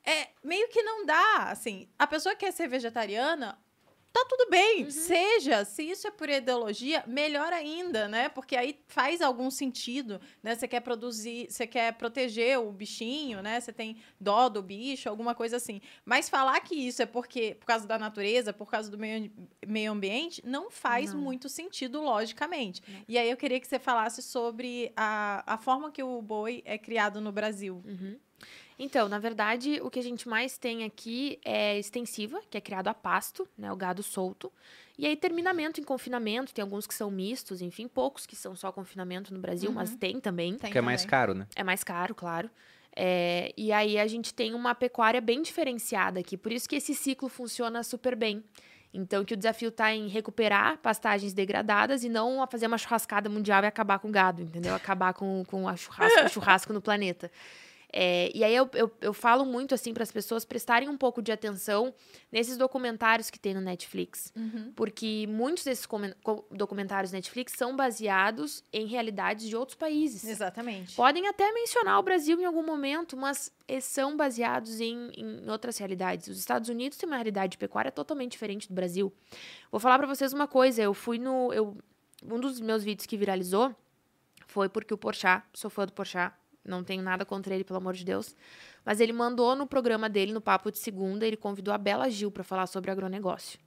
é 0.04 0.28
meio 0.42 0.68
que 0.68 0.82
não 0.82 1.04
dá, 1.06 1.50
assim. 1.50 1.88
A 1.98 2.06
pessoa 2.06 2.34
que 2.34 2.44
quer 2.44 2.52
ser 2.52 2.68
vegetariana, 2.68 3.58
tá 4.12 4.26
tudo 4.28 4.50
bem, 4.50 4.90
seja. 4.90 5.64
Se 5.64 5.82
isso 5.82 6.06
é 6.06 6.10
por 6.10 6.28
ideologia, 6.28 7.02
melhor 7.06 7.52
ainda, 7.52 8.06
né? 8.08 8.28
Porque 8.28 8.54
aí 8.54 8.78
faz 8.86 9.22
algum 9.22 9.50
sentido, 9.50 10.20
né? 10.42 10.54
Você 10.54 10.68
quer 10.68 10.80
produzir, 10.80 11.46
você 11.50 11.66
quer 11.66 11.94
proteger 11.94 12.58
o 12.58 12.70
bichinho, 12.70 13.42
né? 13.42 13.58
Você 13.58 13.72
tem 13.72 13.96
dó 14.20 14.48
do 14.48 14.62
bicho, 14.62 15.08
alguma 15.08 15.34
coisa 15.34 15.56
assim. 15.56 15.80
Mas 16.04 16.28
falar 16.28 16.60
que 16.60 16.74
isso 16.74 17.00
é 17.00 17.06
porque 17.06 17.54
por 17.54 17.66
causa 17.66 17.86
da 17.86 17.98
natureza, 17.98 18.52
por 18.52 18.70
causa 18.70 18.90
do 18.90 18.98
meio, 18.98 19.32
meio 19.66 19.92
ambiente, 19.92 20.42
não 20.44 20.70
faz 20.70 21.14
Não. 21.14 21.20
muito 21.20 21.48
sentido 21.48 22.02
logicamente. 22.02 22.82
E 23.08 23.16
aí 23.16 23.30
eu 23.30 23.36
queria 23.36 23.58
que 23.58 23.66
você 23.66 23.78
falasse 23.78 24.22
sobre 24.22 24.92
a, 24.94 25.54
a 25.54 25.56
forma 25.56 25.90
que 25.90 26.02
o 26.02 26.20
boi 26.20 26.62
é 26.66 26.76
criado 26.76 27.20
no 27.20 27.32
Brasil. 27.32 27.82
Uhum. 27.86 28.18
Então, 28.78 29.08
na 29.08 29.18
verdade, 29.18 29.80
o 29.82 29.90
que 29.90 29.98
a 29.98 30.02
gente 30.02 30.28
mais 30.28 30.58
tem 30.58 30.84
aqui 30.84 31.38
é 31.44 31.78
extensiva, 31.78 32.40
que 32.50 32.56
é 32.56 32.60
criado 32.60 32.88
a 32.88 32.94
pasto, 32.94 33.46
né, 33.56 33.70
o 33.72 33.76
gado 33.76 34.02
solto. 34.02 34.52
E 34.98 35.06
aí, 35.06 35.16
terminamento 35.16 35.80
em 35.80 35.84
confinamento, 35.84 36.52
tem 36.52 36.62
alguns 36.62 36.86
que 36.86 36.94
são 36.94 37.10
mistos, 37.10 37.60
enfim, 37.62 37.88
poucos 37.88 38.26
que 38.26 38.36
são 38.36 38.54
só 38.54 38.70
confinamento 38.70 39.32
no 39.32 39.40
Brasil, 39.40 39.70
Uhum. 39.70 39.76
mas 39.76 39.94
tem 39.96 40.20
também. 40.20 40.54
Tem 40.56 40.70
Que 40.70 40.78
é 40.78 40.82
mais 40.82 41.04
caro, 41.04 41.34
né? 41.34 41.46
É 41.56 41.64
mais 41.64 41.82
caro, 41.82 42.14
claro. 42.14 42.50
É, 42.94 43.52
e 43.56 43.72
aí 43.72 43.98
a 43.98 44.06
gente 44.06 44.34
tem 44.34 44.54
uma 44.54 44.74
pecuária 44.74 45.20
bem 45.20 45.40
diferenciada 45.40 46.20
aqui, 46.20 46.36
por 46.36 46.52
isso 46.52 46.68
que 46.68 46.76
esse 46.76 46.94
ciclo 46.94 47.28
funciona 47.28 47.82
super 47.82 48.14
bem. 48.14 48.44
Então, 48.94 49.24
que 49.24 49.32
o 49.32 49.36
desafio 49.36 49.70
está 49.70 49.94
em 49.94 50.06
recuperar 50.08 50.76
pastagens 50.76 51.32
degradadas 51.32 52.04
e 52.04 52.10
não 52.10 52.42
a 52.42 52.46
fazer 52.46 52.66
uma 52.66 52.76
churrascada 52.76 53.30
mundial 53.30 53.62
e 53.64 53.66
acabar 53.66 53.98
com 53.98 54.08
o 54.08 54.12
gado, 54.12 54.42
entendeu? 54.42 54.74
Acabar 54.74 55.14
com, 55.14 55.42
com 55.46 55.66
a 55.66 55.74
churrasco, 55.74 56.20
o 56.26 56.28
churrasco 56.28 56.72
no 56.74 56.82
planeta. 56.82 57.30
É, 57.92 58.30
e 58.34 58.42
aí 58.42 58.54
eu, 58.56 58.68
eu, 58.72 58.90
eu 59.02 59.12
falo 59.12 59.44
muito 59.44 59.74
assim 59.74 59.92
para 59.92 60.02
as 60.02 60.10
pessoas 60.10 60.46
prestarem 60.46 60.88
um 60.88 60.96
pouco 60.96 61.20
de 61.20 61.30
atenção 61.30 61.94
nesses 62.30 62.56
documentários 62.56 63.28
que 63.28 63.38
tem 63.38 63.52
no 63.52 63.60
Netflix. 63.60 64.32
Uhum. 64.34 64.72
Porque 64.74 65.26
muitos 65.28 65.62
desses 65.62 65.86
documentários 66.50 67.12
Netflix 67.12 67.52
são 67.54 67.76
baseados 67.76 68.64
em 68.72 68.86
realidades 68.86 69.46
de 69.46 69.54
outros 69.54 69.76
países. 69.76 70.24
Exatamente. 70.24 70.96
Podem 70.96 71.28
até 71.28 71.52
mencionar 71.52 71.98
o 71.98 72.02
Brasil 72.02 72.40
em 72.40 72.46
algum 72.46 72.64
momento, 72.64 73.14
mas 73.14 73.52
eles 73.68 73.84
são 73.84 74.16
baseados 74.16 74.80
em, 74.80 75.10
em 75.14 75.50
outras 75.50 75.76
realidades. 75.76 76.28
Os 76.28 76.38
Estados 76.38 76.70
Unidos 76.70 76.96
têm 76.96 77.06
uma 77.06 77.16
realidade 77.16 77.52
de 77.52 77.58
pecuária 77.58 77.92
totalmente 77.92 78.32
diferente 78.32 78.68
do 78.68 78.74
Brasil. 78.74 79.12
Vou 79.70 79.78
falar 79.78 79.98
para 79.98 80.06
vocês 80.06 80.32
uma 80.32 80.48
coisa. 80.48 80.82
Eu 80.82 80.94
fui 80.94 81.18
no... 81.18 81.52
Eu, 81.52 81.76
um 82.24 82.40
dos 82.40 82.60
meus 82.60 82.84
vídeos 82.84 83.04
que 83.04 83.16
viralizou 83.16 83.74
foi 84.46 84.68
porque 84.68 84.94
o 84.94 84.98
Porchat, 84.98 85.44
sou 85.52 85.68
fã 85.68 85.84
do 85.84 85.92
Porchat, 85.92 86.32
não 86.64 86.82
tenho 86.84 87.02
nada 87.02 87.24
contra 87.24 87.54
ele, 87.54 87.64
pelo 87.64 87.78
amor 87.78 87.94
de 87.94 88.04
Deus, 88.04 88.34
mas 88.84 89.00
ele 89.00 89.12
mandou 89.12 89.54
no 89.56 89.66
programa 89.66 90.08
dele, 90.08 90.32
no 90.32 90.40
Papo 90.40 90.70
de 90.70 90.78
Segunda, 90.78 91.26
ele 91.26 91.36
convidou 91.36 91.72
a 91.74 91.78
Bela 91.78 92.08
Gil 92.10 92.30
para 92.30 92.44
falar 92.44 92.66
sobre 92.66 92.90
agronegócio. 92.90 93.58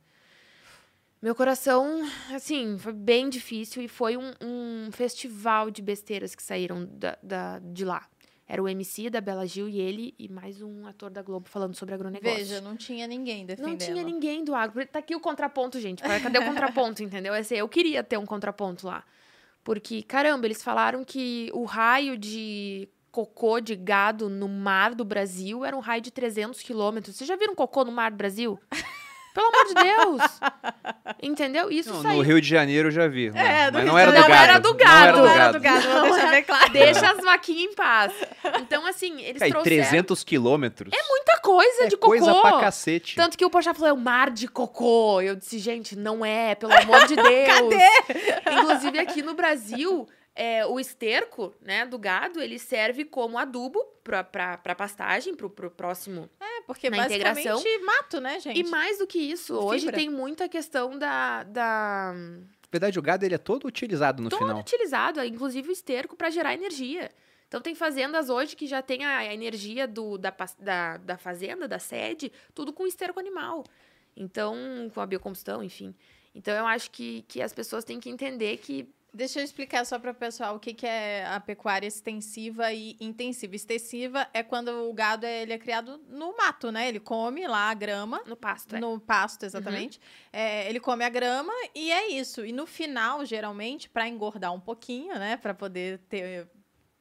Meu 1.22 1.34
coração, 1.34 2.04
assim, 2.34 2.78
foi 2.78 2.94
bem 2.94 3.30
difícil 3.30 3.82
e 3.82 3.88
foi 3.88 4.16
um, 4.16 4.32
um 4.42 4.90
festival 4.92 5.72
de 5.72 5.82
besteiras 5.82 6.36
que 6.36 6.44
saíram 6.44 6.86
da, 6.86 7.18
da- 7.24 7.60
de 7.60 7.84
lá. 7.84 8.06
Era 8.48 8.62
o 8.62 8.70
MC 8.70 9.10
da 9.10 9.20
Bela 9.20 9.48
Gil 9.48 9.68
e 9.68 9.80
ele 9.80 10.14
e 10.20 10.30
mais 10.30 10.62
um 10.62 10.86
ator 10.86 11.10
da 11.10 11.24
Globo 11.24 11.50
falando 11.50 11.74
sobre 11.74 11.96
agronegócio. 11.96 12.38
Veja, 12.38 12.62
não 12.62 12.78
tinha 12.78 13.08
ninguém 13.08 13.44
defendendo. 13.44 13.72
Não 13.72 13.78
tinha 13.78 14.04
ninguém 14.04 14.44
do 14.44 14.54
agro. 14.54 14.86
Tá 14.86 15.00
aqui 15.00 15.16
o 15.16 15.20
contraponto, 15.20 15.80
gente. 15.80 16.04
Cadê 16.04 16.38
o 16.38 16.46
contraponto, 16.46 17.02
entendeu? 17.02 17.34
Eu 17.50 17.68
queria 17.68 18.04
ter 18.04 18.20
um 18.20 18.26
contraponto 18.26 18.86
lá. 18.86 19.04
Porque, 19.66 20.04
caramba, 20.04 20.46
eles 20.46 20.62
falaram 20.62 21.04
que 21.04 21.50
o 21.52 21.66
raio 21.66 22.16
de 22.16 22.88
cocô 23.12 23.60
de 23.60 23.76
gado 23.76 24.30
no 24.30 24.48
mar 24.48 24.94
do 24.94 25.04
Brasil 25.04 25.66
era 25.66 25.76
um 25.76 25.80
raio 25.80 26.04
de 26.04 26.12
300 26.12 26.62
quilômetros. 26.62 27.16
Vocês 27.16 27.28
já 27.28 27.36
viram 27.36 27.56
cocô 27.56 27.84
no 27.84 27.92
mar 27.92 28.12
do 28.12 28.18
Brasil? 28.18 28.60
Pelo 29.36 29.48
amor 29.48 29.66
de 29.66 29.74
Deus! 29.76 30.40
Entendeu? 31.22 31.70
Isso 31.70 31.94
Não, 31.94 32.02
saiu. 32.02 32.16
no 32.16 32.22
Rio 32.22 32.40
de 32.42 32.48
Janeiro 32.48 32.88
eu 32.88 32.92
já 32.92 33.08
vi. 33.08 33.30
mas- 33.32 33.46
É, 33.46 33.66
no 33.68 33.74
mas 33.74 33.84
Rio 33.84 33.86
não 33.92 33.96
de 33.96 34.02
era 34.02 34.12
do. 34.12 34.18
Não 34.30 34.36
era 34.36 34.60
do 34.60 34.70
Não 34.70 34.78
gado. 34.78 35.06
era 35.06 35.12
do 35.12 35.20
Não 35.20 35.28
era 35.30 35.38
gado. 35.38 35.54
do 35.58 35.60
gado, 35.64 36.02
deixar 36.14 36.32
bem 36.32 36.44
claro. 36.44 36.70
Deixa 36.72 37.12
as 37.12 37.18
vaquinhas 37.24 37.72
em 37.72 37.76
paz. 37.76 38.14
Então, 38.62 38.86
assim, 38.86 39.22
eles 39.22 39.40
Cara, 39.40 39.52
trouxeram 39.52 39.64
300 39.64 40.24
quilômetros. 40.24 40.94
muita 41.10 41.38
coisa 41.42 41.84
é 41.84 41.88
de 41.88 41.98
cocô. 41.98 42.08
coisa 42.08 42.34
pra 42.42 42.60
cacete. 42.62 43.16
Tanto 43.16 43.38
que 43.38 43.44
o 43.46 43.50
Pochá 43.50 43.74
falou, 43.74 43.90
é 43.90 43.94
o 43.94 43.98
mar 43.98 44.32
de 44.32 44.48
cocô. 44.48 45.22
Eu 45.22 45.36
disse, 45.36 45.60
gente, 45.60 45.96
não 45.98 46.26
é, 46.26 46.56
pelo 46.56 46.72
amor 46.74 47.06
de 47.06 47.16
Deus. 47.16 47.48
Cadê? 47.48 48.52
Inclusive, 48.52 49.00
aqui 49.00 49.22
no 49.22 49.34
Brasil, 49.34 50.08
é, 50.36 50.66
o 50.66 50.80
esterco 50.80 51.54
né, 51.62 51.86
do 51.86 51.98
gado, 51.98 52.42
ele 52.42 52.58
serve 52.60 53.06
como 53.06 53.38
adubo 53.38 53.80
pra 54.04 54.76
pastagem, 54.76 55.36
pro, 55.36 55.50
pro 55.50 55.70
próximo. 55.72 56.30
É, 56.40 56.55
porque 56.66 56.90
Na 56.90 56.98
basicamente 56.98 57.40
integração. 57.42 57.86
mato, 57.86 58.20
né, 58.20 58.40
gente? 58.40 58.60
E 58.60 58.64
mais 58.64 58.98
do 58.98 59.08
que 59.08 59.20
isso, 59.20 59.56
hoje 59.56 59.86
Fibra. 59.86 59.96
tem 59.98 60.10
muita 60.10 60.50
questão 60.50 60.98
da... 60.98 61.44
da 61.44 62.14
Na 62.16 62.70
verdade, 62.72 62.98
o 63.00 63.02
gado 63.02 63.26
ele 63.26 63.36
é 63.36 63.38
todo 63.38 63.66
utilizado 63.68 64.22
no 64.22 64.30
todo 64.30 64.40
final. 64.40 64.60
utilizado, 64.60 65.24
inclusive 65.24 65.70
o 65.70 65.72
esterco, 65.72 66.16
para 66.16 66.30
gerar 66.30 66.54
energia. 66.54 67.12
Então 67.48 67.62
tem 67.62 67.76
fazendas 67.76 68.30
hoje 68.30 68.56
que 68.56 68.68
já 68.68 68.82
tem 68.82 69.06
a, 69.06 69.34
energia 69.34 69.88
do, 69.88 70.18
da, 70.18 70.34
da, 70.60 70.98
da 70.98 71.18
fazenda, 71.18 71.68
da 71.68 71.80
sede, 71.80 72.32
tudo 72.54 72.74
com 72.74 72.86
esterco 72.88 73.20
animal. 73.20 73.64
Então, 74.18 74.56
com 74.94 75.02
a 75.02 75.06
biocombustão, 75.06 75.64
enfim. 75.64 75.94
Então 76.34 76.54
eu 76.54 76.66
acho 76.66 76.92
que, 76.92 77.24
que 77.28 77.42
as 77.42 77.54
pessoas 77.54 77.84
têm 77.84 78.00
que 78.00 78.10
entender 78.10 78.58
que 78.58 78.90
Deixa 79.16 79.40
eu 79.40 79.46
explicar 79.46 79.86
só 79.86 79.98
para 79.98 80.12
o 80.12 80.14
pessoal 80.14 80.58
o 80.58 80.60
que, 80.60 80.74
que 80.74 80.86
é 80.86 81.26
a 81.26 81.40
pecuária 81.40 81.88
extensiva 81.88 82.74
e 82.74 82.98
intensiva. 83.00 83.56
Extensiva 83.56 84.28
é 84.34 84.44
quando 84.44 84.90
o 84.90 84.94
gado 84.94 85.26
é, 85.26 85.44
ele 85.44 85.54
é 85.54 85.58
criado 85.58 86.02
no 86.10 86.36
mato, 86.36 86.70
né? 86.70 86.90
Ele 86.90 87.00
come 87.00 87.48
lá 87.48 87.70
a 87.70 87.74
grama, 87.74 88.22
no 88.28 88.36
pasto, 88.36 88.76
é. 88.76 88.80
no 88.80 89.00
pasto, 89.00 89.46
exatamente. 89.46 90.02
É, 90.34 90.70
ele 90.70 90.82
come 90.82 91.06
a 91.06 91.10
grama 91.10 91.54
e 91.74 91.94
é 91.94 92.10
isso. 92.10 92.46
E 92.46 92.52
no 92.52 92.68
final, 92.68 93.26
geralmente, 93.26 93.90
para 93.90 94.06
engordar 94.06 94.54
um 94.54 94.60
pouquinho, 94.60 95.16
né? 95.16 95.38
Para 95.38 95.54
poder 95.54 96.00
ter 96.10 96.50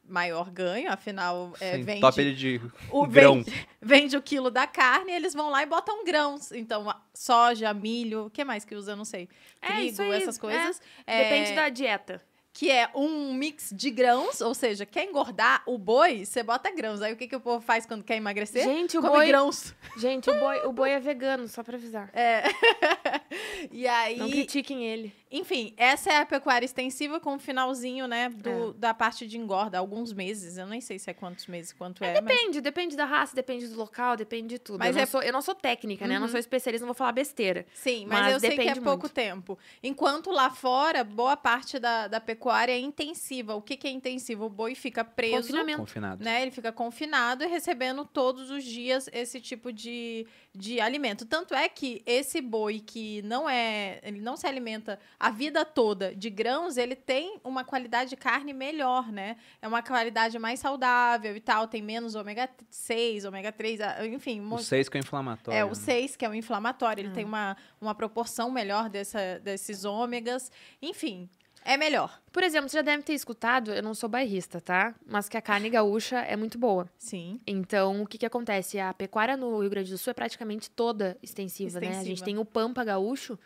maior 0.07 0.49
ganho, 0.49 0.91
afinal, 0.91 1.53
é, 1.59 1.77
Sim, 1.77 1.83
vende, 1.83 2.01
top 2.01 2.21
ele 2.21 2.33
de 2.33 2.61
o, 2.91 3.05
grão. 3.07 3.35
vende, 3.35 3.67
vende 3.81 4.17
o 4.17 4.21
quilo 4.21 4.49
da 4.51 4.67
carne 4.67 5.11
e 5.11 5.15
eles 5.15 5.33
vão 5.33 5.49
lá 5.49 5.63
e 5.63 5.65
botam 5.65 6.03
grãos. 6.05 6.51
Então, 6.51 6.93
soja, 7.13 7.73
milho, 7.73 8.25
o 8.25 8.29
que 8.29 8.43
mais 8.43 8.63
que 8.63 8.75
usa? 8.75 8.91
Eu 8.91 8.95
não 8.95 9.05
sei. 9.05 9.27
É, 9.61 9.67
Trigo, 9.67 9.81
isso 9.89 10.01
aí, 10.01 10.11
essas 10.13 10.37
é. 10.37 10.39
coisas. 10.39 10.81
É, 11.07 11.23
Depende 11.23 11.55
da 11.55 11.69
dieta. 11.69 12.21
que 12.53 12.71
é 12.71 12.89
um 12.95 13.33
mix 13.33 13.69
de 13.73 13.89
grãos, 13.91 14.39
ou 14.39 14.53
seja, 14.53 14.85
quer 14.85 15.03
engordar 15.03 15.61
o 15.65 15.77
boi, 15.77 16.23
você 16.23 16.41
bota 16.41 16.71
grãos. 16.71 17.01
Aí 17.01 17.11
o 17.11 17.17
que, 17.17 17.27
que 17.27 17.35
o 17.35 17.39
povo 17.41 17.59
faz 17.59 17.85
quando 17.85 18.01
quer 18.01 18.15
emagrecer? 18.15 18.63
Gente, 18.63 18.97
o 18.97 19.01
Come 19.01 19.13
boi, 19.13 19.27
grãos. 19.27 19.75
gente, 19.97 20.29
o 20.29 20.39
boi, 20.39 20.59
o 20.65 20.71
boi 20.71 20.91
é 20.91 20.99
vegano, 21.01 21.49
só 21.49 21.61
pra 21.63 21.75
avisar. 21.75 22.09
É. 22.13 22.43
e 23.71 23.87
aí, 23.87 24.17
Não 24.17 24.29
critiquem 24.29 24.83
ele. 24.85 25.13
enfim, 25.31 25.73
essa 25.77 26.11
é 26.11 26.17
a 26.17 26.25
pecuária 26.25 26.65
extensiva 26.65 27.19
com 27.19 27.35
o 27.35 27.39
finalzinho, 27.39 28.07
né, 28.07 28.29
do, 28.29 28.73
da 28.73 28.93
parte 28.93 29.27
de 29.27 29.37
engorda, 29.37 29.77
alguns 29.77 30.13
meses. 30.13 30.57
Eu 30.57 30.67
nem 30.67 30.81
sei 30.81 30.97
se 30.99 31.09
é 31.09 31.13
quantos 31.13 31.47
meses, 31.47 31.73
quanto 31.73 32.03
é, 32.03 32.21
mas 32.21 32.23
Depende, 32.35 32.61
depende 32.61 32.95
da 32.95 33.05
raça, 33.05 33.35
depende 33.35 33.67
do 33.67 33.75
local, 33.77 34.15
depende 34.15 34.47
de 34.49 34.59
tudo. 34.59 34.79
Mas 34.79 34.89
eu, 34.89 34.93
não 34.95 35.01
é- 35.01 35.05
sou, 35.05 35.21
eu 35.21 35.33
não 35.33 35.41
sou 35.41 35.55
técnica, 35.55 36.07
né? 36.07 36.15
Eu 36.15 36.19
não 36.19 36.25
Uhum. 36.27 36.31
sou 36.31 36.39
especialista, 36.39 36.85
não 36.85 36.93
vou 36.93 36.95
falar 36.97 37.11
besteira. 37.11 37.65
Sim, 37.73 38.05
mas, 38.07 38.19
Mas 38.21 38.33
eu 38.33 38.39
sei 38.39 38.49
que 38.51 38.55
é 38.61 38.65
depende 38.65 38.81
pouco 38.81 39.03
muito. 39.03 39.13
tempo. 39.13 39.57
Enquanto 39.83 40.31
lá 40.31 40.49
fora, 40.49 41.03
boa 41.03 41.35
parte 41.37 41.79
da, 41.79 42.07
da 42.07 42.19
pecuária 42.19 42.71
é 42.71 42.79
intensiva. 42.79 43.55
O 43.55 43.61
que, 43.61 43.75
que 43.77 43.87
é 43.87 43.91
intensivo? 43.91 44.45
O 44.45 44.49
boi 44.49 44.75
fica 44.75 45.03
preso. 45.03 45.35
Confinamento. 45.47 45.79
Confinado. 45.79 46.23
né? 46.23 46.41
Ele 46.41 46.51
fica 46.51 46.71
confinado 46.71 47.43
e 47.43 47.47
recebendo 47.47 48.05
todos 48.05 48.49
os 48.49 48.63
dias 48.63 49.09
esse 49.11 49.39
tipo 49.41 49.71
de, 49.71 50.25
de 50.55 50.79
alimento. 50.79 51.25
Tanto 51.25 51.53
é 51.53 51.67
que 51.67 52.01
esse 52.05 52.39
boi 52.41 52.79
que 52.79 53.21
não 53.23 53.49
é, 53.49 53.99
ele 54.03 54.21
não 54.21 54.37
se 54.37 54.47
alimenta 54.47 54.99
a 55.19 55.29
vida 55.29 55.65
toda 55.65 56.15
de 56.15 56.29
grãos, 56.29 56.77
ele 56.77 56.95
tem 56.95 57.39
uma 57.43 57.63
qualidade 57.63 58.09
de 58.11 58.15
carne 58.15 58.53
melhor, 58.53 59.11
né? 59.11 59.35
É 59.61 59.67
uma 59.67 59.83
qualidade 59.83 60.39
mais 60.39 60.59
saudável 60.59 61.35
e 61.35 61.39
tal, 61.39 61.67
tem 61.67 61.81
menos 61.81 62.15
ômega 62.15 62.49
6, 62.69 63.25
ômega 63.25 63.51
3, 63.51 63.81
ah, 63.81 64.05
enfim, 64.07 64.39
O 64.39 64.43
monte- 64.43 64.63
6 64.63 64.87
que 64.89 64.97
é 64.97 65.01
inflamatório. 65.01 65.57
é, 65.57 65.65
o 65.65 65.69
né? 65.69 65.75
6, 65.75 66.15
que 66.15 66.23
é 66.25 66.29
o 66.29 66.33
inflamatório, 66.33 67.01
ele 67.01 67.09
Ah. 67.09 67.13
tem 67.13 67.25
uma, 67.25 67.57
uma 67.81 67.93
proporção 67.93 68.49
melhor 68.49 68.89
dessa, 68.89 69.39
desses 69.43 69.83
ômegas. 69.85 70.51
Enfim, 70.81 71.29
é 71.65 71.75
melhor. 71.77 72.21
Por 72.31 72.43
exemplo, 72.43 72.69
você 72.69 72.77
já 72.77 72.81
deve 72.81 73.03
ter 73.03 73.13
escutado, 73.13 73.71
eu 73.73 73.81
não 73.83 73.93
sou 73.93 74.07
bairrista, 74.07 74.61
tá? 74.61 74.93
Mas 75.05 75.27
que 75.27 75.35
a 75.35 75.41
carne 75.41 75.69
gaúcha 75.69 76.19
é 76.19 76.35
muito 76.35 76.57
boa. 76.57 76.87
Sim. 76.97 77.39
Então, 77.47 78.03
o 78.03 78.07
que 78.07 78.17
que 78.17 78.25
acontece? 78.25 78.79
A 78.79 78.93
pecuária 78.93 79.35
no 79.35 79.59
Rio 79.59 79.69
Grande 79.69 79.89
do 79.91 79.97
Sul 79.97 80.11
é 80.11 80.13
praticamente 80.13 80.69
toda 80.69 81.17
extensiva, 81.23 81.79
né? 81.79 81.87
A 81.87 81.91
gente 81.91 82.01
Extensiva. 82.03 82.25
tem 82.25 82.37
o 82.37 82.45
Pampa 82.45 82.83
gaúcho. 82.83 83.37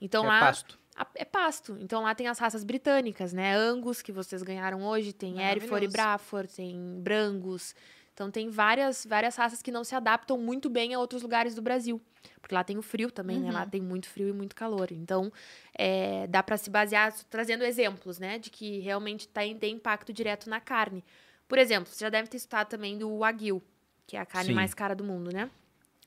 Então 0.00 0.24
é 0.24 0.28
lá 0.28 0.40
pasto. 0.40 0.78
a- 0.96 1.06
é 1.14 1.24
pasto. 1.24 1.76
Então 1.80 2.02
lá 2.02 2.14
tem 2.14 2.26
as 2.28 2.38
raças 2.38 2.62
britânicas, 2.64 3.32
né? 3.32 3.54
Angus, 3.54 4.00
que 4.02 4.12
vocês 4.12 4.42
ganharam 4.42 4.82
hoje, 4.84 5.12
tem 5.12 5.40
Hereford 5.40 5.86
e. 5.86 5.88
Braford, 5.88 6.52
tem 6.54 7.00
Brangus. 7.00 7.74
Então 8.18 8.32
tem 8.32 8.50
várias, 8.50 9.06
várias 9.08 9.36
raças 9.36 9.62
que 9.62 9.70
não 9.70 9.84
se 9.84 9.94
adaptam 9.94 10.36
muito 10.36 10.68
bem 10.68 10.92
a 10.92 10.98
outros 10.98 11.22
lugares 11.22 11.54
do 11.54 11.62
Brasil. 11.62 12.00
Porque 12.40 12.52
lá 12.52 12.64
tem 12.64 12.76
o 12.76 12.82
frio 12.82 13.12
também, 13.12 13.38
né? 13.38 13.52
Lá 13.52 13.62
Uhum. 13.62 13.70
tem 13.70 13.80
muito 13.80 14.08
frio 14.08 14.28
e 14.28 14.32
muito 14.32 14.56
calor. 14.56 14.90
Então, 14.90 15.32
é, 15.72 16.26
dá 16.26 16.42
para 16.42 16.56
se 16.56 16.68
basear, 16.68 17.14
trazendo 17.30 17.62
exemplos, 17.62 18.18
né? 18.18 18.36
De 18.40 18.50
que 18.50 18.80
realmente 18.80 19.28
tá, 19.28 19.42
tem 19.60 19.74
impacto 19.74 20.12
direto 20.12 20.50
na 20.50 20.60
carne. 20.60 21.04
Por 21.46 21.58
exemplo, 21.58 21.92
você 21.92 22.04
já 22.06 22.08
deve 22.10 22.26
ter 22.26 22.38
escutado 22.38 22.66
também 22.68 22.98
do 22.98 23.18
Wagyu, 23.18 23.62
que 24.04 24.16
é 24.16 24.20
a 24.20 24.26
carne 24.26 24.48
Sim. 24.48 24.54
mais 24.56 24.74
cara 24.74 24.96
do 24.96 25.04
mundo, 25.04 25.30
né? 25.32 25.48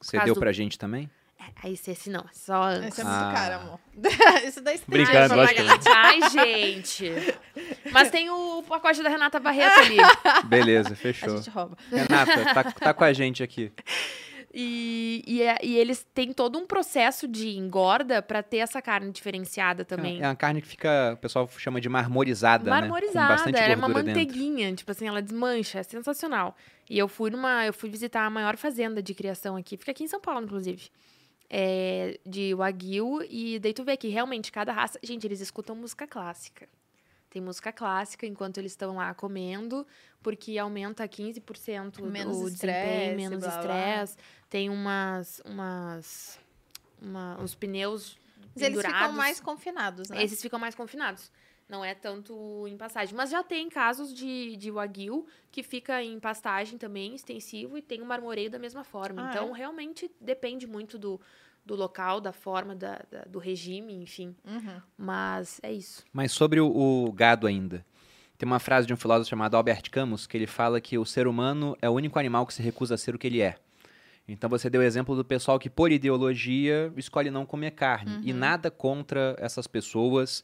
Você 0.02 0.20
deu 0.20 0.34
do- 0.34 0.40
pra 0.42 0.52
gente 0.52 0.78
também? 0.78 1.10
É, 1.42 1.46
aí 1.64 1.74
esse, 1.74 1.90
esse 1.90 2.10
não, 2.10 2.22
é 2.22 2.34
só 2.34 2.62
Angus. 2.64 2.88
Esse 2.90 3.02
é 3.02 3.04
muito 3.04 3.16
Ah. 3.18 3.34
caro, 3.34 3.56
amor. 3.56 3.80
Isso 4.48 4.62
dá 4.62 4.74
estresse. 4.76 4.86
Brincando, 5.12 5.34
Ai, 5.34 6.20
lógico 6.20 6.30
gente. 6.30 7.12
Mas 7.92 8.12
tem 8.12 8.30
o 8.30 8.62
pacote 8.64 9.02
da 9.02 9.10
Renata 9.10 9.40
Barreto 9.40 9.80
ali. 9.80 9.98
Beleza, 10.46 10.94
A 10.94 10.96
fechou. 10.96 11.38
gente 11.38 11.50
rouba. 11.50 11.76
Renata, 11.92 12.54
tá, 12.54 12.64
tá 12.72 12.94
com 12.94 13.04
a 13.04 13.12
gente 13.14 13.42
aqui. 13.42 13.72
E, 14.54 15.24
e, 15.26 15.42
é- 15.42 15.58
e 15.64 15.78
eles 15.78 16.06
têm 16.14 16.34
todo 16.34 16.60
um 16.60 16.68
processo 16.68 17.26
de 17.28 17.58
engorda 17.58 18.22
pra 18.22 18.44
ter 18.44 18.58
essa 18.58 18.82
carne 18.82 19.10
diferenciada 19.10 19.86
também. 19.86 20.22
É 20.22 20.28
uma 20.28 20.36
carne 20.36 20.62
que 20.62 20.68
fica, 20.68 21.14
o 21.14 21.18
pessoal 21.18 21.50
chama 21.58 21.80
de 21.80 21.88
marmorizada, 21.88 22.66
né? 22.70 22.76
Com 22.76 22.82
Marmorizada, 22.82 23.34
bastante 23.36 23.58
ela 23.58 23.74
é 23.74 23.76
uma 23.78 23.88
gordura 23.88 24.04
dentro. 24.14 24.20
manteiguinha, 24.22 24.76
tipo 24.76 24.92
assim, 24.92 25.08
ela 25.08 25.22
desmancha, 25.22 25.80
é 25.80 25.84
sensacional. 25.84 26.56
E 26.90 27.00
eu 27.00 27.08
fui 27.08 27.30
numa, 27.30 27.66
eu 27.66 27.72
fui 27.74 27.90
visitar 27.90 28.26
a 28.26 28.30
maior 28.30 28.58
fazenda 28.58 29.02
de 29.02 29.14
criação 29.14 29.56
aqui, 29.56 29.78
fica 29.78 29.92
aqui 29.92 30.04
em 30.04 30.08
São 30.08 30.20
Paulo, 30.20 30.44
inclusive. 30.44 30.90
É, 31.54 32.18
de 32.26 32.54
Wagyu, 32.56 33.24
e 33.30 33.60
daí 33.60 33.74
tu 33.74 33.84
vê 33.84 33.98
que 33.98 34.08
realmente 34.08 34.50
cada 34.52 34.72
raça. 34.72 34.98
Gente, 35.04 35.28
eles 35.28 35.42
escutam 35.42 35.76
música 35.76 36.08
clássica. 36.08 36.66
Tem 37.30 37.42
música 37.42 37.74
clássica 37.74 38.26
enquanto 38.26 38.58
eles 38.58 38.72
estão 38.72 38.96
lá 38.96 39.14
comendo, 39.14 39.86
porque 40.24 40.58
aumenta 40.58 41.08
15% 41.08 42.04
Menos 42.04 42.38
o 42.38 42.48
estresse, 42.48 42.54
desempenho, 42.54 43.16
menos 43.16 43.46
estresse. 43.46 44.18
Tem 44.50 44.70
umas, 44.70 45.42
umas, 45.46 46.40
uma, 47.02 47.38
uns 47.42 47.54
pneus 47.56 48.18
Mas 48.54 48.64
eles 48.64 48.82
ficam 48.82 49.12
mais 49.14 49.40
confinados, 49.40 50.10
né? 50.10 50.24
Esses 50.24 50.42
ficam 50.42 50.60
mais 50.60 50.76
confinados. 50.76 51.32
Não 51.72 51.86
é 51.86 51.96
tanto 51.96 52.68
em 52.68 52.76
pastagem. 52.76 53.16
Mas 53.16 53.30
já 53.30 53.42
tem 53.42 53.70
casos 53.70 54.14
de, 54.14 54.58
de 54.58 54.70
Wagyu 54.70 55.26
que 55.50 55.64
fica 55.64 56.04
em 56.04 56.20
pastagem 56.20 56.78
também, 56.78 57.16
extensivo, 57.16 57.78
e 57.78 57.82
tem 57.82 58.02
o 58.02 58.06
marmoreio 58.06 58.52
da 58.52 58.60
mesma 58.60 58.84
forma. 58.84 59.26
Ah, 59.26 59.30
então, 59.30 59.54
realmente 59.54 60.12
depende 60.20 60.68
muito 60.68 61.00
do, 61.00 61.20
do 61.66 61.74
local, 61.74 62.20
da 62.20 62.34
forma, 62.34 62.76
da, 62.76 63.02
da- 63.10 63.24
do 63.24 63.40
regime, 63.40 63.94
enfim. 63.94 64.36
Uhum. 64.46 64.82
Mas 64.98 65.62
é 65.64 65.72
isso. 65.72 66.04
Mas 66.12 66.34
sobre 66.34 66.60
o, 66.60 66.68
o 66.68 67.10
gado 67.14 67.48
ainda. 67.48 67.86
Tem 68.38 68.46
uma 68.46 68.60
frase 68.60 68.86
de 68.86 68.94
um 68.94 68.98
filósofo 68.98 69.30
chamado 69.30 69.56
Albert 69.56 69.90
Camus 69.90 70.28
que 70.28 70.36
ele 70.36 70.48
fala 70.48 70.82
que 70.82 70.98
o 70.98 71.06
ser 71.06 71.26
humano 71.26 71.78
é 71.82 71.90
o 71.90 71.94
único 71.94 72.20
animal 72.20 72.46
que 72.46 72.54
se 72.54 72.62
recusa 72.62 72.96
a 72.96 72.98
ser 72.98 73.16
o 73.16 73.18
que 73.18 73.28
ele 73.28 73.40
é. 73.42 73.56
Então 74.28 74.50
você 74.50 74.70
deu 74.70 74.82
o 74.82 74.84
exemplo 74.84 75.16
do 75.16 75.24
pessoal 75.24 75.58
que, 75.58 75.70
por 75.70 75.90
ideologia, 75.92 76.92
escolhe 76.98 77.32
não 77.32 77.46
comer 77.46 77.72
carne. 77.72 78.20
E 78.24 78.34
Uhum. 78.34 78.38
nada 78.40 78.70
contra 78.70 79.36
essas 79.40 79.68
pessoas. 79.68 80.44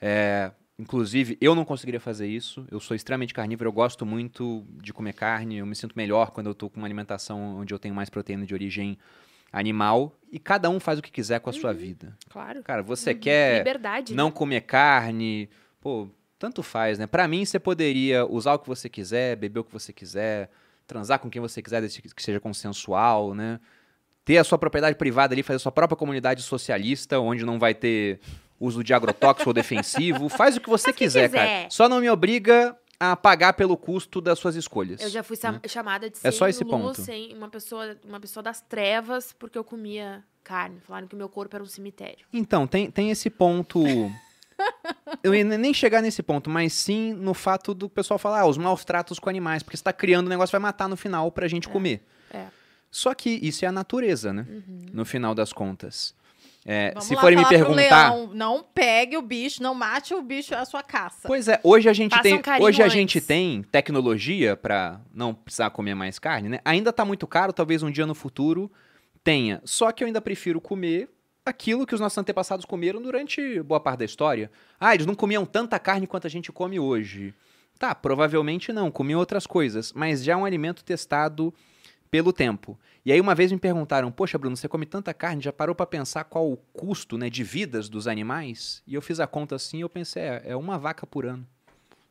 É, 0.00 0.52
inclusive, 0.78 1.38
eu 1.40 1.54
não 1.54 1.64
conseguiria 1.64 2.00
fazer 2.00 2.26
isso. 2.26 2.66
Eu 2.70 2.80
sou 2.80 2.94
extremamente 2.94 3.32
carnívoro, 3.32 3.68
eu 3.68 3.72
gosto 3.72 4.04
muito 4.04 4.64
de 4.82 4.92
comer 4.92 5.14
carne. 5.14 5.58
Eu 5.58 5.66
me 5.66 5.74
sinto 5.74 5.94
melhor 5.96 6.30
quando 6.30 6.46
eu 6.48 6.54
tô 6.54 6.68
com 6.68 6.78
uma 6.78 6.86
alimentação 6.86 7.56
onde 7.58 7.72
eu 7.72 7.78
tenho 7.78 7.94
mais 7.94 8.10
proteína 8.10 8.44
de 8.44 8.54
origem 8.54 8.98
animal. 9.52 10.12
E 10.30 10.38
cada 10.38 10.68
um 10.68 10.78
faz 10.78 10.98
o 10.98 11.02
que 11.02 11.10
quiser 11.10 11.40
com 11.40 11.50
a 11.50 11.52
sua 11.52 11.72
vida. 11.72 12.16
Claro. 12.28 12.62
Cara, 12.62 12.82
você 12.82 13.14
quer 13.14 13.58
Liberdade. 13.58 14.14
não 14.14 14.26
né? 14.26 14.32
comer 14.32 14.60
carne, 14.62 15.48
pô, 15.80 16.08
tanto 16.38 16.62
faz, 16.62 16.98
né? 16.98 17.06
Pra 17.06 17.26
mim, 17.26 17.44
você 17.44 17.58
poderia 17.58 18.26
usar 18.26 18.54
o 18.54 18.58
que 18.58 18.68
você 18.68 18.88
quiser, 18.88 19.36
beber 19.36 19.60
o 19.60 19.64
que 19.64 19.72
você 19.72 19.92
quiser, 19.92 20.50
transar 20.86 21.18
com 21.18 21.30
quem 21.30 21.40
você 21.40 21.62
quiser, 21.62 21.80
desde 21.80 22.02
que 22.02 22.22
seja 22.22 22.38
consensual, 22.38 23.34
né? 23.34 23.58
Ter 24.24 24.38
a 24.38 24.44
sua 24.44 24.58
propriedade 24.58 24.96
privada 24.96 25.34
ali, 25.34 25.42
fazer 25.42 25.56
a 25.56 25.60
sua 25.60 25.72
própria 25.72 25.96
comunidade 25.96 26.42
socialista, 26.42 27.18
onde 27.20 27.44
não 27.44 27.58
vai 27.58 27.74
ter 27.74 28.20
uso 28.60 28.82
de 28.84 28.92
agrotóxico 28.94 29.50
ou 29.50 29.54
defensivo. 29.54 30.28
Faz 30.30 30.56
o 30.56 30.60
que 30.60 30.68
você 30.68 30.92
quiser, 30.92 31.28
quiser. 31.28 31.58
cara. 31.58 31.70
Só 31.70 31.88
não 31.88 32.00
me 32.00 32.08
obriga 32.10 32.76
a 32.98 33.14
pagar 33.14 33.52
pelo 33.52 33.76
custo 33.76 34.20
das 34.20 34.38
suas 34.38 34.54
escolhas. 34.56 35.00
Eu 35.02 35.10
já 35.10 35.22
fui 35.22 35.36
sam- 35.36 35.60
chamada 35.68 36.08
de 36.08 36.16
É 36.16 36.30
sem 36.30 36.32
só 36.32 36.48
esse 36.48 36.64
ponto. 36.64 37.00
sem 37.02 37.34
uma 37.36 37.48
pessoa, 37.50 37.96
uma 38.04 38.18
pessoa 38.18 38.42
das 38.42 38.60
trevas, 38.62 39.34
porque 39.38 39.58
eu 39.58 39.64
comia 39.64 40.24
carne. 40.42 40.80
Falaram 40.80 41.06
que 41.06 41.14
o 41.14 41.18
meu 41.18 41.28
corpo 41.28 41.54
era 41.54 41.62
um 41.62 41.66
cemitério. 41.66 42.24
Então, 42.32 42.66
tem, 42.66 42.90
tem 42.90 43.10
esse 43.10 43.28
ponto. 43.28 43.82
Eu 45.22 45.34
ia 45.34 45.44
nem 45.44 45.74
chegar 45.74 46.00
nesse 46.00 46.22
ponto, 46.22 46.48
mas 46.48 46.72
sim 46.72 47.12
no 47.12 47.34
fato 47.34 47.74
do 47.74 47.88
pessoal 47.90 48.16
falar, 48.18 48.40
ah, 48.40 48.46
os 48.46 48.56
maus 48.56 48.84
tratos 48.84 49.18
com 49.18 49.28
animais, 49.28 49.62
porque 49.62 49.76
você 49.76 49.82
tá 49.84 49.92
criando 49.92 50.26
um 50.26 50.30
negócio 50.30 50.48
que 50.50 50.58
vai 50.58 50.60
matar 50.70 50.88
no 50.88 50.96
final 50.96 51.30
pra 51.30 51.46
gente 51.48 51.68
comer. 51.68 52.02
é. 52.32 52.46
Só 52.88 53.12
que 53.12 53.28
isso 53.28 53.62
é 53.64 53.68
a 53.68 53.72
natureza, 53.72 54.32
né? 54.32 54.46
No 54.92 55.04
final 55.04 55.34
das 55.34 55.52
contas. 55.52 56.14
É, 56.68 56.92
se 57.00 57.14
forem 57.14 57.38
me 57.38 57.48
perguntar. 57.48 58.12
leão, 58.12 58.30
não 58.34 58.60
pegue 58.62 59.16
o 59.16 59.22
bicho, 59.22 59.62
não 59.62 59.72
mate 59.72 60.12
o 60.12 60.20
bicho, 60.20 60.52
a 60.52 60.64
sua 60.64 60.82
caça. 60.82 61.28
Pois 61.28 61.46
é, 61.46 61.60
hoje 61.62 61.88
a 61.88 61.92
gente 61.92 62.10
Faça 62.10 62.22
tem, 62.24 62.34
um 62.34 62.64
hoje 62.64 62.82
a 62.82 62.86
antes. 62.86 62.94
gente 62.96 63.20
tem 63.20 63.62
tecnologia 63.62 64.56
pra 64.56 65.00
não 65.14 65.32
precisar 65.32 65.70
comer 65.70 65.94
mais 65.94 66.18
carne, 66.18 66.48
né? 66.48 66.58
Ainda 66.64 66.92
tá 66.92 67.04
muito 67.04 67.24
caro, 67.24 67.52
talvez 67.52 67.84
um 67.84 67.90
dia 67.90 68.04
no 68.04 68.16
futuro 68.16 68.70
tenha. 69.22 69.60
Só 69.64 69.92
que 69.92 70.02
eu 70.02 70.06
ainda 70.06 70.20
prefiro 70.20 70.60
comer 70.60 71.08
aquilo 71.44 71.86
que 71.86 71.94
os 71.94 72.00
nossos 72.00 72.18
antepassados 72.18 72.64
comeram 72.64 73.00
durante 73.00 73.62
boa 73.62 73.78
parte 73.78 74.00
da 74.00 74.04
história. 74.04 74.50
Ah, 74.80 74.92
eles 74.92 75.06
não 75.06 75.14
comiam 75.14 75.46
tanta 75.46 75.78
carne 75.78 76.06
quanto 76.08 76.26
a 76.26 76.30
gente 76.30 76.50
come 76.50 76.80
hoje. 76.80 77.32
Tá, 77.78 77.94
provavelmente 77.94 78.72
não, 78.72 78.90
comiam 78.90 79.20
outras 79.20 79.46
coisas, 79.46 79.92
mas 79.92 80.24
já 80.24 80.32
é 80.32 80.36
um 80.36 80.44
alimento 80.44 80.82
testado 80.82 81.54
pelo 82.16 82.32
tempo. 82.32 82.78
E 83.04 83.12
aí 83.12 83.20
uma 83.20 83.34
vez 83.34 83.52
me 83.52 83.58
perguntaram: 83.58 84.10
"Poxa, 84.10 84.38
Bruno, 84.38 84.56
você 84.56 84.66
come 84.66 84.86
tanta 84.86 85.12
carne, 85.12 85.42
já 85.42 85.52
parou 85.52 85.74
pra 85.74 85.84
pensar 85.84 86.24
qual 86.24 86.50
o 86.50 86.56
custo, 86.56 87.18
né, 87.18 87.28
de 87.28 87.44
vidas 87.44 87.90
dos 87.90 88.08
animais?" 88.08 88.82
E 88.86 88.94
eu 88.94 89.02
fiz 89.02 89.20
a 89.20 89.26
conta 89.26 89.54
assim, 89.54 89.78
e 89.78 89.80
eu 89.82 89.88
pensei, 89.88 90.22
é, 90.22 90.42
é 90.46 90.56
uma 90.56 90.78
vaca 90.78 91.06
por 91.06 91.26
ano. 91.26 91.46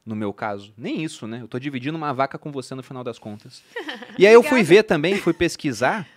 No 0.05 0.15
meu 0.15 0.31
caso. 0.31 0.71
Nem 0.77 1.03
isso, 1.03 1.25
né? 1.25 1.41
Eu 1.41 1.47
tô 1.47 1.57
dividindo 1.57 1.97
uma 1.97 2.13
vaca 2.13 2.37
com 2.37 2.51
você 2.51 2.75
no 2.75 2.83
final 2.83 3.03
das 3.03 3.17
contas. 3.17 3.63
E 4.19 4.25
aí 4.25 4.33
eu 4.33 4.43
fui 4.43 4.63
ver 4.63 4.83
também, 4.83 5.17
fui 5.17 5.33
pesquisar 5.33 6.07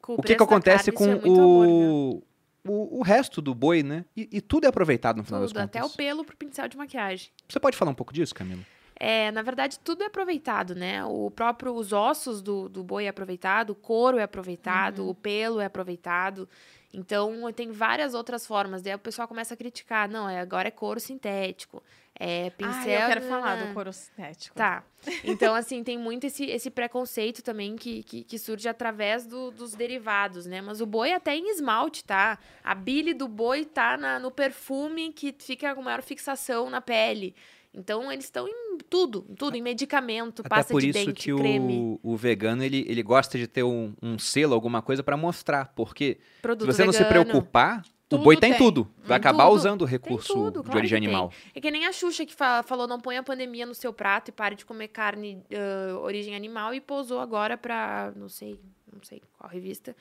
Com 0.00 0.14
o 0.14 0.22
que, 0.22 0.36
que 0.36 0.42
acontece 0.42 0.92
com 0.92 1.10
é 1.10 1.16
o, 1.24 2.22
o, 2.64 2.98
o 2.98 3.02
resto 3.02 3.42
do 3.42 3.52
boi, 3.54 3.82
né? 3.82 4.04
E, 4.16 4.28
e 4.30 4.40
tudo 4.40 4.66
é 4.66 4.68
aproveitado 4.68 5.16
no 5.16 5.24
final 5.24 5.40
Tudo, 5.40 5.52
das 5.52 5.62
contas. 5.64 5.82
até 5.82 5.84
o 5.84 5.96
pelo 5.96 6.24
pro 6.24 6.36
pincel 6.36 6.68
de 6.68 6.76
maquiagem. 6.76 7.30
Você 7.48 7.58
pode 7.58 7.76
falar 7.76 7.90
um 7.90 7.94
pouco 7.94 8.12
disso, 8.12 8.32
Camila? 8.34 8.62
É, 9.06 9.30
na 9.32 9.42
verdade, 9.42 9.78
tudo 9.80 10.02
é 10.02 10.06
aproveitado, 10.06 10.74
né? 10.74 11.04
O 11.04 11.30
próprio, 11.30 11.74
os 11.74 11.92
ossos 11.92 12.40
do, 12.40 12.68
do 12.70 12.82
boi 12.82 13.04
é 13.04 13.08
aproveitado, 13.08 13.70
o 13.70 13.74
couro 13.74 14.16
é 14.18 14.22
aproveitado, 14.22 15.00
Uhum. 15.02 15.10
o 15.10 15.14
pelo 15.14 15.60
é 15.60 15.66
aproveitado. 15.66 16.48
Então, 16.92 17.52
tem 17.52 17.70
várias 17.70 18.14
outras 18.14 18.46
formas. 18.46 18.80
Daí 18.80 18.94
o 18.94 18.98
pessoal 18.98 19.26
começa 19.28 19.52
a 19.52 19.56
criticar. 19.56 20.08
Não, 20.08 20.26
é, 20.28 20.38
agora 20.40 20.68
é 20.68 20.70
couro 20.70 21.00
sintético. 21.00 21.82
É 22.18 22.48
pincel... 22.50 22.72
Ah, 23.00 23.02
eu 23.02 23.08
quero 23.08 23.22
falar 23.22 23.56
do 23.66 23.74
couro 23.74 23.92
sintético. 23.92 24.56
Tá. 24.56 24.82
Então, 25.24 25.54
assim, 25.54 25.82
tem 25.84 25.98
muito 25.98 26.24
esse, 26.26 26.46
esse 26.46 26.70
preconceito 26.70 27.42
também 27.42 27.76
que, 27.76 28.02
que, 28.04 28.22
que 28.24 28.38
surge 28.38 28.66
através 28.68 29.26
do- 29.26 29.50
dos 29.50 29.74
derivados, 29.74 30.46
né? 30.46 30.62
Mas 30.62 30.80
o 30.80 30.86
boi 30.86 31.12
até 31.12 31.34
em 31.36 31.50
esmalte, 31.50 32.02
tá? 32.04 32.38
A 32.62 32.74
bile 32.74 33.12
do 33.12 33.28
boi 33.28 33.66
tá 33.66 33.98
na- 33.98 34.18
no 34.18 34.30
perfume 34.30 35.12
que 35.12 35.34
fica 35.38 35.74
com 35.74 35.82
maior 35.82 36.00
fixação 36.00 36.70
na 36.70 36.80
pele. 36.80 37.34
Então, 37.74 38.10
eles 38.12 38.24
estão 38.26 38.46
em 38.46 38.78
tudo, 38.88 39.26
em 39.28 39.34
tudo, 39.34 39.56
em 39.56 39.62
medicamento, 39.62 40.40
Até 40.40 40.48
pasta 40.48 40.72
por 40.72 40.80
de 40.80 40.90
isso 40.90 40.98
dente, 41.06 41.32
que 41.32 41.34
creme, 41.36 41.98
o, 42.02 42.12
o 42.12 42.16
vegano, 42.16 42.62
ele, 42.62 42.84
ele 42.88 43.02
gosta 43.02 43.36
de 43.36 43.46
ter 43.48 43.64
um, 43.64 43.92
um 44.00 44.18
selo, 44.18 44.54
alguma 44.54 44.80
coisa 44.80 45.02
pra 45.02 45.16
mostrar. 45.16 45.72
Porque 45.74 46.18
produto 46.40 46.70
se 46.70 46.76
você 46.76 46.84
não 46.84 46.92
se 46.92 47.02
vegano. 47.02 47.24
preocupar, 47.26 47.82
o 48.12 48.18
boi 48.18 48.36
tem, 48.36 48.50
tem. 48.50 48.58
tudo. 48.58 48.84
Vai 48.98 49.06
Tem 49.08 49.16
acabar 49.16 49.46
tudo. 49.46 49.56
usando 49.56 49.82
o 49.82 49.84
recurso 49.84 50.32
tudo, 50.32 50.58
de 50.60 50.64
claro 50.66 50.78
origem 50.78 51.00
que 51.00 51.06
tem. 51.06 51.14
animal. 51.16 51.32
É 51.52 51.60
que 51.60 51.68
nem 51.70 51.84
a 51.84 51.90
Xuxa 51.92 52.24
que 52.24 52.32
fa- 52.32 52.62
falou 52.62 52.86
não 52.86 53.00
põe 53.00 53.16
a 53.16 53.22
pandemia 53.24 53.66
no 53.66 53.74
seu 53.74 53.92
prato 53.92 54.28
e 54.28 54.32
pare 54.32 54.54
de 54.54 54.64
comer 54.64 54.86
carne 54.88 55.42
ah, 55.52 55.98
origem 55.98 56.36
animal 56.36 56.72
e 56.74 56.80
posou 56.80 57.18
agora 57.18 57.58
pra, 57.58 58.12
não 58.14 58.28
sei, 58.28 58.60
não 58.92 59.02
sei 59.02 59.20
qual 59.36 59.50
revista, 59.50 59.96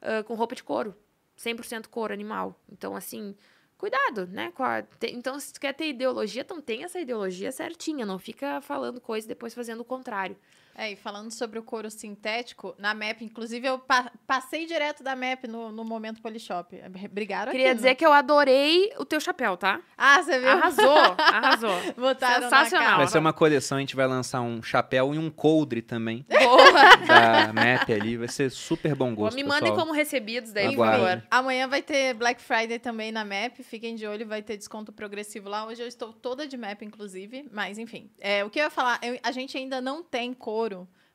ah, 0.00 0.22
com 0.22 0.34
roupa 0.34 0.54
de 0.54 0.64
couro. 0.64 0.94
100% 1.36 1.88
couro 1.88 2.12
animal. 2.14 2.58
Então, 2.72 2.96
assim, 2.96 3.34
cuidado, 3.78 4.26
né? 4.26 4.50
a- 4.62 4.84
então, 5.04 5.38
se 5.40 5.52
tu 5.52 5.60
quer 5.60 5.72
ter 5.72 5.88
ideologia, 5.88 6.42
então 6.42 6.60
tem 6.60 6.84
essa 6.84 7.00
ideologia 7.00 7.50
certinha. 7.52 8.04
Não 8.04 8.18
fica 8.18 8.60
falando 8.60 9.00
coisa 9.00 9.26
e 9.26 9.28
depois 9.28 9.54
fazendo 9.54 9.80
o 9.80 9.84
contrário. 9.84 10.36
É, 10.80 10.92
e 10.92 10.96
falando 10.96 11.32
sobre 11.32 11.58
o 11.58 11.62
couro 11.64 11.90
sintético, 11.90 12.72
na 12.78 12.94
MAP, 12.94 13.22
inclusive, 13.22 13.66
eu 13.66 13.80
pa- 13.80 14.12
passei 14.28 14.64
direto 14.64 15.02
da 15.02 15.16
MAP 15.16 15.48
no, 15.48 15.72
no 15.72 15.82
momento 15.84 16.22
Polishop. 16.22 16.72
Brigaram 17.10 17.50
Queria 17.50 17.70
aqui, 17.70 17.76
dizer 17.78 17.88
não? 17.88 17.96
que 17.96 18.06
eu 18.06 18.12
adorei 18.12 18.92
o 18.96 19.04
teu 19.04 19.18
chapéu, 19.18 19.56
tá? 19.56 19.80
Ah, 19.96 20.22
você 20.22 20.38
viu? 20.38 20.48
Arrasou, 20.50 20.96
arrasou. 21.18 21.92
Botaram 21.96 22.44
Sensacional. 22.44 22.90
Na 22.92 22.96
Vai 22.98 23.06
ser 23.08 23.18
uma 23.18 23.32
coleção, 23.32 23.76
a 23.78 23.80
gente 23.80 23.96
vai 23.96 24.06
lançar 24.06 24.40
um 24.40 24.62
chapéu 24.62 25.12
e 25.12 25.18
um 25.18 25.30
coldre 25.30 25.82
também 25.82 26.24
Boa. 26.28 26.72
da 27.06 27.52
MAP 27.52 27.90
ali. 27.92 28.16
Vai 28.16 28.28
ser 28.28 28.48
super 28.52 28.94
bom 28.94 29.12
gosto, 29.16 29.34
Me 29.34 29.42
mandem 29.42 29.62
pessoal. 29.72 29.78
como 29.78 29.92
recebidos 29.92 30.52
daí, 30.52 30.76
por 30.76 30.86
favor. 30.86 31.24
Amanhã 31.28 31.66
vai 31.66 31.82
ter 31.82 32.14
Black 32.14 32.40
Friday 32.40 32.78
também 32.78 33.10
na 33.10 33.24
MAP. 33.24 33.64
Fiquem 33.64 33.96
de 33.96 34.06
olho, 34.06 34.24
vai 34.28 34.42
ter 34.42 34.56
desconto 34.56 34.92
progressivo 34.92 35.48
lá. 35.48 35.66
Hoje 35.66 35.82
eu 35.82 35.88
estou 35.88 36.12
toda 36.12 36.46
de 36.46 36.56
MAP, 36.56 36.82
inclusive. 36.82 37.48
Mas, 37.50 37.78
enfim. 37.78 38.08
É, 38.20 38.44
o 38.44 38.48
que 38.50 38.60
eu 38.60 38.62
ia 38.62 38.70
falar, 38.70 39.00
eu- 39.02 39.18
a 39.24 39.32
gente 39.32 39.58
ainda 39.58 39.80
não 39.80 40.04
tem 40.04 40.32
couro 40.32 40.67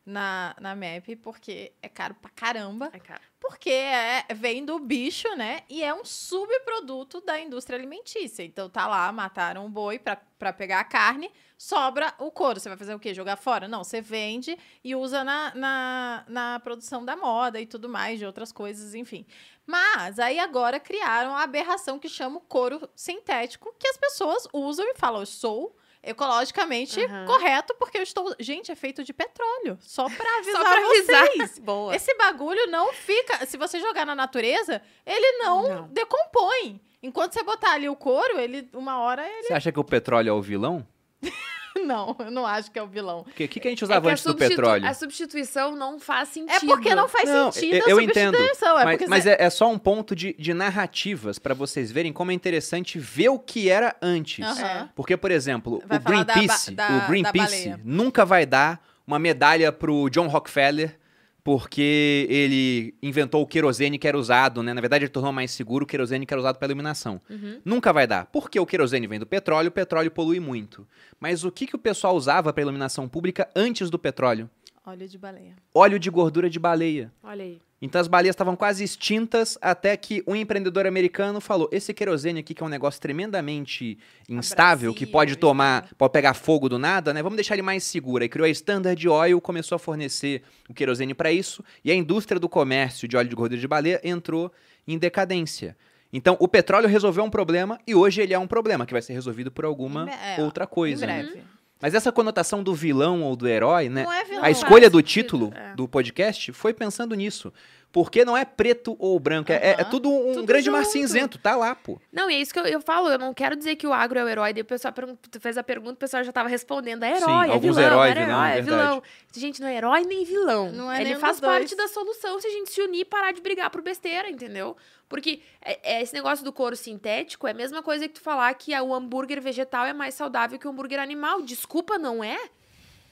na, 0.05 0.55
na 0.59 0.75
MAP, 0.75 1.15
porque 1.21 1.71
é 1.81 1.87
caro 1.87 2.13
pra 2.15 2.29
caramba. 2.29 2.89
Ai, 2.91 2.99
cara. 2.99 3.21
Porque 3.39 3.69
é, 3.69 4.25
vem 4.33 4.65
do 4.65 4.79
bicho, 4.79 5.27
né? 5.35 5.61
E 5.69 5.83
é 5.83 5.93
um 5.93 6.03
subproduto 6.05 7.21
da 7.21 7.39
indústria 7.39 7.77
alimentícia. 7.77 8.43
Então 8.43 8.69
tá 8.69 8.87
lá, 8.87 9.11
mataram 9.11 9.65
o 9.65 9.69
boi 9.69 9.99
pra, 9.99 10.15
pra 10.15 10.53
pegar 10.53 10.79
a 10.79 10.83
carne, 10.83 11.29
sobra 11.57 12.13
o 12.19 12.31
couro. 12.31 12.59
Você 12.59 12.69
vai 12.69 12.77
fazer 12.77 12.95
o 12.95 12.99
quê? 12.99 13.13
Jogar 13.13 13.35
fora? 13.35 13.67
Não, 13.67 13.83
você 13.83 14.01
vende 14.01 14.57
e 14.83 14.95
usa 14.95 15.23
na, 15.23 15.53
na, 15.55 16.25
na 16.27 16.59
produção 16.59 17.03
da 17.03 17.15
moda 17.15 17.59
e 17.59 17.65
tudo 17.65 17.89
mais, 17.89 18.19
de 18.19 18.25
outras 18.25 18.51
coisas, 18.51 18.95
enfim. 18.95 19.25
Mas 19.65 20.19
aí 20.19 20.39
agora 20.39 20.79
criaram 20.79 21.35
a 21.35 21.43
aberração 21.43 21.99
que 21.99 22.09
chama 22.09 22.37
o 22.37 22.41
couro 22.41 22.89
sintético, 22.95 23.73
que 23.79 23.87
as 23.87 23.97
pessoas 23.97 24.47
usam 24.53 24.85
e 24.85 24.95
falam, 24.95 25.21
eu 25.21 25.25
sou 25.25 25.75
ecologicamente 26.03 27.03
Aham. 27.03 27.25
correto 27.25 27.73
porque 27.79 27.97
eu 27.97 28.03
estou... 28.03 28.35
Gente, 28.39 28.71
é 28.71 28.75
feito 28.75 29.03
de 29.03 29.13
petróleo. 29.13 29.77
Só 29.81 30.09
pra 30.09 30.29
avisar, 30.37 30.61
Só 30.61 30.69
pra 30.69 30.87
avisar. 30.87 31.27
vocês. 31.27 31.59
Boa. 31.63 31.95
Esse 31.95 32.13
bagulho 32.15 32.67
não 32.67 32.91
fica. 32.93 33.45
Se 33.45 33.57
você 33.57 33.79
jogar 33.79 34.05
na 34.05 34.13
natureza, 34.13 34.81
ele 35.05 35.37
não, 35.39 35.67
Não. 35.69 35.87
decompõe. 35.87 36.81
Enquanto 37.01 37.33
você 37.33 37.43
botar 37.43 37.73
ali 37.73 37.89
o 37.89 37.95
couro, 37.95 38.39
ele, 38.39 38.69
uma 38.73 38.99
hora, 38.99 39.27
ele. 39.27 39.47
Você 39.47 39.53
acha 39.53 39.71
que 39.71 39.79
o 39.79 39.83
petróleo 39.83 40.29
é 40.29 40.33
o 40.33 40.41
vilão? 40.41 40.85
Não, 41.85 42.15
eu 42.19 42.29
não 42.31 42.45
acho 42.45 42.69
que 42.71 42.77
é 42.79 42.83
o 42.83 42.87
vilão. 42.87 43.23
Porque 43.23 43.45
o 43.45 43.47
que, 43.47 43.59
que 43.59 43.67
a 43.67 43.71
gente 43.71 43.83
É 43.83 43.85
usava 43.85 44.09
a 44.09 44.11
antes 44.11 44.23
do 44.23 44.35
petróleo? 44.35 44.85
A 44.87 44.93
substituição 44.93 45.75
não 45.75 45.99
faz 45.99 46.29
sentido. 46.29 46.55
É 46.55 46.59
porque 46.59 46.93
não 46.95 47.07
faz 47.07 47.27
Não, 47.27 47.51
sentido 47.51 47.75
eu- 47.75 47.85
a 47.85 47.89
eu 47.89 48.01
entendo, 48.01 48.35
substituição. 48.37 48.79
É 48.79 48.85
mas 48.85 48.93
porque 48.97 49.09
mas 49.09 49.25
é, 49.25 49.35
é 49.39 49.49
só 49.49 49.69
um 49.71 49.77
ponto 49.77 50.15
de, 50.15 50.33
de 50.37 50.53
narrativas 50.53 51.39
pra 51.39 51.53
vocês 51.53 51.91
verem 51.91 52.13
como 52.13 52.31
é 52.31 52.33
interessante 52.33 52.99
ver 52.99 53.29
o 53.29 53.39
que 53.39 53.69
era 53.69 53.95
antes. 54.01 54.45
Aham. 54.45 54.89
Porque, 54.95 55.17
por 55.17 55.31
exemplo, 55.31 55.81
Vai 55.87 55.97
o 55.97 56.01
Greenpeace, 56.01 56.71
da- 56.71 57.03
o 57.05 57.07
Greenpeace 57.09 57.75
nunca 57.83 58.23
vai 58.25 58.45
dar 58.45 58.79
uma 59.05 59.19
medalha 59.19 59.71
pro 59.71 60.09
John 60.09 60.27
Rockefeller 60.27 60.97
porque 61.43 62.25
ele 62.29 62.95
inventou 63.01 63.41
o 63.41 63.47
querosene 63.47 63.99
que 63.99 64.07
era 64.07 64.17
usado, 64.17 64.63
né? 64.63 64.73
Na 64.73 64.79
verdade, 64.79 65.03
ele 65.03 65.11
tornou 65.11 65.33
mais 65.33 65.51
seguro 65.51 65.83
o 65.83 65.87
querosene 65.87 66.25
que 66.25 66.33
era 66.33 66.39
usado 66.39 66.57
para 66.57 66.67
iluminação. 66.67 67.19
Uhum. 67.29 67.59
Nunca 67.65 67.91
vai 67.91 68.07
dar. 68.07 68.27
Porque 68.27 68.57
o 68.59 68.65
querosene 68.65 69.07
vem 69.07 69.19
do 69.19 69.25
petróleo, 69.25 69.67
o 69.67 69.71
petróleo 69.71 70.09
polui 70.09 70.39
muito. 70.39 70.87
Mas 71.19 71.43
o 71.43 71.51
que, 71.51 71.67
que 71.67 71.75
o 71.75 71.79
pessoal 71.79 72.15
usava 72.15 72.53
para 72.53 72.61
iluminação 72.61 73.09
pública 73.09 73.49
antes 73.53 73.89
do 73.89 73.99
petróleo? 73.99 74.49
Óleo 74.85 75.07
de 75.07 75.17
baleia. 75.17 75.55
Óleo 75.73 75.97
de 75.97 76.09
gordura 76.09 76.49
de 76.49 76.59
baleia. 76.59 77.11
Olha 77.23 77.43
aí. 77.43 77.61
Então 77.81 77.99
as 77.99 78.07
baleias 78.07 78.33
estavam 78.33 78.55
quase 78.55 78.83
extintas 78.83 79.57
até 79.61 79.95
que 79.95 80.23
um 80.27 80.35
empreendedor 80.35 80.85
americano 80.85 81.39
falou: 81.39 81.69
esse 81.71 81.93
querosene 81.93 82.41
aqui, 82.41 82.53
que 82.53 82.63
é 82.63 82.65
um 82.65 82.69
negócio 82.69 82.99
tremendamente 82.99 83.97
instável, 84.27 84.93
que 84.93 85.05
pode 85.05 85.37
tomar, 85.37 85.89
pode 85.97 86.11
pegar 86.11 86.33
fogo 86.33 86.67
do 86.67 86.77
nada, 86.77 87.13
né? 87.13 87.23
Vamos 87.23 87.37
deixar 87.37 87.55
ele 87.55 87.61
mais 87.61 87.83
seguro. 87.83 88.23
Aí 88.23 88.29
criou 88.29 88.45
a 88.45 88.49
Standard 88.49 89.07
Oil, 89.07 89.39
começou 89.39 89.75
a 89.75 89.79
fornecer 89.79 90.43
o 90.69 90.73
querosene 90.73 91.13
para 91.13 91.31
isso, 91.31 91.63
e 91.83 91.91
a 91.91 91.95
indústria 91.95 92.39
do 92.39 92.49
comércio 92.49 93.07
de 93.07 93.15
óleo 93.15 93.29
de 93.29 93.35
gordura 93.35 93.59
de 93.59 93.67
baleia 93.67 94.01
entrou 94.03 94.51
em 94.87 94.97
decadência. 94.97 95.77
Então, 96.11 96.37
o 96.39 96.47
petróleo 96.47 96.87
resolveu 96.87 97.23
um 97.23 97.29
problema 97.29 97.79
e 97.87 97.95
hoje 97.95 98.21
ele 98.21 98.33
é 98.33 98.39
um 98.39 98.45
problema 98.45 98.85
que 98.85 98.93
vai 98.93 99.01
ser 99.01 99.13
resolvido 99.13 99.51
por 99.51 99.65
alguma 99.65 100.07
é, 100.09 100.41
outra 100.41 100.67
coisa. 100.67 101.05
em 101.05 101.07
né? 101.07 101.43
Mas 101.81 101.93
essa 101.93 102.11
conotação 102.11 102.63
do 102.63 102.73
vilão 102.73 103.23
ou 103.23 103.35
do 103.35 103.47
herói, 103.47 103.89
né? 103.89 104.03
Não 104.03 104.13
é 104.13 104.23
vilão. 104.23 104.43
A 104.43 104.49
escolha 104.49 104.89
do 104.89 105.01
título 105.01 105.51
é. 105.53 105.75
do 105.75 105.87
podcast 105.87 106.51
foi 106.53 106.73
pensando 106.73 107.13
nisso. 107.15 107.51
Porque 107.93 108.25
não 108.25 108.35
é 108.35 108.43
preto 108.43 108.95
ou 108.97 109.19
branco, 109.19 109.51
é, 109.51 109.55
é- 109.55 109.69
é 109.77 109.81
Aham. 109.81 109.89
tudo 109.91 110.09
um 110.09 110.33
Tudo 110.33 110.47
grande 110.47 110.67
mar 110.71 110.83
cinzento, 110.83 111.37
tá 111.37 111.55
lá, 111.55 111.75
pô. 111.75 112.01
Não, 112.11 112.27
e 112.27 112.33
é 112.33 112.41
isso 112.41 112.51
que 112.51 112.59
eu, 112.59 112.65
eu 112.65 112.81
falo, 112.81 113.07
eu 113.07 113.19
não 113.19 113.35
quero 113.35 113.55
dizer 113.55 113.75
que 113.75 113.85
o 113.85 113.93
agro 113.93 114.17
é 114.17 114.23
o 114.23 114.27
herói, 114.27 114.51
daí 114.51 114.63
o 114.63 114.65
pessoal 114.65 114.91
fez 115.39 115.59
a 115.59 115.63
pergunta, 115.63 115.93
o 115.93 115.97
pessoal 115.97 116.23
já 116.23 116.31
tava 116.31 116.49
respondendo, 116.49 117.03
é 117.03 117.17
herói, 117.17 117.45
Sim, 117.45 117.51
é 117.51 117.53
alguns 117.53 117.75
vilão, 117.77 117.83
heróis, 117.83 118.11
é 118.11 118.13
vilão, 118.15 118.29
herói, 118.31 118.49
é 118.49 118.61
verdade. 118.61 118.81
vilão. 118.81 119.03
Gente, 119.31 119.61
não 119.61 119.67
é 119.67 119.75
herói 119.75 120.01
nem 120.05 120.25
vilão. 120.25 120.71
Não 120.71 120.91
é 120.91 121.01
Ele 121.01 121.15
faz 121.17 121.39
parte 121.39 121.75
da 121.75 121.87
solução 121.87 122.41
se 122.41 122.47
a 122.47 122.49
gente 122.49 122.71
se 122.71 122.81
unir 122.81 123.01
e 123.01 123.05
parar 123.05 123.31
de 123.31 123.41
brigar 123.41 123.69
por 123.69 123.83
besteira, 123.83 124.27
entendeu? 124.27 124.75
Porque 125.07 125.41
é, 125.63 125.97
é 125.97 126.01
esse 126.01 126.15
negócio 126.15 126.43
do 126.43 126.51
couro 126.51 126.75
sintético 126.75 127.47
é 127.47 127.51
a 127.51 127.53
mesma 127.53 127.83
coisa 127.83 128.07
que 128.07 128.15
tu 128.15 128.21
falar 128.21 128.51
que 128.55 128.73
o 128.75 128.91
hambúrguer 128.91 129.39
vegetal 129.39 129.85
é 129.85 129.93
mais 129.93 130.15
saudável 130.15 130.57
que 130.57 130.67
o 130.67 130.71
hambúrguer 130.71 130.99
animal. 130.99 131.43
Desculpa, 131.43 131.99
não 131.99 132.23
é? 132.23 132.39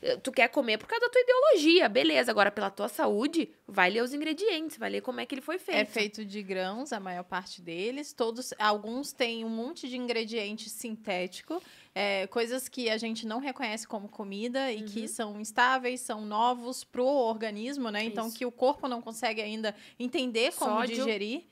Eh, 0.02 0.18
Tu 0.18 0.32
quer 0.32 0.48
comer 0.50 0.78
por 0.78 0.88
causa 0.88 1.06
da 1.06 1.12
tua 1.12 1.22
ideologia, 1.22 1.88
beleza. 1.88 2.32
Agora, 2.32 2.52
pela 2.52 2.70
tua 2.70 2.88
saúde, 2.88 3.50
vai 3.68 3.90
ler 3.90 4.02
os 4.04 4.14
ingredientes, 4.14 4.78
vai 4.78 4.90
ler 4.90 5.02
como 5.02 5.20
é 5.20 5.26
que 5.26 5.36
ele 5.36 5.42
foi 5.42 5.58
feito. 5.60 5.78
É 5.78 5.86
feito 5.86 6.26
de 6.26 6.42
grãos, 6.42 6.92
a 6.92 7.00
maior 7.00 7.24
parte 7.24 7.62
deles. 7.62 8.14
Todos, 8.14 8.54
alguns 8.58 9.14
têm 9.14 9.46
um 9.46 9.50
monte 9.50 9.88
de 9.88 9.98
ingrediente 9.98 10.70
sintético, 10.70 11.62
é, 11.94 12.26
coisas 12.28 12.68
que 12.68 12.90
a 12.90 12.98
gente 12.98 13.28
não 13.28 13.40
reconhece 13.40 13.88
como 13.88 14.08
comida 14.08 14.72
e 14.72 14.84
que 14.84 15.08
são 15.08 15.40
instáveis, 15.40 16.02
são 16.02 16.26
novos 16.26 16.84
pro 16.84 17.06
organismo, 17.06 17.90
né? 17.90 18.04
Então 18.04 18.28
Isso. 18.28 18.38
que 18.38 18.46
o 18.46 18.52
corpo 18.52 18.88
não 18.88 19.02
consegue 19.02 19.42
ainda 19.42 19.76
entender 20.00 20.54
como 20.56 20.72
Sódio. 20.78 20.96
digerir. 20.96 21.44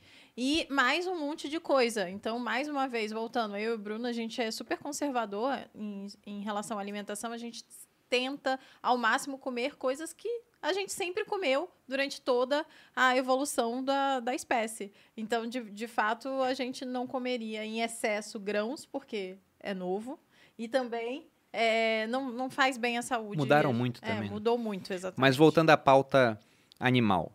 E 0.42 0.66
mais 0.70 1.06
um 1.06 1.20
monte 1.20 1.50
de 1.50 1.60
coisa. 1.60 2.10
Então, 2.10 2.40
mais 2.40 2.70
uma 2.70 2.88
vez, 2.88 3.12
voltando, 3.12 3.58
eu 3.58 3.72
e 3.72 3.76
o 3.76 3.78
Bruno, 3.78 4.08
a 4.08 4.14
gente 4.14 4.42
é 4.42 4.50
super 4.52 4.78
conservador 4.78 5.60
em, 5.76 6.08
em 6.26 6.42
relação 6.42 6.78
à 6.78 6.82
alimentação. 6.82 7.34
A 7.34 7.38
gente 7.38 7.66
tenta, 8.10 8.60
ao 8.82 8.98
máximo, 8.98 9.38
comer 9.38 9.76
coisas 9.76 10.14
que 10.14 10.28
a 10.62 10.74
gente 10.74 10.92
sempre 10.92 11.24
comeu 11.24 11.70
durante 11.88 12.20
toda 12.20 12.66
a 12.96 13.16
evolução 13.16 13.84
da, 13.84 14.20
da 14.20 14.36
espécie. 14.36 14.92
Então, 15.16 15.48
de, 15.48 15.62
de 15.62 15.88
fato, 15.88 16.28
a 16.42 16.54
gente 16.54 16.84
não 16.84 17.08
comeria 17.08 17.64
em 17.64 17.82
excesso 17.82 18.40
grãos, 18.40 18.86
porque 18.86 19.38
é 19.60 19.74
novo. 19.74 20.20
E 20.58 20.68
também 20.68 21.28
é, 21.54 22.06
não, 22.08 22.30
não 22.30 22.50
faz 22.50 22.78
bem 22.78 22.98
à 22.98 23.02
saúde. 23.02 23.38
Mudaram 23.38 23.72
muito 23.72 24.00
É, 24.04 24.08
também. 24.08 24.24
né? 24.26 24.30
mudou 24.30 24.58
muito, 24.58 24.92
exatamente. 24.92 25.22
Mas 25.22 25.38
voltando 25.38 25.70
à 25.70 25.78
pauta 25.78 26.38
animal. 26.80 27.32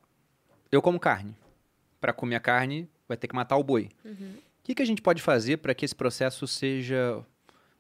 Eu 0.71 0.83
como 0.83 1.01
carne. 1.01 1.35
Para 2.01 2.13
comer 2.13 2.37
a 2.37 2.41
carne, 2.41 2.87
vai 3.09 3.17
ter 3.17 3.27
que 3.29 3.35
matar 3.35 3.57
o 3.57 3.65
boi. 3.65 3.89
Uhum. 4.05 4.35
O 4.37 4.63
que, 4.65 4.75
que 4.75 4.83
a 4.83 4.87
gente 4.87 5.01
pode 5.01 5.23
fazer 5.23 5.59
para 5.59 5.75
que 5.75 5.85
esse 5.85 5.95
processo 5.95 6.47
seja, 6.47 7.25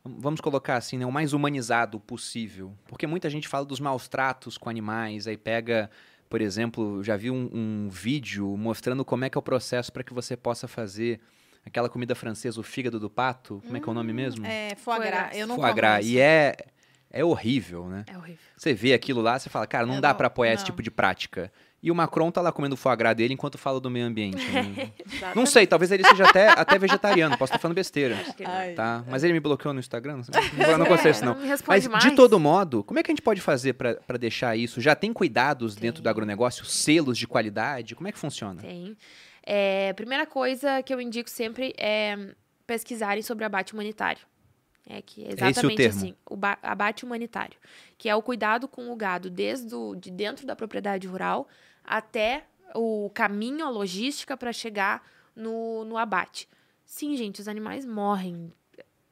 vamos 0.04 0.40
colocar 0.40 0.76
assim, 0.76 0.98
né, 0.98 1.06
o 1.06 1.12
mais 1.12 1.32
humanizado 1.32 1.98
possível? 2.00 2.74
Porque 2.86 3.06
muita 3.06 3.30
gente 3.30 3.48
fala 3.48 3.64
dos 3.64 3.80
maus 3.80 4.08
tratos 4.08 4.58
com 4.58 4.68
animais, 4.68 5.26
aí 5.26 5.36
pega, 5.36 5.90
por 6.28 6.40
exemplo, 6.40 7.02
já 7.02 7.16
vi 7.16 7.30
um, 7.30 7.48
um 7.52 7.88
vídeo 7.90 8.56
mostrando 8.56 9.04
como 9.04 9.24
é 9.24 9.30
que 9.30 9.38
é 9.38 9.40
o 9.40 9.42
processo 9.42 9.92
para 9.92 10.04
que 10.04 10.12
você 10.12 10.36
possa 10.36 10.68
fazer 10.68 11.20
aquela 11.64 11.88
comida 11.88 12.14
francesa, 12.14 12.60
o 12.60 12.62
fígado 12.62 13.00
do 13.00 13.08
pato, 13.08 13.62
como 13.64 13.76
é 13.76 13.80
que 13.80 13.88
é 13.88 13.90
o 13.90 13.94
nome 13.94 14.12
mesmo? 14.12 14.44
É, 14.46 14.74
foie 14.76 15.00
gras. 15.00 15.34
Eu 15.36 15.46
não 15.46 15.56
Foie 15.56 15.68
como 15.68 15.76
gras. 15.76 16.04
isso. 16.04 16.14
E 16.14 16.18
é, 16.20 16.54
é 17.10 17.24
horrível, 17.24 17.88
né? 17.88 18.04
É 18.06 18.18
horrível. 18.18 18.38
Você 18.56 18.74
vê 18.74 18.92
aquilo 18.92 19.22
lá, 19.22 19.38
você 19.38 19.48
fala, 19.48 19.66
cara, 19.66 19.86
não 19.86 19.94
Eu 19.94 20.00
dá 20.02 20.12
pra 20.12 20.26
apoiar 20.26 20.52
esse 20.52 20.60
não. 20.62 20.66
tipo 20.66 20.82
de 20.82 20.90
prática. 20.90 21.50
E 21.84 21.90
o 21.90 21.94
Macron 21.94 22.30
tá 22.30 22.40
lá 22.40 22.50
comendo 22.50 22.72
o 22.72 22.76
foie 22.78 22.96
gras 22.96 23.14
dele 23.14 23.34
enquanto 23.34 23.58
fala 23.58 23.78
do 23.78 23.90
meio 23.90 24.06
ambiente. 24.06 24.42
né? 24.50 24.62
não 25.04 25.12
Exatamente. 25.18 25.50
sei, 25.50 25.66
talvez 25.66 25.92
ele 25.92 26.02
seja 26.02 26.24
até, 26.24 26.48
até 26.48 26.78
vegetariano, 26.78 27.36
posso 27.36 27.50
estar 27.50 27.58
falando 27.58 27.74
besteira. 27.76 28.16
Ai. 28.42 28.72
Tá? 28.72 29.04
Mas 29.06 29.22
ele 29.22 29.34
me 29.34 29.40
bloqueou 29.40 29.74
no 29.74 29.80
Instagram, 29.80 30.16
não, 30.16 30.24
sei, 30.24 30.32
não, 30.66 30.78
não 30.78 30.86
gostei 30.86 31.12
disso 31.12 31.22
É, 31.24 31.26
não. 31.26 31.34
não 31.34 31.46
Mas, 31.66 31.86
mais. 31.86 32.02
de 32.02 32.12
todo 32.12 32.40
modo, 32.40 32.82
como 32.84 32.98
é 32.98 33.02
que 33.02 33.10
a 33.10 33.12
gente 33.12 33.20
pode 33.20 33.42
fazer 33.42 33.74
pra 33.74 34.16
deixar 34.18 34.56
isso? 34.56 34.80
Já 34.80 34.94
tem 34.96 35.12
cuidados 35.12 35.74
dentro 35.76 36.00
do 36.00 36.04
Tem. 36.04 36.10
agronegócio, 36.10 36.64
selos 36.64 37.18
de 37.18 37.26
qualidade? 37.26 37.94
Como 37.94 38.08
é 38.08 38.12
que 38.12 38.18
funciona? 38.18 38.62
Tem. 38.62 38.96
É, 39.44 39.92
primeira 39.92 40.24
coisa 40.24 40.82
que 40.82 40.94
eu 40.94 40.98
indico 41.02 41.28
sempre 41.28 41.74
é 41.76 42.34
pesquisarem 42.66 43.22
sobre 43.22 43.44
abate 43.44 43.74
humanitário. 43.74 44.22
É 44.88 45.00
que 45.02 45.22
é 45.24 45.28
esse 45.28 45.42
o 45.42 45.46
exatamente 45.48 45.76
termo? 45.76 45.98
assim, 45.98 46.14
o 46.28 46.36
ba- 46.36 46.58
abate 46.62 47.04
humanitário, 47.04 47.56
que 47.96 48.08
é 48.08 48.14
o 48.14 48.20
cuidado 48.22 48.68
com 48.68 48.90
o 48.90 48.96
gado 48.96 49.30
desde 49.30 49.74
o, 49.74 49.94
de 49.94 50.10
dentro 50.10 50.46
da 50.46 50.54
propriedade 50.54 51.06
rural 51.06 51.48
até 51.84 52.46
o 52.74 53.10
caminho, 53.14 53.64
a 53.64 53.70
logística 53.70 54.36
para 54.36 54.52
chegar 54.52 55.06
no, 55.36 55.84
no 55.84 55.96
abate. 55.96 56.48
Sim, 56.84 57.16
gente, 57.16 57.40
os 57.40 57.48
animais 57.48 57.84
morrem. 57.84 58.52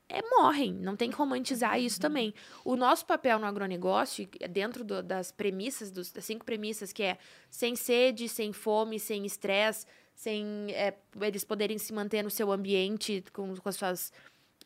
É, 0.09 0.21
morrem, 0.37 0.75
não 0.75 0.95
tem 0.95 1.09
que 1.11 1.17
romantizar 1.17 1.81
isso 1.81 1.99
também. 1.99 2.35
O 2.65 2.77
nosso 2.77 3.07
papel 3.07 3.39
no 3.39 3.47
agronegócio, 3.47 4.29
é 4.41 4.47
dentro 4.49 4.85
do- 4.85 5.03
das 5.03 5.33
premissas, 5.33 5.91
dos, 5.91 6.13
das 6.13 6.25
cinco 6.27 6.45
premissas, 6.45 6.93
que 6.93 7.03
é 7.03 7.17
sem 7.51 7.75
sede, 7.75 8.29
sem 8.29 8.53
fome, 8.53 9.01
sem 9.01 9.25
estresse, 9.25 9.87
sem 10.15 10.67
é, 10.73 10.95
eles 11.19 11.45
poderem 11.45 11.79
se 11.79 11.95
manter 11.95 12.23
no 12.23 12.29
seu 12.31 12.53
ambiente 12.53 13.25
com, 13.33 13.57
com 13.57 13.69
as 13.69 13.77
suas. 13.77 14.13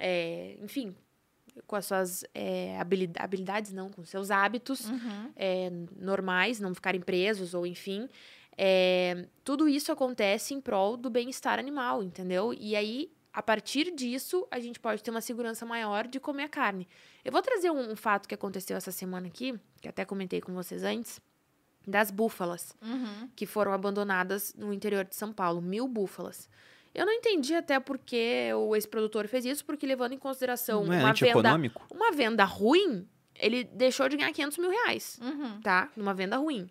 é, 0.01 0.57
enfim, 0.61 0.95
com 1.67 1.77
as 1.77 1.87
suas 1.87 2.25
é, 2.35 2.79
habili- 2.79 3.11
habilidades, 3.19 3.73
não, 3.73 3.89
com 3.91 4.05
seus 4.05 4.31
hábitos 4.31 4.89
Uhum. 4.89 5.33
é, 5.37 5.71
normais, 5.99 6.61
não 6.61 6.75
ficarem 6.75 7.01
presos 7.01 7.55
ou 7.55 7.67
enfim. 7.67 8.09
É, 8.59 9.27
tudo 9.45 9.69
isso 9.69 9.93
acontece 9.93 10.55
em 10.55 10.61
prol 10.61 10.97
do 10.97 11.11
bem-estar 11.11 11.59
animal, 11.59 12.03
entendeu? 12.03 12.55
E 12.59 12.75
aí, 12.75 13.11
a 13.33 13.43
partir 13.43 13.95
disso, 13.95 14.47
a 14.51 14.59
gente 14.59 14.81
pode 14.81 15.03
ter 15.03 15.11
uma 15.11 15.21
segurança 15.21 15.67
maior 15.67 16.07
de 16.07 16.19
comer 16.19 16.45
a 16.45 16.49
carne. 16.49 16.89
Eu 17.25 17.31
vou 17.33 17.43
trazer 17.43 17.71
um, 17.71 17.93
um 17.93 17.97
fato 17.97 18.27
que 18.27 18.35
aconteceu 18.35 18.77
essa 18.77 18.91
semana 18.93 19.27
aqui, 19.27 19.55
que 19.81 19.89
até 19.89 20.05
comentei 20.05 20.41
com 20.41 20.55
vocês 20.55 20.83
antes, 20.85 21.21
das 21.87 22.11
búfalas 22.11 22.75
Uhum. 22.83 23.29
que 23.37 23.47
foram 23.47 23.73
abandonadas 23.73 24.55
no 24.57 24.73
interior 24.73 25.05
de 25.05 25.15
São 25.15 25.33
Paulo, 25.33 25.61
mil 25.61 25.87
búfalas. 25.87 26.49
Eu 26.97 27.05
não 27.05 27.13
entendi 27.13 27.55
até 27.55 27.79
porque 27.79 28.51
o 28.55 28.75
ex-produtor 28.75 29.29
fez 29.29 29.45
isso, 29.45 29.65
porque 29.65 29.87
levando 29.87 30.13
em 30.13 30.19
consideração 30.19 30.85
não 30.85 30.93
é 30.93 30.97
uma 30.97 31.13
venda, 31.13 31.27
antieconômico? 31.27 31.87
uma 31.91 32.11
venda 32.13 32.45
ruim, 32.45 33.07
ele 33.39 33.65
deixou 33.65 34.09
de 34.09 34.17
ganhar 34.17 34.33
500 34.33 34.59
mil 34.59 34.71
reais 34.71 35.19
Uhum. 35.21 35.61
tá? 35.61 35.91
Numa 35.95 36.15
venda 36.15 36.37
ruim. 36.39 36.71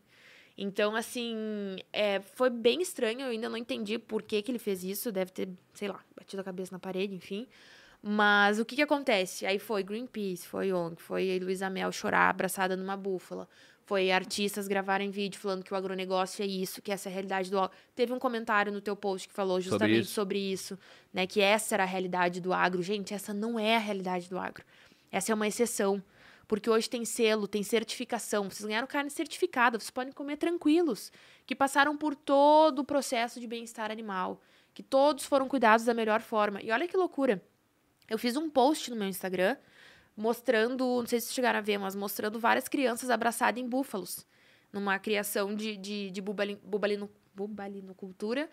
Então, 0.58 0.96
assim, 0.96 1.78
é, 1.92 2.22
foi 2.22 2.50
bem 2.50 2.82
estranho. 2.82 3.22
Eu 3.22 3.28
ainda 3.28 3.50
não 3.50 3.58
entendi 3.58 4.00
por 4.00 4.24
que, 4.24 4.42
que 4.42 4.50
ele 4.50 4.58
fez 4.58 4.84
isso. 4.84 5.12
Deve 5.12 5.32
ter, 5.32 5.50
sei 5.74 5.90
lá, 5.90 6.00
batido 6.18 6.42
a 6.42 6.46
cabeça 6.46 6.74
na 6.74 6.80
parede, 6.80 7.14
enfim. 7.14 7.46
Mas 8.02 8.58
o 8.60 8.66
que 8.66 8.76
que 8.76 8.82
acontece? 8.82 9.46
Aí 9.46 9.60
foi 9.60 9.84
Greenpeace, 9.84 10.48
foi 10.48 10.72
ONG, 10.72 11.02
foi 11.02 11.40
Luísa 11.40 11.70
Mel 11.70 11.92
chorar 11.92 12.30
abraçada 12.30 12.76
numa 12.78 12.96
búfala. 12.96 13.50
Foi 13.86 14.12
artistas 14.12 14.68
gravarem 14.68 15.12
vídeo 15.12 15.40
falando 15.40 15.64
que 15.64 15.72
o 15.72 15.78
agronegócio 15.78 16.42
é 16.44 16.48
isso, 16.48 16.82
que 16.82 16.92
essa 16.92 17.08
é 17.08 17.12
a 17.12 17.14
realidade 17.14 17.52
do 17.52 17.60
agro. 17.60 17.78
Teve 17.94 18.12
um 18.14 18.18
comentário 18.18 18.72
no 18.72 18.82
teu 18.82 18.96
post 18.96 19.28
que 19.28 19.34
falou 19.34 19.58
Sobre 19.58 19.70
justamente 19.70 20.06
isso. 20.06 20.14
sobre 20.14 20.40
isso, 20.40 20.80
né? 21.14 21.28
Que 21.28 21.40
essa 21.40 21.76
era 21.76 21.84
a 21.84 21.86
realidade 21.86 22.42
do 22.42 22.52
agro. 22.52 22.82
Gente, 22.82 23.14
essa 23.14 23.32
não 23.32 23.60
é 23.60 23.76
a 23.76 23.80
realidade 23.80 24.28
do 24.28 24.40
agro. 24.40 24.66
Essa 25.12 25.32
é 25.32 25.36
uma 25.36 25.48
exceção. 25.48 26.02
Porque 26.48 26.68
hoje 26.68 26.90
tem 26.90 27.06
selo, 27.06 27.48
tem 27.48 27.62
certificação. 27.62 28.50
Vocês 28.50 28.66
ganharam 28.66 28.88
carne 28.88 29.10
certificada, 29.12 29.80
vocês 29.80 29.92
podem 29.92 30.12
comer 30.12 30.38
tranquilos. 30.38 31.12
Que 31.46 31.54
passaram 31.56 31.96
por 31.96 32.16
todo 32.16 32.80
o 32.80 32.84
processo 32.84 33.40
de 33.40 33.46
bem-estar 33.46 33.92
animal. 33.92 34.42
Que 34.74 34.82
todos 34.82 35.26
foram 35.26 35.48
cuidados 35.48 35.86
da 35.86 35.94
melhor 35.94 36.22
forma. 36.22 36.60
E 36.60 36.72
olha 36.72 36.88
que 36.88 36.98
loucura. 36.98 37.40
Eu 38.10 38.18
fiz 38.18 38.36
um 38.36 38.50
post 38.50 38.90
no 38.90 38.96
meu 38.96 39.08
Instagram 39.08 39.56
mostrando, 40.16 40.84
não 41.02 41.06
sei 41.08 41.20
se 41.20 41.34
chegaram 41.34 41.60
a 41.60 41.62
ver, 41.62 41.78
mas 41.78 41.96
mostrando 41.96 42.40
várias 42.40 42.68
crianças 42.68 43.10
abraçadas 43.10 43.62
em 43.62 43.68
búfalos. 43.68 44.26
Numa 44.72 45.00
criação 45.00 45.56
de, 45.56 45.78
de, 45.78 46.12
de 46.12 46.22
bubali- 46.22 46.60
bubalino, 46.64 47.10
bubalinocultura. 47.34 48.50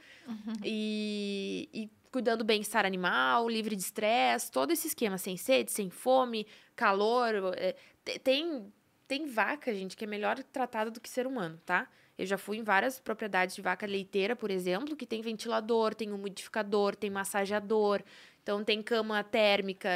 E, 0.64 1.68
e 1.72 1.90
cuidando 2.10 2.38
do 2.40 2.44
bem-estar 2.44 2.84
animal, 2.84 3.48
livre 3.48 3.74
de 3.74 3.82
estresse, 3.82 4.50
todo 4.50 4.70
esse 4.70 4.86
esquema, 4.88 5.18
sem 5.18 5.36
sede, 5.36 5.72
sem 5.72 5.90
fome, 5.90 6.46
calor. 6.76 7.54
é, 7.56 7.74
te- 8.04 8.18
tem, 8.18 8.72
tem 9.08 9.26
vaca, 9.26 9.74
gente, 9.74 9.96
que 9.96 10.04
é 10.04 10.06
melhor 10.06 10.42
tratada 10.44 10.90
do 10.90 11.00
que 11.00 11.08
ser 11.08 11.26
humano, 11.26 11.60
tá? 11.64 11.88
Eu 12.18 12.26
já 12.26 12.36
fui 12.36 12.58
em 12.58 12.62
várias 12.62 13.00
propriedades 13.00 13.56
de 13.56 13.62
vaca 13.62 13.86
leiteira, 13.86 14.36
por 14.36 14.50
exemplo, 14.50 14.94
que 14.94 15.06
tem 15.06 15.22
ventilador, 15.22 15.94
tem 15.94 16.12
umidificador, 16.12 16.94
tem 16.94 17.10
massageador, 17.10 18.02
então 18.42 18.62
tem 18.62 18.82
cama 18.82 19.24
térmica, 19.24 19.88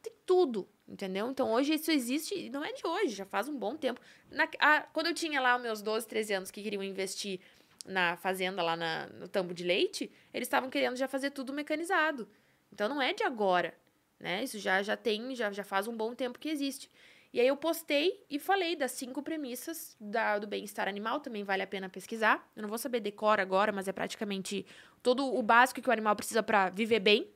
tem 0.00 0.12
tudo, 0.24 0.68
entendeu? 0.88 1.30
Então 1.30 1.50
hoje 1.52 1.74
isso 1.74 1.90
existe, 1.90 2.48
não 2.50 2.64
é 2.64 2.72
de 2.72 2.86
hoje, 2.86 3.14
já 3.14 3.24
faz 3.24 3.48
um 3.48 3.56
bom 3.56 3.76
tempo. 3.76 4.00
Na- 4.30 4.48
ah, 4.60 4.86
quando 4.92 5.06
eu 5.08 5.14
tinha 5.14 5.40
lá 5.40 5.58
meus 5.58 5.82
12, 5.82 6.06
13 6.06 6.32
anos 6.34 6.50
que 6.50 6.62
queriam 6.62 6.82
investir 6.82 7.40
na 7.84 8.16
fazenda, 8.16 8.62
lá 8.62 8.76
na- 8.76 9.06
no 9.08 9.28
tambo 9.28 9.54
de 9.54 9.64
leite, 9.64 10.10
eles 10.34 10.46
estavam 10.46 10.68
querendo 10.70 10.96
já 10.96 11.06
fazer 11.08 11.30
tudo 11.30 11.52
mecanizado. 11.52 12.28
Então 12.72 12.88
não 12.88 13.00
é 13.00 13.12
de 13.12 13.22
agora, 13.22 13.74
né? 14.18 14.42
Isso 14.42 14.58
já, 14.58 14.82
já 14.82 14.96
tem, 14.96 15.34
já, 15.34 15.50
já 15.52 15.62
faz 15.64 15.86
um 15.86 15.96
bom 15.96 16.14
tempo 16.14 16.38
que 16.38 16.48
existe. 16.48 16.90
E 17.32 17.40
aí 17.40 17.46
eu 17.48 17.56
postei 17.56 18.24
e 18.30 18.38
falei 18.38 18.74
das 18.74 18.92
cinco 18.92 19.22
premissas 19.22 19.94
da- 20.00 20.38
do 20.38 20.46
bem-estar 20.46 20.88
animal, 20.88 21.20
também 21.20 21.44
vale 21.44 21.62
a 21.62 21.66
pena 21.66 21.88
pesquisar. 21.88 22.48
Eu 22.56 22.62
não 22.62 22.68
vou 22.68 22.78
saber 22.78 23.00
decor 23.00 23.38
agora, 23.40 23.72
mas 23.72 23.86
é 23.88 23.92
praticamente 23.92 24.64
todo 25.02 25.26
o 25.34 25.42
básico 25.42 25.80
que 25.82 25.88
o 25.88 25.92
animal 25.92 26.16
precisa 26.16 26.42
para 26.42 26.70
viver 26.70 27.00
bem. 27.00 27.28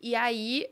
E 0.00 0.14
aí 0.14 0.66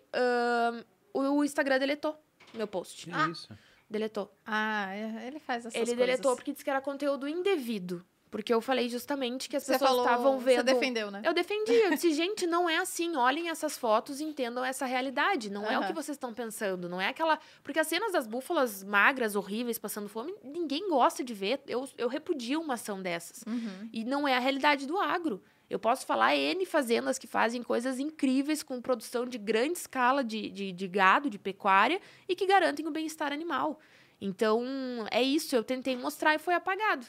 o, 1.21 1.45
Instagram 1.45 1.79
deletou 1.79 2.17
meu 2.55 2.67
post. 2.67 3.07
Que 3.07 3.13
Ah. 3.13 3.29
isso? 3.29 3.49
Deletou. 3.91 4.31
Ah, 4.47 4.93
é- 4.95 5.27
ele 5.27 5.39
faz 5.39 5.65
essas 5.65 5.75
Ele 5.75 5.87
coisas. 5.87 6.07
deletou 6.07 6.35
porque 6.37 6.53
disse 6.53 6.63
que 6.65 6.71
era 6.71 6.81
conteúdo 6.81 7.27
indevido. 7.29 8.05
Porque 8.31 8.53
eu 8.53 8.61
falei 8.61 8.91
justamente 8.91 9.49
que 9.49 9.57
as 9.57 9.63
Você 9.63 9.73
pessoas 9.79 10.01
estavam 10.01 10.39
você 10.39 10.45
vendo. 10.57 10.65
defendeu, 10.67 11.11
né? 11.11 11.23
Eu 11.25 11.33
defendi, 11.33 11.73
eu 11.73 11.89
disse, 11.89 12.13
gente, 12.13 12.47
não 12.47 12.69
é 12.69 12.77
assim. 12.77 13.17
Olhem 13.17 13.49
essas 13.49 13.79
fotos 13.79 14.21
e 14.21 14.25
entendam 14.25 14.63
essa 14.63 14.85
realidade. 14.85 15.49
Não 15.51 15.65
é 15.65 15.79
o 15.79 15.87
que 15.87 15.95
vocês 15.95 16.15
estão 16.17 16.35
pensando. 16.35 16.91
Não 16.91 17.01
é 17.01 17.09
aquela. 17.09 17.39
Porque 17.63 17.79
as 17.81 17.87
cenas 17.87 18.13
das 18.13 18.27
búfalas 18.27 18.85
magras, 18.85 19.35
horríveis, 19.35 19.79
passando 19.79 20.11
fome, 20.11 20.35
ninguém 20.45 20.91
gosta 20.91 21.25
de 21.25 21.33
ver. 21.33 21.63
Eu, 21.67 21.89
eu 21.97 22.07
repudio 22.07 22.61
uma 22.61 22.75
ação 22.75 23.01
dessas. 23.01 23.43
Uhum. 23.47 23.89
E 23.95 24.05
não 24.05 24.29
é 24.29 24.35
a 24.37 24.39
realidade 24.39 24.87
do 24.87 24.99
agro. 24.99 25.43
Eu 25.69 25.79
posso 25.79 26.07
falar 26.07 26.35
N 26.35 26.65
fazendas 26.65 27.19
que 27.19 27.27
fazem 27.27 27.63
coisas 27.63 27.99
incríveis 27.99 28.63
com 28.63 28.81
produção 28.81 29.27
de 29.27 29.37
grande 29.37 29.79
escala 29.79 30.25
de, 30.25 30.49
de, 30.49 30.73
de 30.73 30.89
gado, 30.89 31.29
de 31.29 31.39
pecuária, 31.39 32.01
e 32.29 32.35
que 32.35 32.47
garantem 32.47 32.87
o 32.87 32.91
bem-estar 32.91 33.33
animal. 33.33 33.79
Então, 34.21 34.65
é 35.11 35.23
isso. 35.23 35.55
Eu 35.55 35.63
tentei 35.63 35.97
mostrar 35.97 36.35
e 36.35 36.39
foi 36.39 36.55
apagado. 36.55 37.07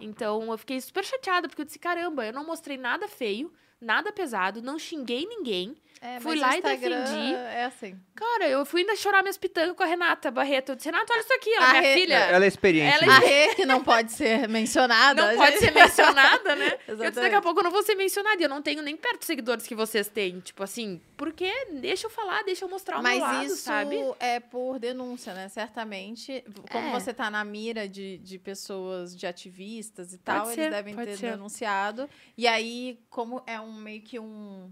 Então, 0.00 0.50
eu 0.50 0.58
fiquei 0.58 0.80
super 0.80 1.04
chateada, 1.04 1.48
porque 1.48 1.62
eu 1.62 1.66
disse, 1.66 1.78
caramba, 1.78 2.26
eu 2.26 2.32
não 2.32 2.44
mostrei 2.44 2.76
nada 2.76 3.08
feio, 3.08 3.52
nada 3.80 4.12
pesado, 4.12 4.60
não 4.60 4.78
xinguei 4.78 5.26
ninguém. 5.26 5.76
É, 6.00 6.20
Fui 6.20 6.32
mas 6.38 6.40
lá 6.40 6.58
e 6.58 6.62
defendi. 6.62 7.34
É 7.34 7.64
assim. 7.64 7.98
Cara, 8.14 8.48
eu 8.48 8.64
fui 8.66 8.82
ainda 8.82 8.94
chorar 8.94 9.22
minhas 9.22 9.38
pitangas 9.38 9.74
com 9.74 9.82
a 9.82 9.86
Renata 9.86 10.30
Barreto. 10.30 10.70
Eu 10.72 10.76
disse, 10.76 10.88
Renata, 10.90 11.12
olha 11.12 11.20
isso 11.22 11.32
aqui, 11.32 11.50
é 11.50 11.56
A 11.56 11.68
minha 11.70 11.80
Re- 11.82 11.94
filha. 11.94 12.14
Ela 12.14 12.44
é 12.44 12.48
experiente. 12.48 13.04
Ela 13.04 13.16
A 13.16 13.18
nisso. 13.20 13.30
Rê, 13.32 13.54
que 13.54 13.64
não 13.66 13.82
pode 13.82 14.12
ser 14.12 14.46
mencionada. 14.48 15.22
Não 15.26 15.32
a 15.32 15.36
pode 15.46 15.58
ser 15.58 15.70
mencionada, 15.72 16.54
né? 16.56 16.78
Eu 16.86 16.96
disse, 16.96 17.12
daqui 17.22 17.34
a 17.34 17.40
pouco 17.40 17.60
eu 17.60 17.64
não 17.64 17.70
vou 17.70 17.82
ser 17.82 17.94
mencionada. 17.94 18.40
E 18.40 18.44
eu 18.44 18.48
não 18.48 18.60
tenho 18.60 18.82
nem 18.82 18.96
perto 18.96 19.18
dos 19.18 19.26
seguidores 19.26 19.66
que 19.66 19.74
vocês 19.74 20.08
têm. 20.08 20.40
Tipo 20.40 20.62
assim, 20.62 21.00
porque 21.16 21.50
deixa 21.72 22.06
eu 22.06 22.10
falar, 22.10 22.42
deixa 22.44 22.64
eu 22.64 22.68
mostrar 22.68 22.98
o 22.98 23.02
Mas 23.02 23.16
meu 23.18 23.22
lado, 23.26 23.44
isso 23.46 23.56
sabe? 23.56 23.96
é 24.20 24.40
por 24.40 24.78
denúncia, 24.78 25.32
né? 25.32 25.48
Certamente, 25.48 26.44
como 26.70 26.88
É. 26.88 26.92
você 26.92 27.14
tá 27.14 27.30
na 27.30 27.42
mira 27.44 27.88
de, 27.88 28.18
de 28.18 28.38
pessoas, 28.38 29.16
de 29.16 29.26
ativistas 29.26 30.12
e 30.12 30.18
tal, 30.18 30.46
ser, 30.46 30.60
eles 30.60 30.70
devem 30.70 30.94
pode 30.94 31.10
ter 31.12 31.16
ser. 31.16 31.30
denunciado. 31.32 32.08
E 32.36 32.46
aí, 32.46 32.98
como 33.08 33.42
é 33.46 33.58
um 33.60 33.72
meio 33.72 34.02
que 34.02 34.18
um. 34.20 34.70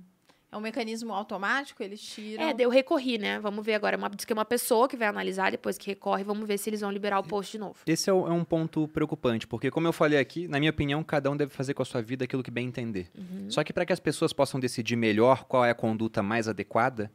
É 0.52 0.56
um 0.56 0.60
mecanismo 0.60 1.14
automático, 1.14 1.82
eles 1.82 1.98
tiram. 2.02 2.44
É, 2.44 2.52
daí 2.52 2.66
eu 2.66 2.68
recorri, 2.68 3.16
né? 3.16 3.40
Vamos 3.40 3.64
ver 3.64 3.72
agora. 3.72 3.96
Uma, 3.96 4.10
diz 4.10 4.26
que 4.26 4.32
é 4.32 4.36
uma 4.36 4.44
pessoa 4.44 4.86
que 4.86 4.98
vai 4.98 5.08
analisar 5.08 5.50
depois 5.50 5.78
que 5.78 5.86
recorre. 5.86 6.22
Vamos 6.22 6.46
ver 6.46 6.58
se 6.58 6.68
eles 6.68 6.82
vão 6.82 6.90
liberar 6.90 7.18
o 7.20 7.22
post 7.22 7.52
de 7.52 7.58
novo. 7.58 7.76
Esse 7.86 8.10
é, 8.10 8.12
o- 8.12 8.26
é 8.26 8.30
um 8.30 8.44
ponto 8.44 8.86
preocupante, 8.88 9.46
porque 9.46 9.70
como 9.70 9.86
eu 9.88 9.94
falei 9.94 10.18
aqui, 10.18 10.46
na 10.46 10.58
minha 10.58 10.70
opinião, 10.70 11.02
cada 11.02 11.30
um 11.30 11.36
deve 11.38 11.50
fazer 11.54 11.72
com 11.72 11.80
a 11.80 11.86
sua 11.86 12.02
vida 12.02 12.24
aquilo 12.24 12.42
que 12.42 12.50
bem 12.50 12.66
entender. 12.68 13.10
Uhum. 13.16 13.50
Só 13.50 13.64
que 13.64 13.72
para 13.72 13.86
que 13.86 13.94
as 13.94 13.98
pessoas 14.00 14.30
possam 14.34 14.60
decidir 14.60 14.94
melhor 14.94 15.44
qual 15.44 15.64
é 15.64 15.70
a 15.70 15.74
conduta 15.74 16.22
mais 16.22 16.46
adequada, 16.46 17.10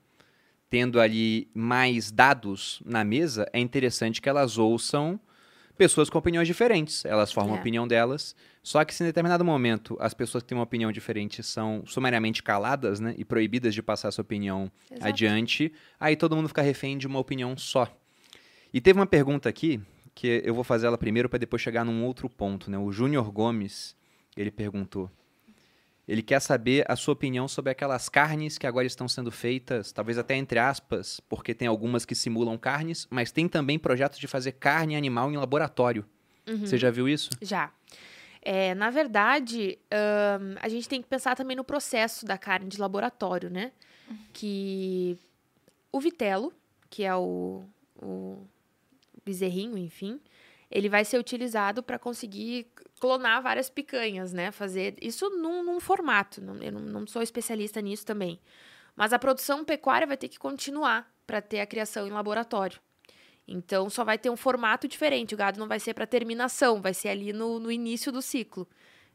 tendo 0.67 0.99
ali 0.99 1.47
mais 1.53 2.11
dados 2.11 2.81
na 2.83 3.03
mesa, 3.03 3.47
é 3.53 3.59
interessante 3.59 4.19
que 4.19 4.27
elas 4.27 4.57
ouçam 4.57 5.19
pessoas 5.77 6.09
com 6.09 6.17
opiniões 6.17 6.47
diferentes. 6.47 7.05
Elas 7.05 7.31
formam 7.31 7.53
a 7.53 7.57
É. 7.57 7.59
opinião 7.61 7.87
delas. 7.87 8.35
Só 8.63 8.83
que 8.83 8.93
se 8.93 9.03
em 9.03 9.05
determinado 9.07 9.45
momento 9.45 9.95
as 9.99 10.13
pessoas 10.13 10.43
que 10.43 10.49
têm 10.49 10.57
uma 10.57 10.63
opinião 10.63 10.91
diferente 10.91 11.41
são 11.43 11.83
sumariamente 11.85 12.43
caladas, 12.43 12.99
né, 12.99 13.15
e 13.17 13.23
proibidas 13.23 13.73
de 13.73 13.81
passar 13.81 14.11
sua 14.11 14.21
opinião 14.23 14.69
Exato. 14.91 15.07
adiante, 15.07 15.71
aí 15.99 16.15
todo 16.15 16.35
mundo 16.35 16.47
fica 16.49 16.61
refém 16.61 16.97
de 16.97 17.07
uma 17.07 17.19
opinião 17.19 17.55
só. 17.57 17.87
E 18.73 18.81
teve 18.81 18.99
uma 18.99 19.05
pergunta 19.05 19.47
aqui 19.47 19.79
que 20.13 20.41
eu 20.43 20.53
vou 20.53 20.63
fazer 20.63 20.87
ela 20.87 20.97
primeiro 20.97 21.29
para 21.29 21.39
depois 21.39 21.61
chegar 21.61 21.85
num 21.85 22.03
outro 22.03 22.27
ponto, 22.29 22.69
né? 22.69 22.77
O 22.77 22.91
Júnior 22.91 23.31
Gomes, 23.31 23.95
ele 24.35 24.51
perguntou. 24.51 25.09
Ele 26.07 26.21
quer 26.21 26.39
saber 26.39 26.85
a 26.87 26.95
sua 26.95 27.13
opinião 27.13 27.47
sobre 27.47 27.71
aquelas 27.71 28.07
carnes 28.07 28.57
que 28.57 28.65
agora 28.65 28.87
estão 28.87 29.07
sendo 29.07 29.29
feitas, 29.29 29.91
talvez 29.91 30.17
até 30.17 30.35
entre 30.35 30.57
aspas, 30.57 31.19
porque 31.19 31.53
tem 31.53 31.67
algumas 31.67 32.05
que 32.05 32.15
simulam 32.15 32.57
carnes, 32.57 33.05
mas 33.09 33.31
tem 33.31 33.47
também 33.47 33.77
projetos 33.77 34.17
de 34.17 34.27
fazer 34.27 34.53
carne 34.53 34.95
animal 34.95 35.31
em 35.31 35.35
laboratório. 35.35 36.05
Uhum. 36.47 36.65
Você 36.65 36.77
já 36.77 36.89
viu 36.89 37.09
isso? 37.09 37.29
Já. 37.41 37.71
É, 38.41 38.73
na 38.73 38.89
verdade, 38.89 39.77
ahn, 39.91 40.55
a 40.61 40.69
gente 40.69 40.87
tem 40.87 41.01
que 41.01 41.07
pensar 41.09 41.35
também 41.35 41.57
no 41.57 41.65
processo 41.65 42.25
da 42.25 42.37
carne 42.37 42.69
de 42.69 42.79
laboratório, 42.79 43.49
né? 43.49 43.73
Que 44.31 45.17
o 45.91 45.99
vitelo, 45.99 46.53
que 46.89 47.03
é 47.03 47.13
o, 47.13 47.65
o 48.01 48.47
bezerrinho, 49.25 49.77
enfim, 49.77 50.21
ele 50.69 50.89
vai 50.89 51.05
ser 51.05 51.17
utilizado 51.17 51.81
para 51.81 51.97
conseguir 51.97 52.67
clonar 52.99 53.41
várias 53.41 53.69
picanhas, 53.69 54.33
né? 54.33 54.51
Fazer 54.51 54.95
isso 55.01 55.29
num, 55.29 55.63
num 55.63 55.79
formato. 55.79 56.41
Eu 56.61 56.71
não, 56.71 56.79
não 56.81 57.07
sou 57.07 57.21
especialista 57.21 57.81
nisso 57.81 58.05
também. 58.05 58.39
Mas 58.95 59.13
a 59.13 59.19
produção 59.19 59.63
pecuária 59.63 60.07
vai 60.07 60.17
ter 60.17 60.27
que 60.27 60.39
continuar 60.39 61.09
para 61.25 61.41
ter 61.41 61.59
a 61.59 61.65
criação 61.67 62.07
em 62.07 62.11
laboratório. 62.11 62.79
Então, 63.47 63.89
só 63.89 64.03
vai 64.03 64.17
ter 64.17 64.29
um 64.29 64.35
formato 64.35 64.87
diferente. 64.87 65.33
O 65.33 65.37
gado 65.37 65.59
não 65.59 65.67
vai 65.67 65.79
ser 65.79 65.93
para 65.93 66.05
terminação, 66.05 66.81
vai 66.81 66.93
ser 66.93 67.09
ali 67.09 67.31
no, 67.31 67.59
no 67.59 67.71
início 67.71 68.11
do 68.11 68.21
ciclo. 68.21 68.67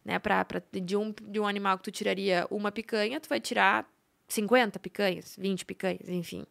Né? 0.05 0.19
Pra, 0.19 0.45
pra- 0.45 0.62
de, 0.73 0.97
um, 0.97 1.15
de 1.23 1.39
um 1.39 1.47
animal 1.47 1.77
que 1.77 1.85
tu 1.85 1.91
tiraria 1.91 2.47
uma 2.51 2.73
picanha, 2.73 3.20
tu 3.20 3.29
vai 3.29 3.41
tirar 3.41 3.87
50 4.29 4.79
picanhas, 4.79 5.37
20 5.39 5.65
picanhas, 5.66 6.09
enfim. 6.09 6.47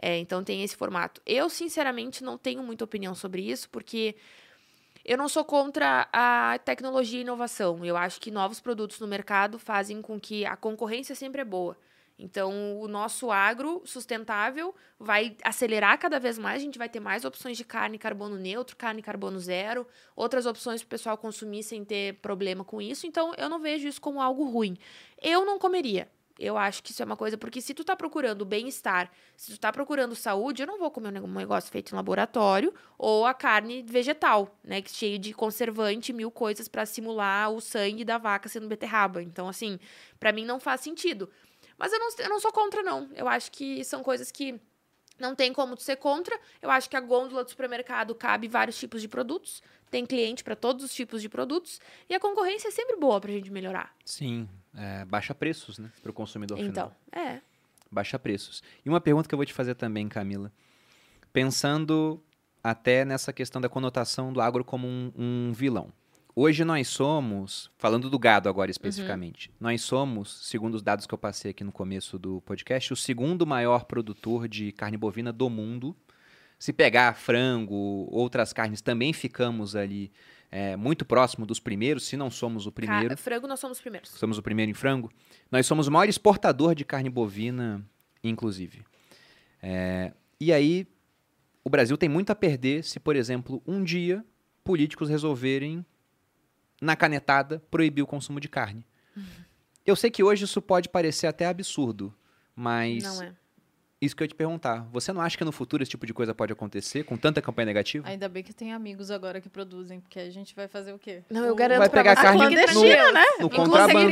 É, 0.00 0.18
então, 0.18 0.44
tem 0.44 0.62
esse 0.62 0.76
formato. 0.76 1.20
Eu, 1.24 1.48
sinceramente, 1.48 2.22
não 2.22 2.36
tenho 2.36 2.62
muita 2.62 2.84
opinião 2.84 3.14
sobre 3.14 3.42
isso, 3.42 3.68
porque 3.70 4.14
eu 5.04 5.16
não 5.16 5.28
sou 5.28 5.44
contra 5.44 6.08
a 6.12 6.58
tecnologia 6.64 7.20
e 7.20 7.22
inovação. 7.22 7.84
Eu 7.84 7.96
acho 7.96 8.20
que 8.20 8.30
novos 8.30 8.60
produtos 8.60 8.98
no 9.00 9.06
mercado 9.06 9.58
fazem 9.58 10.02
com 10.02 10.18
que 10.20 10.44
a 10.44 10.56
concorrência 10.56 11.14
sempre 11.14 11.40
é 11.40 11.44
boa. 11.44 11.76
Então, 12.18 12.80
o 12.80 12.88
nosso 12.88 13.30
agro 13.30 13.82
sustentável 13.84 14.74
vai 14.98 15.36
acelerar 15.44 15.98
cada 15.98 16.18
vez 16.18 16.38
mais. 16.38 16.56
A 16.60 16.64
gente 16.64 16.78
vai 16.78 16.88
ter 16.88 16.98
mais 16.98 17.24
opções 17.24 17.56
de 17.58 17.64
carne 17.64 17.98
carbono 17.98 18.36
neutro, 18.36 18.74
carne 18.74 19.02
carbono 19.02 19.38
zero, 19.38 19.86
outras 20.14 20.46
opções 20.46 20.82
para 20.82 20.86
o 20.86 20.90
pessoal 20.90 21.18
consumir 21.18 21.62
sem 21.62 21.84
ter 21.84 22.14
problema 22.14 22.64
com 22.64 22.80
isso. 22.80 23.06
Então, 23.06 23.32
eu 23.36 23.48
não 23.48 23.60
vejo 23.60 23.86
isso 23.86 24.00
como 24.00 24.20
algo 24.20 24.44
ruim. 24.44 24.78
Eu 25.20 25.44
não 25.44 25.58
comeria. 25.58 26.10
Eu 26.38 26.58
acho 26.58 26.82
que 26.82 26.90
isso 26.92 27.02
é 27.02 27.06
uma 27.06 27.16
coisa, 27.16 27.38
porque 27.38 27.60
se 27.62 27.72
tu 27.72 27.82
tá 27.82 27.96
procurando 27.96 28.44
bem-estar, 28.44 29.10
se 29.36 29.52
tu 29.52 29.58
tá 29.58 29.72
procurando 29.72 30.14
saúde, 30.14 30.62
eu 30.62 30.66
não 30.66 30.78
vou 30.78 30.90
comer 30.90 31.08
um 31.22 31.32
negócio 31.32 31.70
feito 31.70 31.92
em 31.92 31.96
laboratório 31.96 32.74
ou 32.98 33.24
a 33.24 33.32
carne 33.32 33.82
vegetal, 33.82 34.54
né, 34.62 34.82
que 34.82 34.90
cheio 34.90 35.18
de 35.18 35.32
conservante, 35.32 36.12
mil 36.12 36.30
coisas 36.30 36.68
para 36.68 36.84
simular 36.84 37.50
o 37.50 37.60
sangue 37.60 38.04
da 38.04 38.18
vaca 38.18 38.48
sendo 38.48 38.68
beterraba. 38.68 39.22
Então, 39.22 39.48
assim, 39.48 39.78
para 40.20 40.30
mim 40.30 40.44
não 40.44 40.60
faz 40.60 40.82
sentido. 40.82 41.30
Mas 41.78 41.92
eu 41.92 41.98
não, 41.98 42.08
eu 42.18 42.28
não 42.28 42.40
sou 42.40 42.52
contra, 42.52 42.82
não. 42.82 43.08
Eu 43.14 43.28
acho 43.28 43.50
que 43.50 43.82
são 43.84 44.02
coisas 44.02 44.30
que 44.30 44.60
não 45.18 45.34
tem 45.34 45.52
como 45.52 45.76
tu 45.76 45.82
ser 45.82 45.96
contra. 45.96 46.38
Eu 46.60 46.70
acho 46.70 46.88
que 46.88 46.96
a 46.96 47.00
gôndola 47.00 47.44
do 47.44 47.50
supermercado 47.50 48.14
cabe 48.14 48.48
vários 48.48 48.78
tipos 48.78 49.00
de 49.00 49.08
produtos. 49.08 49.62
Tem 49.90 50.04
cliente 50.04 50.44
para 50.44 50.56
todos 50.56 50.84
os 50.84 50.94
tipos 50.94 51.22
de 51.22 51.28
produtos. 51.28 51.80
E 52.08 52.14
a 52.14 52.20
concorrência 52.20 52.68
é 52.68 52.70
sempre 52.70 52.96
boa 52.96 53.20
pra 53.20 53.32
gente 53.32 53.50
melhorar. 53.50 53.94
Sim. 54.04 54.48
É, 54.76 55.04
baixa 55.06 55.34
preços, 55.34 55.78
né? 55.78 55.90
Para 56.02 56.10
o 56.10 56.14
consumidor 56.14 56.58
Então, 56.58 56.92
final. 57.10 57.26
é. 57.26 57.40
Baixa 57.90 58.18
preços. 58.18 58.62
E 58.84 58.88
uma 58.88 59.00
pergunta 59.00 59.28
que 59.28 59.34
eu 59.34 59.38
vou 59.38 59.46
te 59.46 59.52
fazer 59.54 59.74
também, 59.74 60.08
Camila. 60.08 60.52
Pensando 61.32 62.22
até 62.62 63.04
nessa 63.04 63.32
questão 63.32 63.60
da 63.60 63.68
conotação 63.68 64.32
do 64.32 64.40
agro 64.40 64.64
como 64.64 64.86
um, 64.86 65.12
um 65.16 65.52
vilão. 65.52 65.92
Hoje 66.34 66.64
nós 66.64 66.88
somos, 66.88 67.70
falando 67.78 68.10
do 68.10 68.18
gado 68.18 68.48
agora 68.48 68.70
especificamente, 68.70 69.50
nós 69.58 69.80
somos, 69.80 70.46
segundo 70.46 70.74
os 70.74 70.82
dados 70.82 71.06
que 71.06 71.14
eu 71.14 71.18
passei 71.18 71.52
aqui 71.52 71.64
no 71.64 71.72
começo 71.72 72.18
do 72.18 72.42
podcast, 72.42 72.92
o 72.92 72.96
segundo 72.96 73.46
maior 73.46 73.84
produtor 73.84 74.46
de 74.46 74.70
carne 74.72 74.98
bovina 74.98 75.32
do 75.32 75.48
mundo. 75.48 75.96
Se 76.58 76.72
pegar 76.74 77.16
frango, 77.16 78.06
outras 78.10 78.52
carnes, 78.52 78.82
também 78.82 79.12
ficamos 79.14 79.74
ali 79.74 80.12
é, 80.50 80.76
muito 80.76 81.04
próximo 81.04 81.44
dos 81.46 81.58
primeiros, 81.60 82.04
se 82.06 82.16
não 82.16 82.30
somos 82.30 82.66
o 82.66 82.72
primeiro. 82.72 83.08
Ca- 83.10 83.16
Frango, 83.16 83.46
nós 83.46 83.60
somos 83.60 83.78
os 83.78 83.82
primeiros. 83.82 84.10
Somos 84.10 84.38
o 84.38 84.42
primeiro 84.42 84.70
em 84.70 84.74
frango. 84.74 85.10
Nós 85.50 85.66
somos 85.66 85.86
o 85.88 85.92
maior 85.92 86.08
exportador 86.08 86.74
de 86.74 86.84
carne 86.84 87.10
bovina, 87.10 87.84
inclusive. 88.22 88.82
É, 89.62 90.12
e 90.40 90.52
aí, 90.52 90.86
o 91.64 91.70
Brasil 91.70 91.96
tem 91.96 92.08
muito 92.08 92.30
a 92.30 92.34
perder 92.34 92.84
se, 92.84 93.00
por 93.00 93.16
exemplo, 93.16 93.62
um 93.66 93.82
dia 93.82 94.24
políticos 94.62 95.08
resolverem, 95.08 95.84
na 96.80 96.94
canetada, 96.96 97.62
proibir 97.70 98.02
o 98.02 98.06
consumo 98.06 98.38
de 98.40 98.48
carne. 98.48 98.84
Eu 99.84 99.96
sei 99.96 100.10
que 100.10 100.22
hoje 100.22 100.44
isso 100.44 100.60
pode 100.60 100.88
parecer 100.88 101.26
até 101.26 101.46
absurdo, 101.46 102.14
mas 102.54 103.02
Não 103.04 103.22
é. 103.22 103.34
Isso 104.06 104.16
que 104.16 104.22
eu 104.22 104.24
ia 104.24 104.28
te 104.28 104.34
perguntar. 104.34 104.86
Você 104.92 105.12
não 105.12 105.20
acha 105.20 105.36
que 105.36 105.44
no 105.44 105.52
futuro 105.52 105.82
esse 105.82 105.90
tipo 105.90 106.06
de 106.06 106.14
coisa 106.14 106.34
pode 106.34 106.52
acontecer 106.52 107.04
com 107.04 107.16
tanta 107.16 107.42
campanha 107.42 107.66
negativa? 107.66 108.08
Ainda 108.08 108.28
bem 108.28 108.42
que 108.42 108.52
tem 108.52 108.72
amigos 108.72 109.10
agora 109.10 109.40
que 109.40 109.48
produzem, 109.48 110.00
porque 110.00 110.18
a 110.18 110.30
gente 110.30 110.54
vai 110.54 110.66
fazer 110.68 110.92
o 110.92 110.98
quê? 110.98 111.22
Não, 111.28 111.44
eu 111.44 111.54
garanto 111.54 111.78
Vai 111.80 111.88
pra 111.90 112.02
pegar 112.02 112.14
vocês 112.16 112.26
carne 112.26 112.48
que 112.48 112.60
no- 112.60 112.66
tranquilo, 112.66 113.12
né? 113.12 113.24
No 113.40 113.46
Inclusive, 113.46 113.70
contrabando. 113.70 114.10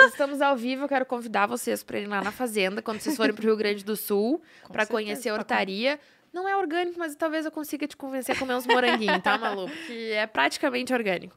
eu 0.00 0.06
estamos 0.08 0.40
ao 0.40 0.56
vivo, 0.56 0.84
eu 0.84 0.88
quero 0.88 1.04
convidar 1.06 1.46
vocês 1.46 1.82
para 1.82 1.98
ir 1.98 2.06
lá 2.06 2.22
na 2.22 2.30
fazenda, 2.30 2.80
quando 2.82 3.00
vocês 3.00 3.16
forem 3.16 3.34
pro 3.34 3.44
Rio 3.44 3.56
Grande 3.56 3.84
do 3.84 3.96
Sul, 3.96 4.40
para 4.70 4.86
conhecer 4.86 5.30
a 5.30 5.32
pra 5.32 5.40
hortaria. 5.40 5.98
Não 6.32 6.48
é 6.48 6.56
orgânico, 6.56 6.96
mas 6.98 7.16
talvez 7.16 7.44
eu 7.44 7.50
consiga 7.50 7.88
te 7.88 7.96
convencer 7.96 8.36
a 8.36 8.38
comer 8.38 8.54
uns 8.54 8.64
moranguinhos, 8.66 9.20
tá, 9.20 9.36
Malu? 9.36 9.68
Que 9.86 10.12
é 10.12 10.26
praticamente 10.28 10.92
orgânico. 10.94 11.36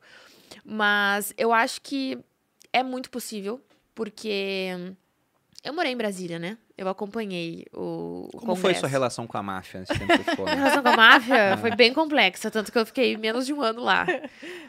Mas 0.63 1.33
eu 1.37 1.51
acho 1.51 1.81
que 1.81 2.19
é 2.71 2.83
muito 2.83 3.09
possível, 3.09 3.59
porque 3.95 4.93
eu 5.63 5.73
morei 5.73 5.91
em 5.91 5.97
Brasília, 5.97 6.37
né? 6.39 6.57
Eu 6.77 6.87
acompanhei 6.89 7.65
o, 7.73 8.27
o 8.33 8.37
Como 8.37 8.55
foi 8.55 8.61
congresso. 8.63 8.79
sua 8.81 8.89
relação 8.89 9.25
com 9.25 9.37
a 9.37 9.43
máfia 9.43 9.79
nesse 9.79 9.93
tempo 9.97 10.23
que? 10.23 10.41
A 10.41 10.55
relação 10.55 10.83
com 10.83 10.89
a 10.89 10.97
máfia 10.97 11.57
foi 11.57 11.75
bem 11.75 11.93
complexa, 11.93 12.51
tanto 12.51 12.71
que 12.71 12.77
eu 12.77 12.85
fiquei 12.85 13.15
menos 13.17 13.45
de 13.45 13.53
um 13.53 13.61
ano 13.61 13.81
lá. 13.81 14.05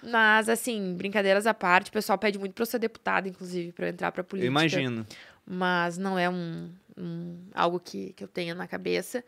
Mas, 0.02 0.48
assim, 0.48 0.94
brincadeiras 0.94 1.46
à 1.46 1.54
parte, 1.54 1.88
o 1.90 1.92
pessoal 1.92 2.16
pede 2.18 2.38
muito 2.38 2.52
pra 2.54 2.62
eu 2.62 2.66
ser 2.66 2.78
deputada, 2.78 3.28
inclusive, 3.28 3.72
pra 3.72 3.86
eu 3.86 3.90
entrar 3.90 4.12
pra 4.12 4.20
Eu 4.20 4.24
política. 4.24 4.46
imagino. 4.50 5.06
Mas 5.46 5.98
não 5.98 6.18
é 6.18 6.28
um, 6.30 6.70
um- 6.96 7.38
algo 7.54 7.80
que, 7.80 8.12
que 8.12 8.22
eu 8.22 8.28
tenha 8.28 8.54
na 8.54 8.66
cabeça. 8.68 9.24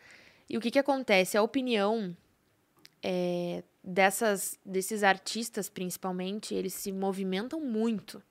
E 0.48 0.56
o 0.56 0.60
que 0.60 0.70
que 0.70 0.78
acontece? 0.78 1.36
A 1.36 1.43
opinião 1.43 2.16
é, 3.02 3.62
dessas, 3.82 4.59
desses 4.64 5.02
artistas, 5.02 5.68
principalmente, 5.68 6.55
eles 6.55 6.74
se 6.74 6.93
movimentam 6.93 7.60
muito. 7.60 8.22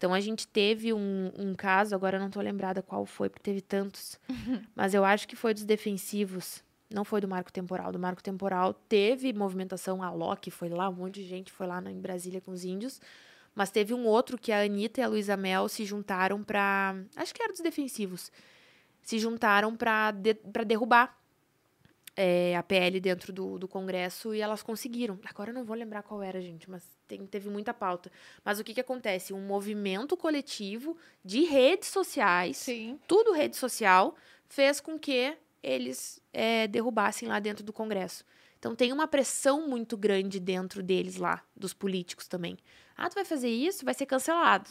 Então, 0.00 0.14
a 0.14 0.20
gente 0.20 0.48
teve 0.48 0.94
um, 0.94 1.30
um 1.36 1.54
caso, 1.54 1.94
agora 1.94 2.16
eu 2.16 2.20
não 2.22 2.30
tô 2.30 2.40
lembrada 2.40 2.80
qual 2.80 3.04
foi, 3.04 3.28
porque 3.28 3.42
teve 3.42 3.60
tantos. 3.60 4.18
mas 4.74 4.94
eu 4.94 5.04
acho 5.04 5.28
que 5.28 5.36
foi 5.36 5.52
dos 5.52 5.62
defensivos. 5.66 6.64
Não 6.88 7.04
foi 7.04 7.20
do 7.20 7.28
Marco 7.28 7.52
Temporal. 7.52 7.92
Do 7.92 7.98
Marco 7.98 8.22
Temporal 8.22 8.72
teve 8.72 9.30
movimentação, 9.34 10.02
a 10.02 10.10
Loki 10.10 10.50
foi 10.50 10.70
lá, 10.70 10.88
um 10.88 10.94
monte 10.94 11.16
de 11.22 11.28
gente 11.28 11.52
foi 11.52 11.66
lá 11.66 11.82
na- 11.82 11.92
em 11.92 12.00
Brasília 12.00 12.40
com 12.40 12.50
os 12.50 12.64
índios. 12.64 12.98
Mas 13.54 13.70
teve 13.70 13.92
um 13.92 14.06
outro 14.06 14.38
que 14.38 14.50
a 14.50 14.62
Anitta 14.62 15.02
e 15.02 15.04
a 15.04 15.06
Luísa 15.08 15.36
Mel 15.36 15.68
se 15.68 15.84
juntaram 15.84 16.42
pra. 16.42 16.96
Acho 17.14 17.34
que 17.34 17.42
era 17.42 17.52
dos 17.52 17.60
defensivos. 17.60 18.32
Se 19.02 19.18
juntaram 19.18 19.76
pra, 19.76 20.12
de, 20.12 20.32
pra 20.32 20.64
derrubar 20.64 21.19
é, 22.16 22.56
a 22.56 22.62
PL 22.62 23.00
dentro 23.00 23.32
do, 23.32 23.58
do 23.58 23.68
Congresso 23.68 24.34
e 24.34 24.40
elas 24.40 24.62
conseguiram. 24.62 25.18
Agora 25.24 25.50
eu 25.50 25.54
não 25.54 25.64
vou 25.64 25.76
lembrar 25.76 26.02
qual 26.02 26.22
era, 26.22 26.40
gente, 26.40 26.68
mas 26.68 26.82
tem- 27.06 27.26
teve 27.26 27.48
muita 27.48 27.72
pauta. 27.72 28.10
Mas 28.44 28.58
o 28.58 28.64
que, 28.64 28.74
que 28.74 28.80
acontece? 28.80 29.32
Um 29.32 29.40
movimento 29.46 30.16
coletivo 30.16 30.96
de 31.24 31.44
redes 31.44 31.88
sociais 31.88 32.56
Sim. 32.58 32.98
tudo 33.06 33.32
rede 33.32 33.56
social, 33.56 34.14
fez 34.48 34.80
com 34.80 34.98
que 34.98 35.36
eles 35.62 36.20
é, 36.32 36.66
derrubassem 36.66 37.28
lá 37.28 37.38
dentro 37.38 37.64
do 37.64 37.72
Congresso. 37.72 38.24
Então 38.58 38.74
tem 38.74 38.92
uma 38.92 39.08
pressão 39.08 39.66
muito 39.66 39.96
grande 39.96 40.38
dentro 40.38 40.82
deles 40.82 41.16
lá, 41.16 41.42
dos 41.56 41.72
políticos 41.72 42.26
também. 42.28 42.58
Ah, 42.96 43.08
tu 43.08 43.14
vai 43.14 43.24
fazer 43.24 43.48
isso, 43.48 43.84
vai 43.84 43.94
ser 43.94 44.04
cancelado. 44.04 44.68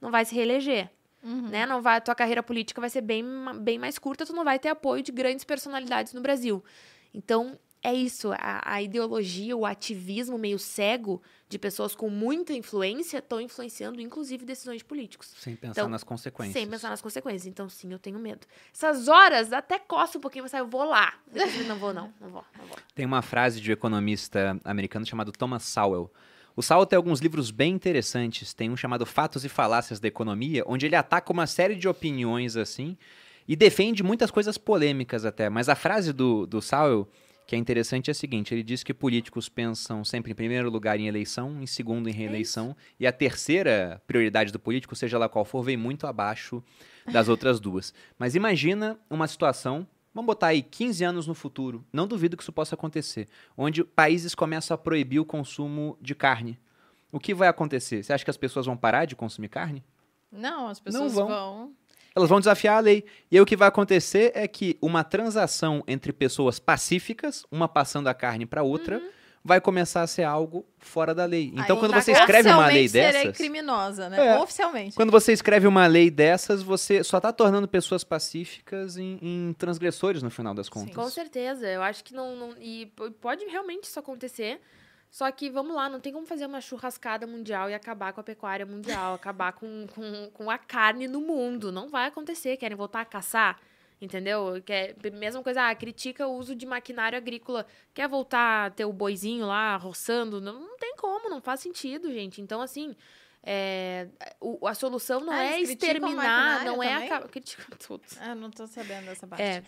Não 0.00 0.10
vai 0.10 0.24
se 0.24 0.34
reeleger. 0.34 0.90
Né? 1.22 1.66
Não 1.66 1.80
vai, 1.80 2.00
tua 2.00 2.14
carreira 2.14 2.42
política 2.42 2.80
vai 2.80 2.90
ser 2.90 3.00
bem, 3.00 3.24
bem 3.60 3.78
mais 3.78 3.98
curta, 3.98 4.26
tu 4.26 4.32
não 4.32 4.44
vai 4.44 4.58
ter 4.58 4.68
apoio 4.68 5.02
de 5.02 5.12
grandes 5.12 5.44
personalidades 5.44 6.12
no 6.12 6.20
Brasil. 6.20 6.64
Então, 7.14 7.58
é 7.84 7.92
isso, 7.92 8.32
a, 8.32 8.62
a 8.64 8.80
ideologia, 8.80 9.56
o 9.56 9.66
ativismo 9.66 10.38
meio 10.38 10.58
cego 10.58 11.20
de 11.48 11.58
pessoas 11.58 11.94
com 11.96 12.08
muita 12.08 12.52
influência 12.52 13.18
estão 13.18 13.40
influenciando, 13.40 14.00
inclusive, 14.00 14.44
decisões 14.44 14.78
de 14.78 14.84
políticos. 14.84 15.34
Sem 15.36 15.56
pensar 15.56 15.80
Então, 15.80 15.88
nas 15.88 16.04
consequências. 16.04 16.52
Sem 16.54 16.68
pensar 16.68 16.90
nas 16.90 17.02
consequências. 17.02 17.46
Então, 17.46 17.68
sim, 17.68 17.92
eu 17.92 17.98
tenho 17.98 18.18
medo. 18.20 18.46
Essas 18.72 19.08
horas 19.08 19.52
até 19.52 19.78
coça 19.80 20.16
um 20.16 20.20
pouquinho, 20.20 20.44
mas 20.44 20.52
eu 20.54 20.66
vou 20.66 20.84
lá. 20.84 21.14
Depois 21.26 21.60
eu 21.60 21.64
não 21.66 21.76
vou, 21.76 21.92
não. 21.92 22.12
Não 22.20 22.28
vou, 22.28 22.44
não 22.56 22.66
vou. 22.66 22.76
Tem 22.94 23.04
uma 23.04 23.20
frase 23.20 23.60
de 23.60 23.70
um 23.70 23.72
economista 23.72 24.58
americano 24.64 25.04
chamado 25.04 25.32
Thomas 25.32 25.64
Sowell. 25.64 26.10
O 26.54 26.62
Sowell 26.62 26.86
tem 26.86 26.96
alguns 26.96 27.20
livros 27.20 27.50
bem 27.50 27.74
interessantes. 27.74 28.52
Tem 28.52 28.70
um 28.70 28.76
chamado 28.76 29.06
Fatos 29.06 29.44
e 29.44 29.48
Falácias 29.48 29.98
da 29.98 30.08
Economia, 30.08 30.62
onde 30.66 30.86
ele 30.86 30.96
ataca 30.96 31.32
uma 31.32 31.46
série 31.46 31.74
de 31.74 31.88
opiniões 31.88 32.56
assim 32.56 32.96
e 33.46 33.56
defende 33.56 34.02
muitas 34.02 34.30
coisas 34.30 34.58
polêmicas 34.58 35.24
até. 35.24 35.48
Mas 35.48 35.68
a 35.68 35.74
frase 35.74 36.12
do, 36.12 36.46
do 36.46 36.60
Sowell, 36.60 37.08
que 37.46 37.54
é 37.54 37.58
interessante, 37.58 38.10
é 38.10 38.12
a 38.12 38.14
seguinte: 38.14 38.54
ele 38.54 38.62
diz 38.62 38.82
que 38.82 38.94
políticos 38.94 39.48
pensam 39.48 40.04
sempre 40.04 40.32
em 40.32 40.34
primeiro 40.34 40.70
lugar 40.70 40.98
em 40.98 41.08
eleição, 41.08 41.62
em 41.62 41.66
segundo 41.66 42.08
em 42.08 42.12
reeleição, 42.12 42.76
e 43.00 43.06
a 43.06 43.12
terceira 43.12 44.00
prioridade 44.06 44.52
do 44.52 44.58
político, 44.58 44.94
seja 44.94 45.18
lá 45.18 45.28
qual 45.28 45.44
for, 45.44 45.62
vem 45.62 45.76
muito 45.76 46.06
abaixo 46.06 46.62
das 47.10 47.28
outras 47.28 47.58
duas. 47.58 47.92
Mas 48.18 48.34
imagina 48.34 48.98
uma 49.10 49.26
situação 49.26 49.86
Vamos 50.14 50.26
botar 50.26 50.48
aí 50.48 50.62
15 50.62 51.04
anos 51.04 51.26
no 51.26 51.34
futuro. 51.34 51.84
Não 51.92 52.06
duvido 52.06 52.36
que 52.36 52.42
isso 52.42 52.52
possa 52.52 52.74
acontecer. 52.74 53.28
Onde 53.56 53.82
países 53.82 54.34
começam 54.34 54.74
a 54.74 54.78
proibir 54.78 55.18
o 55.20 55.24
consumo 55.24 55.96
de 56.00 56.14
carne. 56.14 56.58
O 57.10 57.18
que 57.18 57.34
vai 57.34 57.48
acontecer? 57.48 58.02
Você 58.02 58.12
acha 58.12 58.24
que 58.24 58.30
as 58.30 58.36
pessoas 58.36 58.66
vão 58.66 58.76
parar 58.76 59.04
de 59.04 59.16
consumir 59.16 59.48
carne? 59.48 59.82
Não, 60.30 60.68
as 60.68 60.80
pessoas 60.80 61.12
vão. 61.12 61.28
vão. 61.28 61.72
Elas 62.14 62.28
vão 62.28 62.40
desafiar 62.40 62.76
a 62.76 62.80
lei. 62.80 63.04
E 63.30 63.36
aí 63.36 63.40
o 63.40 63.46
que 63.46 63.56
vai 63.56 63.68
acontecer 63.68 64.32
é 64.34 64.46
que 64.46 64.78
uma 64.82 65.02
transação 65.02 65.82
entre 65.86 66.12
pessoas 66.12 66.58
pacíficas, 66.58 67.46
uma 67.50 67.66
passando 67.66 68.08
a 68.08 68.14
carne 68.14 68.44
para 68.44 68.62
outra, 68.62 69.02
vai 69.44 69.60
começar 69.60 70.02
a 70.02 70.06
ser 70.06 70.22
algo 70.22 70.64
fora 70.78 71.14
da 71.14 71.24
lei. 71.24 71.52
Então, 71.54 71.76
Aí, 71.76 71.80
quando 71.80 71.92
você 71.92 72.12
escreve 72.12 72.48
uma 72.48 72.66
lei 72.66 72.84
oficialmente 72.84 72.90
serei 72.90 73.22
dessas, 73.24 73.36
criminosa, 73.36 74.08
né? 74.08 74.26
É. 74.26 74.38
Oficialmente. 74.38 74.96
quando 74.96 75.10
você 75.10 75.32
escreve 75.32 75.66
uma 75.66 75.86
lei 75.86 76.10
dessas, 76.10 76.62
você 76.62 77.02
só 77.02 77.16
está 77.16 77.32
tornando 77.32 77.66
pessoas 77.66 78.04
pacíficas 78.04 78.96
em, 78.96 79.18
em 79.20 79.52
transgressores 79.54 80.22
no 80.22 80.30
final 80.30 80.54
das 80.54 80.68
contas. 80.68 80.94
Com 80.94 81.08
certeza. 81.10 81.66
Eu 81.66 81.82
acho 81.82 82.04
que 82.04 82.14
não. 82.14 82.36
não 82.36 82.54
e 82.60 82.92
pode 83.20 83.44
realmente 83.46 83.84
isso 83.84 83.98
acontecer. 83.98 84.60
Só 85.10 85.30
que, 85.30 85.50
vamos 85.50 85.74
lá, 85.76 85.90
não 85.90 86.00
tem 86.00 86.10
como 86.10 86.24
fazer 86.24 86.46
uma 86.46 86.60
churrascada 86.60 87.26
mundial 87.26 87.68
e 87.68 87.74
acabar 87.74 88.14
com 88.14 88.20
a 88.22 88.24
pecuária 88.24 88.64
mundial, 88.64 89.12
acabar 89.12 89.52
com, 89.52 89.86
com, 89.94 90.30
com 90.32 90.50
a 90.50 90.56
carne 90.56 91.06
no 91.06 91.20
mundo. 91.20 91.70
Não 91.70 91.90
vai 91.90 92.06
acontecer. 92.06 92.56
Querem 92.56 92.76
voltar 92.76 93.02
a 93.02 93.04
caçar? 93.04 93.60
Entendeu? 94.02 94.60
Quer, 94.66 94.96
mesma 95.12 95.44
coisa, 95.44 95.68
ah, 95.68 95.74
critica 95.76 96.26
o 96.26 96.36
uso 96.36 96.56
de 96.56 96.66
maquinário 96.66 97.16
agrícola. 97.16 97.64
Quer 97.94 98.08
voltar 98.08 98.66
a 98.66 98.70
ter 98.70 98.84
o 98.84 98.92
boizinho 98.92 99.46
lá 99.46 99.76
roçando? 99.76 100.40
Não, 100.40 100.58
não 100.60 100.76
tem 100.76 100.96
como, 100.96 101.30
não 101.30 101.40
faz 101.40 101.60
sentido, 101.60 102.12
gente. 102.12 102.40
Então, 102.40 102.60
assim, 102.60 102.96
é, 103.44 104.08
o- 104.40 104.66
a 104.66 104.74
solução 104.74 105.20
não 105.20 105.32
Ah, 105.32 105.44
é 105.44 105.60
exterminar, 105.60 106.64
não 106.64 106.82
é 106.82 106.94
acabar. 107.06 107.28
Criticam 107.28 107.78
tudo. 107.78 108.02
Ah, 108.20 108.34
não 108.34 108.50
tô 108.50 108.66
sabendo 108.66 109.04
dessa 109.06 109.24
parte. 109.24 109.40
É, 109.42 109.62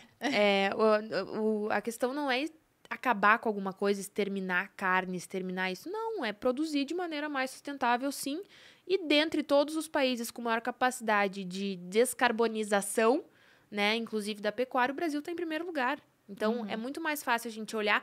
é 0.66 0.70
o, 0.74 1.66
o- 1.66 1.70
a 1.70 1.80
questão 1.80 2.12
não 2.12 2.28
é 2.28 2.44
acabar 2.90 3.38
com 3.38 3.48
alguma 3.48 3.72
coisa, 3.72 4.00
exterminar 4.00 4.72
carne, 4.76 5.16
exterminar 5.16 5.70
isso. 5.70 5.88
Não, 5.88 6.24
é 6.24 6.32
produzir 6.32 6.84
de 6.84 6.92
maneira 6.94 7.28
mais 7.28 7.52
sustentável, 7.52 8.10
sim. 8.10 8.42
E 8.84 8.98
dentre 9.06 9.44
todos 9.44 9.76
os 9.76 9.86
países 9.86 10.28
com 10.30 10.42
maior 10.42 10.60
capacidade 10.60 11.44
de 11.44 11.76
descarbonização, 11.76 13.24
né, 13.70 13.96
inclusive 13.96 14.40
da 14.40 14.52
pecuária, 14.52 14.92
o 14.92 14.96
Brasil 14.96 15.20
está 15.20 15.32
em 15.32 15.36
primeiro 15.36 15.66
lugar. 15.66 15.98
Então, 16.28 16.64
é 16.68 16.76
muito 16.76 17.00
mais 17.00 17.22
fácil 17.22 17.48
a 17.48 17.52
gente 17.52 17.76
olhar. 17.76 18.02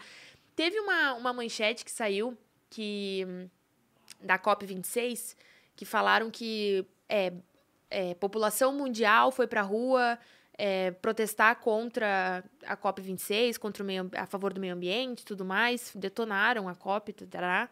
Teve 0.55 0.79
uma, 0.79 1.13
uma 1.13 1.33
manchete 1.33 1.83
que 1.83 1.91
saiu 1.91 2.37
que 2.69 3.25
da 4.19 4.37
COP26 4.37 5.35
que 5.75 5.85
falaram 5.85 6.29
que 6.29 6.85
é, 7.09 7.33
é, 7.89 8.13
população 8.15 8.71
mundial 8.73 9.31
foi 9.31 9.47
para 9.47 9.61
a 9.61 9.63
rua 9.63 10.19
é, 10.57 10.91
protestar 10.91 11.55
contra 11.55 12.43
a 12.65 12.77
COP26, 12.77 13.57
contra 13.57 13.81
o 13.81 13.85
meio, 13.85 14.09
a 14.15 14.27
favor 14.27 14.53
do 14.53 14.61
meio 14.61 14.75
ambiente 14.75 15.21
e 15.21 15.25
tudo 15.25 15.43
mais, 15.43 15.91
detonaram 15.95 16.69
a 16.69 16.75
COP, 16.75 17.13
tarará. 17.13 17.67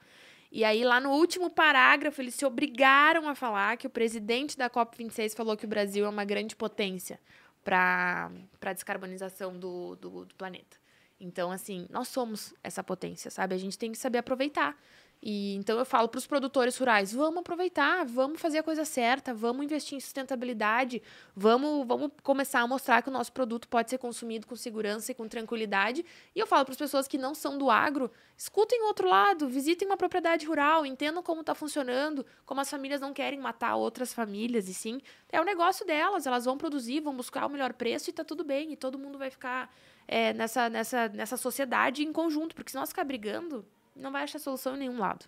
E 0.51 0.63
aí, 0.63 0.83
lá 0.83 0.99
no 0.99 1.11
último 1.11 1.51
parágrafo, 1.51 2.19
eles 2.19 2.33
se 2.33 2.43
obrigaram 2.43 3.29
a 3.29 3.35
falar 3.35 3.77
que 3.77 3.85
o 3.85 3.89
presidente 3.89 4.57
da 4.57 4.67
COP26 4.67 5.35
falou 5.35 5.55
que 5.55 5.65
o 5.65 5.69
Brasil 5.69 6.05
é 6.05 6.09
uma 6.09 6.25
grande 6.25 6.55
potência 6.55 7.19
para 7.63 8.31
a 8.61 8.73
descarbonização 8.73 9.57
do, 9.57 9.95
do, 9.95 10.25
do 10.25 10.35
planeta. 10.35 10.77
Então, 11.19 11.51
assim, 11.51 11.85
nós 11.89 12.07
somos 12.07 12.53
essa 12.63 12.83
potência, 12.83 13.29
sabe? 13.29 13.53
A 13.53 13.57
gente 13.57 13.77
tem 13.77 13.91
que 13.91 13.97
saber 13.97 14.19
aproveitar. 14.19 14.77
E 15.21 15.55
então 15.55 15.77
eu 15.77 15.83
falo 15.83 16.07
para 16.07 16.17
os 16.17 16.25
produtores 16.25 16.77
rurais, 16.77 17.11
vamos 17.11 17.39
aproveitar, 17.39 18.05
vamos 18.05 18.39
fazer 18.39 18.59
a 18.59 18.63
coisa 18.63 18.85
certa, 18.85 19.33
vamos 19.33 19.65
investir 19.65 19.97
em 19.97 19.99
sustentabilidade, 19.99 21.01
vamos, 21.35 21.85
vamos 21.85 22.11
começar 22.23 22.61
a 22.61 22.67
mostrar 22.67 23.01
que 23.01 23.09
o 23.09 23.11
nosso 23.11 23.33
produto 23.33 23.67
pode 23.67 23.89
ser 23.89 23.97
consumido 23.97 24.47
com 24.47 24.55
segurança 24.55 25.11
e 25.11 25.15
com 25.15 25.27
tranquilidade. 25.27 26.05
E 26.33 26.39
eu 26.39 26.47
falo 26.47 26.63
para 26.63 26.71
as 26.71 26.77
pessoas 26.77 27.05
que 27.05 27.17
não 27.17 27.35
são 27.35 27.57
do 27.57 27.69
agro, 27.69 28.09
escutem 28.37 28.81
o 28.81 28.85
outro 28.85 29.09
lado, 29.09 29.49
visitem 29.49 29.85
uma 29.85 29.97
propriedade 29.97 30.45
rural, 30.45 30.85
entendam 30.85 31.21
como 31.21 31.41
está 31.41 31.53
funcionando, 31.53 32.25
como 32.45 32.61
as 32.61 32.69
famílias 32.69 33.01
não 33.01 33.13
querem 33.13 33.39
matar 33.39 33.75
outras 33.75 34.13
famílias, 34.13 34.69
e 34.69 34.73
sim, 34.73 35.01
é 35.29 35.41
o 35.41 35.43
negócio 35.43 35.85
delas, 35.85 36.27
elas 36.27 36.45
vão 36.45 36.57
produzir, 36.57 37.01
vão 37.01 37.13
buscar 37.13 37.45
o 37.45 37.49
melhor 37.49 37.73
preço 37.73 38.09
e 38.09 38.13
tá 38.13 38.23
tudo 38.23 38.45
bem, 38.45 38.71
e 38.71 38.77
todo 38.77 38.97
mundo 38.97 39.17
vai 39.17 39.29
ficar 39.29 39.69
é, 40.07 40.33
nessa, 40.33 40.69
nessa, 40.69 41.09
nessa 41.09 41.35
sociedade 41.35 42.03
em 42.03 42.13
conjunto, 42.13 42.55
porque 42.55 42.71
se 42.71 42.77
nós 42.77 42.87
ficar 42.87 43.03
brigando, 43.03 43.65
não 43.99 44.11
vai 44.11 44.23
achar 44.23 44.39
solução 44.39 44.75
em 44.75 44.79
nenhum 44.79 44.97
lado. 44.97 45.25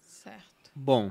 Certo. 0.00 0.70
Bom, 0.74 1.10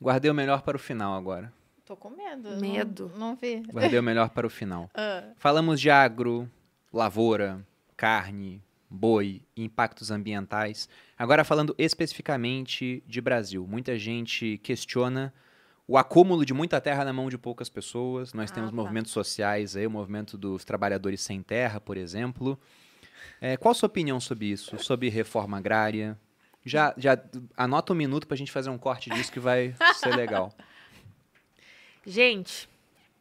guardei 0.00 0.30
o 0.30 0.34
melhor 0.34 0.62
para 0.62 0.76
o 0.76 0.80
final 0.80 1.14
agora. 1.14 1.52
Tô 1.84 1.96
com 1.96 2.10
medo. 2.10 2.50
não- 2.50 2.58
Medo. 2.60 3.12
Não, 3.16 3.36
vi. 3.36 3.62
Guardei 3.72 3.98
o 3.98 4.02
melhor 4.02 4.30
para 4.30 4.46
o 4.46 4.50
final. 4.50 4.90
Ah, 4.94 5.30
Falamos 5.36 5.80
de 5.80 5.88
agro, 5.90 6.50
lavoura, 6.92 7.64
carne, 7.96 8.60
boi, 8.90 9.40
impactos 9.56 10.10
ambientais. 10.10 10.88
Agora 11.16 11.44
falando 11.44 11.74
especificamente 11.78 13.02
de 13.06 13.20
Brasil. 13.20 13.66
Muita 13.68 13.96
gente 13.98 14.58
questiona 14.58 15.32
o 15.86 15.96
acúmulo 15.96 16.44
de 16.44 16.52
muita 16.52 16.80
terra 16.80 17.04
na 17.04 17.12
mão 17.12 17.28
de 17.28 17.38
poucas 17.38 17.68
pessoas. 17.68 18.32
Nós 18.32 18.50
Ah, 18.50 18.54
temos 18.54 18.70
tá. 18.70 18.76
movimentos 18.76 19.12
sociais 19.12 19.76
aí, 19.76 19.86
o 19.86 19.90
movimento 19.90 20.36
dos 20.36 20.64
trabalhadores 20.64 21.20
sem 21.20 21.40
terra, 21.42 21.80
por 21.80 21.96
exemplo. 21.96 22.58
É, 23.40 23.56
qual 23.56 23.72
a 23.72 23.74
sua 23.74 23.86
opinião 23.86 24.20
sobre 24.20 24.46
isso? 24.46 24.78
Sobre 24.78 25.08
reforma 25.08 25.58
agrária? 25.58 26.18
Já, 26.64 26.94
já 26.96 27.18
anota 27.56 27.92
um 27.92 27.96
minuto 27.96 28.26
para 28.26 28.34
a 28.34 28.38
gente 28.38 28.50
fazer 28.50 28.70
um 28.70 28.78
corte 28.78 29.08
disso 29.10 29.30
que 29.30 29.38
vai 29.38 29.74
ser 29.94 30.14
legal. 30.16 30.52
Gente, 32.04 32.68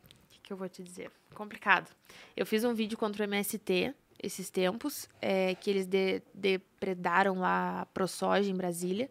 o 0.03 0.29
que, 0.29 0.39
que 0.43 0.53
eu 0.53 0.57
vou 0.57 0.69
te 0.69 0.83
dizer? 0.83 1.11
Complicado. 1.33 1.89
Eu 2.37 2.45
fiz 2.45 2.63
um 2.63 2.73
vídeo 2.73 2.97
contra 2.97 3.23
o 3.23 3.27
MST 3.27 3.95
esses 4.21 4.49
tempos, 4.49 5.07
é, 5.21 5.55
que 5.55 5.69
eles 5.69 5.85
de, 5.85 6.21
depredaram 6.33 7.39
lá 7.39 7.81
a 7.81 7.85
ProSoja 7.87 8.49
em 8.49 8.55
Brasília, 8.55 9.09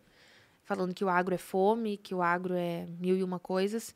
falando 0.64 0.94
que 0.94 1.04
o 1.04 1.08
agro 1.08 1.34
é 1.34 1.38
fome, 1.38 1.96
que 1.96 2.14
o 2.14 2.22
agro 2.22 2.54
é 2.54 2.86
mil 2.98 3.16
e 3.16 3.22
uma 3.22 3.38
coisas. 3.38 3.94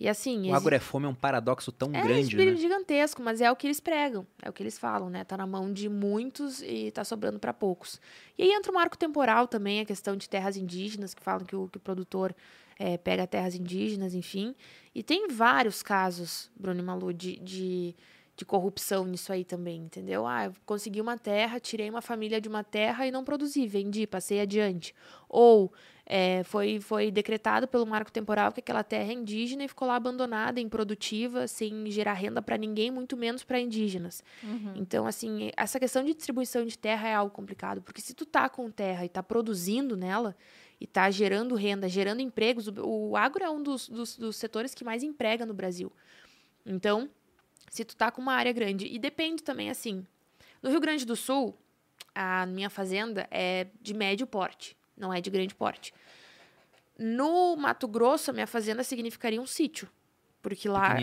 E 0.00 0.08
assim. 0.08 0.50
O 0.50 0.54
agro 0.54 0.74
é 0.74 0.78
é 0.80 1.08
um 1.08 1.14
paradoxo 1.14 1.70
tão 1.70 1.90
é 1.92 2.00
grande, 2.00 2.34
né? 2.34 2.56
gigantesco, 2.56 3.22
mas 3.22 3.42
é 3.42 3.52
o 3.52 3.54
que 3.54 3.66
eles 3.66 3.80
pregam, 3.80 4.26
é 4.40 4.48
o 4.48 4.52
que 4.52 4.62
eles 4.62 4.78
falam, 4.78 5.10
né? 5.10 5.24
Tá 5.24 5.36
na 5.36 5.46
mão 5.46 5.70
de 5.70 5.90
muitos 5.90 6.62
e 6.62 6.90
tá 6.90 7.04
sobrando 7.04 7.38
para 7.38 7.52
poucos. 7.52 8.00
E 8.38 8.42
aí 8.44 8.50
entra 8.50 8.72
o 8.72 8.74
marco 8.74 8.96
temporal 8.96 9.46
também, 9.46 9.78
a 9.78 9.84
questão 9.84 10.16
de 10.16 10.26
terras 10.26 10.56
indígenas, 10.56 11.12
que 11.12 11.22
falam 11.22 11.44
que 11.44 11.54
o, 11.54 11.68
que 11.68 11.76
o 11.76 11.80
produtor 11.80 12.34
é, 12.78 12.96
pega 12.96 13.26
terras 13.26 13.54
indígenas, 13.54 14.14
enfim. 14.14 14.54
E 14.94 15.02
tem 15.02 15.28
vários 15.28 15.82
casos, 15.82 16.50
Bruno 16.56 16.80
e 16.80 16.82
Malu, 16.82 17.12
de, 17.12 17.38
de, 17.38 17.94
de 18.34 18.44
corrupção 18.46 19.04
nisso 19.04 19.30
aí 19.30 19.44
também, 19.44 19.82
entendeu? 19.82 20.26
Ah, 20.26 20.46
eu 20.46 20.54
consegui 20.64 21.02
uma 21.02 21.18
terra, 21.18 21.60
tirei 21.60 21.90
uma 21.90 22.00
família 22.00 22.40
de 22.40 22.48
uma 22.48 22.64
terra 22.64 23.06
e 23.06 23.10
não 23.10 23.22
produzi, 23.22 23.66
vendi, 23.66 24.06
passei 24.06 24.40
adiante. 24.40 24.94
Ou 25.28 25.70
é, 26.12 26.42
foi, 26.42 26.80
foi 26.80 27.08
decretado 27.08 27.68
pelo 27.68 27.86
marco 27.86 28.10
temporal 28.10 28.50
que 28.50 28.58
aquela 28.58 28.82
terra 28.82 29.12
é 29.12 29.14
indígena 29.14 29.62
e 29.62 29.68
ficou 29.68 29.86
lá 29.86 29.94
abandonada, 29.94 30.58
improdutiva, 30.58 31.46
sem 31.46 31.88
gerar 31.88 32.14
renda 32.14 32.42
para 32.42 32.58
ninguém, 32.58 32.90
muito 32.90 33.16
menos 33.16 33.44
para 33.44 33.60
indígenas. 33.60 34.24
Uhum. 34.42 34.72
Então, 34.74 35.06
assim, 35.06 35.52
essa 35.56 35.78
questão 35.78 36.02
de 36.02 36.12
distribuição 36.12 36.66
de 36.66 36.76
terra 36.76 37.08
é 37.08 37.14
algo 37.14 37.32
complicado, 37.32 37.80
porque 37.80 38.00
se 38.00 38.12
tu 38.12 38.26
tá 38.26 38.48
com 38.48 38.68
terra 38.72 39.04
e 39.04 39.08
tá 39.08 39.22
produzindo 39.22 39.96
nela 39.96 40.36
e 40.80 40.86
tá 40.86 41.08
gerando 41.12 41.54
renda, 41.54 41.88
gerando 41.88 42.20
empregos, 42.20 42.66
o, 42.66 43.10
o 43.10 43.16
agro 43.16 43.44
é 43.44 43.48
um 43.48 43.62
dos, 43.62 43.88
dos, 43.88 44.16
dos 44.16 44.34
setores 44.34 44.74
que 44.74 44.82
mais 44.82 45.04
emprega 45.04 45.46
no 45.46 45.54
Brasil. 45.54 45.92
Então, 46.66 47.08
se 47.70 47.84
tu 47.84 47.94
tá 47.94 48.10
com 48.10 48.20
uma 48.20 48.34
área 48.34 48.52
grande, 48.52 48.84
e 48.88 48.98
depende 48.98 49.44
também, 49.44 49.70
assim, 49.70 50.04
no 50.60 50.70
Rio 50.70 50.80
Grande 50.80 51.06
do 51.06 51.14
Sul, 51.14 51.56
a 52.12 52.46
minha 52.46 52.68
fazenda 52.68 53.28
é 53.30 53.68
de 53.80 53.94
médio 53.94 54.26
porte 54.26 54.79
não 55.00 55.12
é 55.12 55.20
de 55.20 55.30
grande 55.30 55.54
porte. 55.54 55.92
No 56.98 57.56
Mato 57.56 57.88
Grosso, 57.88 58.30
a 58.30 58.34
minha 58.34 58.46
fazenda 58.46 58.84
significaria 58.84 59.40
um 59.40 59.46
sítio. 59.46 59.88
Porque 60.42 60.68
lá 60.70 60.96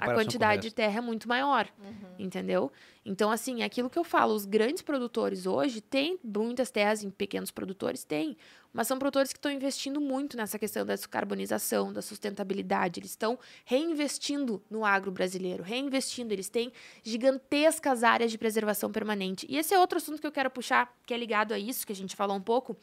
a 0.00 0.14
quantidade 0.14 0.62
de 0.62 0.74
terra 0.74 0.98
é 0.98 1.00
muito 1.00 1.28
maior, 1.28 1.68
uhum. 1.78 2.14
entendeu? 2.20 2.70
Então, 3.04 3.32
assim, 3.32 3.62
é 3.62 3.64
aquilo 3.64 3.90
que 3.90 3.98
eu 3.98 4.04
falo, 4.04 4.32
os 4.32 4.44
grandes 4.44 4.80
produtores 4.80 5.44
hoje 5.44 5.80
têm 5.80 6.18
muitas 6.22 6.70
terras 6.70 7.02
em 7.02 7.10
pequenos 7.10 7.50
produtores, 7.50 8.04
têm, 8.04 8.36
mas 8.72 8.86
são 8.86 8.96
produtores 8.96 9.32
que 9.32 9.38
estão 9.38 9.50
investindo 9.50 10.00
muito 10.00 10.36
nessa 10.36 10.56
questão 10.56 10.86
da 10.86 10.94
descarbonização, 10.94 11.92
da 11.92 12.00
sustentabilidade. 12.00 13.00
Eles 13.00 13.10
estão 13.10 13.36
reinvestindo 13.64 14.62
no 14.70 14.84
agro 14.84 15.10
brasileiro, 15.10 15.64
reinvestindo. 15.64 16.32
Eles 16.32 16.48
têm 16.48 16.72
gigantescas 17.02 18.04
áreas 18.04 18.30
de 18.30 18.38
preservação 18.38 18.92
permanente. 18.92 19.46
E 19.48 19.56
esse 19.56 19.74
é 19.74 19.78
outro 19.80 19.98
assunto 19.98 20.20
que 20.20 20.26
eu 20.26 20.32
quero 20.32 20.50
puxar, 20.50 20.94
que 21.04 21.12
é 21.12 21.16
ligado 21.16 21.52
a 21.52 21.58
isso, 21.58 21.84
que 21.84 21.92
a 21.92 21.96
gente 21.96 22.14
falou 22.14 22.36
um 22.36 22.42
pouco, 22.42 22.76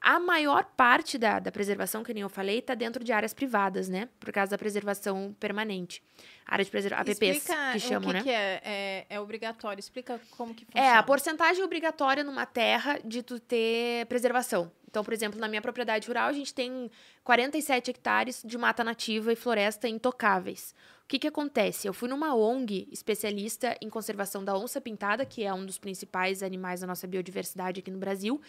a 0.00 0.20
maior 0.20 0.64
parte 0.76 1.18
da, 1.18 1.38
da 1.38 1.50
preservação, 1.50 2.02
que 2.02 2.12
nem 2.14 2.22
eu 2.22 2.28
falei, 2.28 2.58
está 2.58 2.74
dentro 2.74 3.02
de 3.02 3.12
áreas 3.12 3.34
privadas, 3.34 3.88
né? 3.88 4.08
Por 4.20 4.32
causa 4.32 4.50
da 4.50 4.58
preservação 4.58 5.34
permanente. 5.38 6.02
Área 6.46 6.64
de 6.64 6.70
preservação, 6.70 7.02
APPs, 7.02 7.36
Explica 7.38 7.72
que 7.72 7.80
chamam, 7.80 8.10
o 8.10 8.12
que 8.12 8.12
né? 8.12 8.22
Que 8.22 8.30
é, 8.30 8.60
é, 8.64 9.06
é, 9.10 9.20
obrigatório. 9.20 9.80
Explica 9.80 10.20
como 10.36 10.54
que 10.54 10.64
funciona. 10.64 10.86
É, 10.86 10.96
a 10.96 11.02
porcentagem 11.02 11.62
obrigatória 11.64 12.22
numa 12.22 12.46
terra 12.46 12.98
de 13.04 13.22
tu 13.22 13.40
ter 13.40 14.06
preservação. 14.06 14.70
Então, 14.96 15.04
por 15.04 15.12
exemplo, 15.12 15.38
na 15.38 15.46
minha 15.46 15.60
propriedade 15.60 16.08
rural, 16.08 16.26
a 16.26 16.32
gente 16.32 16.54
tem 16.54 16.90
47 17.22 17.90
hectares 17.90 18.42
de 18.42 18.56
mata 18.56 18.82
nativa 18.82 19.30
e 19.30 19.36
floresta 19.36 19.86
intocáveis. 19.86 20.74
O 21.04 21.06
que, 21.06 21.18
que 21.18 21.26
acontece? 21.28 21.86
Eu 21.86 21.92
fui 21.92 22.08
numa 22.08 22.34
ONG 22.34 22.88
especialista 22.90 23.76
em 23.82 23.90
conservação 23.90 24.42
da 24.42 24.56
onça 24.56 24.80
pintada, 24.80 25.26
que 25.26 25.44
é 25.44 25.52
um 25.52 25.66
dos 25.66 25.76
principais 25.76 26.42
animais 26.42 26.80
da 26.80 26.86
nossa 26.86 27.06
biodiversidade 27.06 27.80
aqui 27.80 27.90
no 27.90 27.98
Brasil, 27.98 28.40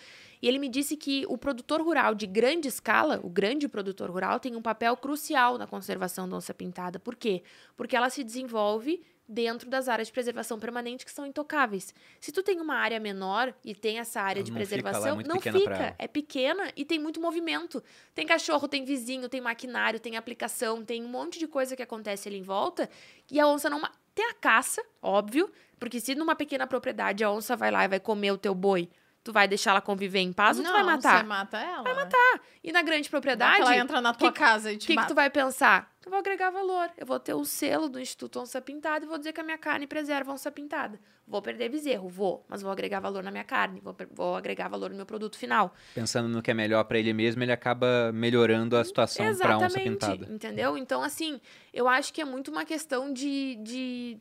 e 0.42 0.48
ele 0.48 0.58
me 0.58 0.70
disse 0.70 0.96
que 0.96 1.26
o 1.28 1.38
produtor 1.38 1.82
rural 1.82 2.16
de 2.16 2.26
grande 2.26 2.70
escala, 2.70 3.20
o 3.22 3.30
grande 3.30 3.68
produtor 3.68 4.10
rural, 4.10 4.40
tem 4.40 4.56
um 4.56 4.62
papel 4.62 4.96
crucial 4.96 5.58
na 5.58 5.68
conservação 5.68 6.30
da 6.30 6.38
onça 6.38 6.54
pintada. 6.54 6.98
Por 6.98 7.18
quê? 7.18 7.44
Porque 7.76 7.94
ela 7.94 8.10
se 8.10 8.24
desenvolve 8.24 9.04
dentro 9.28 9.70
das 9.70 9.90
áreas 9.90 10.08
de 10.08 10.14
preservação 10.14 10.58
permanente 10.58 11.04
que 11.04 11.12
são 11.12 11.26
intocáveis. 11.26 11.94
Se 12.20 12.32
tu 12.32 12.42
tem 12.42 12.62
uma 12.62 12.76
área 12.76 13.00
menor 13.00 13.54
e 13.64 13.76
tem 13.76 14.00
essa 14.00 14.22
área 14.22 14.42
de 14.42 14.52
preservação, 14.52 15.18
fica 15.18 15.28
não 15.28 15.42
fica. 15.42 15.96
É 16.00 16.08
pequena 16.08 16.72
e 16.76 16.86
tem 16.86 16.98
muito 16.98 17.20
movimento. 17.20 17.84
Tem 18.16 18.26
cachorro, 18.26 18.68
tem 18.68 18.86
vizinho, 18.86 19.28
tem 19.28 19.42
maquinário, 19.42 20.00
tem 20.00 20.16
aplicação, 20.16 20.84
tem 20.84 21.04
um 21.04 21.10
monte 21.10 21.38
de 21.38 21.48
coisa 21.48 21.76
que 21.76 21.84
acontece 21.84 22.30
ali 22.30 22.38
em 22.38 22.44
volta. 22.44 22.90
E 23.30 23.40
a 23.40 23.48
onça 23.48 23.70
não. 23.70 23.82
Tem 24.16 24.26
a 24.30 24.34
caça, 24.34 24.84
óbvio, 25.02 25.52
porque 25.80 26.00
se 26.00 26.16
numa 26.16 26.36
pequena 26.36 26.66
propriedade 26.66 27.24
a 27.24 27.30
onça 27.30 27.56
vai 27.56 27.70
lá 27.70 27.84
e 27.84 27.88
vai 27.88 28.00
comer 28.00 28.32
o 28.32 28.38
teu 28.38 28.56
boi, 28.56 28.90
tu 29.28 29.34
vai 29.34 29.46
deixar 29.46 29.72
ela 29.72 29.82
conviver 29.82 30.20
em 30.20 30.32
paz 30.32 30.58
não, 30.58 30.64
ou 30.64 30.72
tu 30.72 30.74
vai 30.74 30.84
matar? 30.84 31.20
Você 31.20 31.24
mata 31.26 31.58
ela. 31.58 31.84
Vai 31.84 31.96
matar. 31.96 32.42
E 32.64 32.72
na 32.72 32.82
grande 32.82 33.10
propriedade. 33.10 33.62
Ela 33.62 33.76
entra 33.76 34.00
na 34.00 34.14
tua 34.14 34.32
que, 34.32 34.40
casa 34.40 34.72
e 34.72 34.78
te 34.78 34.88
que 34.88 34.96
mata. 34.96 35.06
que 35.06 35.14
tu 35.14 35.16
vai 35.16 35.30
pensar? 35.30 35.92
Eu 36.06 36.10
vou 36.10 36.20
agregar 36.20 36.50
valor. 36.50 36.90
Eu 36.98 37.06
vou 37.06 37.20
ter 37.20 37.34
o 37.34 37.44
selo 37.44 37.90
do 37.90 38.00
Instituto 38.00 38.40
Onça 38.40 38.62
Pintada 38.62 39.04
e 39.04 39.08
vou 39.08 39.18
dizer 39.18 39.34
que 39.34 39.42
a 39.42 39.44
minha 39.44 39.58
carne 39.58 39.86
preserva 39.86 40.32
onça 40.32 40.50
pintada. 40.50 40.98
Vou 41.28 41.42
perder 41.42 41.68
bezerro, 41.68 42.08
vou, 42.08 42.46
mas 42.48 42.62
vou 42.62 42.72
agregar 42.72 43.02
valor 43.02 43.22
na 43.22 43.30
minha 43.30 43.44
carne, 43.44 43.82
vou, 43.82 43.94
vou 44.12 44.38
agregar 44.38 44.70
valor 44.70 44.92
no 44.92 44.96
meu 44.96 45.06
produto 45.06 45.38
final. 45.38 45.76
Pensando 45.94 46.30
no 46.30 46.42
que 46.42 46.50
é 46.50 46.54
melhor 46.54 46.86
para 46.86 46.98
ele 46.98 47.12
mesmo, 47.12 47.44
ele 47.44 47.52
acaba 47.52 48.14
melhorando 48.14 48.78
a 48.78 48.84
situação 48.86 49.36
para 49.36 49.58
onça 49.58 49.78
pintada. 49.78 50.26
Entendeu? 50.32 50.78
Então, 50.78 51.04
assim, 51.04 51.42
eu 51.74 51.90
acho 51.90 52.14
que 52.14 52.22
é 52.22 52.26
muito 52.26 52.50
uma 52.50 52.64
questão 52.64 53.12
de, 53.12 53.56
de 53.56 54.18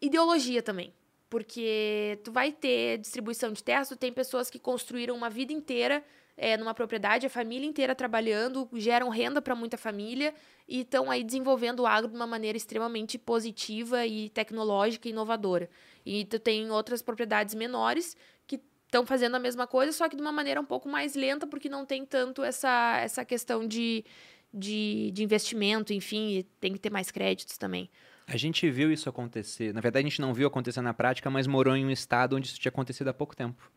ideologia 0.00 0.60
também 0.60 0.92
porque 1.32 2.20
tu 2.22 2.30
vai 2.30 2.52
ter 2.52 2.98
distribuição 2.98 3.54
de 3.54 3.64
terras, 3.64 3.88
tu 3.88 3.96
tem 3.96 4.12
pessoas 4.12 4.50
que 4.50 4.58
construíram 4.58 5.16
uma 5.16 5.30
vida 5.30 5.50
inteira 5.50 6.04
é, 6.36 6.58
numa 6.58 6.74
propriedade, 6.74 7.24
a 7.24 7.30
família 7.30 7.66
inteira 7.66 7.94
trabalhando, 7.94 8.68
geram 8.74 9.08
renda 9.08 9.40
para 9.40 9.54
muita 9.54 9.78
família 9.78 10.34
e 10.68 10.82
estão 10.82 11.10
aí 11.10 11.24
desenvolvendo 11.24 11.80
o 11.80 11.86
agro 11.86 12.10
de 12.10 12.16
uma 12.16 12.26
maneira 12.26 12.58
extremamente 12.58 13.16
positiva 13.16 14.04
e 14.04 14.28
tecnológica 14.28 15.08
e 15.08 15.10
inovadora. 15.10 15.70
E 16.04 16.26
tu 16.26 16.38
tem 16.38 16.70
outras 16.70 17.00
propriedades 17.00 17.54
menores 17.54 18.14
que 18.46 18.60
estão 18.84 19.06
fazendo 19.06 19.34
a 19.34 19.38
mesma 19.38 19.66
coisa, 19.66 19.90
só 19.90 20.10
que 20.10 20.16
de 20.16 20.20
uma 20.20 20.32
maneira 20.32 20.60
um 20.60 20.66
pouco 20.66 20.86
mais 20.86 21.14
lenta, 21.14 21.46
porque 21.46 21.66
não 21.66 21.86
tem 21.86 22.04
tanto 22.04 22.42
essa, 22.42 22.98
essa 23.00 23.24
questão 23.24 23.66
de, 23.66 24.04
de, 24.52 25.10
de 25.14 25.24
investimento, 25.24 25.94
enfim, 25.94 26.44
tem 26.60 26.74
que 26.74 26.78
ter 26.78 26.90
mais 26.90 27.10
créditos 27.10 27.56
também. 27.56 27.88
A 28.32 28.36
gente 28.38 28.70
viu 28.70 28.90
isso 28.90 29.10
acontecer. 29.10 29.74
Na 29.74 29.82
verdade, 29.82 30.06
a 30.06 30.08
gente 30.08 30.22
não 30.22 30.32
viu 30.32 30.48
acontecer 30.48 30.80
na 30.80 30.94
prática, 30.94 31.28
mas 31.28 31.46
morou 31.46 31.76
em 31.76 31.84
um 31.84 31.90
estado 31.90 32.34
onde 32.34 32.46
isso 32.46 32.58
tinha 32.58 32.70
acontecido 32.70 33.08
há 33.08 33.12
pouco 33.12 33.36
tempo. 33.36 33.70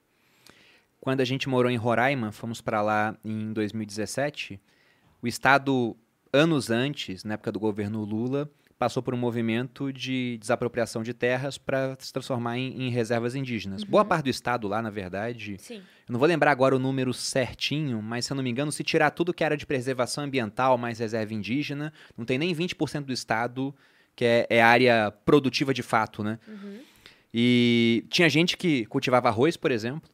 Quando 1.02 1.20
a 1.20 1.26
gente 1.26 1.50
morou 1.50 1.70
em 1.70 1.76
Roraima, 1.76 2.32
fomos 2.32 2.62
para 2.62 2.82
lá 2.82 3.18
em 3.22 3.52
2017, 3.52 4.58
o 5.22 5.28
estado, 5.28 5.94
anos 6.32 6.72
antes, 6.72 7.26
na 7.26 7.34
época 7.34 7.52
do 7.52 7.60
governo 7.60 8.06
Lula, 8.06 8.50
passou 8.80 9.04
por 9.04 9.14
um 9.14 9.18
movimento 9.18 9.92
de 9.92 10.38
desapropriação 10.38 11.04
de 11.04 11.14
terras 11.14 11.58
para 11.58 11.98
se 12.00 12.14
transformar 12.14 12.58
em, 12.58 12.84
em 12.84 12.90
reservas 12.90 13.36
indígenas. 13.36 13.82
Uhum. 13.82 13.90
Boa 13.90 14.06
parte 14.06 14.24
do 14.24 14.30
estado 14.30 14.70
lá, 14.70 14.82
na 14.82 14.90
verdade. 14.90 15.58
Sim. 15.60 15.80
Eu 16.08 16.14
não 16.14 16.20
vou 16.20 16.30
lembrar 16.30 16.52
agora 16.52 16.74
o 16.74 16.80
número 16.80 17.14
certinho, 17.14 18.02
mas 18.02 18.26
se 18.26 18.32
eu 18.32 18.36
não 18.36 18.44
me 18.44 18.50
engano, 18.50 18.72
se 18.72 18.86
tirar 18.86 19.12
tudo 19.12 19.34
que 19.34 19.44
era 19.44 19.58
de 19.58 19.66
preservação 19.66 20.24
ambiental 20.24 20.78
mais 20.78 21.00
reserva 21.00 21.34
indígena, 21.34 21.92
não 22.18 22.24
tem 22.24 22.38
nem 22.38 22.56
20% 22.56 23.02
do 23.02 23.12
estado 23.12 23.76
que 24.16 24.24
é, 24.26 24.48
é 24.50 24.62
área 24.62 25.12
produtiva 25.26 25.74
de 25.74 25.84
fato, 25.84 26.24
né? 26.24 26.40
Uhum. 26.48 26.80
E 27.34 28.06
tinha 28.10 28.30
gente 28.30 28.56
que 28.56 28.86
cultivava 28.86 29.28
arroz, 29.28 29.58
por 29.58 29.70
exemplo, 29.70 30.10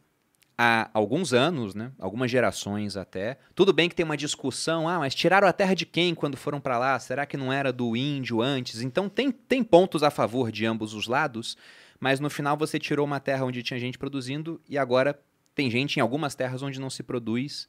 há 0.57 0.89
alguns 0.93 1.33
anos, 1.33 1.75
né? 1.75 1.91
Algumas 1.99 2.31
gerações 2.31 2.97
até. 2.97 3.37
Tudo 3.53 3.71
bem 3.71 3.87
que 3.87 3.95
tem 3.95 4.03
uma 4.03 4.17
discussão, 4.17 4.89
ah, 4.89 4.99
mas 4.99 5.13
tiraram 5.13 5.47
a 5.47 5.53
terra 5.53 5.75
de 5.75 5.85
quem 5.85 6.15
quando 6.15 6.35
foram 6.35 6.59
para 6.59 6.79
lá? 6.79 6.97
Será 6.99 7.25
que 7.25 7.37
não 7.37 7.53
era 7.53 7.71
do 7.71 7.95
índio 7.95 8.41
antes? 8.41 8.81
Então 8.81 9.07
tem, 9.07 9.31
tem 9.31 9.63
pontos 9.63 10.01
a 10.01 10.09
favor 10.09 10.51
de 10.51 10.65
ambos 10.65 10.93
os 10.95 11.07
lados, 11.07 11.55
mas 11.99 12.19
no 12.19 12.29
final 12.29 12.57
você 12.57 12.79
tirou 12.79 13.05
uma 13.05 13.19
terra 13.19 13.45
onde 13.45 13.61
tinha 13.61 13.79
gente 13.79 13.99
produzindo 13.99 14.59
e 14.67 14.77
agora 14.77 15.19
tem 15.53 15.69
gente 15.69 15.97
em 15.97 16.01
algumas 16.01 16.33
terras 16.33 16.63
onde 16.63 16.79
não 16.79 16.89
se 16.89 17.03
produz 17.03 17.67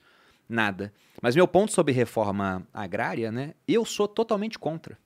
nada. 0.48 0.92
Mas 1.20 1.36
meu 1.36 1.46
ponto 1.46 1.72
sobre 1.72 1.92
reforma 1.92 2.66
agrária, 2.72 3.30
né? 3.30 3.54
Eu 3.68 3.84
sou 3.84 4.08
totalmente 4.08 4.58
contra 4.58 4.96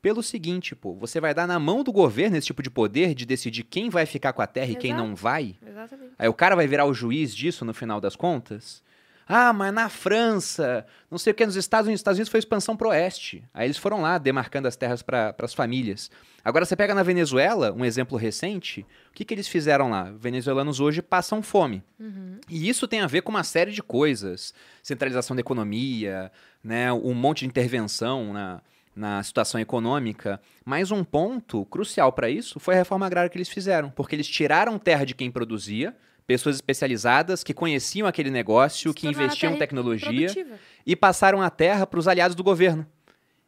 pelo 0.00 0.22
seguinte, 0.22 0.74
pô, 0.74 0.94
você 0.94 1.20
vai 1.20 1.34
dar 1.34 1.46
na 1.46 1.58
mão 1.58 1.82
do 1.82 1.92
governo 1.92 2.36
esse 2.36 2.46
tipo 2.46 2.62
de 2.62 2.70
poder 2.70 3.14
de 3.14 3.26
decidir 3.26 3.64
quem 3.64 3.90
vai 3.90 4.06
ficar 4.06 4.32
com 4.32 4.42
a 4.42 4.46
terra 4.46 4.66
Exato. 4.66 4.78
e 4.78 4.80
quem 4.80 4.94
não 4.94 5.14
vai. 5.14 5.56
Exatamente. 5.66 6.12
Aí 6.18 6.28
o 6.28 6.34
cara 6.34 6.54
vai 6.54 6.66
virar 6.66 6.84
o 6.84 6.94
juiz 6.94 7.34
disso 7.34 7.64
no 7.64 7.74
final 7.74 8.00
das 8.00 8.14
contas. 8.14 8.84
Ah, 9.28 9.52
mas 9.52 9.74
na 9.74 9.88
França, 9.88 10.86
não 11.10 11.18
sei 11.18 11.32
o 11.32 11.34
que, 11.34 11.44
nos 11.44 11.56
Estados 11.56 11.88
Unidos, 11.88 11.98
Estados 11.98 12.16
Unidos 12.16 12.30
foi 12.30 12.38
expansão 12.38 12.76
pro 12.76 12.90
oeste. 12.90 13.42
Aí 13.52 13.66
eles 13.66 13.76
foram 13.76 14.00
lá 14.00 14.18
demarcando 14.18 14.68
as 14.68 14.76
terras 14.76 15.02
para 15.02 15.34
as 15.42 15.52
famílias. 15.52 16.08
Agora 16.44 16.64
você 16.64 16.76
pega 16.76 16.94
na 16.94 17.02
Venezuela, 17.02 17.72
um 17.72 17.84
exemplo 17.84 18.16
recente, 18.16 18.86
o 19.10 19.12
que, 19.12 19.24
que 19.24 19.34
eles 19.34 19.48
fizeram 19.48 19.90
lá? 19.90 20.12
Venezuelanos 20.12 20.78
hoje 20.78 21.02
passam 21.02 21.42
fome. 21.42 21.82
Uhum. 21.98 22.38
E 22.48 22.68
isso 22.68 22.86
tem 22.86 23.00
a 23.00 23.08
ver 23.08 23.22
com 23.22 23.30
uma 23.30 23.42
série 23.42 23.72
de 23.72 23.82
coisas. 23.82 24.54
Centralização 24.80 25.34
da 25.34 25.40
economia, 25.40 26.30
né, 26.62 26.92
um 26.92 27.14
monte 27.14 27.40
de 27.40 27.46
intervenção 27.46 28.32
na, 28.32 28.62
na 28.96 29.22
situação 29.22 29.60
econômica. 29.60 30.40
Mas 30.64 30.90
um 30.90 31.04
ponto 31.04 31.66
crucial 31.66 32.10
para 32.12 32.30
isso 32.30 32.58
foi 32.58 32.74
a 32.74 32.78
reforma 32.78 33.04
agrária 33.04 33.28
que 33.28 33.36
eles 33.36 33.50
fizeram, 33.50 33.90
porque 33.90 34.16
eles 34.16 34.26
tiraram 34.26 34.78
terra 34.78 35.04
de 35.04 35.14
quem 35.14 35.30
produzia, 35.30 35.94
pessoas 36.26 36.56
especializadas 36.56 37.44
que 37.44 37.52
conheciam 37.52 38.08
aquele 38.08 38.30
negócio, 38.30 38.94
que 38.94 39.06
investiam 39.06 39.52
em 39.52 39.58
tecnologia 39.58 40.08
Produtiva. 40.08 40.58
e 40.84 40.96
passaram 40.96 41.42
a 41.42 41.50
terra 41.50 41.86
para 41.86 42.00
os 42.00 42.08
aliados 42.08 42.34
do 42.34 42.42
governo. 42.42 42.86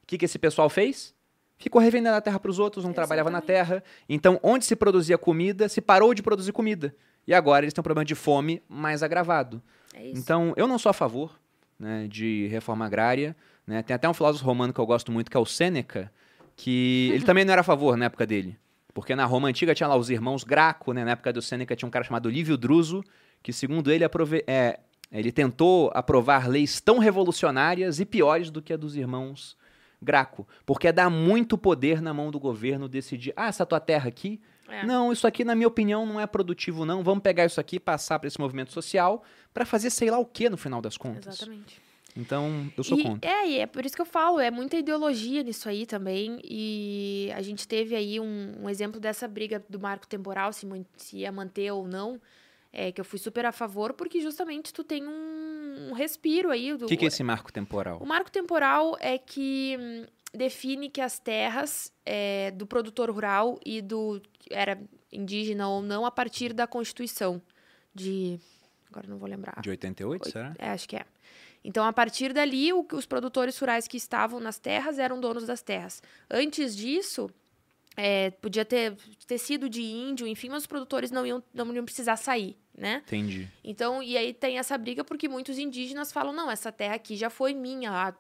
O 0.03 0.07
que, 0.07 0.19
que 0.19 0.27
esse 0.27 0.39
pessoal 0.39 0.69
fez? 0.69 1.15
Ficou 1.57 1.81
revendendo 1.81 2.15
a 2.15 2.21
terra 2.21 2.39
para 2.39 2.51
os 2.51 2.59
outros, 2.59 2.85
não 2.85 2.93
trabalhava 2.93 3.31
na 3.31 3.39
Exatamente. 3.39 3.67
terra. 3.67 3.85
Então, 4.09 4.39
onde 4.45 4.65
se 4.65 4.77
produzia 4.77 5.19
comida, 5.19 5.69
se 5.69 5.81
parou 5.81 6.15
de 6.15 6.23
produzir 6.23 6.53
comida. 6.53 6.95
E 7.27 7.35
agora 7.35 7.65
eles 7.65 7.75
têm 7.75 7.81
um 7.81 7.83
problema 7.83 8.05
de 8.05 8.15
fome 8.15 8.63
mais 8.69 9.03
agravado. 9.03 9.61
É. 9.93 10.09
Então, 10.11 10.55
eu 10.57 10.69
não 10.69 10.79
sou 10.79 10.89
a 10.89 10.93
favor 10.93 11.37
né, 11.79 12.07
de 12.09 12.47
reforma 12.47 12.87
agrária. 12.87 13.37
Né? 13.69 13.83
Tem 13.83 13.95
até 13.95 14.09
um 14.09 14.15
filósofo 14.15 14.45
romano 14.45 14.73
que 14.73 14.81
eu 14.81 14.87
gosto 14.87 15.13
muito, 15.13 15.31
que 15.31 15.37
é 15.37 15.41
o 15.41 15.47
Sêneca, 15.47 16.11
que 16.57 17.11
ele 17.15 17.25
também 17.25 17.45
não 17.45 17.53
era 17.53 17.61
a 17.61 17.65
favor 17.65 17.97
na 17.97 18.07
época 18.07 18.27
dele. 18.27 18.59
Porque 18.93 19.15
na 19.15 19.25
Roma 19.27 19.49
Antiga 19.49 19.75
tinha 19.75 19.87
lá 19.87 19.95
os 19.97 20.11
irmãos 20.11 20.43
Graco, 20.43 20.93
né? 20.93 21.05
na 21.05 21.13
época 21.13 21.33
do 21.33 21.41
Sêneca 21.43 21.77
tinha 21.77 21.87
um 21.87 21.91
cara 21.91 22.05
chamado 22.05 22.29
Lívio 22.29 22.57
Druso, 22.57 23.05
que 23.43 23.53
segundo 23.53 23.93
ele, 23.93 24.03
aprove- 24.03 24.43
é, 24.47 24.81
ele 25.13 25.31
tentou 25.31 25.91
aprovar 25.95 26.49
leis 26.49 26.81
tão 26.81 26.99
revolucionárias 26.99 28.01
e 28.01 28.05
piores 28.05 28.51
do 28.51 28.61
que 28.61 28.73
a 28.73 28.77
dos 28.77 28.97
irmãos 28.97 29.57
Graco. 30.03 30.49
Porque 30.67 30.91
dá 30.91 31.09
muito 31.11 31.57
poder 31.59 32.01
na 32.03 32.13
mão 32.15 32.31
do 32.31 32.41
governo 32.41 32.89
decidir, 32.89 33.33
ah, 33.37 33.47
essa 33.49 33.65
tua 33.67 33.79
terra 33.81 34.09
aqui, 34.09 34.41
É. 34.69 34.85
não, 34.85 35.13
isso 35.13 35.27
aqui, 35.27 35.45
na 35.45 35.55
minha 35.55 35.69
opinião, 35.69 36.05
não 36.07 36.19
é 36.21 36.27
produtivo, 36.27 36.85
não. 36.85 37.03
Vamos 37.05 37.23
pegar 37.23 37.45
isso 37.45 37.61
aqui 37.61 37.77
e 37.77 37.81
passar 37.81 38.19
para 38.19 38.27
esse 38.29 38.41
movimento 38.41 38.73
social 38.73 39.23
para 39.55 39.65
fazer 39.65 39.91
sei 39.91 40.11
lá 40.11 40.19
o 40.19 40.25
que 40.27 40.49
no 40.51 40.57
final 40.57 40.81
das 40.81 40.97
contas. 40.97 41.37
Exatamente. 41.37 41.81
Então, 42.17 42.71
eu 42.77 42.83
sou 42.83 42.99
e, 42.99 43.03
contra. 43.03 43.31
É, 43.31 43.49
e 43.49 43.59
é 43.59 43.67
por 43.67 43.85
isso 43.87 43.95
que 43.95 44.03
eu 44.03 44.07
falo, 44.07 44.41
é 44.41 44.51
muita 44.51 44.77
ideologia 44.77 45.43
nisso 45.43 45.69
aí 45.69 45.87
também. 45.87 46.41
E 46.43 47.31
a 47.35 47.43
gente 47.43 47.67
teve 47.69 47.95
aí 47.95 48.19
um, 48.19 48.55
um 48.63 48.69
exemplo 48.69 48.99
dessa 49.01 49.29
briga 49.29 49.65
do 49.69 49.79
marco 49.79 50.07
temporal, 50.07 50.53
se, 50.53 50.67
se 50.97 51.19
ia 51.19 51.31
manter 51.33 51.71
ou 51.71 51.87
não. 51.87 52.21
É, 52.71 52.93
que 52.93 53.01
eu 53.01 53.05
fui 53.05 53.19
super 53.19 53.47
a 53.47 53.53
favor, 53.53 53.95
porque 53.95 54.21
justamente 54.21 54.75
tu 54.75 54.85
tem 54.85 55.07
um, 55.07 55.89
um 55.89 55.93
respiro 55.95 56.51
aí. 56.51 56.77
Do, 56.77 56.85
O 56.85 56.89
que, 56.89 56.99
que 56.99 57.05
é 57.07 57.09
esse 57.09 57.25
marco 57.25 57.51
temporal? 57.51 57.99
O 57.99 58.07
marco 58.07 58.31
temporal 58.31 58.95
é 59.01 59.17
que 59.17 59.77
hum, 59.81 60.05
define 60.35 60.91
que 60.91 61.01
as 61.01 61.19
terras 61.19 61.91
é, 62.05 62.51
do 62.51 62.67
produtor 62.67 63.11
rural 63.11 63.59
e 63.65 63.81
do 63.81 64.21
era 64.51 64.79
indígena 65.11 65.67
ou 65.69 65.81
não 65.81 66.05
a 66.05 66.11
partir 66.11 66.53
da 66.53 66.67
Constituição 66.67 67.41
de 67.95 68.39
agora 68.91 69.07
não 69.09 69.17
vou 69.19 69.29
lembrar. 69.29 69.61
De 69.63 69.71
88, 69.71 70.23
Oit- 70.25 70.33
será? 70.33 70.55
É, 70.59 70.69
acho 70.69 70.87
que 70.89 70.97
é. 70.97 71.07
Então, 71.69 71.85
a 71.85 71.93
partir 71.93 72.33
dali, 72.33 72.73
o- 72.73 72.87
os 72.95 73.05
produtores 73.05 73.59
rurais 73.59 73.87
que 73.87 73.99
estavam 73.99 74.41
nas 74.41 74.59
terras 74.59 74.99
eram 74.99 75.21
donos 75.21 75.45
das 75.45 75.61
terras. 75.61 76.03
Antes 76.31 76.75
disso, 76.75 77.29
é, 77.95 78.31
podia 78.31 78.65
ter, 78.65 78.97
sido 79.37 79.69
de 79.69 79.83
índio, 79.83 80.27
enfim, 80.27 80.49
mas 80.49 80.63
os 80.63 80.67
produtores 80.67 81.11
não 81.11 81.27
iam, 81.27 81.45
não 81.53 81.71
iam 81.75 81.85
precisar 81.85 82.17
sair, 82.17 82.57
né? 82.75 83.03
Entendi. 83.07 83.47
Então, 83.63 84.03
e 84.03 84.17
aí 84.17 84.33
tem 84.33 84.59
essa 84.59 84.79
briga 84.79 85.05
porque 85.05 85.29
muitos 85.29 85.59
indígenas 85.59 86.11
falam: 86.11 86.33
não, 86.33 86.51
essa 86.51 86.73
terra 86.73 86.95
aqui 86.95 87.17
já 87.17 87.29
foi 87.29 87.53
minha 87.53 87.91
há 87.93 88.15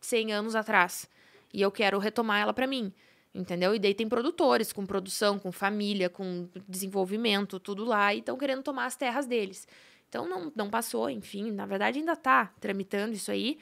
100 0.00 0.32
anos 0.32 0.54
atrás 0.54 1.06
e 1.52 1.60
eu 1.60 1.70
quero 1.70 1.98
retomar 1.98 2.40
ela 2.40 2.54
para 2.54 2.66
mim. 2.66 2.90
Entendeu? 3.34 3.74
E 3.74 3.78
daí 3.78 3.92
tem 3.92 4.08
produtores 4.08 4.72
com 4.72 4.86
produção, 4.86 5.38
com 5.38 5.52
família, 5.52 6.08
com 6.08 6.48
desenvolvimento, 6.66 7.60
tudo 7.60 7.84
lá, 7.84 8.14
e 8.14 8.20
estão 8.20 8.38
querendo 8.38 8.62
tomar 8.62 8.86
as 8.86 8.96
terras 8.96 9.26
deles. 9.26 9.68
Então 10.16 10.26
não, 10.26 10.50
não 10.56 10.70
passou, 10.70 11.10
enfim, 11.10 11.52
na 11.52 11.66
verdade 11.66 11.98
ainda 11.98 12.14
está 12.14 12.46
tramitando 12.58 13.12
isso 13.12 13.30
aí, 13.30 13.58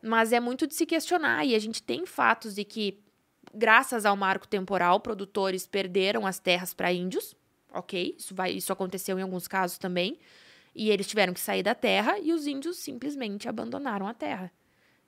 mas 0.00 0.32
é 0.32 0.38
muito 0.38 0.64
de 0.64 0.74
se 0.74 0.86
questionar. 0.86 1.44
E 1.44 1.52
a 1.52 1.58
gente 1.58 1.82
tem 1.82 2.06
fatos 2.06 2.54
de 2.54 2.64
que, 2.64 3.02
graças 3.52 4.06
ao 4.06 4.16
marco 4.16 4.46
temporal, 4.46 5.00
produtores 5.00 5.66
perderam 5.66 6.24
as 6.24 6.38
terras 6.38 6.72
para 6.72 6.92
índios, 6.92 7.34
ok? 7.72 8.14
Isso, 8.16 8.32
vai, 8.36 8.52
isso 8.52 8.72
aconteceu 8.72 9.18
em 9.18 9.22
alguns 9.22 9.48
casos 9.48 9.78
também. 9.78 10.20
E 10.72 10.90
eles 10.90 11.08
tiveram 11.08 11.34
que 11.34 11.40
sair 11.40 11.64
da 11.64 11.74
terra 11.74 12.20
e 12.20 12.32
os 12.32 12.46
índios 12.46 12.76
simplesmente 12.76 13.48
abandonaram 13.48 14.06
a 14.06 14.14
terra. 14.14 14.52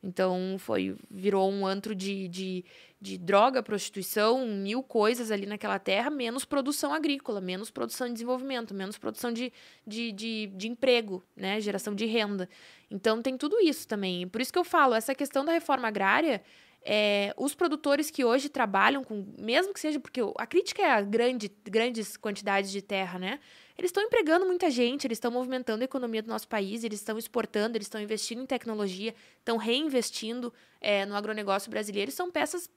Então 0.02 0.56
foi 0.58 0.96
virou 1.10 1.50
um 1.50 1.66
antro 1.66 1.94
de, 1.94 2.28
de, 2.28 2.64
de 3.00 3.18
droga, 3.18 3.62
prostituição, 3.62 4.46
mil 4.46 4.82
coisas 4.82 5.30
ali 5.30 5.44
naquela 5.44 5.78
terra, 5.78 6.08
menos 6.08 6.44
produção 6.44 6.94
agrícola, 6.94 7.40
menos 7.40 7.70
produção 7.70 8.06
de 8.06 8.12
desenvolvimento, 8.12 8.72
menos 8.72 8.96
produção 8.96 9.32
de, 9.32 9.52
de, 9.86 10.12
de, 10.12 10.46
de 10.54 10.68
emprego, 10.68 11.24
né? 11.36 11.60
Geração 11.60 11.94
de 11.94 12.06
renda. 12.06 12.48
Então 12.90 13.20
tem 13.20 13.36
tudo 13.36 13.60
isso 13.60 13.88
também. 13.88 14.28
Por 14.28 14.40
isso 14.40 14.52
que 14.52 14.58
eu 14.58 14.64
falo, 14.64 14.94
essa 14.94 15.14
questão 15.14 15.44
da 15.44 15.52
reforma 15.52 15.88
agrária, 15.88 16.42
é, 16.82 17.34
os 17.36 17.54
produtores 17.54 18.10
que 18.10 18.24
hoje 18.24 18.48
trabalham 18.48 19.02
com, 19.02 19.26
mesmo 19.36 19.74
que 19.74 19.80
seja, 19.80 19.98
porque 19.98 20.20
a 20.38 20.46
crítica 20.46 20.82
é 20.82 20.90
a 20.90 21.00
grande, 21.00 21.50
grandes 21.64 22.16
quantidades 22.16 22.70
de 22.70 22.80
terra, 22.80 23.18
né? 23.18 23.40
Eles 23.78 23.90
estão 23.90 24.02
empregando 24.02 24.44
muita 24.44 24.68
gente, 24.72 25.06
eles 25.06 25.16
estão 25.16 25.30
movimentando 25.30 25.82
a 25.82 25.84
economia 25.84 26.20
do 26.20 26.28
nosso 26.28 26.48
país, 26.48 26.82
eles 26.82 26.98
estão 26.98 27.16
exportando, 27.16 27.76
eles 27.78 27.86
estão 27.86 28.00
investindo 28.00 28.42
em 28.42 28.46
tecnologia, 28.46 29.14
estão 29.38 29.56
reinvestindo 29.56 30.52
é, 30.80 31.06
no 31.06 31.14
agronegócio 31.14 31.70
brasileiro. 31.70 32.10
São 32.10 32.28
peças 32.28 32.68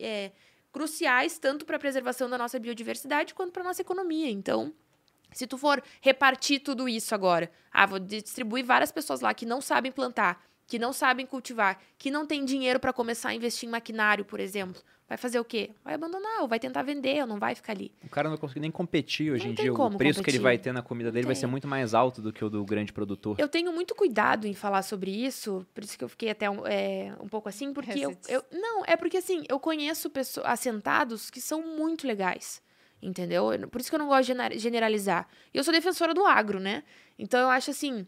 é, 0.00 0.32
cruciais 0.72 1.38
tanto 1.38 1.66
para 1.66 1.76
a 1.76 1.78
preservação 1.78 2.30
da 2.30 2.38
nossa 2.38 2.58
biodiversidade 2.58 3.34
quanto 3.34 3.52
para 3.52 3.60
a 3.60 3.66
nossa 3.66 3.82
economia. 3.82 4.30
Então, 4.30 4.72
se 5.30 5.46
tu 5.46 5.58
for 5.58 5.82
repartir 6.00 6.60
tudo 6.60 6.88
isso 6.88 7.14
agora, 7.14 7.52
ah, 7.70 7.84
vou 7.84 7.98
distribuir 7.98 8.64
várias 8.64 8.90
pessoas 8.90 9.20
lá 9.20 9.34
que 9.34 9.44
não 9.44 9.60
sabem 9.60 9.92
plantar, 9.92 10.42
que 10.66 10.78
não 10.78 10.94
sabem 10.94 11.26
cultivar, 11.26 11.78
que 11.98 12.10
não 12.10 12.26
têm 12.26 12.46
dinheiro 12.46 12.80
para 12.80 12.94
começar 12.94 13.28
a 13.28 13.34
investir 13.34 13.68
em 13.68 13.72
maquinário, 13.72 14.24
por 14.24 14.40
exemplo, 14.40 14.80
vai 15.12 15.18
fazer 15.18 15.38
o 15.38 15.44
quê? 15.44 15.70
Vai 15.84 15.92
abandonar, 15.92 16.40
ou 16.40 16.48
vai 16.48 16.58
tentar 16.58 16.80
vender, 16.82 17.20
ou 17.20 17.26
não 17.26 17.38
vai 17.38 17.54
ficar 17.54 17.74
ali. 17.74 17.92
O 18.02 18.08
cara 18.08 18.30
não 18.30 18.38
consegue 18.38 18.60
nem 18.60 18.70
competir 18.70 19.30
hoje 19.30 19.44
Não 19.44 19.52
em 19.52 19.54
dia. 19.54 19.70
O 19.70 19.90
preço 19.98 20.22
que 20.22 20.30
ele 20.30 20.38
competir. 20.38 20.40
vai 20.40 20.56
ter 20.56 20.72
na 20.72 20.80
comida 20.80 21.12
dele 21.12 21.26
vai 21.26 21.34
ser 21.36 21.46
muito 21.46 21.68
mais 21.68 21.92
alto 21.92 22.22
do 22.22 22.32
que 22.32 22.42
o 22.42 22.48
do 22.48 22.64
grande 22.64 22.94
produtor. 22.94 23.36
Eu 23.38 23.46
tenho 23.48 23.70
muito 23.72 23.94
cuidado 23.94 24.46
em 24.46 24.54
falar 24.54 24.80
sobre 24.82 25.10
isso, 25.10 25.66
por 25.74 25.84
isso 25.84 25.98
que 25.98 26.04
eu 26.04 26.08
fiquei 26.08 26.30
até 26.30 26.48
um, 26.48 26.66
é, 26.66 27.14
um 27.20 27.28
pouco 27.28 27.46
assim, 27.48 27.72
porque 27.74 27.98
eu, 28.00 28.16
eu- 28.26 28.42
Não, 28.50 28.84
é 28.86 28.96
porque 28.96 29.18
assim, 29.18 29.44
eu 29.50 29.60
conheço 29.60 30.08
pessoas 30.08 30.46
assentados 30.46 31.28
que 31.30 31.40
são 31.42 31.60
muito 31.76 32.06
legais. 32.06 32.62
Entendeu? 33.02 33.52
Eu- 33.52 33.68
Por 33.68 33.80
isso 33.82 33.90
que 33.90 33.94
eu 33.94 33.98
não 33.98 34.06
gosto 34.08 34.22
de 34.22 34.26
gener- 34.28 34.58
generalizar. 34.58 35.28
E 35.52 35.58
eu 35.58 35.64
sou 35.64 35.74
defensora 35.74 36.14
do 36.14 36.24
agro, 36.24 36.58
né? 36.58 36.84
Então 37.18 37.38
eu 37.40 37.48
acho 37.50 37.70
assim. 37.70 38.06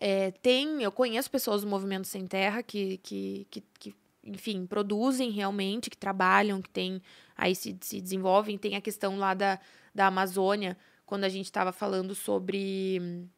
é, 0.00 0.30
tem, 0.32 0.82
eu 0.82 0.92
conheço 0.92 1.30
pessoas 1.30 1.62
do 1.62 1.66
movimento 1.68 2.06
sem 2.06 2.26
terra 2.26 2.62
que, 2.62 2.98
que, 2.98 3.46
que, 3.50 3.64
que, 3.78 3.94
enfim, 4.26 4.66
produzem 4.66 5.30
realmente, 5.30 5.88
que 5.88 5.96
trabalham, 5.96 6.60
que 6.60 6.70
tem, 6.70 7.00
aí 7.36 7.54
se, 7.54 7.76
se 7.80 8.00
desenvolvem. 8.00 8.58
Tem 8.58 8.76
a 8.76 8.80
questão 8.80 9.18
lá 9.18 9.34
da, 9.34 9.58
da 9.94 10.06
Amazônia, 10.06 10.76
quando 11.04 11.24
a 11.24 11.28
gente 11.28 11.46
estava 11.46 11.72
falando 11.72 12.14
sobre 12.14 13.28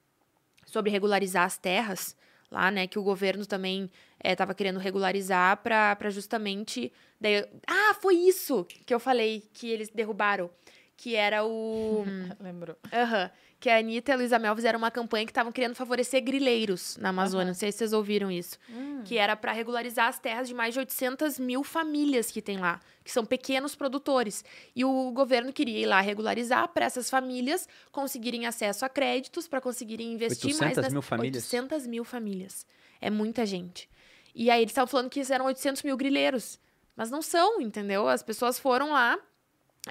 sobre 0.67 0.91
regularizar 0.91 1.45
as 1.45 1.57
terras 1.57 2.17
lá, 2.51 2.71
né? 2.71 2.87
Que 2.87 2.99
o 2.99 3.03
governo 3.03 3.47
também 3.47 3.91
estava 4.23 4.55
querendo 4.55 4.79
regularizar 4.79 5.59
para 5.59 6.11
justamente. 6.11 6.93
Daí, 7.21 7.45
ah, 7.67 7.95
foi 8.01 8.15
isso 8.17 8.65
que 8.65 8.93
eu 8.93 9.01
falei 9.01 9.49
que 9.53 9.69
eles 9.69 9.89
derrubaram. 9.89 10.51
Que 10.97 11.15
era 11.15 11.45
o. 11.45 12.05
Lembrou. 12.41 12.77
Aham. 12.93 13.31
Que 13.61 13.69
a 13.69 13.79
Anitta 13.79 14.13
e 14.13 14.15
a 14.15 14.17
Luísa 14.17 14.39
Mel 14.39 14.55
fizeram 14.55 14.79
uma 14.79 14.91
campanha 14.91 15.25
que 15.25 15.33
estavam 15.33 15.51
querendo 15.51 15.75
favorecer 15.75 16.23
grileiros 16.23 16.97
na 16.97 17.09
Amazônia. 17.09 17.43
Aham. 17.43 17.49
Não 17.49 17.55
sei 17.55 17.73
se 17.73 17.79
vocês 17.79 17.93
ouviram 17.93 18.31
isso. 18.31 18.57
Hum. 18.71 19.03
Que 19.05 19.19
era 19.19 19.35
para 19.35 19.51
regularizar 19.51 20.07
as 20.07 20.19
terras 20.19 20.47
de 20.47 20.55
mais 20.55 20.75
de 20.75 20.81
800 20.81 21.41
mil 21.41 21.65
famílias 21.65 22.31
que 22.31 22.41
tem 22.41 22.59
lá, 22.59 22.81
que 23.03 23.11
são 23.11 23.27
pequenos 23.27 23.75
produtores. 23.75 24.45
E 24.77 24.85
o 24.85 25.11
governo 25.11 25.53
queria 25.53 25.81
ir 25.81 25.87
lá 25.87 26.01
regularizar 26.01 26.69
para 26.69 26.85
essas 26.85 27.11
famílias 27.11 27.69
conseguirem 27.91 28.47
acesso 28.47 28.85
a 28.85 28.89
créditos, 28.89 29.49
para 29.49 29.61
conseguirem 29.61 30.13
investir 30.13 30.51
mais 30.51 30.77
800 30.77 30.83
nas 30.85 30.93
mil 30.93 31.03
famílias? 31.03 31.45
800 31.45 31.87
mil 31.87 32.05
famílias. 32.05 32.67
É 33.01 33.11
muita 33.11 33.45
gente. 33.45 33.89
E 34.35 34.51
aí 34.51 34.61
eles 34.63 34.71
estavam 34.71 34.87
falando 34.87 35.11
que 35.11 35.21
eram 35.33 35.47
800 35.47 35.83
mil 35.83 35.97
grileiros. 35.97 36.61
Mas 36.95 37.11
não 37.11 37.23
são, 37.23 37.61
entendeu? 37.61 38.09
As 38.09 38.23
pessoas 38.23 38.59
foram 38.59 38.93
lá. 38.93 39.19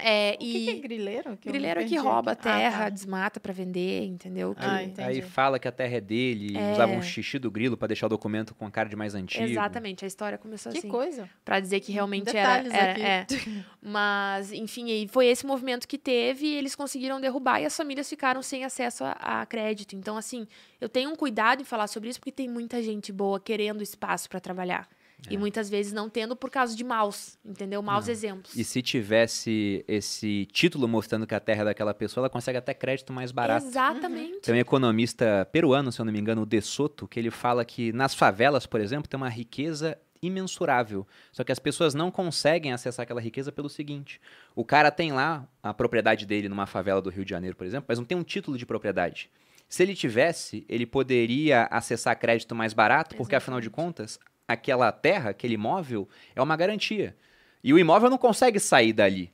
É, 0.02 0.36
O 0.40 0.42
e 0.44 0.52
que, 0.52 0.64
que 0.64 0.70
é 0.70 0.74
grileiro? 0.80 1.36
Que 1.36 1.48
grileiro 1.48 1.80
é 1.80 1.84
que 1.84 1.96
rouba 1.96 2.30
a 2.30 2.32
aqui. 2.34 2.48
Ah, 2.48 2.52
terra, 2.58 2.78
tá. 2.84 2.88
desmata 2.90 3.40
para 3.40 3.52
vender, 3.52 4.04
entendeu? 4.04 4.54
Que- 4.54 4.64
Ah, 4.64 5.06
Aí- 5.06 5.22
fala 5.22 5.58
que 5.58 5.66
a 5.68 5.72
terra 5.72 5.96
é 5.96 6.00
dele, 6.00 6.56
É. 6.56 6.72
usava 6.72 6.92
um 6.92 7.02
xixi 7.02 7.38
do 7.38 7.50
grilo 7.50 7.76
pra 7.76 7.86
deixar 7.88 8.06
o 8.06 8.08
documento 8.08 8.54
com 8.54 8.70
cara 8.70 8.88
de 8.88 8.96
mais 8.96 9.14
antigo. 9.14 9.44
Exatamente, 9.44 10.04
a 10.04 10.08
história 10.08 10.36
começou 10.38 10.72
Que 10.72 10.78
assim. 10.78 10.88
coisa. 10.88 11.28
Pra 11.44 11.60
dizer 11.60 11.80
que 11.80 11.92
realmente 11.92 12.24
Detalhes 12.26 12.72
era. 12.72 12.92
aqui. 12.92 13.00
era 13.02 13.08
é. 13.08 13.26
Mas, 13.82 14.52
enfim, 14.52 14.90
aí 14.90 15.08
foi 15.08 15.26
esse 15.26 15.46
movimento 15.46 15.86
que 15.86 15.96
teve 15.98 16.46
e 16.46 16.54
eles 16.56 16.74
conseguiram 16.74 17.20
derrubar 17.20 17.60
e 17.60 17.66
as 17.66 17.76
famílias 17.76 18.08
ficaram 18.08 18.42
sem 18.42 18.64
acesso 18.64 19.04
a, 19.04 19.12
a 19.42 19.46
crédito. 19.46 19.94
Então, 19.96 20.16
assim, 20.16 20.46
eu 20.80 20.88
tenho 20.88 21.10
um 21.10 21.16
cuidado 21.16 21.62
em 21.62 21.64
falar 21.64 21.86
sobre 21.86 22.08
isso 22.08 22.18
porque 22.20 22.32
tem 22.32 22.48
muita 22.48 22.82
gente 22.82 23.12
boa 23.12 23.38
querendo 23.40 23.82
espaço 23.82 24.28
para 24.28 24.40
trabalhar. 24.40 24.88
E 25.28 25.36
muitas 25.36 25.68
vezes 25.68 25.92
não 25.92 26.08
tendo 26.08 26.36
por 26.36 26.48
causa 26.48 26.76
de 26.76 26.84
maus, 26.84 27.36
entendeu? 27.44 27.82
Maus 27.82 28.06
Não. 28.06 28.12
exemplos. 28.12 28.56
E 28.56 28.62
se 28.62 28.80
tivesse 28.80 29.84
esse 29.88 30.46
título 30.52 30.86
mostrando 30.86 31.26
que 31.26 31.34
a 31.34 31.40
terra 31.40 31.62
é 31.62 31.64
daquela 31.66 31.92
pessoa, 31.92 32.22
ela 32.22 32.30
consegue 32.30 32.56
até 32.56 32.72
crédito 32.72 33.12
mais 33.12 33.32
barato. 33.32 33.66
Exatamente. 33.66 34.42
Tem 34.42 34.54
um 34.54 34.58
economista 34.58 35.46
peruano, 35.50 35.90
se 35.90 36.00
eu 36.00 36.04
não 36.04 36.12
me 36.12 36.20
engano, 36.20 36.42
o 36.42 36.46
De 36.46 36.60
Soto, 36.60 37.08
que 37.08 37.18
ele 37.18 37.30
fala 37.30 37.64
que 37.64 37.92
nas 37.92 38.14
favelas, 38.14 38.64
por 38.64 38.80
exemplo, 38.80 39.08
tem 39.08 39.18
uma 39.18 39.28
riqueza 39.28 39.98
imensurável. 40.22 41.06
Só 41.32 41.44
que 41.44 41.52
as 41.52 41.58
pessoas 41.58 41.94
não 41.94 42.10
conseguem 42.10 42.72
acessar 42.72 43.02
aquela 43.02 43.20
riqueza 43.20 43.50
pelo 43.50 43.68
seguinte: 43.68 44.20
o 44.54 44.64
cara 44.64 44.90
tem 44.90 45.12
lá 45.12 45.46
a 45.62 45.74
propriedade 45.74 46.26
dele 46.26 46.48
numa 46.48 46.66
favela 46.66 47.02
do 47.02 47.10
Rio 47.10 47.24
de 47.24 47.30
Janeiro, 47.30 47.56
por 47.56 47.66
exemplo, 47.66 47.86
mas 47.88 47.98
não 47.98 48.06
tem 48.06 48.16
um 48.16 48.22
título 48.22 48.56
de 48.56 48.64
propriedade. 48.64 49.30
Se 49.68 49.82
ele 49.82 49.94
tivesse, 49.94 50.64
ele 50.68 50.86
poderia 50.86 51.64
acessar 51.64 52.18
crédito 52.18 52.54
mais 52.54 52.72
barato, 52.72 53.14
porque 53.16 53.34
afinal 53.34 53.60
de 53.60 53.68
contas, 53.68 54.18
aquela 54.48 54.90
terra, 54.90 55.30
aquele 55.30 55.54
imóvel, 55.54 56.08
é 56.34 56.42
uma 56.42 56.56
garantia. 56.56 57.14
E 57.62 57.72
o 57.72 57.78
imóvel 57.78 58.08
não 58.08 58.16
consegue 58.16 58.58
sair 58.58 58.94
dali. 58.94 59.30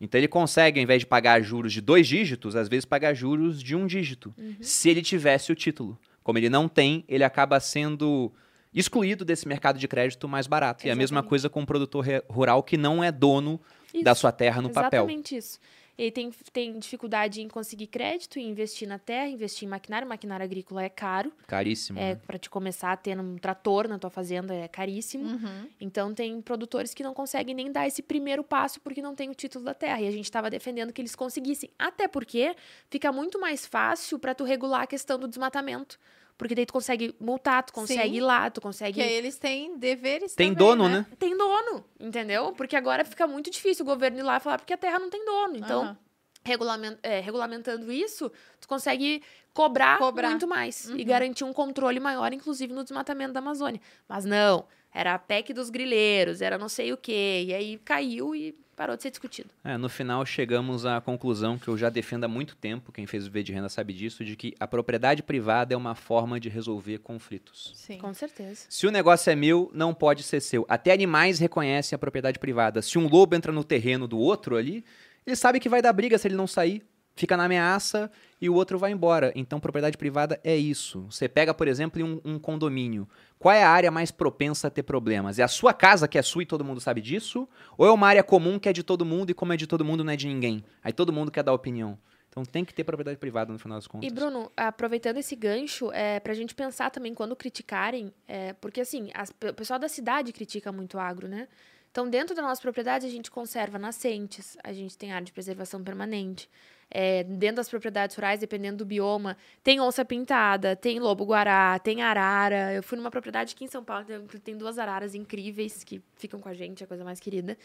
Então 0.00 0.18
ele 0.18 0.28
consegue, 0.28 0.78
ao 0.78 0.84
invés 0.84 1.00
de 1.00 1.06
pagar 1.06 1.42
juros 1.42 1.72
de 1.72 1.80
dois 1.80 2.06
dígitos, 2.06 2.56
às 2.56 2.68
vezes 2.68 2.84
pagar 2.84 3.14
juros 3.14 3.62
de 3.62 3.74
um 3.74 3.86
dígito, 3.86 4.34
se 4.60 4.88
ele 4.88 5.02
tivesse 5.02 5.50
o 5.50 5.54
título. 5.54 5.98
Como 6.22 6.38
ele 6.38 6.48
não 6.48 6.68
tem, 6.68 7.04
ele 7.08 7.24
acaba 7.24 7.58
sendo 7.60 8.32
excluído 8.72 9.24
desse 9.24 9.46
mercado 9.46 9.78
de 9.78 9.86
crédito 9.86 10.28
mais 10.28 10.46
barato. 10.46 10.86
E 10.86 10.90
a 10.90 10.94
mesma 10.94 11.16
Exatamente. 11.16 11.28
coisa 11.28 11.48
com 11.48 11.62
o 11.62 11.66
produtor 11.66 12.04
rural 12.28 12.62
que 12.62 12.76
não 12.76 13.02
é 13.02 13.12
dono 13.12 13.60
da 14.02 14.12
Isso. 14.12 14.22
sua 14.22 14.32
terra 14.32 14.62
no 14.62 14.70
papel. 14.70 15.04
Exatamente 15.04 15.36
isso. 15.36 15.58
Ele 16.02 16.10
tem, 16.10 16.30
tem 16.52 16.78
dificuldade 16.80 17.40
em 17.40 17.48
conseguir 17.48 17.86
crédito, 17.86 18.36
em 18.36 18.50
investir 18.50 18.88
na 18.88 18.98
terra, 18.98 19.28
investir 19.28 19.68
em 19.68 19.70
maquinário. 19.70 20.08
Maquinário 20.08 20.42
agrícola 20.42 20.82
é 20.82 20.88
caro. 20.88 21.32
Caríssimo. 21.46 21.96
É, 21.96 22.14
né? 22.14 22.20
para 22.26 22.38
te 22.38 22.50
começar 22.50 22.90
a 22.90 22.96
ter 22.96 23.16
um 23.20 23.36
trator 23.36 23.86
na 23.86 24.00
tua 24.00 24.10
fazenda 24.10 24.52
é 24.52 24.66
caríssimo. 24.66 25.24
Uhum. 25.24 25.68
Então 25.80 26.12
tem 26.12 26.42
produtores 26.42 26.92
que 26.92 27.04
não 27.04 27.14
conseguem 27.14 27.54
nem 27.54 27.70
dar 27.70 27.86
esse 27.86 28.02
primeiro 28.02 28.42
passo 28.42 28.80
porque 28.80 29.00
não 29.00 29.14
tem 29.14 29.30
o 29.30 29.34
título 29.34 29.64
da 29.64 29.74
terra. 29.74 30.00
E 30.00 30.08
a 30.08 30.10
gente 30.10 30.24
estava 30.24 30.50
defendendo 30.50 30.92
que 30.92 31.00
eles 31.00 31.14
conseguissem. 31.14 31.70
Até 31.78 32.08
porque 32.08 32.56
fica 32.90 33.12
muito 33.12 33.38
mais 33.38 33.64
fácil 33.64 34.18
para 34.18 34.34
tu 34.34 34.42
regular 34.42 34.82
a 34.82 34.86
questão 34.88 35.20
do 35.20 35.28
desmatamento. 35.28 36.00
Porque 36.42 36.54
daí 36.54 36.66
tu 36.66 36.72
consegue 36.72 37.14
multar, 37.20 37.62
tu 37.62 37.72
consegue 37.72 38.10
Sim. 38.10 38.16
ir 38.16 38.20
lá, 38.20 38.50
tu 38.50 38.60
consegue. 38.60 38.94
Que 38.94 39.02
aí 39.02 39.12
eles 39.12 39.38
têm 39.38 39.78
deveres 39.78 40.34
Tem 40.34 40.52
também, 40.52 40.58
dono, 40.68 40.88
né? 40.88 41.06
né? 41.08 41.16
Tem 41.18 41.36
dono, 41.36 41.84
entendeu? 42.00 42.52
Porque 42.52 42.74
agora 42.76 43.04
fica 43.04 43.26
muito 43.26 43.50
difícil 43.50 43.84
o 43.84 43.86
governo 43.86 44.18
ir 44.18 44.22
lá 44.22 44.38
e 44.38 44.40
falar 44.40 44.58
porque 44.58 44.72
a 44.72 44.76
terra 44.76 44.98
não 44.98 45.08
tem 45.08 45.24
dono. 45.24 45.56
Então, 45.56 45.82
Aham. 45.82 45.98
regulamen- 46.44 46.98
é, 47.02 47.20
regulamentando 47.20 47.92
isso, 47.92 48.30
tu 48.60 48.66
consegue 48.66 49.22
cobrar, 49.54 49.98
Cobrar. 49.98 50.30
muito 50.30 50.48
mais 50.48 50.86
e 50.88 50.92
Uhum. 50.92 51.04
garantir 51.04 51.44
um 51.44 51.52
controle 51.52 52.00
maior, 52.00 52.32
inclusive 52.32 52.72
no 52.72 52.82
desmatamento 52.82 53.32
da 53.32 53.38
Amazônia. 53.40 53.80
Mas 54.08 54.24
não, 54.24 54.64
era 54.94 55.14
a 55.14 55.18
PEC 55.18 55.52
dos 55.52 55.70
grileiros, 55.70 56.40
era 56.42 56.58
não 56.58 56.68
sei 56.68 56.92
o 56.92 56.96
quê, 56.96 57.44
e 57.46 57.54
aí 57.54 57.80
caiu 57.84 58.34
e 58.34 58.54
parou 58.76 58.96
de 58.96 59.02
ser 59.02 59.10
discutido. 59.10 59.50
É, 59.64 59.76
no 59.76 59.88
final 59.88 60.24
chegamos 60.26 60.84
à 60.84 61.00
conclusão 61.00 61.58
que 61.58 61.68
eu 61.68 61.78
já 61.78 61.88
defendo 61.88 62.24
há 62.24 62.28
muito 62.28 62.56
tempo, 62.56 62.92
quem 62.92 63.06
fez 63.06 63.26
o 63.26 63.30
V 63.30 63.42
de 63.42 63.52
renda 63.52 63.68
sabe 63.68 63.92
disso, 63.92 64.24
de 64.24 64.34
que 64.34 64.54
a 64.58 64.66
propriedade 64.66 65.22
privada 65.22 65.74
é 65.74 65.76
uma 65.76 65.94
forma 65.94 66.40
de 66.40 66.48
resolver 66.48 66.98
conflitos. 66.98 67.72
Sim. 67.74 67.98
Com 67.98 68.12
certeza. 68.12 68.66
Se 68.68 68.86
o 68.86 68.90
negócio 68.90 69.30
é 69.30 69.36
meu, 69.36 69.70
não 69.72 69.94
pode 69.94 70.22
ser 70.22 70.40
seu. 70.40 70.66
Até 70.68 70.92
animais 70.92 71.38
reconhecem 71.38 71.94
a 71.94 71.98
propriedade 71.98 72.38
privada. 72.38 72.82
Se 72.82 72.98
um 72.98 73.08
lobo 73.08 73.34
entra 73.36 73.52
no 73.52 73.64
terreno 73.64 74.08
do 74.08 74.18
outro 74.18 74.56
ali, 74.56 74.84
ele 75.26 75.36
sabe 75.36 75.60
que 75.60 75.68
vai 75.68 75.80
dar 75.80 75.92
briga 75.92 76.18
se 76.18 76.26
ele 76.26 76.34
não 76.34 76.46
sair. 76.46 76.82
Fica 77.14 77.36
na 77.36 77.44
ameaça 77.44 78.10
e 78.40 78.48
o 78.48 78.54
outro 78.54 78.78
vai 78.78 78.90
embora. 78.90 79.32
Então, 79.36 79.60
propriedade 79.60 79.96
privada 79.98 80.40
é 80.42 80.56
isso. 80.56 81.02
Você 81.10 81.28
pega, 81.28 81.52
por 81.52 81.68
exemplo, 81.68 82.00
em 82.00 82.04
um, 82.04 82.20
um 82.24 82.38
condomínio. 82.38 83.06
Qual 83.38 83.54
é 83.54 83.62
a 83.62 83.68
área 83.70 83.90
mais 83.90 84.10
propensa 84.10 84.68
a 84.68 84.70
ter 84.70 84.82
problemas? 84.82 85.38
É 85.38 85.42
a 85.42 85.48
sua 85.48 85.74
casa 85.74 86.08
que 86.08 86.16
é 86.16 86.22
sua 86.22 86.42
e 86.42 86.46
todo 86.46 86.64
mundo 86.64 86.80
sabe 86.80 87.00
disso? 87.00 87.46
Ou 87.76 87.86
é 87.86 87.90
uma 87.92 88.06
área 88.08 88.22
comum 88.22 88.58
que 88.58 88.68
é 88.68 88.72
de 88.72 88.82
todo 88.82 89.04
mundo 89.04 89.30
e 89.30 89.34
como 89.34 89.52
é 89.52 89.56
de 89.56 89.66
todo 89.66 89.84
mundo 89.84 90.02
não 90.02 90.12
é 90.12 90.16
de 90.16 90.26
ninguém? 90.26 90.64
Aí 90.82 90.92
todo 90.92 91.12
mundo 91.12 91.30
quer 91.30 91.42
dar 91.42 91.52
opinião. 91.52 91.98
Então 92.30 92.44
tem 92.46 92.64
que 92.64 92.72
ter 92.72 92.82
propriedade 92.82 93.18
privada 93.18 93.52
no 93.52 93.58
final 93.58 93.76
das 93.76 93.86
contas. 93.86 94.10
E, 94.10 94.14
Bruno, 94.14 94.50
aproveitando 94.56 95.18
esse 95.18 95.36
gancho, 95.36 95.92
é, 95.92 96.18
pra 96.18 96.32
gente 96.32 96.54
pensar 96.54 96.88
também 96.90 97.12
quando 97.12 97.36
criticarem, 97.36 98.10
é, 98.26 98.54
porque 98.54 98.80
assim, 98.80 99.10
as- 99.12 99.28
o 99.30 99.52
pessoal 99.52 99.78
da 99.78 99.86
cidade 99.88 100.32
critica 100.32 100.72
muito 100.72 100.96
o 100.96 101.00
agro, 101.00 101.28
né? 101.28 101.46
Então, 101.90 102.08
dentro 102.08 102.34
da 102.34 102.40
nossa 102.40 102.62
propriedade, 102.62 103.04
a 103.04 103.10
gente 103.10 103.30
conserva 103.30 103.78
nascentes, 103.78 104.56
a 104.64 104.72
gente 104.72 104.96
tem 104.96 105.12
área 105.12 105.26
de 105.26 105.30
preservação 105.32 105.84
permanente. 105.84 106.48
É, 106.94 107.24
dentro 107.24 107.56
das 107.56 107.68
propriedades 107.68 108.14
rurais, 108.14 108.38
dependendo 108.38 108.78
do 108.78 108.84
bioma, 108.84 109.36
tem 109.64 109.80
onça 109.80 110.04
pintada, 110.04 110.76
tem 110.76 111.00
lobo-guará, 111.00 111.78
tem 111.78 112.02
arara. 112.02 112.74
Eu 112.74 112.82
fui 112.82 112.98
numa 112.98 113.10
propriedade 113.10 113.54
aqui 113.54 113.64
em 113.64 113.68
São 113.68 113.82
Paulo, 113.82 114.04
tem, 114.04 114.20
tem 114.40 114.56
duas 114.56 114.78
araras 114.78 115.14
incríveis 115.14 115.82
que 115.82 116.02
ficam 116.16 116.38
com 116.38 116.48
a 116.48 116.54
gente, 116.54 116.84
a 116.84 116.86
coisa 116.86 117.02
mais 117.02 117.18
querida. 117.18 117.56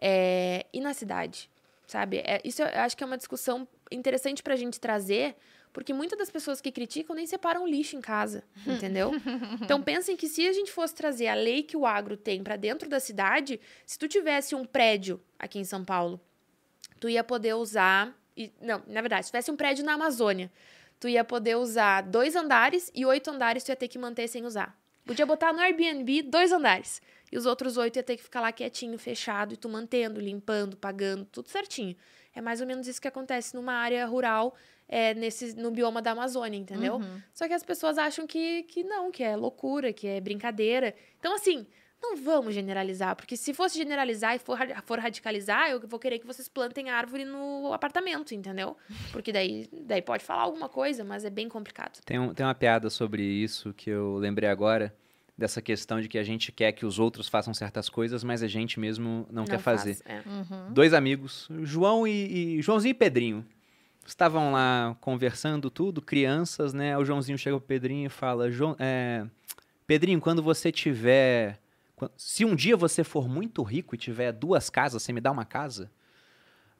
É, 0.00 0.66
e 0.72 0.80
na 0.80 0.92
cidade, 0.92 1.50
sabe? 1.86 2.18
É, 2.18 2.40
isso 2.44 2.62
eu 2.62 2.66
acho 2.82 2.96
que 2.96 3.02
é 3.02 3.06
uma 3.06 3.16
discussão 3.16 3.66
interessante 3.90 4.42
pra 4.42 4.56
gente 4.56 4.78
trazer, 4.78 5.36
porque 5.72 5.92
muitas 5.92 6.18
das 6.18 6.30
pessoas 6.30 6.60
que 6.60 6.70
criticam 6.72 7.14
nem 7.14 7.26
separam 7.26 7.66
lixo 7.66 7.96
em 7.96 8.00
casa, 8.00 8.42
entendeu? 8.66 9.12
então 9.60 9.82
pensem 9.82 10.16
que 10.16 10.28
se 10.28 10.46
a 10.46 10.52
gente 10.52 10.72
fosse 10.72 10.94
trazer 10.94 11.28
a 11.28 11.34
lei 11.34 11.62
que 11.62 11.76
o 11.76 11.86
agro 11.86 12.16
tem 12.16 12.42
pra 12.42 12.56
dentro 12.56 12.88
da 12.88 13.00
cidade, 13.00 13.60
se 13.84 13.98
tu 13.98 14.08
tivesse 14.08 14.54
um 14.54 14.64
prédio 14.64 15.20
aqui 15.38 15.58
em 15.58 15.64
São 15.64 15.84
Paulo, 15.84 16.20
tu 17.00 17.08
ia 17.08 17.24
poder 17.24 17.54
usar. 17.54 18.14
E- 18.36 18.52
não, 18.60 18.82
na 18.86 19.00
verdade, 19.00 19.26
se 19.26 19.30
tivesse 19.32 19.50
um 19.50 19.56
prédio 19.56 19.84
na 19.84 19.94
Amazônia, 19.94 20.50
tu 21.00 21.08
ia 21.08 21.24
poder 21.24 21.56
usar 21.56 22.02
dois 22.02 22.36
andares 22.36 22.90
e 22.94 23.04
oito 23.06 23.30
andares 23.30 23.64
tu 23.64 23.70
ia 23.70 23.76
ter 23.76 23.88
que 23.88 23.98
manter 23.98 24.28
sem 24.28 24.44
usar. 24.44 24.78
Podia 25.04 25.24
botar 25.24 25.52
no 25.52 25.60
Airbnb 25.60 26.22
dois 26.22 26.52
andares. 26.52 27.00
E 27.30 27.38
os 27.38 27.46
outros 27.46 27.76
oito 27.76 27.96
ia 27.96 28.02
ter 28.02 28.16
que 28.16 28.22
ficar 28.22 28.40
lá 28.40 28.52
quietinho, 28.52 28.98
fechado, 28.98 29.54
e 29.54 29.56
tu 29.56 29.68
mantendo, 29.68 30.20
limpando, 30.20 30.76
pagando, 30.76 31.24
tudo 31.26 31.48
certinho. 31.48 31.96
É 32.34 32.40
mais 32.40 32.60
ou 32.60 32.66
menos 32.66 32.86
isso 32.86 33.00
que 33.00 33.08
acontece 33.08 33.54
numa 33.54 33.72
área 33.72 34.04
rural, 34.04 34.54
é, 34.88 35.14
nesse, 35.14 35.54
no 35.56 35.70
bioma 35.70 36.02
da 36.02 36.12
Amazônia, 36.12 36.58
entendeu? 36.58 36.96
Uhum. 36.96 37.22
Só 37.32 37.48
que 37.48 37.54
as 37.54 37.62
pessoas 37.62 37.98
acham 37.98 38.26
que, 38.26 38.64
que 38.64 38.84
não, 38.84 39.10
que 39.10 39.22
é 39.22 39.34
loucura, 39.34 39.92
que 39.92 40.06
é 40.06 40.20
brincadeira. 40.20 40.94
Então, 41.18 41.34
assim, 41.34 41.66
não 42.02 42.16
vamos 42.16 42.54
generalizar, 42.54 43.16
porque 43.16 43.36
se 43.36 43.52
fosse 43.54 43.76
generalizar 43.76 44.34
e 44.36 44.38
for, 44.38 44.58
for 44.84 44.98
radicalizar, 44.98 45.70
eu 45.70 45.80
vou 45.88 45.98
querer 45.98 46.18
que 46.18 46.26
vocês 46.26 46.48
plantem 46.48 46.90
árvore 46.90 47.24
no 47.24 47.72
apartamento, 47.72 48.34
entendeu? 48.34 48.76
Porque 49.12 49.32
daí, 49.32 49.68
daí 49.72 50.02
pode 50.02 50.24
falar 50.24 50.42
alguma 50.42 50.68
coisa, 50.68 51.02
mas 51.04 51.24
é 51.24 51.30
bem 51.30 51.48
complicado. 51.48 52.00
Tem, 52.04 52.18
um- 52.18 52.32
tem 52.32 52.44
uma 52.46 52.54
piada 52.54 52.90
sobre 52.90 53.22
isso 53.22 53.72
que 53.74 53.90
eu 53.90 54.16
lembrei 54.16 54.48
agora, 54.48 54.94
dessa 55.36 55.60
questão 55.60 56.00
de 56.00 56.08
que 56.08 56.16
a 56.16 56.22
gente 56.22 56.50
quer 56.52 56.72
que 56.72 56.86
os 56.86 56.98
outros 56.98 57.28
façam 57.28 57.52
certas 57.52 57.88
coisas, 57.90 58.24
mas 58.24 58.42
a 58.42 58.46
gente 58.48 58.78
mesmo 58.80 59.26
não, 59.30 59.44
quer 59.44 59.58
faz, 59.58 59.80
fazer. 59.80 59.98
é. 60.06 60.22
Uhum. 60.26 60.72
Dois 60.72 60.94
amigos, 60.94 61.48
João 61.62 62.06
e, 62.06 62.56
e- 62.58 62.62
Joãozinho 62.62 62.92
e 62.92 62.94
Pedrinho, 62.94 63.44
estavam 64.06 64.52
lá 64.52 64.96
conversando 65.00 65.68
tudo, 65.70 66.00
crianças, 66.00 66.72
né? 66.72 66.96
O 66.96 67.04
Joãozinho 67.04 67.36
chega 67.36 67.58
pro 67.58 67.66
Pedrinho 67.66 68.06
e 68.06 68.08
fala: 68.08 68.50
João, 68.50 68.76
é, 68.78 69.26
Pedrinho, 69.86 70.20
quando 70.20 70.42
você 70.42 70.70
tiver. 70.72 71.58
Se 72.16 72.44
um 72.44 72.54
dia 72.54 72.76
você 72.76 73.02
for 73.02 73.28
muito 73.28 73.62
rico 73.62 73.94
e 73.94 73.98
tiver 73.98 74.32
duas 74.32 74.68
casas, 74.68 75.02
você 75.02 75.12
me 75.12 75.20
dá 75.20 75.30
uma 75.30 75.44
casa? 75.44 75.90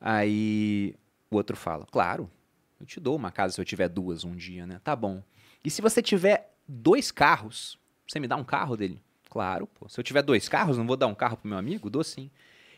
Aí 0.01 0.95
o 1.31 1.37
outro 1.37 1.57
fala: 1.57 1.87
Claro, 1.91 2.31
eu 2.79 2.87
te 2.87 3.01
dou 3.01 3.17
uma 3.17 3.31
casa 3.31 3.55
se 3.55 3.61
eu 3.61 3.65
tiver 3.65 3.89
duas 3.89 4.25
um 4.25 4.37
dia, 4.37 4.67
né? 4.67 4.81
Tá 4.85 4.95
bom. 4.95 5.23
E 5.65 5.71
se 5.71 5.81
você 5.81 6.03
tiver 6.03 6.55
dois 6.69 7.11
carros, 7.11 7.79
você 8.07 8.21
me 8.21 8.29
dá 8.29 8.37
um 8.37 8.45
carro 8.45 8.77
dele? 8.77 9.03
Claro, 9.31 9.67
pô. 9.67 9.89
Se 9.89 9.99
eu 9.99 10.05
tiver 10.05 10.23
dois 10.23 10.49
carros, 10.49 10.77
não 10.79 10.87
vou 10.87 10.97
dar 10.97 11.07
um 11.07 11.15
carro 11.15 11.37
pro 11.37 11.49
meu 11.49 11.59
amigo? 11.59 11.91
Dou 11.91 12.05
sim. 12.05 12.31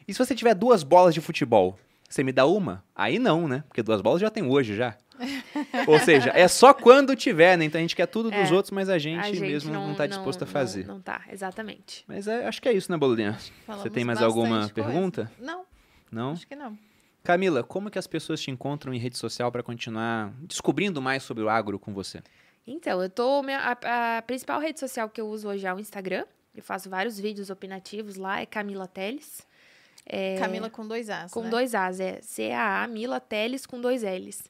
E 0.07 0.13
se 0.13 0.19
você 0.19 0.35
tiver 0.35 0.55
duas 0.55 0.83
bolas 0.83 1.13
de 1.15 1.21
futebol, 1.21 1.79
você 2.09 2.23
me 2.23 2.33
dá 2.33 2.47
uma? 2.47 2.85
Aí 2.95 3.19
não, 3.19 3.47
né? 3.47 3.65
Porque 3.69 3.83
duas 3.83 4.01
bolas 4.01 4.21
já 4.21 4.31
tem 4.31 4.45
hoje 4.45 4.75
já. 4.75 4.97
Ou 5.87 5.99
seja, 5.99 6.31
é 6.35 6.47
só 6.49 6.73
quando 6.75 7.15
tiver, 7.17 7.57
né? 7.57 7.65
Então 7.65 7.79
a 7.79 7.83
gente 7.83 7.97
quer 7.97 8.07
tudo 8.07 8.31
dos 8.31 8.51
É. 8.51 8.55
outros, 8.55 8.71
mas 8.71 8.89
a 8.89 8.99
gente, 8.99 9.21
A 9.21 9.23
gente 9.25 9.41
mesmo 9.41 9.73
não, 9.73 9.95
tá 9.95 10.07
disposto 10.07 10.43
a 10.43 10.45
não- 10.47 10.53
fazer. 10.53 10.87
Não, 10.87 11.01
tá, 11.01 11.23
exatamente. 11.31 12.05
Mas 12.07 12.27
é, 12.29 12.47
acho 12.47 12.61
que 12.63 12.69
é 12.69 12.73
isso, 12.73 12.91
né, 12.91 12.99
Bolulinha? 12.99 13.39
Você 13.67 13.91
tem 13.91 14.05
mais 14.05 14.23
alguma 14.23 14.59
coisa. 14.69 14.73
pergunta? 14.75 15.31
Não, 15.39 15.65
Não? 16.11 16.33
acho 16.33 16.47
que 16.47 16.55
não. 16.57 16.77
Camila, 17.25 17.63
como 17.63 17.91
que 17.91 17.99
as 17.99 18.07
pessoas 18.07 18.41
te 18.41 18.51
encontram 18.51 18.95
em 18.95 18.99
rede 18.99 19.19
social 19.19 19.53
para 19.53 19.63
continuar 19.63 20.33
descobrindo 20.43 21.03
mais 21.03 21.23
sobre 21.23 21.43
o 21.43 21.49
agro 21.49 21.79
com 21.79 21.93
você? 21.93 22.23
Então, 22.67 23.03
eu 23.03 23.11
tô. 23.11 23.43
minha- 23.43 23.59
a, 23.83 24.19
a 24.19 24.23
principal 24.23 24.61
rede 24.61 24.79
social 24.81 25.09
que 25.09 25.21
eu 25.21 25.27
uso 25.29 25.49
hoje 25.49 25.67
é 25.67 25.73
o 25.75 25.79
Instagram. 25.79 26.25
Eu 26.55 26.63
faço 26.63 26.89
vários 26.89 27.19
vídeos 27.21 27.51
opinativos 27.51 28.17
lá, 28.17 28.41
é 28.41 28.47
Camila 28.47 28.87
Teles. 28.87 29.47
É, 30.11 30.37
Camila 30.39 30.71
com 30.71 30.87
dois 30.87 31.11
As, 31.11 31.31
com 31.31 31.43
né? 31.43 31.51
dois 31.51 31.75
As, 31.75 32.01
é 32.01 32.19
C-A-A, 32.23 32.87
Mila 32.89 33.21
Teles 33.21 33.67
com 33.67 33.79
dois 33.81 34.03
L's. 34.03 34.43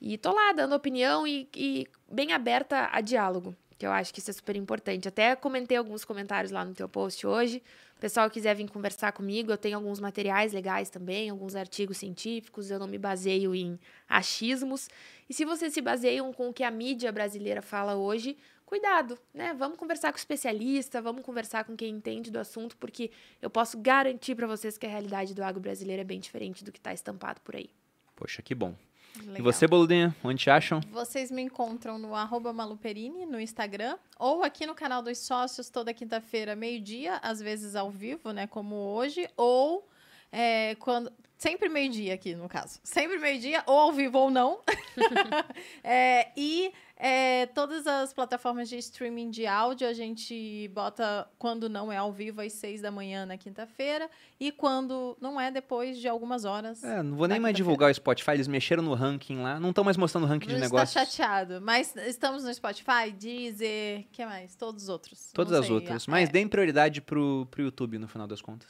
E 0.00 0.18
tô 0.18 0.32
lá 0.32 0.52
dando 0.52 0.74
opinião 0.74 1.26
e, 1.26 1.48
e 1.54 1.86
bem 2.10 2.32
aberta 2.32 2.88
a 2.92 3.00
diálogo, 3.00 3.54
que 3.78 3.86
eu 3.86 3.90
acho 3.90 4.12
que 4.12 4.20
isso 4.20 4.30
é 4.30 4.34
super 4.34 4.56
importante. 4.56 5.08
Até 5.08 5.34
comentei 5.34 5.76
alguns 5.76 6.04
comentários 6.04 6.52
lá 6.52 6.64
no 6.64 6.74
teu 6.74 6.88
post 6.88 7.26
hoje. 7.26 7.62
O 7.96 8.00
pessoal 8.00 8.30
quiser 8.30 8.54
vir 8.54 8.68
conversar 8.68 9.12
comigo, 9.12 9.50
eu 9.50 9.56
tenho 9.56 9.76
alguns 9.76 9.98
materiais 9.98 10.52
legais 10.52 10.90
também, 10.90 11.30
alguns 11.30 11.56
artigos 11.56 11.96
científicos, 11.96 12.70
eu 12.70 12.78
não 12.78 12.86
me 12.86 12.98
baseio 12.98 13.54
em 13.54 13.80
achismos. 14.06 14.88
E 15.28 15.32
se 15.32 15.46
vocês 15.46 15.72
se 15.72 15.80
baseiam 15.80 16.30
com 16.32 16.50
o 16.50 16.52
que 16.52 16.62
a 16.62 16.70
mídia 16.70 17.10
brasileira 17.10 17.62
fala 17.62 17.94
hoje, 17.94 18.36
cuidado, 18.66 19.18
né? 19.32 19.54
Vamos 19.54 19.78
conversar 19.78 20.12
com 20.12 20.18
especialista, 20.18 21.00
vamos 21.00 21.22
conversar 21.22 21.64
com 21.64 21.74
quem 21.74 21.94
entende 21.94 22.30
do 22.30 22.38
assunto, 22.38 22.76
porque 22.76 23.10
eu 23.40 23.48
posso 23.48 23.78
garantir 23.78 24.34
para 24.34 24.46
vocês 24.46 24.76
que 24.76 24.84
a 24.84 24.90
realidade 24.90 25.32
do 25.32 25.42
agro 25.42 25.60
brasileiro 25.60 26.02
é 26.02 26.04
bem 26.04 26.20
diferente 26.20 26.62
do 26.62 26.70
que 26.70 26.78
está 26.78 26.92
estampado 26.92 27.40
por 27.40 27.56
aí. 27.56 27.70
Poxa, 28.14 28.42
que 28.42 28.54
bom. 28.54 28.74
E 29.22 29.26
Legal. 29.26 29.42
você, 29.44 29.66
Boludinha, 29.66 30.14
onde 30.22 30.42
te 30.42 30.50
acham? 30.50 30.80
Vocês 30.90 31.30
me 31.30 31.42
encontram 31.42 31.98
no 31.98 32.14
arroba 32.14 32.52
Maluperini, 32.52 33.26
no 33.26 33.40
Instagram, 33.40 33.96
ou 34.18 34.42
aqui 34.42 34.66
no 34.66 34.74
canal 34.74 35.02
dos 35.02 35.18
sócios, 35.18 35.68
toda 35.68 35.92
quinta-feira, 35.94 36.54
meio-dia, 36.56 37.18
às 37.22 37.40
vezes 37.40 37.74
ao 37.76 37.90
vivo, 37.90 38.32
né? 38.32 38.46
Como 38.46 38.74
hoje, 38.76 39.28
ou 39.36 39.86
é, 40.32 40.74
quando. 40.76 41.12
Sempre 41.38 41.68
meio-dia 41.68 42.14
aqui, 42.14 42.34
no 42.34 42.48
caso. 42.48 42.80
Sempre 42.82 43.18
meio-dia, 43.18 43.62
ou 43.66 43.78
ao 43.78 43.92
vivo 43.92 44.18
ou 44.18 44.30
não. 44.30 44.60
É, 45.84 46.28
e 46.36 46.72
é, 46.98 47.44
todas 47.46 47.86
as 47.86 48.12
plataformas 48.14 48.68
de 48.68 48.76
streaming 48.78 49.30
de 49.30 49.46
áudio 49.46 49.86
a 49.86 49.92
gente 49.92 50.68
bota 50.74 51.28
quando 51.38 51.68
não 51.68 51.92
é 51.92 51.96
ao 51.98 52.10
vivo 52.12 52.40
às 52.40 52.54
seis 52.54 52.80
da 52.80 52.90
manhã 52.90 53.26
na 53.26 53.36
quinta-feira 53.36 54.08
e 54.40 54.50
quando 54.50 55.16
não 55.20 55.38
é 55.40 55.50
depois 55.50 55.98
de 55.98 56.08
algumas 56.08 56.44
horas. 56.44 56.82
É, 56.82 57.02
não 57.02 57.16
vou 57.16 57.28
nem 57.28 57.38
mais 57.38 57.54
divulgar 57.54 57.90
o 57.90 57.94
Spotify, 57.94 58.30
eles 58.32 58.48
mexeram 58.48 58.82
no 58.82 58.94
ranking 58.94 59.36
lá, 59.42 59.60
não 59.60 59.70
estão 59.70 59.84
mais 59.84 59.96
mostrando 59.96 60.24
o 60.24 60.26
ranking 60.26 60.48
de 60.48 60.54
Está 60.54 60.64
negócios. 60.66 60.92
chateado. 60.92 61.60
Mas 61.60 61.94
estamos 61.96 62.44
no 62.44 62.52
Spotify, 62.54 63.12
Deezer, 63.14 64.06
que 64.10 64.24
mais? 64.24 64.54
Todos 64.56 64.84
os 64.84 64.88
outros. 64.88 65.30
Todas 65.34 65.52
Não 65.52 65.60
as 65.60 65.70
outras. 65.70 66.08
É, 66.08 66.10
Mas 66.10 66.28
deem 66.30 66.48
prioridade 66.48 67.00
pro, 67.02 67.46
pro 67.50 67.62
YouTube 67.62 67.98
no 67.98 68.08
final 68.08 68.26
das 68.26 68.40
contas. 68.40 68.68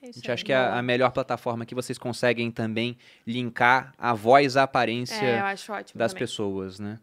é 0.00 0.06
A 0.06 0.10
isso 0.10 0.18
gente 0.18 0.30
aí. 0.30 0.34
acha 0.34 0.44
que 0.44 0.52
é 0.52 0.56
a, 0.56 0.78
a 0.78 0.82
melhor 0.82 1.10
plataforma 1.12 1.64
que 1.64 1.74
vocês 1.74 1.96
conseguem 1.98 2.50
também 2.50 2.96
linkar 3.26 3.92
a 3.98 4.14
voz 4.14 4.56
à 4.56 4.62
aparência 4.64 5.14
É, 5.24 5.40
das 5.94 6.12
também. 6.12 6.14
pessoas, 6.14 6.78
né? 6.80 6.98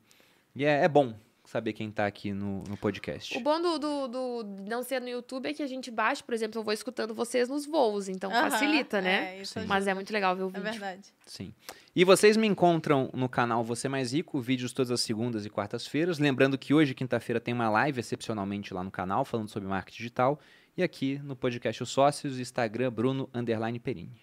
E 0.56 0.64
é, 0.65 0.84
é 0.84 0.88
bom 0.88 1.14
saber 1.45 1.73
quem 1.73 1.91
tá 1.91 2.07
aqui 2.07 2.34
no, 2.34 2.64
no 2.64 2.76
podcast. 2.76 3.38
O 3.38 3.41
bom 3.41 3.61
do, 3.61 3.77
do, 3.77 4.07
do 4.07 4.44
não 4.68 4.82
ser 4.82 4.99
no 4.99 5.07
YouTube 5.07 5.48
é 5.48 5.53
que 5.53 5.61
a 5.61 5.68
gente 5.68 5.91
baixa, 5.91 6.23
por 6.23 6.34
exemplo, 6.34 6.60
eu 6.60 6.64
vou 6.64 6.73
escutando 6.73 7.14
vocês 7.14 7.48
nos 7.48 7.65
voos, 7.68 8.10
então 8.10 8.32
Aham, 8.32 8.49
facilita, 8.49 8.99
né? 8.99 9.36
É, 9.38 9.41
isso 9.41 9.60
Sim. 9.60 9.65
Mas 9.68 9.86
é 9.86 9.94
muito 9.94 10.11
legal 10.11 10.36
ver 10.36 10.44
o 10.44 10.48
É 10.48 10.52
vídeo. 10.52 10.64
verdade. 10.72 11.07
Sim. 11.26 11.53
E 11.95 12.03
vocês 12.03 12.36
me 12.36 12.48
encontram 12.48 13.11
no 13.14 13.30
canal 13.30 13.64
Você 13.64 13.88
Mais 13.88 14.11
Rico, 14.11 14.41
vídeos 14.41 14.73
todas 14.73 14.90
as 14.91 15.02
segundas 15.02 15.45
e 15.45 15.49
quartas-feiras. 15.49 16.18
Lembrando 16.18 16.57
que 16.57 16.73
hoje, 16.73 16.95
quinta-feira, 16.95 17.40
tem 17.40 17.53
uma 17.53 17.69
live 17.69 17.99
excepcionalmente 17.99 18.73
lá 18.73 18.84
no 18.84 18.90
canal, 18.91 19.23
falando 19.23 19.49
sobre 19.49 19.69
marketing 19.69 19.98
digital. 19.98 20.40
E 20.76 20.82
aqui 20.84 21.19
no 21.23 21.36
podcast 21.36 21.84
Os 21.84 21.90
Sócios, 21.90 22.40
Instagram, 22.40 22.91
Bruno 22.91 23.30
Underline 23.34 23.80
Perini. 23.80 24.19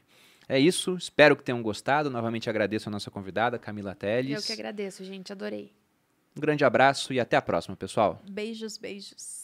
É 0.48 0.58
isso, 0.58 0.96
espero 0.96 1.36
que 1.36 1.44
tenham 1.44 1.62
gostado. 1.62 2.10
Novamente 2.10 2.50
agradeço 2.50 2.88
a 2.88 2.92
nossa 2.92 3.10
convidada, 3.10 3.58
Camila 3.60 3.94
Teles. 3.94 4.36
Eu 4.36 4.42
que 4.42 4.52
agradeço, 4.52 5.04
gente, 5.04 5.32
adorei. 5.32 5.72
Um 6.36 6.40
grande 6.40 6.64
abraço 6.64 7.12
e 7.12 7.20
até 7.20 7.36
a 7.36 7.42
próxima, 7.42 7.76
pessoal. 7.76 8.20
Beijos, 8.28 8.78
beijos. 8.78 9.41